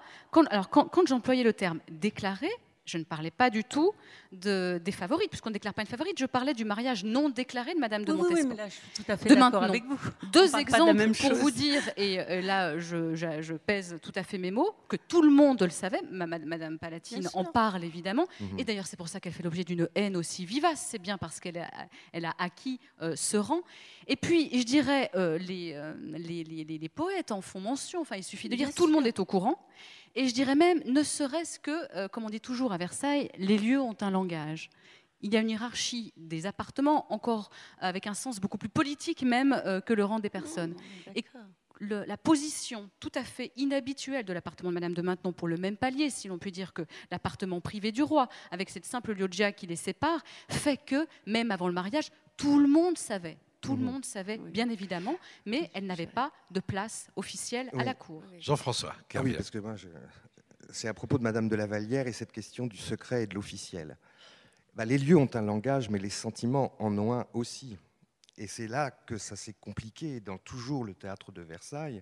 alors, 0.49 0.69
quand 0.69 1.07
j'employais 1.07 1.43
le 1.43 1.53
terme 1.53 1.79
déclarer, 1.89 2.51
je 2.89 2.97
ne 2.97 3.03
parlais 3.03 3.31
pas 3.31 3.49
du 3.49 3.63
tout 3.63 3.93
de, 4.31 4.81
des 4.83 4.91
favorites, 4.91 5.29
puisqu'on 5.29 5.49
ne 5.49 5.53
déclare 5.53 5.73
pas 5.73 5.81
une 5.81 5.87
favorite. 5.87 6.17
Je 6.19 6.25
parlais 6.25 6.53
du 6.53 6.65
mariage 6.65 7.03
non 7.03 7.29
déclaré 7.29 7.73
de 7.73 7.79
Madame 7.79 8.03
de 8.03 8.13
Montespan. 8.13 8.41
Oui, 8.41 8.47
mais 8.49 8.55
là, 8.55 8.67
je 8.67 8.73
suis 8.73 9.03
tout 9.03 9.11
à 9.11 9.17
fait 9.17 9.35
d'accord 9.35 9.63
avec 9.63 9.83
vous. 9.85 9.99
Deux 10.33 10.55
exemples 10.55 11.11
pour 11.13 11.33
vous 11.35 11.51
dire, 11.51 11.81
et 11.97 12.19
euh, 12.19 12.41
là, 12.41 12.77
je, 12.79 13.53
pèse 13.55 13.97
tout 14.01 14.11
à 14.15 14.23
fait 14.23 14.37
mes 14.37 14.51
mots, 14.51 14.73
que 14.87 14.95
tout 14.95 15.21
le 15.21 15.29
monde 15.29 15.61
le 15.61 15.69
savait. 15.69 16.01
Madame 16.11 16.79
Palatine 16.79 17.27
en 17.33 17.45
parle 17.45 17.83
évidemment. 17.83 18.27
Mhm. 18.39 18.59
Et 18.59 18.63
d'ailleurs, 18.63 18.87
c'est 18.87 18.97
pour 18.97 19.07
ça 19.07 19.19
qu'elle 19.19 19.33
fait 19.33 19.43
l'objet 19.43 19.63
d'une 19.63 19.87
haine 19.95 20.17
aussi 20.17 20.45
vivace. 20.45 20.87
C'est 20.89 20.99
bien 20.99 21.17
parce 21.17 21.39
qu'elle 21.39 21.57
a, 21.57 21.69
elle 22.11 22.25
a 22.25 22.33
acquis 22.39 22.79
euh, 23.01 23.15
ce 23.15 23.37
rang. 23.37 23.61
Et 24.07 24.15
puis, 24.15 24.49
je 24.57 24.63
dirais, 24.63 25.11
euh, 25.15 25.37
les, 25.37 25.79
les, 26.17 26.43
les, 26.43 26.63
les, 26.63 26.89
poètes 26.89 27.31
en 27.31 27.41
font 27.41 27.59
mention. 27.59 28.01
Enfin, 28.01 28.15
il 28.15 28.23
suffit 28.23 28.49
de 28.49 28.55
dire 28.55 28.73
tout 28.73 28.87
le 28.87 28.93
monde 28.93 29.05
est 29.05 29.19
au 29.19 29.25
courant. 29.25 29.59
Et 30.15 30.27
je 30.27 30.33
dirais 30.33 30.55
même, 30.55 30.81
ne 30.85 31.03
serait-ce 31.03 31.59
que, 31.59 31.95
euh, 31.95 32.07
comme 32.07 32.23
on 32.23 32.29
dit 32.29 32.41
toujours 32.41 32.73
à 32.73 32.77
Versailles, 32.77 33.29
les 33.37 33.57
lieux 33.57 33.79
ont 33.79 33.97
un 34.01 34.11
langage. 34.11 34.69
Il 35.21 35.33
y 35.33 35.37
a 35.37 35.41
une 35.41 35.49
hiérarchie 35.49 36.13
des 36.15 36.45
appartements, 36.45 37.11
encore 37.13 37.49
avec 37.79 38.07
un 38.07 38.13
sens 38.13 38.39
beaucoup 38.39 38.57
plus 38.57 38.69
politique 38.69 39.23
même 39.23 39.61
euh, 39.65 39.81
que 39.81 39.93
le 39.93 40.05
rang 40.05 40.19
des 40.19 40.29
personnes. 40.29 40.75
Oh, 41.07 41.11
et 41.15 41.25
la 41.81 42.17
position 42.17 42.89
tout 42.99 43.11
à 43.15 43.23
fait 43.23 43.51
inhabituelle 43.55 44.25
de 44.25 44.33
l'appartement 44.33 44.69
de 44.69 44.73
Madame 44.73 44.93
de 44.93 45.01
Maintenon 45.01 45.31
pour 45.31 45.47
le 45.47 45.57
même 45.57 45.77
palier, 45.77 46.09
si 46.09 46.27
l'on 46.27 46.37
peut 46.37 46.51
dire 46.51 46.73
que 46.73 46.81
l'appartement 47.11 47.61
privé 47.61 47.91
du 47.91 48.03
roi, 48.03 48.27
avec 48.51 48.69
cette 48.69 48.85
simple 48.85 49.13
loggia 49.13 49.51
qui 49.51 49.67
les 49.67 49.75
sépare, 49.75 50.21
fait 50.49 50.77
que, 50.77 51.07
même 51.25 51.51
avant 51.51 51.67
le 51.67 51.73
mariage, 51.73 52.09
tout 52.37 52.59
le 52.59 52.67
monde 52.67 52.97
savait 52.97 53.37
tout 53.61 53.75
le 53.75 53.83
mhm. 53.83 53.91
monde 53.91 54.05
savait, 54.05 54.37
bien 54.37 54.69
évidemment, 54.69 55.15
mais 55.45 55.69
elle 55.73 55.85
n'avait 55.85 56.07
pas 56.07 56.31
de 56.51 56.59
place 56.59 57.09
officielle 57.15 57.69
à 57.77 57.83
la 57.83 57.93
cour. 57.93 58.23
Jean-François. 58.39 58.95
Ah 59.13 59.21
oui, 59.21 59.33
parce 59.33 59.49
que 59.49 59.57
moi, 59.59 59.75
c'est 60.71 60.87
à 60.87 60.93
propos 60.93 61.17
de 61.17 61.23
Madame 61.23 61.49
de 61.49 61.55
la 61.55 61.67
Vallière 61.67 62.07
et 62.07 62.13
cette 62.13 62.31
question 62.31 62.67
du 62.67 62.77
secret 62.77 63.23
et 63.23 63.27
de 63.27 63.35
l'officiel. 63.35 63.97
Bah, 64.75 64.85
les 64.85 64.97
lieux 64.97 65.17
ont 65.17 65.29
un 65.33 65.41
langage, 65.41 65.89
mais 65.89 65.99
les 65.99 66.09
sentiments 66.09 66.73
en 66.79 66.97
ont 66.97 67.13
un 67.13 67.25
aussi. 67.33 67.77
Et 68.37 68.47
c'est 68.47 68.67
là 68.67 68.91
que 68.91 69.17
ça 69.17 69.35
s'est 69.35 69.55
compliqué 69.59 70.21
dans 70.21 70.37
toujours 70.37 70.85
le 70.85 70.93
théâtre 70.93 71.31
de 71.31 71.41
Versailles. 71.41 72.01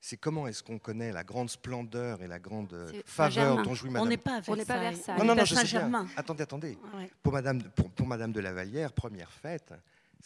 C'est 0.00 0.16
comment 0.16 0.46
est-ce 0.46 0.62
qu'on 0.62 0.78
connaît 0.78 1.12
la 1.12 1.24
grande 1.24 1.50
splendeur 1.50 2.22
et 2.22 2.26
la 2.26 2.38
grande 2.38 2.74
faveur 3.04 3.62
dont 3.62 3.74
jouit 3.74 3.90
Madame. 3.90 4.06
On 4.06 4.10
n'est 4.10 4.16
pas 4.16 4.36
à 4.36 4.40
Versailles. 4.40 5.18
Non, 5.18 5.24
non, 5.24 5.34
non, 5.34 5.44
je 5.44 5.54
sais 5.54 5.64
bien. 5.78 6.06
Attendez, 6.16 6.42
attendez. 6.42 6.78
Pour, 7.22 7.32
Madame, 7.32 7.62
pour, 7.62 7.90
pour 7.90 8.06
Madame 8.06 8.32
de 8.32 8.40
la 8.40 8.52
Vallière, 8.52 8.92
première 8.92 9.30
fête, 9.30 9.72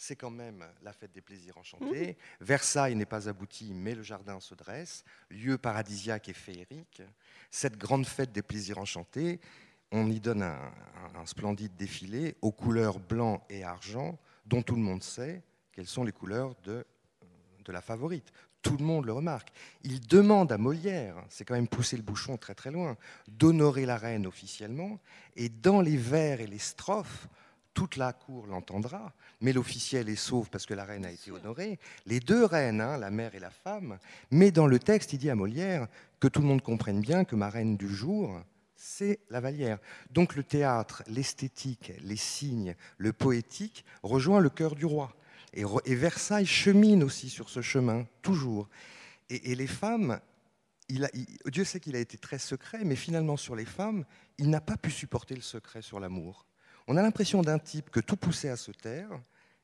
c'est 0.01 0.15
quand 0.15 0.31
même 0.31 0.65
la 0.81 0.93
fête 0.93 1.11
des 1.11 1.21
plaisirs 1.21 1.59
enchantés. 1.59 2.13
Mmh. 2.13 2.43
Versailles 2.43 2.95
n'est 2.95 3.05
pas 3.05 3.29
abouti, 3.29 3.71
mais 3.75 3.93
le 3.93 4.01
jardin 4.01 4.39
se 4.39 4.55
dresse, 4.55 5.05
lieu 5.29 5.59
paradisiaque 5.59 6.27
et 6.27 6.33
féerique. 6.33 7.03
Cette 7.51 7.77
grande 7.77 8.07
fête 8.07 8.31
des 8.31 8.41
plaisirs 8.41 8.79
enchantés, 8.79 9.39
on 9.91 10.09
y 10.09 10.19
donne 10.19 10.41
un, 10.41 11.25
splendide 11.25 11.75
défilé 11.75 12.35
aux 12.41 12.51
couleurs 12.51 12.99
blanc 12.99 13.45
et 13.47 13.63
argent, 13.63 14.17
dont 14.47 14.63
tout 14.63 14.73
le 14.73 14.81
monde 14.81 15.03
sait 15.03 15.43
quelles 15.71 15.85
sont 15.85 16.03
les 16.03 16.11
couleurs 16.11 16.55
de, 16.63 16.83
de 17.63 17.71
la 17.71 17.81
favorite. 17.81 18.31
Tout 18.63 18.77
le 18.77 18.83
monde 18.83 19.05
le 19.05 19.13
remarque. 19.13 19.51
Il 19.83 19.99
demande 19.99 20.51
à 20.51 20.57
Molière, 20.57 21.23
c'est 21.29 21.45
quand 21.45 21.53
même 21.53 21.67
pousser 21.67 21.95
le 21.95 22.03
bouchon 22.03 22.37
très 22.37 22.55
très 22.55 22.71
loin, 22.71 22.97
d'honorer 23.27 23.85
la 23.85 23.97
reine 23.97 24.25
officiellement, 24.25 24.99
et 25.35 25.49
dans 25.49 25.79
les 25.79 25.97
vers 25.97 26.41
et 26.41 26.47
les 26.47 26.57
strophes, 26.57 27.27
toute 27.73 27.95
la 27.95 28.13
cour 28.13 28.47
l'entendra, 28.47 29.13
mais 29.39 29.53
l'officiel 29.53 30.09
est 30.09 30.15
sauf 30.15 30.49
parce 30.49 30.65
que 30.65 30.73
la 30.73 30.83
reine 30.83 31.05
a 31.05 31.11
été 31.11 31.31
honorée. 31.31 31.79
Les 32.05 32.19
deux 32.19 32.45
reines, 32.45 32.81
hein, 32.81 32.97
la 32.97 33.11
mère 33.11 33.35
et 33.35 33.39
la 33.39 33.49
femme, 33.49 33.97
mais 34.29 34.51
dans 34.51 34.67
le 34.67 34.79
texte, 34.79 35.13
il 35.13 35.19
dit 35.19 35.29
à 35.29 35.35
Molière 35.35 35.87
que 36.19 36.27
tout 36.27 36.41
le 36.41 36.47
monde 36.47 36.61
comprenne 36.61 37.01
bien 37.01 37.23
que 37.23 37.35
ma 37.35 37.49
reine 37.49 37.77
du 37.77 37.87
jour, 37.87 38.41
c'est 38.75 39.19
la 39.29 39.39
Vallière. 39.39 39.79
Donc 40.09 40.35
le 40.35 40.43
théâtre, 40.43 41.03
l'esthétique, 41.07 41.93
les 42.01 42.15
signes, 42.15 42.75
le 42.97 43.13
poétique 43.13 43.85
rejoint 44.01 44.39
le 44.39 44.49
cœur 44.49 44.75
du 44.75 44.85
roi. 44.85 45.15
Et, 45.53 45.95
Versailles 45.95 46.45
chemine 46.45 47.03
aussi 47.03 47.29
sur 47.29 47.49
ce 47.49 47.61
chemin, 47.61 48.07
toujours. 48.21 48.69
Et, 49.29 49.55
les 49.55 49.67
femmes, 49.67 50.19
Dieu 51.45 51.63
sait 51.63 51.79
qu'il 51.79 51.95
a 51.95 51.99
été 51.99 52.17
très 52.17 52.39
secret, 52.39 52.83
mais 52.83 52.95
finalement 52.95 53.37
sur 53.37 53.55
les 53.55 53.65
femmes, 53.65 54.05
il 54.37 54.49
n'a 54.49 54.61
pas 54.61 54.77
pu 54.77 54.91
supporter 54.91 55.35
le 55.35 55.41
secret 55.41 55.81
sur 55.81 55.99
l'amour. 55.99 56.45
On 56.87 56.97
a 56.97 57.01
l'impression 57.01 57.41
d'un 57.41 57.59
type 57.59 57.89
que 57.89 57.99
tout 57.99 58.17
poussait 58.17 58.49
à 58.49 58.57
se 58.57 58.71
taire 58.71 59.09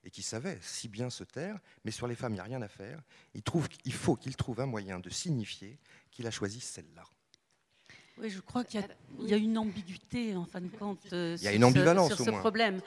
et 0.03 0.09
qui 0.09 0.21
savait 0.21 0.57
si 0.61 0.87
bien 0.87 1.09
se 1.09 1.23
taire, 1.23 1.59
mais 1.83 1.91
sur 1.91 2.07
les 2.07 2.15
femmes, 2.15 2.33
il 2.33 2.35
n'y 2.35 2.41
a 2.41 2.43
rien 2.43 2.61
à 2.61 2.67
faire. 2.67 3.01
Il, 3.33 3.43
trouve, 3.43 3.67
il 3.85 3.93
faut 3.93 4.15
qu'il 4.15 4.35
trouve 4.35 4.61
un 4.61 4.65
moyen 4.65 4.99
de 4.99 5.09
signifier 5.09 5.77
qu'il 6.11 6.27
a 6.27 6.31
choisi 6.31 6.59
celle-là. 6.59 7.03
Oui, 8.19 8.29
je 8.29 8.39
crois 8.39 8.63
qu'il 8.63 8.83
y, 9.19 9.33
a 9.33 9.37
une 9.37 9.57
ambiguïté, 9.57 10.35
en 10.35 10.45
fin 10.45 10.61
de 10.61 10.69
compte, 10.69 11.05
il 11.11 11.41
y 11.41 11.47
a 11.47 11.53
une 11.53 11.63
ambivalence, 11.63 12.15
sur, 12.15 12.25
ce 12.25 12.31
problème. 12.31 12.81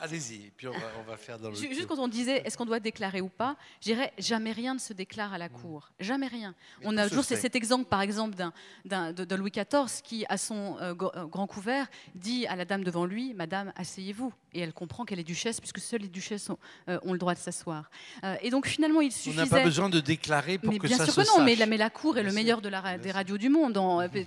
Allez-y, 0.00 0.50
puis 0.56 0.66
on 0.68 1.02
va, 1.06 1.16
faire 1.16 1.38
dans 1.38 1.50
le. 1.50 1.54
Juste 1.54 1.86
quand 1.86 1.98
on 1.98 2.08
disait 2.08 2.42
est-ce 2.44 2.56
qu'on 2.56 2.64
doit 2.64 2.80
déclarer 2.80 3.20
ou 3.20 3.28
pas, 3.28 3.56
je 3.80 3.86
dirais 3.86 4.12
jamais 4.18 4.52
rien 4.52 4.74
ne 4.74 4.78
se 4.78 4.92
déclare 4.92 5.32
à 5.32 5.38
la 5.38 5.48
mm. 5.48 5.52
cour. 5.52 5.90
Jamais 6.00 6.26
rien. 6.26 6.54
on 6.82 6.96
a 6.96 7.08
toujours 7.08 7.24
cet 7.24 7.56
exemple, 7.56 7.86
par 7.86 8.00
exemple, 8.00 8.36
d'un, 8.84 9.12
de, 9.12 9.34
Louis 9.34 9.50
XIV 9.50 10.02
qui, 10.02 10.24
à 10.28 10.36
son 10.36 10.76
euh, 10.80 10.94
euh, 11.16 11.26
grand 11.26 11.46
couvert, 11.46 11.86
dit 12.14 12.46
à 12.46 12.56
la 12.56 12.64
dame 12.64 12.84
devant 12.84 13.04
lui 13.04 13.34
Madame, 13.34 13.72
asseyez-vous. 13.76 14.32
Et 14.52 14.60
elle 14.60 14.72
comprend 14.72 15.04
qu'elle 15.04 15.18
est 15.18 15.24
duchesse, 15.24 15.60
puisque 15.60 15.80
seules 15.80 16.02
les 16.02 16.08
duchesses 16.08 16.48
ont, 16.48 16.58
euh, 16.88 16.98
le 17.04 17.18
droit 17.18 17.34
de 17.34 17.38
s'asseoir. 17.38 17.90
et 18.40 18.50
donc 18.50 18.66
finalement, 18.66 19.00
il 19.00 19.12
suffisait. 19.12 19.42
On 19.42 19.44
n'a 19.44 19.50
pas 19.50 19.64
besoin 19.64 19.88
de 19.88 20.00
déclarer 20.00 20.58
pour 20.58 20.76
que 20.78 20.88
ça 20.88 20.94
se 20.94 21.04
sache. 21.04 21.14
Bien 21.14 21.24
sûr 21.24 21.32
que 21.34 21.38
non, 21.38 21.44
mais 21.44 21.56
la, 21.56 21.66
mais 21.66 21.76
la 21.76 21.90
cour 21.90 22.18
est 22.18 22.22
le 22.22 22.32
meilleur 22.32 22.60
de 22.60 22.68
la, 22.68 22.98
des 22.98 23.10
radios 23.10 23.38
du 23.38 23.48
monde. 23.48 23.74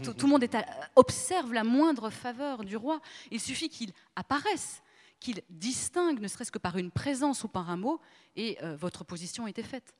tout, 0.04 0.14
tout, 0.14 0.26
le 0.26 0.32
monde 0.32 0.44
est 0.44 0.58
observe 0.96 1.54
la 1.54 1.64
moindre 1.64 2.10
faveur 2.10 2.64
du 2.64 2.76
roi. 2.76 3.00
Il 3.32 3.40
suffit 3.40 3.70
qu'il 3.70 3.92
apparaisse 4.16 4.82
qu'il 5.20 5.42
distingue, 5.50 6.20
ne 6.20 6.28
serait-ce 6.28 6.52
que 6.52 6.60
par 6.60 6.78
une 6.78 6.92
présence 6.92 7.44
ou 7.44 7.48
par 7.48 7.70
un 7.70 7.78
mot, 7.78 8.00
et 8.36 8.58
euh, 8.64 8.76
votre 8.76 9.04
position 9.04 9.48
était 9.48 9.64
faite. 9.64 9.96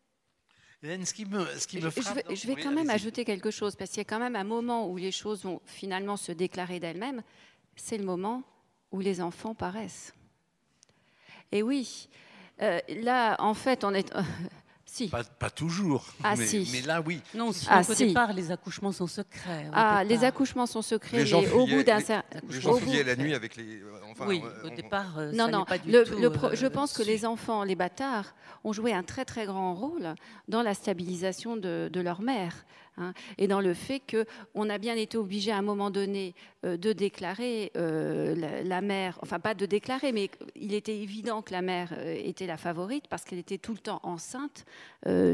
ce 0.84 1.14
qui 1.14 1.26
me, 1.26 1.46
ce 1.58 1.68
qui 1.68 1.82
me 1.82 1.90
frappe, 1.90 2.34
je 2.34 2.48
vais, 2.48 2.56
quand 2.56 2.72
même 2.72 2.90
ajouter 2.90 3.26
quelque 3.26 3.52
chose, 3.52 3.76
parce 3.76 3.90
qu'il 3.92 4.00
y 4.00 4.02
a 4.02 4.06
quand 4.06 4.20
même 4.20 4.36
un 4.36 4.44
moment 4.44 4.90
où 4.90 4.98
les 4.98 5.12
choses 5.12 5.44
vont 5.44 5.62
finalement 5.66 6.18
se 6.18 6.32
déclarer 6.32 6.80
d'elles-mêmes, 6.80 7.24
c'est 7.76 7.98
le 7.98 8.06
moment 8.06 8.44
où 8.92 9.00
les 9.00 9.22
enfants 9.22 9.56
paraissent. 9.56 10.14
Et 11.52 11.64
oui, 11.64 12.10
euh, 12.62 12.80
là, 12.90 13.36
en 13.40 13.54
fait, 13.54 13.84
on 13.84 13.94
est... 13.94 14.14
Pas, 15.40 15.50
toujours. 15.50 16.06
Ah, 16.24 16.36
mais, 16.38 16.46
si. 16.46 16.70
mais, 16.72 16.82
là, 16.82 17.02
oui. 17.06 17.22
Non, 17.34 17.52
ah, 17.70 17.82
au 17.88 17.94
départ, 17.94 18.34
les 18.34 18.52
accouchements 18.52 18.92
sont 18.92 19.08
secrets. 19.08 19.70
Ah, 19.74 20.04
les 20.04 20.24
accouchements 20.24 20.66
sont 20.66 20.82
secrets, 20.82 21.24
les 21.24 21.32
mais 21.32 21.52
au 21.52 21.68
bout 21.68 21.84
d'un 21.84 22.00
certain. 22.00 22.40
Les 22.50 22.62
gens 22.62 22.74
fouillaient 22.78 23.04
la 23.04 23.16
nuit 23.16 23.34
avec 23.34 23.56
les. 23.56 23.82
Enfin, 24.10 24.26
oui, 24.28 24.42
au 24.64 24.70
départ. 24.70 25.20
Euh, 25.20 25.32
non, 25.34 25.50
non. 25.50 25.66
Pas 25.66 25.78
du 25.78 25.92
le, 25.92 26.04
tout, 26.04 26.18
le 26.18 26.56
je 26.56 26.68
pense 26.68 26.94
que 26.94 27.04
les 27.04 27.26
enfants, 27.26 27.64
les 27.64 27.76
bâtards, 27.76 28.34
ont 28.64 28.74
joué 28.74 28.94
un 28.94 29.04
très 29.04 29.26
très 29.26 29.46
grand 29.46 29.76
rôle 29.76 30.16
dans 30.48 30.62
la 30.62 30.74
stabilisation 30.74 31.58
de, 31.58 31.90
de 31.92 32.00
leur 32.00 32.22
mère. 32.22 32.66
Hein, 32.98 33.14
et 33.38 33.48
dans 33.48 33.62
le 33.62 33.74
fait 33.74 34.02
qu'on 34.02 34.70
a 34.70 34.78
bien 34.80 34.96
été 34.96 35.18
obligé 35.18 35.52
à 35.52 35.58
un 35.58 35.62
moment 35.62 35.92
donné 35.92 36.34
euh, 36.66 36.78
de 36.78 36.94
déclarer 36.94 37.72
euh, 37.78 38.64
la, 38.64 38.82
mère, 38.82 39.20
enfin 39.22 39.40
pas 39.40 39.54
de 39.54 39.68
déclarer, 39.68 40.12
mais 40.12 40.32
il 40.56 40.74
était 40.74 40.98
évident 40.98 41.44
que 41.44 41.52
la 41.52 41.62
mère 41.62 41.94
euh, 41.96 42.16
était 42.18 42.48
la 42.48 42.58
favorite 42.58 43.06
parce 43.08 43.24
qu'elle 43.24 43.38
était 43.38 43.60
tout 43.60 43.74
le 43.74 43.78
temps 43.78 44.00
enceinte 44.04 44.66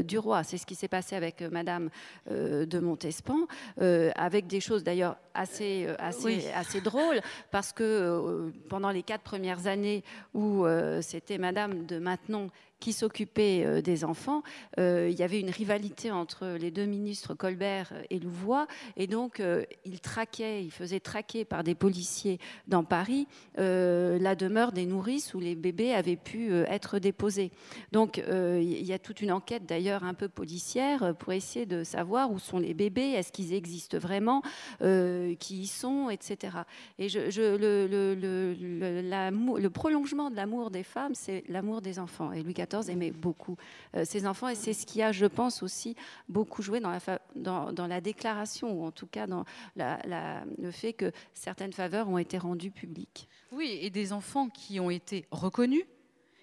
du 0.04 0.18
roi. 0.18 0.44
C'est 0.44 0.58
ce 0.58 0.66
qui 0.66 0.76
s'est 0.76 0.88
passé 0.88 1.16
avec 1.16 1.40
Madame 1.40 1.90
de 2.30 2.78
Montespan, 2.78 3.48
avec 3.76 4.46
des 4.46 4.60
choses 4.60 4.84
d'ailleurs 4.84 5.16
assez, 5.32 5.88
assez, 5.98 6.48
assez 6.54 6.80
drôles, 6.80 7.20
parce 7.50 7.72
que 7.72 8.52
pendant 8.68 8.90
les 8.90 9.02
quatre 9.02 9.22
premières 9.22 9.66
années 9.66 10.04
où 10.32 10.64
c'était 11.00 11.38
Madame 11.38 11.86
de 11.86 11.98
Maintenon 11.98 12.50
qui 12.84 12.92
s'occupait 12.92 13.64
euh, 13.64 13.80
des 13.80 14.04
enfants, 14.04 14.42
euh, 14.78 15.08
il 15.10 15.18
y 15.18 15.22
avait 15.22 15.40
une 15.40 15.48
rivalité 15.48 16.10
entre 16.10 16.58
les 16.60 16.70
deux 16.70 16.84
ministres 16.84 17.32
Colbert 17.32 17.94
et 18.10 18.18
Louvois, 18.18 18.66
et 18.98 19.06
donc 19.06 19.40
euh, 19.40 19.64
il 19.86 20.00
traquait, 20.00 20.62
il 20.62 20.70
faisait 20.70 21.00
traquer 21.00 21.46
par 21.46 21.64
des 21.64 21.74
policiers 21.74 22.38
dans 22.68 22.84
Paris 22.84 23.26
la 23.56 24.34
demeure 24.34 24.72
des 24.72 24.84
nourrices 24.84 25.32
où 25.32 25.40
les 25.40 25.54
bébés 25.54 25.94
avaient 25.94 26.16
pu 26.16 26.52
être 26.52 26.98
déposés. 26.98 27.52
Donc 27.92 28.18
il 28.18 28.84
y 28.84 28.92
a 28.92 28.98
toute 28.98 29.20
une 29.20 29.32
enquête 29.32 29.64
d'ailleurs 29.64 30.04
un 30.04 30.14
peu 30.14 30.28
policière 30.28 31.14
pour 31.16 31.32
essayer 31.32 31.66
de 31.66 31.84
savoir 31.84 32.30
où 32.30 32.38
sont 32.38 32.58
les 32.58 32.74
bébés, 32.74 33.12
est-ce 33.12 33.32
qu'ils 33.32 33.54
existent 33.54 33.98
vraiment, 33.98 34.42
qui 34.80 35.60
y 35.60 35.66
sont, 35.66 36.10
etc. 36.10 36.58
Et 36.98 37.08
le, 37.08 38.14
le 38.14 39.70
prolongement 39.70 40.30
de 40.30 40.36
l'amour 40.36 40.70
des 40.70 40.82
femmes, 40.82 41.14
c'est 41.14 41.44
l'amour 41.48 41.80
des 41.80 41.98
enfants. 41.98 42.32
Et 42.32 42.42
Louis 42.42 42.54
XIV 42.54 42.73
aimait 42.82 43.10
beaucoup 43.10 43.56
euh, 43.96 44.04
ses 44.04 44.26
enfants 44.26 44.48
et 44.48 44.54
c'est 44.54 44.72
ce 44.72 44.86
qui 44.86 45.02
a, 45.02 45.12
je 45.12 45.26
pense, 45.26 45.62
aussi 45.62 45.96
beaucoup 46.28 46.62
joué 46.62 46.80
dans 46.80 46.90
la, 46.90 47.72
dans, 47.72 47.86
la 47.86 48.00
déclaration 48.00 48.72
ou 48.72 48.84
en 48.84 48.90
tout 48.90 49.06
cas 49.06 49.26
dans 49.26 49.44
le 49.76 50.70
fait 50.70 50.92
que 50.92 51.12
certaines 51.32 51.72
faveurs 51.72 52.08
ont 52.08 52.18
été 52.18 52.38
rendues 52.38 52.70
publiques. 52.70 53.28
Oui, 53.52 53.78
et 53.80 53.90
des 53.90 54.12
enfants 54.12 54.48
qui 54.48 54.80
ont 54.80 54.90
été 54.90 55.26
reconnus, 55.30 55.84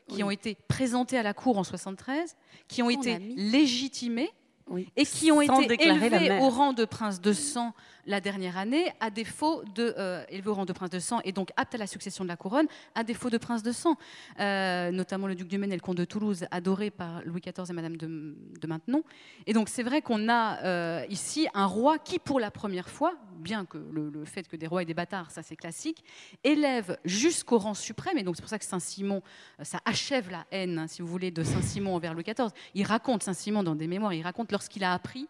qui 0.07 0.23
ont 0.23 0.31
été 0.31 0.57
présentés 0.67 1.17
à 1.17 1.23
la 1.23 1.33
cour 1.33 1.57
en 1.57 1.63
73, 1.63 2.35
qui 2.67 2.81
ont 2.81 2.89
été 2.89 3.17
légitimés 3.19 4.29
et 4.77 5.05
qui 5.05 5.31
ont 5.31 5.41
été 5.41 5.87
élevés 5.87 6.39
au 6.41 6.49
rang 6.49 6.73
de 6.73 6.85
prince 6.85 7.21
de 7.21 7.33
sang 7.33 7.73
la 8.05 8.21
dernière 8.21 8.57
année, 8.57 8.91
à 8.99 9.09
défaut 9.09 9.63
de 9.75 9.93
euh, 9.97 10.23
élevé 10.29 10.49
au 10.49 10.53
rang 10.53 10.65
de 10.65 10.73
prince 10.73 10.89
de 10.89 10.99
sang 10.99 11.19
et 11.23 11.31
donc 11.31 11.49
apte 11.55 11.75
à 11.75 11.77
la 11.77 11.87
succession 11.87 12.23
de 12.23 12.29
la 12.29 12.37
couronne, 12.37 12.67
à 12.95 13.03
défaut 13.03 13.29
de 13.29 13.37
prince 13.37 13.63
de 13.63 13.71
sang, 13.71 13.95
euh, 14.39 14.91
notamment 14.91 15.27
le 15.27 15.35
duc 15.35 15.47
du 15.47 15.57
Maine 15.57 15.71
et 15.71 15.75
le 15.75 15.81
comte 15.81 15.97
de 15.97 16.05
Toulouse, 16.05 16.45
adoré 16.51 16.89
par 16.89 17.21
Louis 17.25 17.41
XIV 17.41 17.69
et 17.69 17.73
Madame 17.73 17.97
de, 17.97 18.35
de 18.59 18.67
Maintenon. 18.67 19.03
Et 19.45 19.53
donc 19.53 19.69
c'est 19.69 19.83
vrai 19.83 20.01
qu'on 20.01 20.29
a 20.29 20.63
euh, 20.63 21.05
ici 21.09 21.47
un 21.53 21.65
roi 21.65 21.99
qui, 21.99 22.19
pour 22.19 22.39
la 22.39 22.51
première 22.51 22.89
fois, 22.89 23.13
bien 23.41 23.65
que 23.65 23.77
le, 23.77 24.23
fait 24.25 24.47
que 24.47 24.55
des 24.55 24.67
rois 24.67 24.83
et 24.83 24.85
des 24.85 24.93
bâtards, 24.93 25.31
ça 25.31 25.41
c'est 25.41 25.55
classique, 25.55 26.03
élève 26.43 26.97
jusqu'au 27.05 27.57
rang 27.57 27.73
suprême, 27.73 28.17
et 28.17 28.23
donc 28.23 28.35
c'est 28.35 28.41
pour 28.41 28.49
ça 28.49 28.59
que 28.59 28.65
Saint-Simon, 28.65 29.21
ça 29.61 29.79
achève 29.85 30.29
la 30.29 30.45
haine, 30.51 30.77
hein, 30.77 30.87
si 30.87 31.01
vous 31.01 31.07
voulez, 31.07 31.31
de 31.31 31.43
Saint-Simon 31.43 31.95
envers 31.95 32.13
Louis 32.13 32.23
XIV. 32.23 32.49
Il 32.75 32.85
raconte, 32.85 33.23
Saint-Simon 33.23 33.63
dans 33.63 33.75
des 33.75 33.87
mémoires, 33.87 34.13
il 34.13 34.21
raconte 34.21 34.51
lorsqu'il 34.61 34.83
a 34.83 34.93
appris 34.93 35.27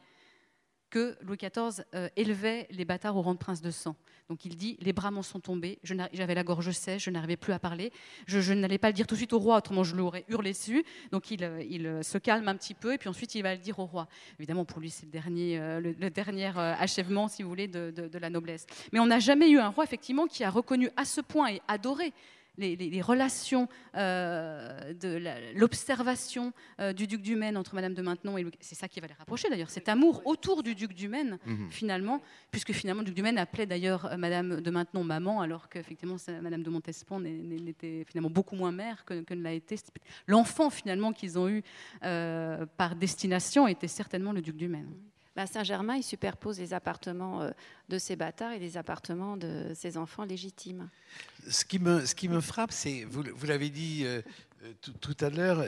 que 0.89 1.17
Louis 1.21 1.37
XIV 1.37 1.85
euh, 1.95 2.09
élevait 2.17 2.67
les 2.69 2.83
bâtards 2.83 3.15
au 3.15 3.21
rang 3.21 3.31
de 3.33 3.39
prince 3.39 3.61
de 3.61 3.71
sang. 3.71 3.95
Donc 4.27 4.43
il 4.43 4.57
dit 4.57 4.75
Les 4.81 4.91
bras 4.91 5.09
m'en 5.09 5.23
sont 5.23 5.39
tombés, 5.39 5.79
j'avais 5.83 6.35
la 6.35 6.43
gorge 6.43 6.71
sèche, 6.71 7.05
je 7.05 7.11
n'arrivais 7.11 7.37
plus 7.37 7.53
à 7.53 7.59
parler. 7.59 7.93
Je, 8.27 8.51
n'allais 8.51 8.77
pas 8.77 8.89
le 8.89 8.93
dire 8.93 9.07
tout 9.07 9.15
de 9.15 9.19
suite 9.19 9.31
au 9.31 9.39
roi, 9.39 9.55
autrement 9.55 9.85
je 9.85 9.95
l'aurais 9.95 10.25
hurlé 10.27 10.51
dessus. 10.51 10.83
Donc 11.13 11.31
il, 11.31 11.45
euh, 11.45 11.63
euh, 11.63 12.03
se 12.03 12.17
calme 12.17 12.49
un 12.49 12.57
petit 12.57 12.73
peu 12.73 12.93
et 12.93 12.97
puis 12.97 13.07
ensuite 13.07 13.33
il 13.35 13.41
va 13.41 13.55
le 13.55 13.61
dire 13.61 13.79
au 13.79 13.85
roi. 13.85 14.09
Évidemment, 14.37 14.65
pour 14.65 14.81
lui, 14.81 14.89
c'est 14.89 15.05
le 15.05 15.13
dernier, 15.13 15.57
le, 15.79 16.09
dernier 16.09 16.51
achèvement, 16.57 17.29
si 17.29 17.41
vous 17.41 17.47
voulez, 17.47 17.69
de 17.69 18.17
la 18.17 18.29
noblesse. 18.29 18.65
Mais 18.91 18.99
on 18.99 19.05
n'a 19.05 19.19
jamais 19.19 19.49
eu 19.49 19.59
un 19.59 19.69
roi, 19.69 19.85
effectivement, 19.85 20.27
qui 20.27 20.43
a 20.43 20.49
reconnu 20.49 20.89
à 20.97 21.05
ce 21.05 21.21
point 21.21 21.53
et 21.53 21.61
adoré 21.69 22.11
les, 22.57 23.01
relations, 23.01 23.67
euh, 23.95 24.93
de 24.93 25.21
l'observation 25.55 26.53
euh, 26.79 26.93
du 26.93 27.07
duc 27.07 27.21
du 27.21 27.35
Maine 27.35 27.57
entre 27.57 27.75
Madame 27.75 27.93
de 27.93 28.01
Maintenon 28.01 28.37
et 28.37 28.45
c'est 28.59 28.75
ça 28.75 28.87
qui 28.87 28.99
va 28.99 29.07
les 29.07 29.13
rapprocher 29.13 29.49
d'ailleurs, 29.49 29.69
cet 29.69 29.89
amour 29.89 30.21
autour 30.25 30.63
du 30.63 30.75
duc 30.75 30.93
du 30.93 31.07
Maine 31.07 31.39
mhm. 31.45 31.71
finalement, 31.71 32.21
puisque 32.51 32.73
finalement 32.73 33.01
le 33.01 33.07
duc 33.07 33.15
du 33.15 33.23
Maine 33.23 33.37
appelait 33.37 33.65
d'ailleurs 33.65 34.05
euh, 34.05 34.17
Madame 34.17 34.61
de 34.61 34.71
Maintenon 34.71 35.03
maman, 35.03 35.41
alors 35.41 35.69
qu'effectivement 35.69 36.17
Madame 36.41 36.63
de 36.63 36.69
Montespan 36.69 37.19
n'était 37.19 38.03
finalement 38.07 38.29
beaucoup 38.29 38.55
moins 38.55 38.71
mère 38.71 39.05
que, 39.05 39.21
que 39.21 39.33
ne 39.33 39.43
l'a 39.43 39.53
été. 39.53 39.75
L'enfant 40.27 40.69
finalement 40.69 41.13
qu'ils 41.13 41.39
ont 41.39 41.47
eu 41.47 41.63
par 42.01 42.95
destination 42.95 43.67
était 43.67 43.87
certainement 43.87 44.31
le 44.31 44.41
duc 44.41 44.55
du 44.57 44.67
Maine. 44.67 44.93
Bah, 45.35 45.47
Saint-Germain, 45.47 45.95
il 45.95 46.03
superpose 46.03 46.59
les 46.59 46.73
appartements 46.73 47.41
euh, 47.41 47.51
de 47.89 47.97
ses 47.97 48.15
bâtards 48.15 48.51
et 48.51 48.59
les 48.59 48.75
appartements 48.75 49.37
de 49.37 49.71
ses 49.75 49.97
enfants 49.97 50.25
légitimes. 50.25 50.89
Ce 51.49 51.63
qui 51.63 51.79
me, 51.79 52.05
ce 52.05 52.15
qui 52.15 52.27
me 52.27 52.41
frappe, 52.41 52.71
c'est, 52.71 53.05
vous, 53.05 53.23
vous 53.33 53.45
l'avez 53.47 53.69
dit 53.69 54.05
euh, 54.63 54.67
euh, 54.67 54.91
tout, 54.99 55.17
à 55.19 55.29
l'heure, 55.29 55.65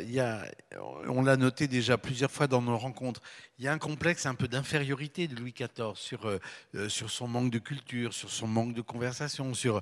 on 1.07 1.21
l'a 1.21 1.37
noté 1.37 1.67
déjà 1.67 1.97
plusieurs 1.97 2.31
fois 2.31 2.47
dans 2.47 2.61
nos 2.61 2.77
rencontres, 2.77 3.21
il 3.59 3.65
y 3.65 3.67
a 3.67 3.73
un 3.73 3.77
complexe 3.77 4.25
un 4.25 4.35
peu 4.35 4.47
d'infériorité 4.47 5.27
de 5.27 5.35
Louis 5.35 5.53
XIV 5.53 5.95
sur, 5.95 6.39
sur 6.89 7.09
son 7.09 7.27
manque 7.27 7.51
de 7.51 7.59
culture, 7.59 8.13
sur 8.13 8.29
son 8.29 8.47
manque 8.47 8.73
de 8.73 8.81
conversation, 8.81 9.53
sur 9.53 9.81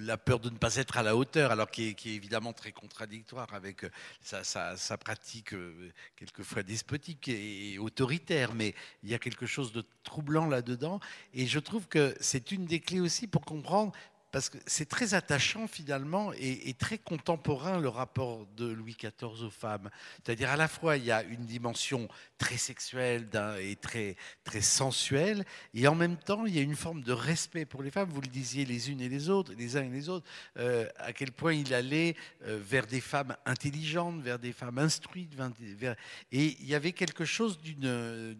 la 0.00 0.16
peur 0.16 0.40
de 0.40 0.50
ne 0.50 0.56
pas 0.56 0.76
être 0.76 0.96
à 0.96 1.02
la 1.02 1.16
hauteur, 1.16 1.50
alors 1.50 1.70
qui 1.70 1.88
est, 1.88 2.06
évidemment 2.06 2.52
très 2.52 2.72
contradictoire 2.72 3.52
avec 3.54 3.84
euh, 3.84 3.90
sa, 4.22 4.98
pratique 4.98 5.54
euh, 5.54 5.90
quelquefois 6.16 6.62
despotique 6.62 7.28
et, 7.28 7.78
autoritaire, 7.78 8.54
mais 8.54 8.74
il 9.02 9.10
y 9.10 9.14
a 9.14 9.18
quelque 9.18 9.46
chose 9.46 9.72
de 9.72 9.84
troublant 10.02 10.46
là-dedans. 10.46 11.00
Et 11.32 11.46
je 11.46 11.58
trouve 11.58 11.86
que 11.88 12.14
c'est 12.20 12.52
une 12.52 12.66
des 12.66 12.80
clés 12.80 13.00
aussi 13.00 13.26
pour 13.26 13.42
comprendre 13.42 13.92
parce 14.34 14.48
que 14.48 14.58
c'est 14.66 14.88
très 14.88 15.14
attachant 15.14 15.68
finalement 15.68 16.32
et, 16.32 16.74
très 16.74 16.98
contemporain 16.98 17.78
le 17.78 17.86
rapport 17.86 18.48
de 18.56 18.66
Louis 18.66 18.96
XIV 18.98 19.44
aux 19.44 19.48
femmes. 19.48 19.90
C'est-à-dire 20.16 20.50
à 20.50 20.56
la 20.56 20.66
fois 20.66 20.96
il 20.96 21.04
y 21.04 21.12
a 21.12 21.22
une 21.22 21.46
dimension 21.46 22.08
très 22.36 22.56
sexuelle 22.56 23.28
et 23.60 23.76
très, 23.76 24.16
très 24.42 24.60
sensuelle, 24.60 25.44
et 25.72 25.86
en 25.86 25.94
même 25.94 26.16
temps 26.16 26.46
il 26.46 26.56
y 26.56 26.58
a 26.58 26.62
une 26.62 26.74
forme 26.74 27.02
de 27.02 27.12
respect 27.12 27.64
pour 27.64 27.84
les 27.84 27.92
femmes. 27.92 28.10
Vous 28.10 28.22
le 28.22 28.26
disiez 28.26 28.64
les 28.64 28.90
unes 28.90 29.00
et 29.00 29.08
les 29.08 29.30
autres, 29.30 29.52
les 29.56 29.76
uns 29.76 29.84
et 29.84 29.88
les 29.88 30.08
autres, 30.08 30.26
euh, 30.58 30.88
à 30.96 31.12
quel 31.12 31.30
point 31.30 31.52
il 31.52 31.72
allait 31.72 32.16
euh, 32.42 32.58
vers 32.60 32.88
des 32.88 33.00
femmes 33.00 33.36
intelligentes, 33.46 34.20
vers 34.20 34.40
des 34.40 34.52
femmes 34.52 34.78
instruites, 34.78 35.32
vers, 35.36 35.94
et 36.32 36.56
il 36.58 36.66
y 36.66 36.74
avait 36.74 36.90
quelque 36.90 37.24
chose 37.24 37.60
d'une 37.60 38.34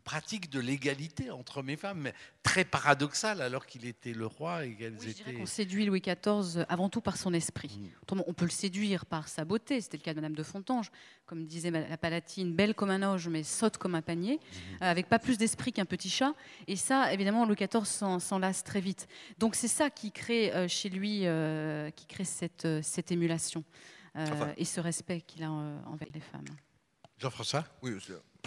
pratique 0.00 0.50
de 0.50 0.60
l'égalité 0.60 1.30
entre 1.30 1.58
hommes 1.58 1.70
et 1.70 1.76
femmes, 1.76 2.00
mais 2.00 2.14
très 2.42 2.64
paradoxale 2.64 3.40
alors 3.42 3.66
qu'il 3.66 3.84
était 3.86 4.12
le 4.12 4.26
roi 4.26 4.64
et 4.64 4.74
qu'elles 4.74 5.08
étaient. 5.08 5.36
On 5.40 5.46
séduit 5.46 5.84
Louis 5.84 6.00
XIV 6.00 6.64
avant 6.68 6.88
tout 6.88 7.00
par 7.00 7.16
son 7.16 7.32
esprit. 7.32 7.78
Mm. 8.10 8.22
on 8.26 8.32
peut 8.32 8.44
le 8.44 8.50
séduire 8.50 9.06
par 9.06 9.28
sa 9.28 9.44
beauté. 9.44 9.80
C'était 9.80 9.98
le 9.98 10.02
cas 10.02 10.12
de 10.12 10.16
Madame 10.16 10.34
de 10.34 10.42
Fontange, 10.42 10.90
comme 11.26 11.46
disait 11.46 11.70
la 11.70 11.96
Palatine, 11.96 12.54
belle 12.54 12.74
comme 12.74 12.90
un 12.90 13.02
ange 13.02 13.28
mais 13.28 13.42
sotte 13.42 13.78
comme 13.78 13.94
un 13.94 14.02
panier, 14.02 14.36
mm-hmm. 14.36 14.82
euh, 14.82 14.90
avec 14.90 15.08
pas 15.08 15.18
plus 15.18 15.38
d'esprit 15.38 15.72
qu'un 15.72 15.84
petit 15.84 16.10
chat. 16.10 16.34
Et 16.66 16.76
ça, 16.76 17.12
évidemment, 17.12 17.46
Louis 17.46 17.56
XIV 17.56 17.84
s'en 17.84 18.38
lasse 18.38 18.64
très 18.64 18.80
vite. 18.80 19.06
Donc 19.38 19.54
c'est 19.54 19.68
ça 19.68 19.90
qui 19.90 20.12
crée 20.12 20.52
euh, 20.52 20.68
chez 20.68 20.88
lui, 20.88 21.26
euh, 21.26 21.90
qui 21.90 22.06
crée 22.06 22.24
cette, 22.24 22.66
cette 22.82 23.12
émulation 23.12 23.64
et 24.56 24.64
ce 24.64 24.80
respect 24.80 25.20
qu'il 25.20 25.44
a 25.44 25.50
envers 25.50 26.08
les 26.12 26.20
femmes. 26.20 26.44
Jean-François? 27.16 27.64
Oui, 27.80 27.92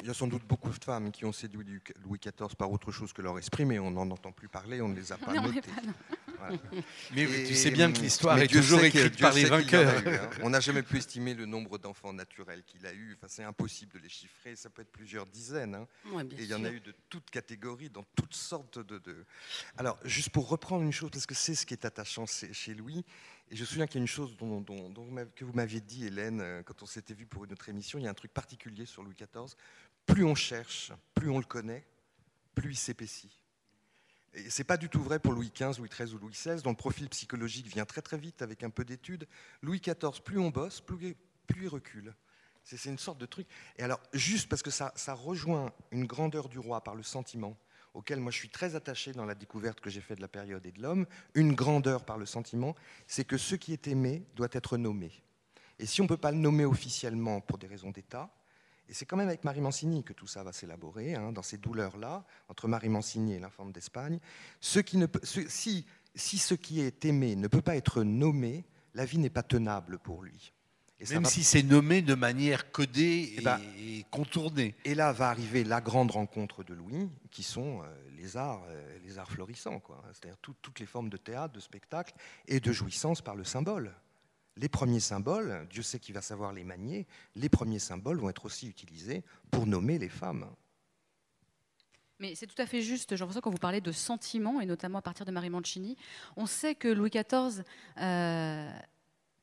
il 0.01 0.07
y 0.07 0.09
a 0.09 0.13
sans 0.13 0.27
doute 0.27 0.43
beaucoup 0.47 0.69
de 0.69 0.83
femmes 0.83 1.11
qui 1.11 1.25
ont 1.25 1.31
séduit 1.31 1.65
Louis 2.03 2.19
XIV 2.19 2.55
par 2.57 2.71
autre 2.71 2.91
chose 2.91 3.13
que 3.13 3.21
leur 3.21 3.37
esprit, 3.37 3.65
mais 3.65 3.79
on 3.79 3.91
n'en 3.91 4.09
entend 4.09 4.31
plus 4.31 4.47
parler, 4.47 4.81
on 4.81 4.89
ne 4.89 4.95
les 4.95 5.11
a 5.11 5.17
pas 5.17 5.33
notées. 5.41 5.61
Mais 7.15 7.25
tu 7.25 7.55
sais 7.55 7.71
bien 7.71 7.91
que 7.91 7.99
l'histoire 7.99 8.37
est 8.39 8.47
toujours 8.47 8.83
écrite 8.83 9.17
par 9.19 9.33
les 9.33 9.45
vainqueurs. 9.45 10.01
Hein. 10.05 10.29
On 10.41 10.49
n'a 10.49 10.59
jamais 10.59 10.83
pu 10.83 10.97
estimer 10.97 11.33
le 11.33 11.45
nombre 11.45 11.77
d'enfants 11.77 12.13
naturels 12.13 12.63
qu'il 12.65 12.85
a 12.85 12.93
eu. 12.93 13.15
Enfin, 13.17 13.27
c'est 13.29 13.43
impossible 13.43 13.93
de 13.93 13.99
les 13.99 14.09
chiffrer. 14.09 14.55
Ça 14.55 14.69
peut 14.69 14.81
être 14.81 14.91
plusieurs 14.91 15.25
dizaines. 15.25 15.75
Hein. 15.75 15.87
et 16.37 16.43
il 16.43 16.47
y 16.47 16.53
en 16.53 16.63
a 16.65 16.69
eu 16.69 16.79
de 16.79 16.93
toutes 17.09 17.29
catégories, 17.29 17.89
dans 17.89 18.03
toutes 18.15 18.35
sortes 18.35 18.79
de, 18.79 18.97
de... 18.99 19.25
Alors, 19.77 19.97
juste 20.03 20.29
pour 20.29 20.49
reprendre 20.49 20.83
une 20.83 20.91
chose, 20.91 21.11
parce 21.11 21.25
que 21.25 21.35
c'est 21.35 21.55
ce 21.55 21.65
qui 21.65 21.73
est 21.73 21.85
attachant 21.85 22.25
chez 22.25 22.73
Louis, 22.73 23.05
et 23.53 23.55
je 23.55 23.61
me 23.61 23.67
souviens 23.67 23.85
qu'il 23.85 23.97
y 23.97 23.99
a 23.99 24.01
une 24.01 24.07
chose 24.07 24.35
que 24.35 25.45
vous 25.45 25.53
m'aviez 25.53 25.79
dit, 25.79 26.07
Hélène, 26.07 26.41
euh, 26.41 26.63
quand 26.63 26.81
on 26.81 26.87
s'était 26.87 27.13
vu 27.13 27.27
pour 27.27 27.45
une 27.45 27.51
autre 27.51 27.69
émission, 27.69 27.99
il 27.99 28.01
y 28.05 28.07
a 28.07 28.09
un 28.09 28.15
truc 28.15 28.33
particulier 28.33 28.87
sur 28.87 29.03
Louis 29.03 29.13
XIV. 29.13 29.55
Plus 30.07 30.25
on 30.25 30.33
cherche, 30.33 30.91
plus 31.13 31.29
on 31.29 31.37
le 31.37 31.45
connaît, 31.45 31.85
plus 32.55 32.71
il 32.71 32.75
s'épaissit. 32.75 33.43
Et 34.33 34.49
ce 34.49 34.59
n'est 34.59 34.65
pas 34.65 34.77
du 34.77 34.89
tout 34.89 35.03
vrai 35.03 35.19
pour 35.19 35.33
Louis 35.33 35.51
XV, 35.53 35.77
Louis 35.77 35.89
XIII 35.89 36.15
ou 36.15 36.17
Louis 36.17 36.33
XVI, 36.33 36.63
dont 36.63 36.71
le 36.71 36.75
profil 36.75 37.07
psychologique 37.09 37.67
vient 37.67 37.85
très 37.85 38.01
très 38.01 38.17
vite 38.17 38.41
avec 38.41 38.63
un 38.63 38.71
peu 38.71 38.83
d'études. 38.83 39.27
Louis 39.61 39.79
XIV, 39.79 40.23
plus 40.25 40.39
on 40.39 40.49
bosse, 40.49 40.81
plus, 40.81 41.15
il 41.55 41.67
recule. 41.67 42.15
C'est 42.63 42.83
une 42.85 42.97
sorte 42.97 43.19
de 43.19 43.27
truc. 43.27 43.45
Et 43.77 43.83
alors, 43.83 44.01
juste 44.13 44.49
parce 44.49 44.63
que 44.63 44.71
ça 44.71 45.13
rejoint 45.13 45.71
une 45.91 46.07
grandeur 46.07 46.49
du 46.49 46.57
roi 46.57 46.83
par 46.83 46.95
le 46.95 47.03
sentiment, 47.03 47.55
auquel 47.93 48.19
moi 48.19 48.31
je 48.31 48.37
suis 48.37 48.49
très 48.49 48.75
attaché 48.75 49.11
dans 49.11 49.25
la 49.25 49.35
découverte 49.35 49.79
que 49.79 49.89
j'ai 49.89 50.01
faite 50.01 50.17
de 50.17 50.21
la 50.21 50.27
période 50.27 50.65
et 50.65 50.71
de 50.71 50.81
l'homme, 50.81 51.05
une 51.35 51.53
grandeur 51.53 52.05
par 52.05 52.17
le 52.17 52.25
sentiment, 52.25 52.75
c'est 53.07 53.25
que 53.25 53.37
ce 53.37 53.55
qui 53.55 53.73
est 53.73 53.87
aimé 53.87 54.25
doit 54.35 54.49
être 54.51 54.77
nommé. 54.77 55.11
Et 55.79 55.85
si 55.85 56.01
on 56.01 56.05
ne 56.05 56.09
peut 56.09 56.17
pas 56.17 56.31
le 56.31 56.37
nommer 56.37 56.65
officiellement 56.65 57.41
pour 57.41 57.57
des 57.57 57.67
raisons 57.67 57.91
d'État, 57.91 58.33
et 58.89 58.93
c'est 58.93 59.05
quand 59.05 59.17
même 59.17 59.27
avec 59.27 59.43
Marie 59.43 59.61
Mancini 59.61 60.03
que 60.03 60.13
tout 60.13 60.27
ça 60.27 60.43
va 60.43 60.51
s'élaborer, 60.51 61.15
hein, 61.15 61.31
dans 61.31 61.41
ces 61.41 61.57
douleurs-là, 61.57 62.25
entre 62.49 62.67
Marie 62.67 62.89
Mancini 62.89 63.33
et 63.33 63.39
l'infante 63.39 63.71
d'Espagne, 63.71 64.19
si, 64.59 65.85
si 66.15 66.37
ce 66.37 66.53
qui 66.53 66.81
est 66.81 67.05
aimé 67.05 67.35
ne 67.35 67.47
peut 67.47 67.61
pas 67.61 67.75
être 67.75 68.03
nommé, 68.03 68.65
la 68.93 69.05
vie 69.05 69.17
n'est 69.17 69.29
pas 69.29 69.43
tenable 69.43 69.99
pour 69.99 70.23
lui. 70.23 70.53
Même 71.09 71.25
si 71.25 71.43
c'est 71.43 71.63
nommé 71.63 72.01
de 72.01 72.15
manière 72.15 72.71
codée 72.71 73.33
eh 73.37 73.41
ben, 73.41 73.59
et, 73.77 74.05
contournée. 74.09 74.75
Et 74.85 74.95
là 74.95 75.11
va 75.11 75.29
arriver 75.29 75.63
la 75.63 75.81
grande 75.81 76.11
rencontre 76.11 76.63
de 76.63 76.73
Louis, 76.73 77.09
qui 77.29 77.43
sont 77.43 77.81
euh, 77.81 77.85
les 78.15 78.37
arts, 78.37 78.63
euh, 78.69 78.99
les 79.03 79.17
arts 79.17 79.29
florissants, 79.29 79.81
c'est-à-dire 80.13 80.37
toutes 80.37 80.79
les 80.79 80.85
formes 80.85 81.09
de 81.09 81.17
théâtre, 81.17 81.53
de 81.53 81.59
spectacle 81.59 82.13
et 82.47 82.59
de 82.59 82.71
jouissance 82.71 83.21
par 83.21 83.35
le 83.35 83.43
symbole. 83.43 83.93
Les 84.55 84.69
premiers 84.69 84.99
symboles, 84.99 85.67
Dieu 85.69 85.81
sait 85.81 85.99
qui 85.99 86.11
va 86.11 86.21
savoir 86.21 86.53
les 86.53 86.63
manier, 86.63 87.07
les 87.35 87.49
premiers 87.49 87.79
symboles 87.79 88.19
vont 88.19 88.29
être 88.29 88.45
aussi 88.45 88.67
utilisés 88.67 89.23
pour 89.51 89.65
nommer 89.65 89.97
les 89.97 90.09
femmes. 90.09 90.47
Mais 92.19 92.35
c'est 92.35 92.47
tout 92.47 92.61
à 92.61 92.67
fait 92.67 92.81
juste, 92.81 93.15
Jean-François, 93.15 93.41
quand 93.41 93.49
vous 93.49 93.57
parlez 93.57 93.81
de 93.81 93.91
sentiments, 93.91 94.61
et 94.61 94.65
notamment 94.65 94.99
à 94.99 95.01
partir 95.01 95.25
de 95.25 95.31
Marie 95.31 95.49
Mancini, 95.49 95.97
on 96.37 96.45
sait 96.45 96.75
que 96.75 96.87
Louis 96.87 97.09
XIV 97.09 97.63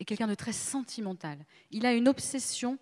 est 0.00 0.04
quelqu'un 0.04 0.26
de 0.26 0.34
très 0.34 0.52
sentimental. 0.52 1.38
Il 1.70 1.86
a 1.86 1.92
une 1.92 2.08
obsession, 2.08 2.78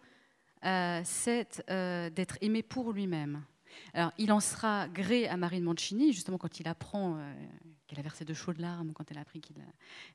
euh, 0.65 1.01
c'est 1.05 1.63
euh, 1.69 2.09
d'être 2.11 2.39
aimé 2.41 2.63
pour 2.63 2.93
lui-même. 2.93 3.45
Alors, 3.93 4.13
il 4.19 4.33
en 4.33 4.41
sera 4.41 4.89
gré 4.89 5.29
à 5.29 5.37
Marine 5.37 5.65
Mancini, 5.65 6.13
justement 6.13 6.39
quand 6.39 6.61
il 6.61 6.69
apprend 6.69 7.17
euh, 7.19 7.35
qu'elle 7.89 7.99
a 7.99 8.03
versé 8.03 8.25
de 8.25 8.35
chaudes 8.35 8.59
larmes 8.59 8.93
quand 8.93 9.11
elle 9.11 9.19
a 9.19 9.23
appris 9.23 9.41
qu'il, 9.41 9.57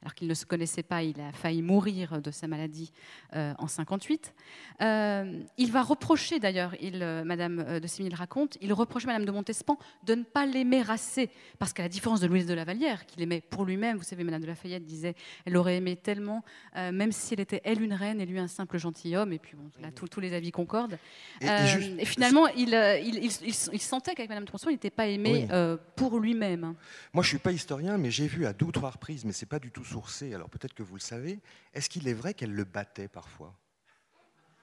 alors 0.02 0.14
qu'il 0.14 0.28
ne 0.28 0.34
se 0.34 0.46
connaissait 0.46 0.84
pas, 0.84 1.02
il 1.02 1.20
a 1.20 1.32
failli 1.32 1.62
mourir 1.62 2.22
de 2.22 2.32
sa 2.32 2.48
maladie 2.48 2.92
euh, 3.36 3.54
en 3.58 3.68
58. 3.68 4.34
Euh, 4.82 5.42
il 5.58 5.72
va 5.72 5.82
reprocher 5.82 6.40
d'ailleurs, 6.40 6.76
il, 6.80 7.02
euh, 7.02 7.24
Madame 7.24 7.80
de 7.80 7.88
Séville 7.88 8.14
raconte, 8.14 8.58
il 8.62 8.72
reproche 8.74 9.06
Madame 9.06 9.26
de 9.26 9.32
Montespan 9.32 9.78
de 10.04 10.16
ne 10.16 10.24
pas 10.24 10.46
l'aimer 10.46 10.84
assez, 10.88 11.32
parce 11.58 11.74
qu'à 11.74 11.84
la 11.84 11.90
différence 11.90 12.22
de 12.22 12.28
Louise 12.28 12.46
de 12.46 12.54
la 12.54 12.64
Vallière, 12.64 13.08
qu'il 13.08 13.24
aimait 13.24 13.42
pour 13.42 13.66
lui-même, 13.66 13.98
vous 13.98 14.04
savez, 14.04 14.24
Madame 14.24 14.42
de 14.42 14.48
Lafayette 14.48 14.86
disait, 14.86 15.16
elle 15.46 15.54
l'aurait 15.54 15.78
aimé 15.78 15.96
tellement, 15.96 16.44
même 16.76 17.12
si 17.12 17.34
elle 17.34 17.40
était 17.40 17.62
elle 17.64 17.82
une 17.82 17.94
reine 17.94 18.22
et 18.22 18.26
lui 18.26 18.38
un 18.38 18.48
simple 18.48 18.78
gentilhomme, 18.78 19.34
et 19.34 19.40
puis 19.40 19.56
bon, 19.56 19.70
là 19.82 19.90
tous 19.92 20.20
les 20.20 20.34
avis 20.34 20.52
concordent. 20.52 21.00
Et, 21.42 22.06
finalement, 22.06 22.48
il, 22.48 22.74
il, 23.24 23.82
sentait 23.82 24.14
qu'avec 24.14 24.30
Madame 24.30 24.46
de 24.46 24.52
Montespan, 24.52 24.70
il 24.70 24.74
n'était 24.74 24.90
pas 24.92 25.08
aimé 25.08 25.48
pour 25.96 26.20
lui-même. 26.20 26.76
Moi, 27.14 27.24
je 27.24 27.30
suis 27.30 27.40
pas 27.40 27.52
historien, 27.64 27.98
mais 27.98 28.12
j'ai 28.12 28.28
vu 28.28 28.46
à 28.46 28.52
deux 28.52 28.66
ou 28.66 28.72
trois 28.74 28.90
reprises, 28.90 29.24
mais 29.24 29.32
c'est 29.32 29.46
pas 29.46 29.60
du 29.60 29.72
tout 29.72 29.86
sourcé, 29.86 30.34
alors 30.34 30.50
peut-être 30.50 30.74
que 30.74 30.84
vous 30.84 30.96
le 30.96 31.02
savez, 31.02 31.40
est-ce 31.74 31.90
qu'il 31.90 32.10
est 32.10 32.14
vrai 32.14 32.34
qu'elle 32.34 32.52
le 32.52 32.66
battait 32.66 33.08
parfois? 33.08 33.56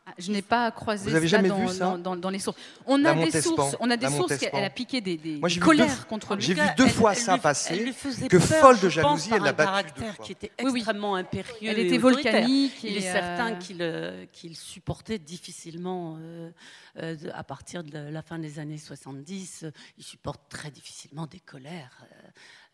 Ah, 0.06 0.14
je 0.18 0.32
n'ai 0.32 0.42
pas 0.42 0.70
croisé 0.70 1.10
Vous 1.10 1.28
ça, 1.28 1.42
dans, 1.42 1.98
dans, 1.98 2.16
dans, 2.16 2.30
les 2.30 2.38
sources. 2.38 2.58
On 2.86 3.04
a 3.04 3.14
des 3.14 3.42
sources, 3.42 3.76
on 3.80 3.90
a 3.90 3.96
des 3.96 4.08
sources 4.08 4.38
qu'elle 4.38 4.64
a 4.64 4.70
piqué 4.70 5.00
des, 5.00 5.16
des 5.16 5.40
colères 5.60 6.06
contre 6.06 6.36
lui. 6.36 6.42
J'ai 6.42 6.54
vu 6.54 6.62
deux 6.76 6.88
fois 6.88 7.14
ça 7.14 7.38
passer. 7.38 7.92
que 8.28 8.38
folle 8.38 8.80
de 8.80 8.88
jalousie, 8.88 9.30
elle 9.32 9.42
l'a 9.42 9.52
battu. 9.52 9.68
caractère 9.68 10.18
qui 10.18 10.32
était 10.32 10.50
extrêmement 10.56 11.14
impérieux. 11.16 11.70
Elle 11.70 11.78
était 11.78 11.98
volcanique. 11.98 12.82
Il 12.82 12.96
est 12.96 13.12
certain 13.12 13.58
euh, 13.80 14.26
qu'il 14.32 14.56
supportait 14.56 15.18
difficilement, 15.18 16.16
euh, 16.18 16.50
euh, 16.96 17.16
à 17.34 17.44
partir 17.44 17.84
de 17.84 17.98
la 17.98 18.22
fin 18.22 18.38
des 18.38 18.58
années 18.58 18.78
70, 18.78 19.66
il 19.98 20.04
supporte 20.04 20.40
très 20.48 20.70
difficilement 20.70 21.26
des 21.26 21.40
colères. 21.40 22.04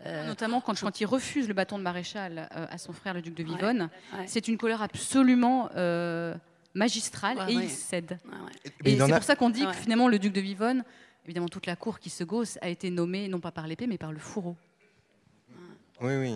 Notamment 0.05 0.61
quand, 0.61 0.79
quand, 0.79 1.01
il 1.01 1.07
refuse 1.07 1.49
le 1.49 1.55
bâton 1.55 1.79
de 1.79 1.83
maréchal 1.83 2.49
à 2.51 2.79
son 2.79 2.93
frère, 2.93 3.15
le 3.15 3.23
duc 3.23 3.35
de 3.35 3.43
Vivonne. 3.43 3.89
C'est 4.27 4.47
une 4.47 4.59
colère 4.59 4.83
absolument 4.83 5.71
magistral 6.77 7.39
et 7.49 7.55
il 7.55 7.71
cède. 7.71 8.19
Et 8.85 8.99
c'est 8.99 9.13
pour 9.13 9.23
ça 9.23 9.35
qu'on 9.35 9.51
dit 9.51 9.65
que 9.67 9.73
finalement 9.73 10.09
le 10.09 10.19
duc 10.19 10.33
de 10.33 10.41
Vivonne, 10.41 10.85
évidemment 11.25 11.49
toute 11.49 11.67
la 11.67 11.75
cour 11.75 11.99
qui 11.99 12.11
se 12.11 12.23
gausse, 12.23 12.59
a 12.61 12.69
été 12.69 12.91
nommée 12.91 13.29
non 13.29 13.41
pas 13.41 13.51
par 13.51 13.67
l'épée 13.67 13.87
mais 13.87 13.99
par 13.99 14.13
le 14.13 14.19
fourreau. 14.19 14.57
Oui, 16.03 16.15
oui. 16.15 16.35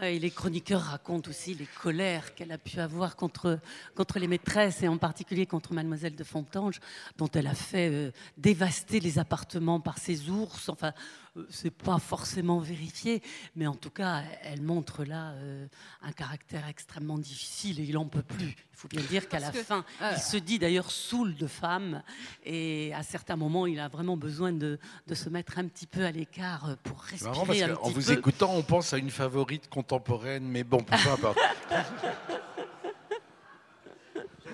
et 0.00 0.18
les 0.18 0.30
chroniqueurs 0.30 0.80
racontent 0.80 1.28
aussi 1.28 1.54
les 1.54 1.66
colères 1.66 2.34
qu'elle 2.34 2.52
a 2.52 2.56
pu 2.58 2.80
avoir 2.80 3.16
contre, 3.16 3.60
contre 3.94 4.18
les 4.18 4.26
maîtresses, 4.26 4.82
et 4.82 4.88
en 4.88 4.96
particulier 4.96 5.44
contre 5.44 5.74
Mademoiselle 5.74 6.16
de 6.16 6.24
Fontange, 6.24 6.80
dont 7.18 7.28
elle 7.34 7.46
a 7.46 7.54
fait 7.54 7.90
euh, 7.92 8.10
dévaster 8.38 8.98
les 8.98 9.18
appartements 9.18 9.78
par 9.78 9.98
ses 9.98 10.30
ours. 10.30 10.70
Enfin, 10.70 10.88
euh, 10.88 11.23
c'est 11.50 11.70
pas 11.70 11.98
forcément 11.98 12.58
vérifié, 12.58 13.22
mais 13.56 13.66
en 13.66 13.74
tout 13.74 13.90
cas, 13.90 14.22
elle 14.42 14.62
montre 14.62 15.04
là 15.04 15.32
euh, 15.32 15.66
un 16.02 16.12
caractère 16.12 16.68
extrêmement 16.68 17.18
difficile 17.18 17.80
et 17.80 17.84
il 17.84 17.98
en 17.98 18.06
peut 18.06 18.22
plus. 18.22 18.54
Il 18.72 18.76
faut 18.76 18.88
bien 18.88 19.02
dire 19.02 19.28
qu'à 19.28 19.40
la 19.40 19.52
fin, 19.52 19.84
euh, 20.02 20.12
il 20.14 20.20
se 20.20 20.36
dit 20.36 20.58
d'ailleurs 20.58 20.90
saoul 20.90 21.34
de 21.34 21.46
femme 21.46 22.02
et 22.44 22.92
à 22.94 23.02
certains 23.02 23.36
moments, 23.36 23.66
il 23.66 23.80
a 23.80 23.88
vraiment 23.88 24.16
besoin 24.16 24.52
de, 24.52 24.78
de 25.06 25.14
se 25.14 25.28
mettre 25.28 25.58
un 25.58 25.66
petit 25.66 25.86
peu 25.86 26.04
à 26.04 26.12
l'écart 26.12 26.76
pour 26.84 27.00
respirer 27.02 27.62
un 27.62 27.74
En 27.76 27.90
vous 27.90 28.12
écoutant, 28.12 28.54
on 28.54 28.62
pense 28.62 28.92
à 28.92 28.98
une 28.98 29.10
favorite 29.10 29.68
contemporaine, 29.68 30.44
mais 30.44 30.62
bon, 30.64 30.82
peu 30.82 30.94
importe. 31.10 31.38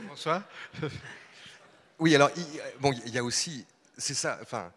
François 0.07 0.43
Oui, 1.98 2.15
alors, 2.15 2.31
il, 2.36 2.44
bon, 2.81 2.93
il 3.07 3.15
y 3.15 3.19
a 3.19 3.24
aussi, 3.24 3.66
c'est 3.97 4.15
ça, 4.15 4.39
enfin, 4.43 4.73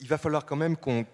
il 0.00 0.08
va 0.08 0.18
falloir 0.18 0.44
quand 0.44 0.56
même 0.56 0.76
qu'on 0.76 1.06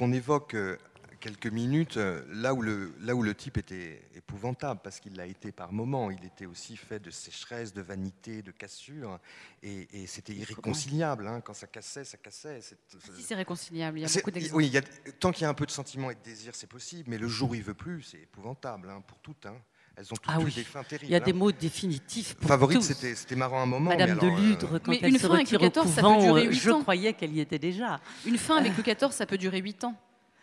qu'on 0.00 0.12
évoque 0.12 0.54
euh, 0.54 0.78
quelques 1.20 1.48
minutes 1.48 1.98
euh, 1.98 2.24
là 2.32 2.54
où 2.54 2.62
le, 2.62 2.94
là 3.02 3.14
où 3.14 3.22
le 3.22 3.34
type 3.34 3.58
était 3.58 4.00
épouvantable, 4.14 4.80
parce 4.82 4.98
qu'il 4.98 5.14
l'a 5.14 5.26
été 5.26 5.52
par 5.52 5.74
moments. 5.74 6.10
Il 6.10 6.24
était 6.24 6.46
aussi 6.46 6.78
fait 6.78 7.00
de 7.00 7.10
sécheresse, 7.10 7.74
de 7.74 7.82
vanité, 7.82 8.40
de 8.40 8.50
cassure, 8.50 9.20
et, 9.62 10.06
c'était 10.06 10.32
irréconciliable. 10.32 11.28
Hein. 11.28 11.42
Quand 11.42 11.52
ça 11.52 11.66
cassait, 11.66 12.04
ça 12.04 12.16
cassait. 12.16 12.62
Si 12.62 13.22
c'est 13.22 13.34
réconciliable, 13.34 13.98
il 13.98 14.02
y 14.02 14.04
a 14.06 14.08
beaucoup 14.08 14.30
d'exemples. 14.30 14.56
Oui, 14.56 14.72
tant 15.18 15.32
qu'il 15.32 15.42
y 15.42 15.44
a 15.44 15.50
un 15.50 15.54
peu 15.54 15.66
de 15.66 15.70
sentiment 15.70 16.10
et 16.10 16.14
de 16.14 16.22
désir, 16.22 16.54
c'est 16.54 16.66
possible, 16.66 17.10
mais 17.10 17.18
le 17.18 17.28
jour 17.28 17.50
où 17.50 17.54
il 17.54 17.62
veut 17.62 17.74
plus, 17.74 18.02
c'est 18.04 18.22
épouvantable 18.22 18.88
hein, 18.88 19.02
pour 19.06 19.18
toutes. 19.18 19.44
Hein. 19.44 19.60
Elles 20.00 20.06
ont 20.06 20.16
toutes 20.16 20.24
ah 20.28 20.38
des 20.42 20.64
fins 20.64 20.82
terribles. 20.82 21.10
Il 21.10 21.12
y 21.12 21.14
a 21.14 21.20
des 21.20 21.34
mots 21.34 21.52
définitifs 21.52 22.34
pour 22.34 22.48
Favorite, 22.48 22.80
c'était 22.80 23.36
marrant 23.36 23.60
un 23.60 23.66
moment. 23.66 23.90
Madame 23.90 24.16
de 24.16 24.28
Ludre, 24.28 24.76
euh, 24.76 24.78
quand 24.78 24.92
mais 24.92 24.98
elle 25.02 25.10
une 25.10 25.18
fin 25.18 25.34
avec 25.34 25.50
le 25.50 25.58
14, 25.58 25.92
ça 25.92 26.00
peut 26.00 26.20
durer 26.20 26.44
8 26.44 26.48
ans. 26.48 26.78
Je 26.78 26.82
croyais 26.82 27.12
qu'elle 27.12 27.34
y 27.34 27.40
était 27.40 27.58
déjà. 27.58 28.00
Une 28.24 28.38
fin 28.38 28.56
avec 28.56 28.74
le 28.78 28.82
14, 28.82 29.14
ça 29.14 29.26
peut 29.26 29.36
durer 29.36 29.58
8 29.58 29.84
ans. 29.84 29.94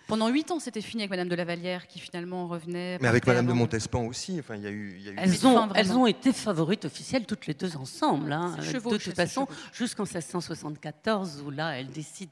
Pendant 0.07 0.29
huit 0.29 0.51
ans, 0.51 0.59
c'était 0.59 0.81
fini 0.81 1.03
avec 1.03 1.09
Madame 1.09 1.27
de 1.27 1.35
la 1.35 1.43
Vallière, 1.43 1.85
qui 1.85 1.99
finalement 1.99 2.47
revenait. 2.47 2.97
Mais 3.01 3.09
avec 3.09 3.27
Madame 3.27 3.45
de 3.45 3.51
Montespan 3.51 4.05
aussi. 4.05 4.37
Enfin, 4.39 4.55
il 4.55 4.63
y 4.63 4.67
a 4.67 4.69
eu. 4.69 4.97
Y 4.99 5.09
a 5.09 5.11
eu 5.11 5.15
elles, 5.17 5.45
ont, 5.45 5.69
elles, 5.73 5.91
ont, 5.91 6.07
été 6.07 6.31
favorites 6.31 6.85
officielles 6.85 7.25
toutes 7.25 7.45
les 7.45 7.53
deux 7.53 7.75
ensemble. 7.75 8.31
Hein. 8.31 8.55
de 8.57 8.97
toute 8.97 9.15
façon, 9.15 9.47
jusqu'en 9.73 10.03
1674, 10.03 11.43
où 11.45 11.49
là, 11.49 11.77
elles 11.77 11.89
décident 11.89 12.31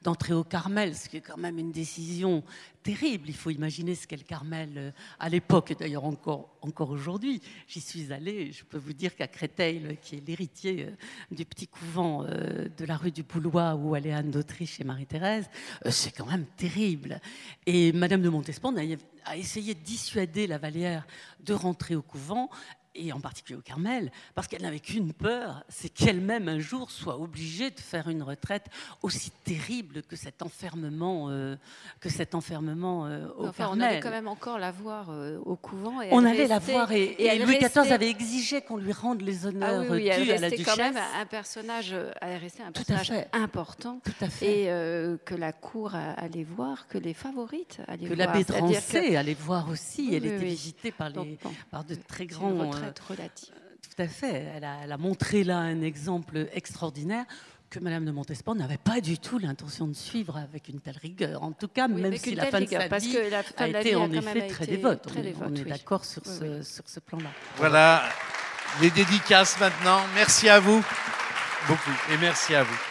d'entrer 0.00 0.32
au 0.32 0.44
Carmel, 0.44 0.96
ce 0.96 1.10
qui 1.10 1.18
est 1.18 1.20
quand 1.20 1.36
même 1.36 1.58
une 1.58 1.72
décision 1.72 2.42
terrible. 2.82 3.28
Il 3.28 3.34
faut 3.34 3.50
imaginer 3.50 3.94
ce 3.94 4.06
qu'est 4.06 4.16
le 4.16 4.22
Carmel 4.22 4.72
euh, 4.76 4.90
à 5.18 5.28
l'époque, 5.28 5.70
et 5.70 5.74
d'ailleurs 5.74 6.04
encore, 6.04 6.50
aujourd'hui. 6.62 7.40
J'y 7.68 7.80
suis 7.80 8.12
allée, 8.12 8.52
je 8.52 8.64
peux 8.64 8.78
vous 8.78 8.92
dire 8.92 9.14
qu'à 9.16 9.28
Créteil, 9.28 9.98
qui 10.02 10.16
est 10.16 10.26
l'héritier 10.26 10.86
euh, 10.86 11.34
du 11.34 11.44
petit 11.44 11.66
couvent 11.66 12.24
euh, 12.24 12.68
de 12.76 12.84
la 12.84 12.96
rue 12.96 13.10
du 13.10 13.22
Boulois 13.22 13.74
où 13.74 13.94
allait 13.94 14.12
Anne 14.12 14.30
d'Autriche 14.30 14.80
et 14.80 14.84
Marie-Thérèse, 14.84 15.48
c'est 15.90 16.12
quand 16.12 16.26
même 16.26 16.46
terrible. 16.56 17.20
Et 17.66 17.92
Madame 17.92 18.22
de 18.22 18.28
Montespan 18.28 18.74
a 19.24 19.36
essayé 19.36 19.74
de 19.74 19.80
dissuader 19.80 20.46
la 20.46 20.58
Vallière 20.58 21.06
de 21.44 21.54
rentrer 21.54 21.94
au 21.94 22.02
couvent 22.02 22.50
et 22.94 23.12
en 23.12 23.20
particulier 23.20 23.58
au 23.58 23.62
Carmel, 23.62 24.10
parce 24.34 24.48
qu'elle 24.48 24.62
n'avait 24.62 24.80
qu'une 24.80 25.12
peur, 25.12 25.64
c'est 25.68 25.88
qu'elle-même 25.88 26.48
un 26.48 26.58
jour 26.58 26.90
soit 26.90 27.18
obligée 27.18 27.70
de 27.70 27.78
faire 27.78 28.08
une 28.08 28.22
retraite 28.22 28.66
aussi 29.02 29.30
terrible 29.44 30.02
que 30.02 30.16
cet 30.16 30.42
enfermement, 30.42 31.28
euh, 31.28 31.56
que 32.00 32.08
cet 32.08 32.34
enfermement 32.34 33.06
euh, 33.06 33.28
au 33.38 33.46
enfin, 33.46 33.64
Carmel. 33.64 33.78
On 33.78 33.90
allait 33.90 34.00
quand 34.00 34.10
même 34.10 34.28
encore 34.28 34.58
la 34.58 34.72
voir 34.72 35.10
euh, 35.10 35.38
au 35.44 35.56
couvent. 35.56 36.02
Et 36.02 36.08
on 36.10 36.24
allait 36.24 36.48
la 36.48 36.58
voir 36.58 36.90
et, 36.92 37.16
Louis 37.38 37.58
XIV 37.58 37.92
avait 37.92 38.10
exigé 38.10 38.60
qu'on 38.60 38.76
lui 38.76 38.92
rende 38.92 39.22
les 39.22 39.46
honneurs 39.46 39.84
ah 39.88 39.92
oui, 39.92 40.10
oui, 40.10 40.10
à 40.10 40.38
la 40.38 40.50
duchesse. 40.50 40.66
quand 40.66 40.76
même 40.76 40.96
un 40.96 41.26
personnage, 41.26 41.94
elle 42.20 42.38
restait 42.38 42.62
un 42.62 42.72
personnage 42.72 43.12
important, 43.32 44.00
Tout 44.04 44.24
à 44.24 44.28
fait. 44.28 44.64
et 44.64 45.18
que 45.24 45.34
la 45.34 45.52
cour 45.52 45.94
allait 45.94 46.44
voir, 46.44 46.88
que 46.88 46.98
les 46.98 47.14
favorites 47.14 47.80
allaient 47.86 48.06
voir. 48.06 48.10
Que 48.10 48.14
l'abbé 48.14 48.44
Drancé 48.44 49.16
allait 49.16 49.34
voir 49.34 49.68
aussi. 49.68 50.14
elle 50.14 50.26
était 50.26 50.44
visitée 50.44 50.92
par, 50.92 51.10
les, 51.10 51.38
par 51.70 51.84
de 51.84 51.94
très 51.94 52.26
grands 52.26 52.50
relative. 53.08 53.50
Euh, 53.54 53.76
tout 53.82 54.02
à 54.02 54.08
fait. 54.08 54.46
Elle 54.54 54.64
a, 54.64 54.96
montré 54.96 55.44
là 55.44 55.58
un 55.58 55.82
exemple 55.82 56.48
extraordinaire 56.52 57.24
que 57.70 57.78
Madame 57.78 58.04
de 58.04 58.10
Montespan 58.10 58.56
n'avait 58.56 58.78
pas 58.78 59.00
du 59.00 59.18
tout 59.18 59.38
l'intention 59.38 59.86
de 59.86 59.94
suivre 59.94 60.36
avec 60.36 60.68
une 60.68 60.80
telle 60.80 60.98
rigueur. 60.98 61.42
En 61.42 61.52
tout 61.52 61.68
cas, 61.68 61.86
même 61.86 62.16
si 62.16 62.34
la 62.34 62.46
fin 62.46 62.60
de 62.60 62.66
sa 62.66 62.88
vie 62.98 63.16
a 63.56 63.68
été 63.68 63.94
en 63.94 64.10
effet 64.12 64.48
très 64.48 64.66
dévote. 64.66 65.06
on, 65.40 65.54
est 65.54 65.64
d'accord 65.64 66.04
sur, 66.04 66.26
ce, 66.26 66.62
sur 66.62 66.88
ce 66.88 66.98
plan-là. 67.00 67.30
Voilà 67.56 68.02
les 68.80 68.90
dédicaces 68.90 69.58
maintenant. 69.60 70.00
Merci 70.14 70.48
à 70.48 70.60
vous 70.60 70.84
beaucoup 71.68 71.90
et 72.12 72.16
merci 72.18 72.54
à 72.54 72.62
vous. 72.62 72.89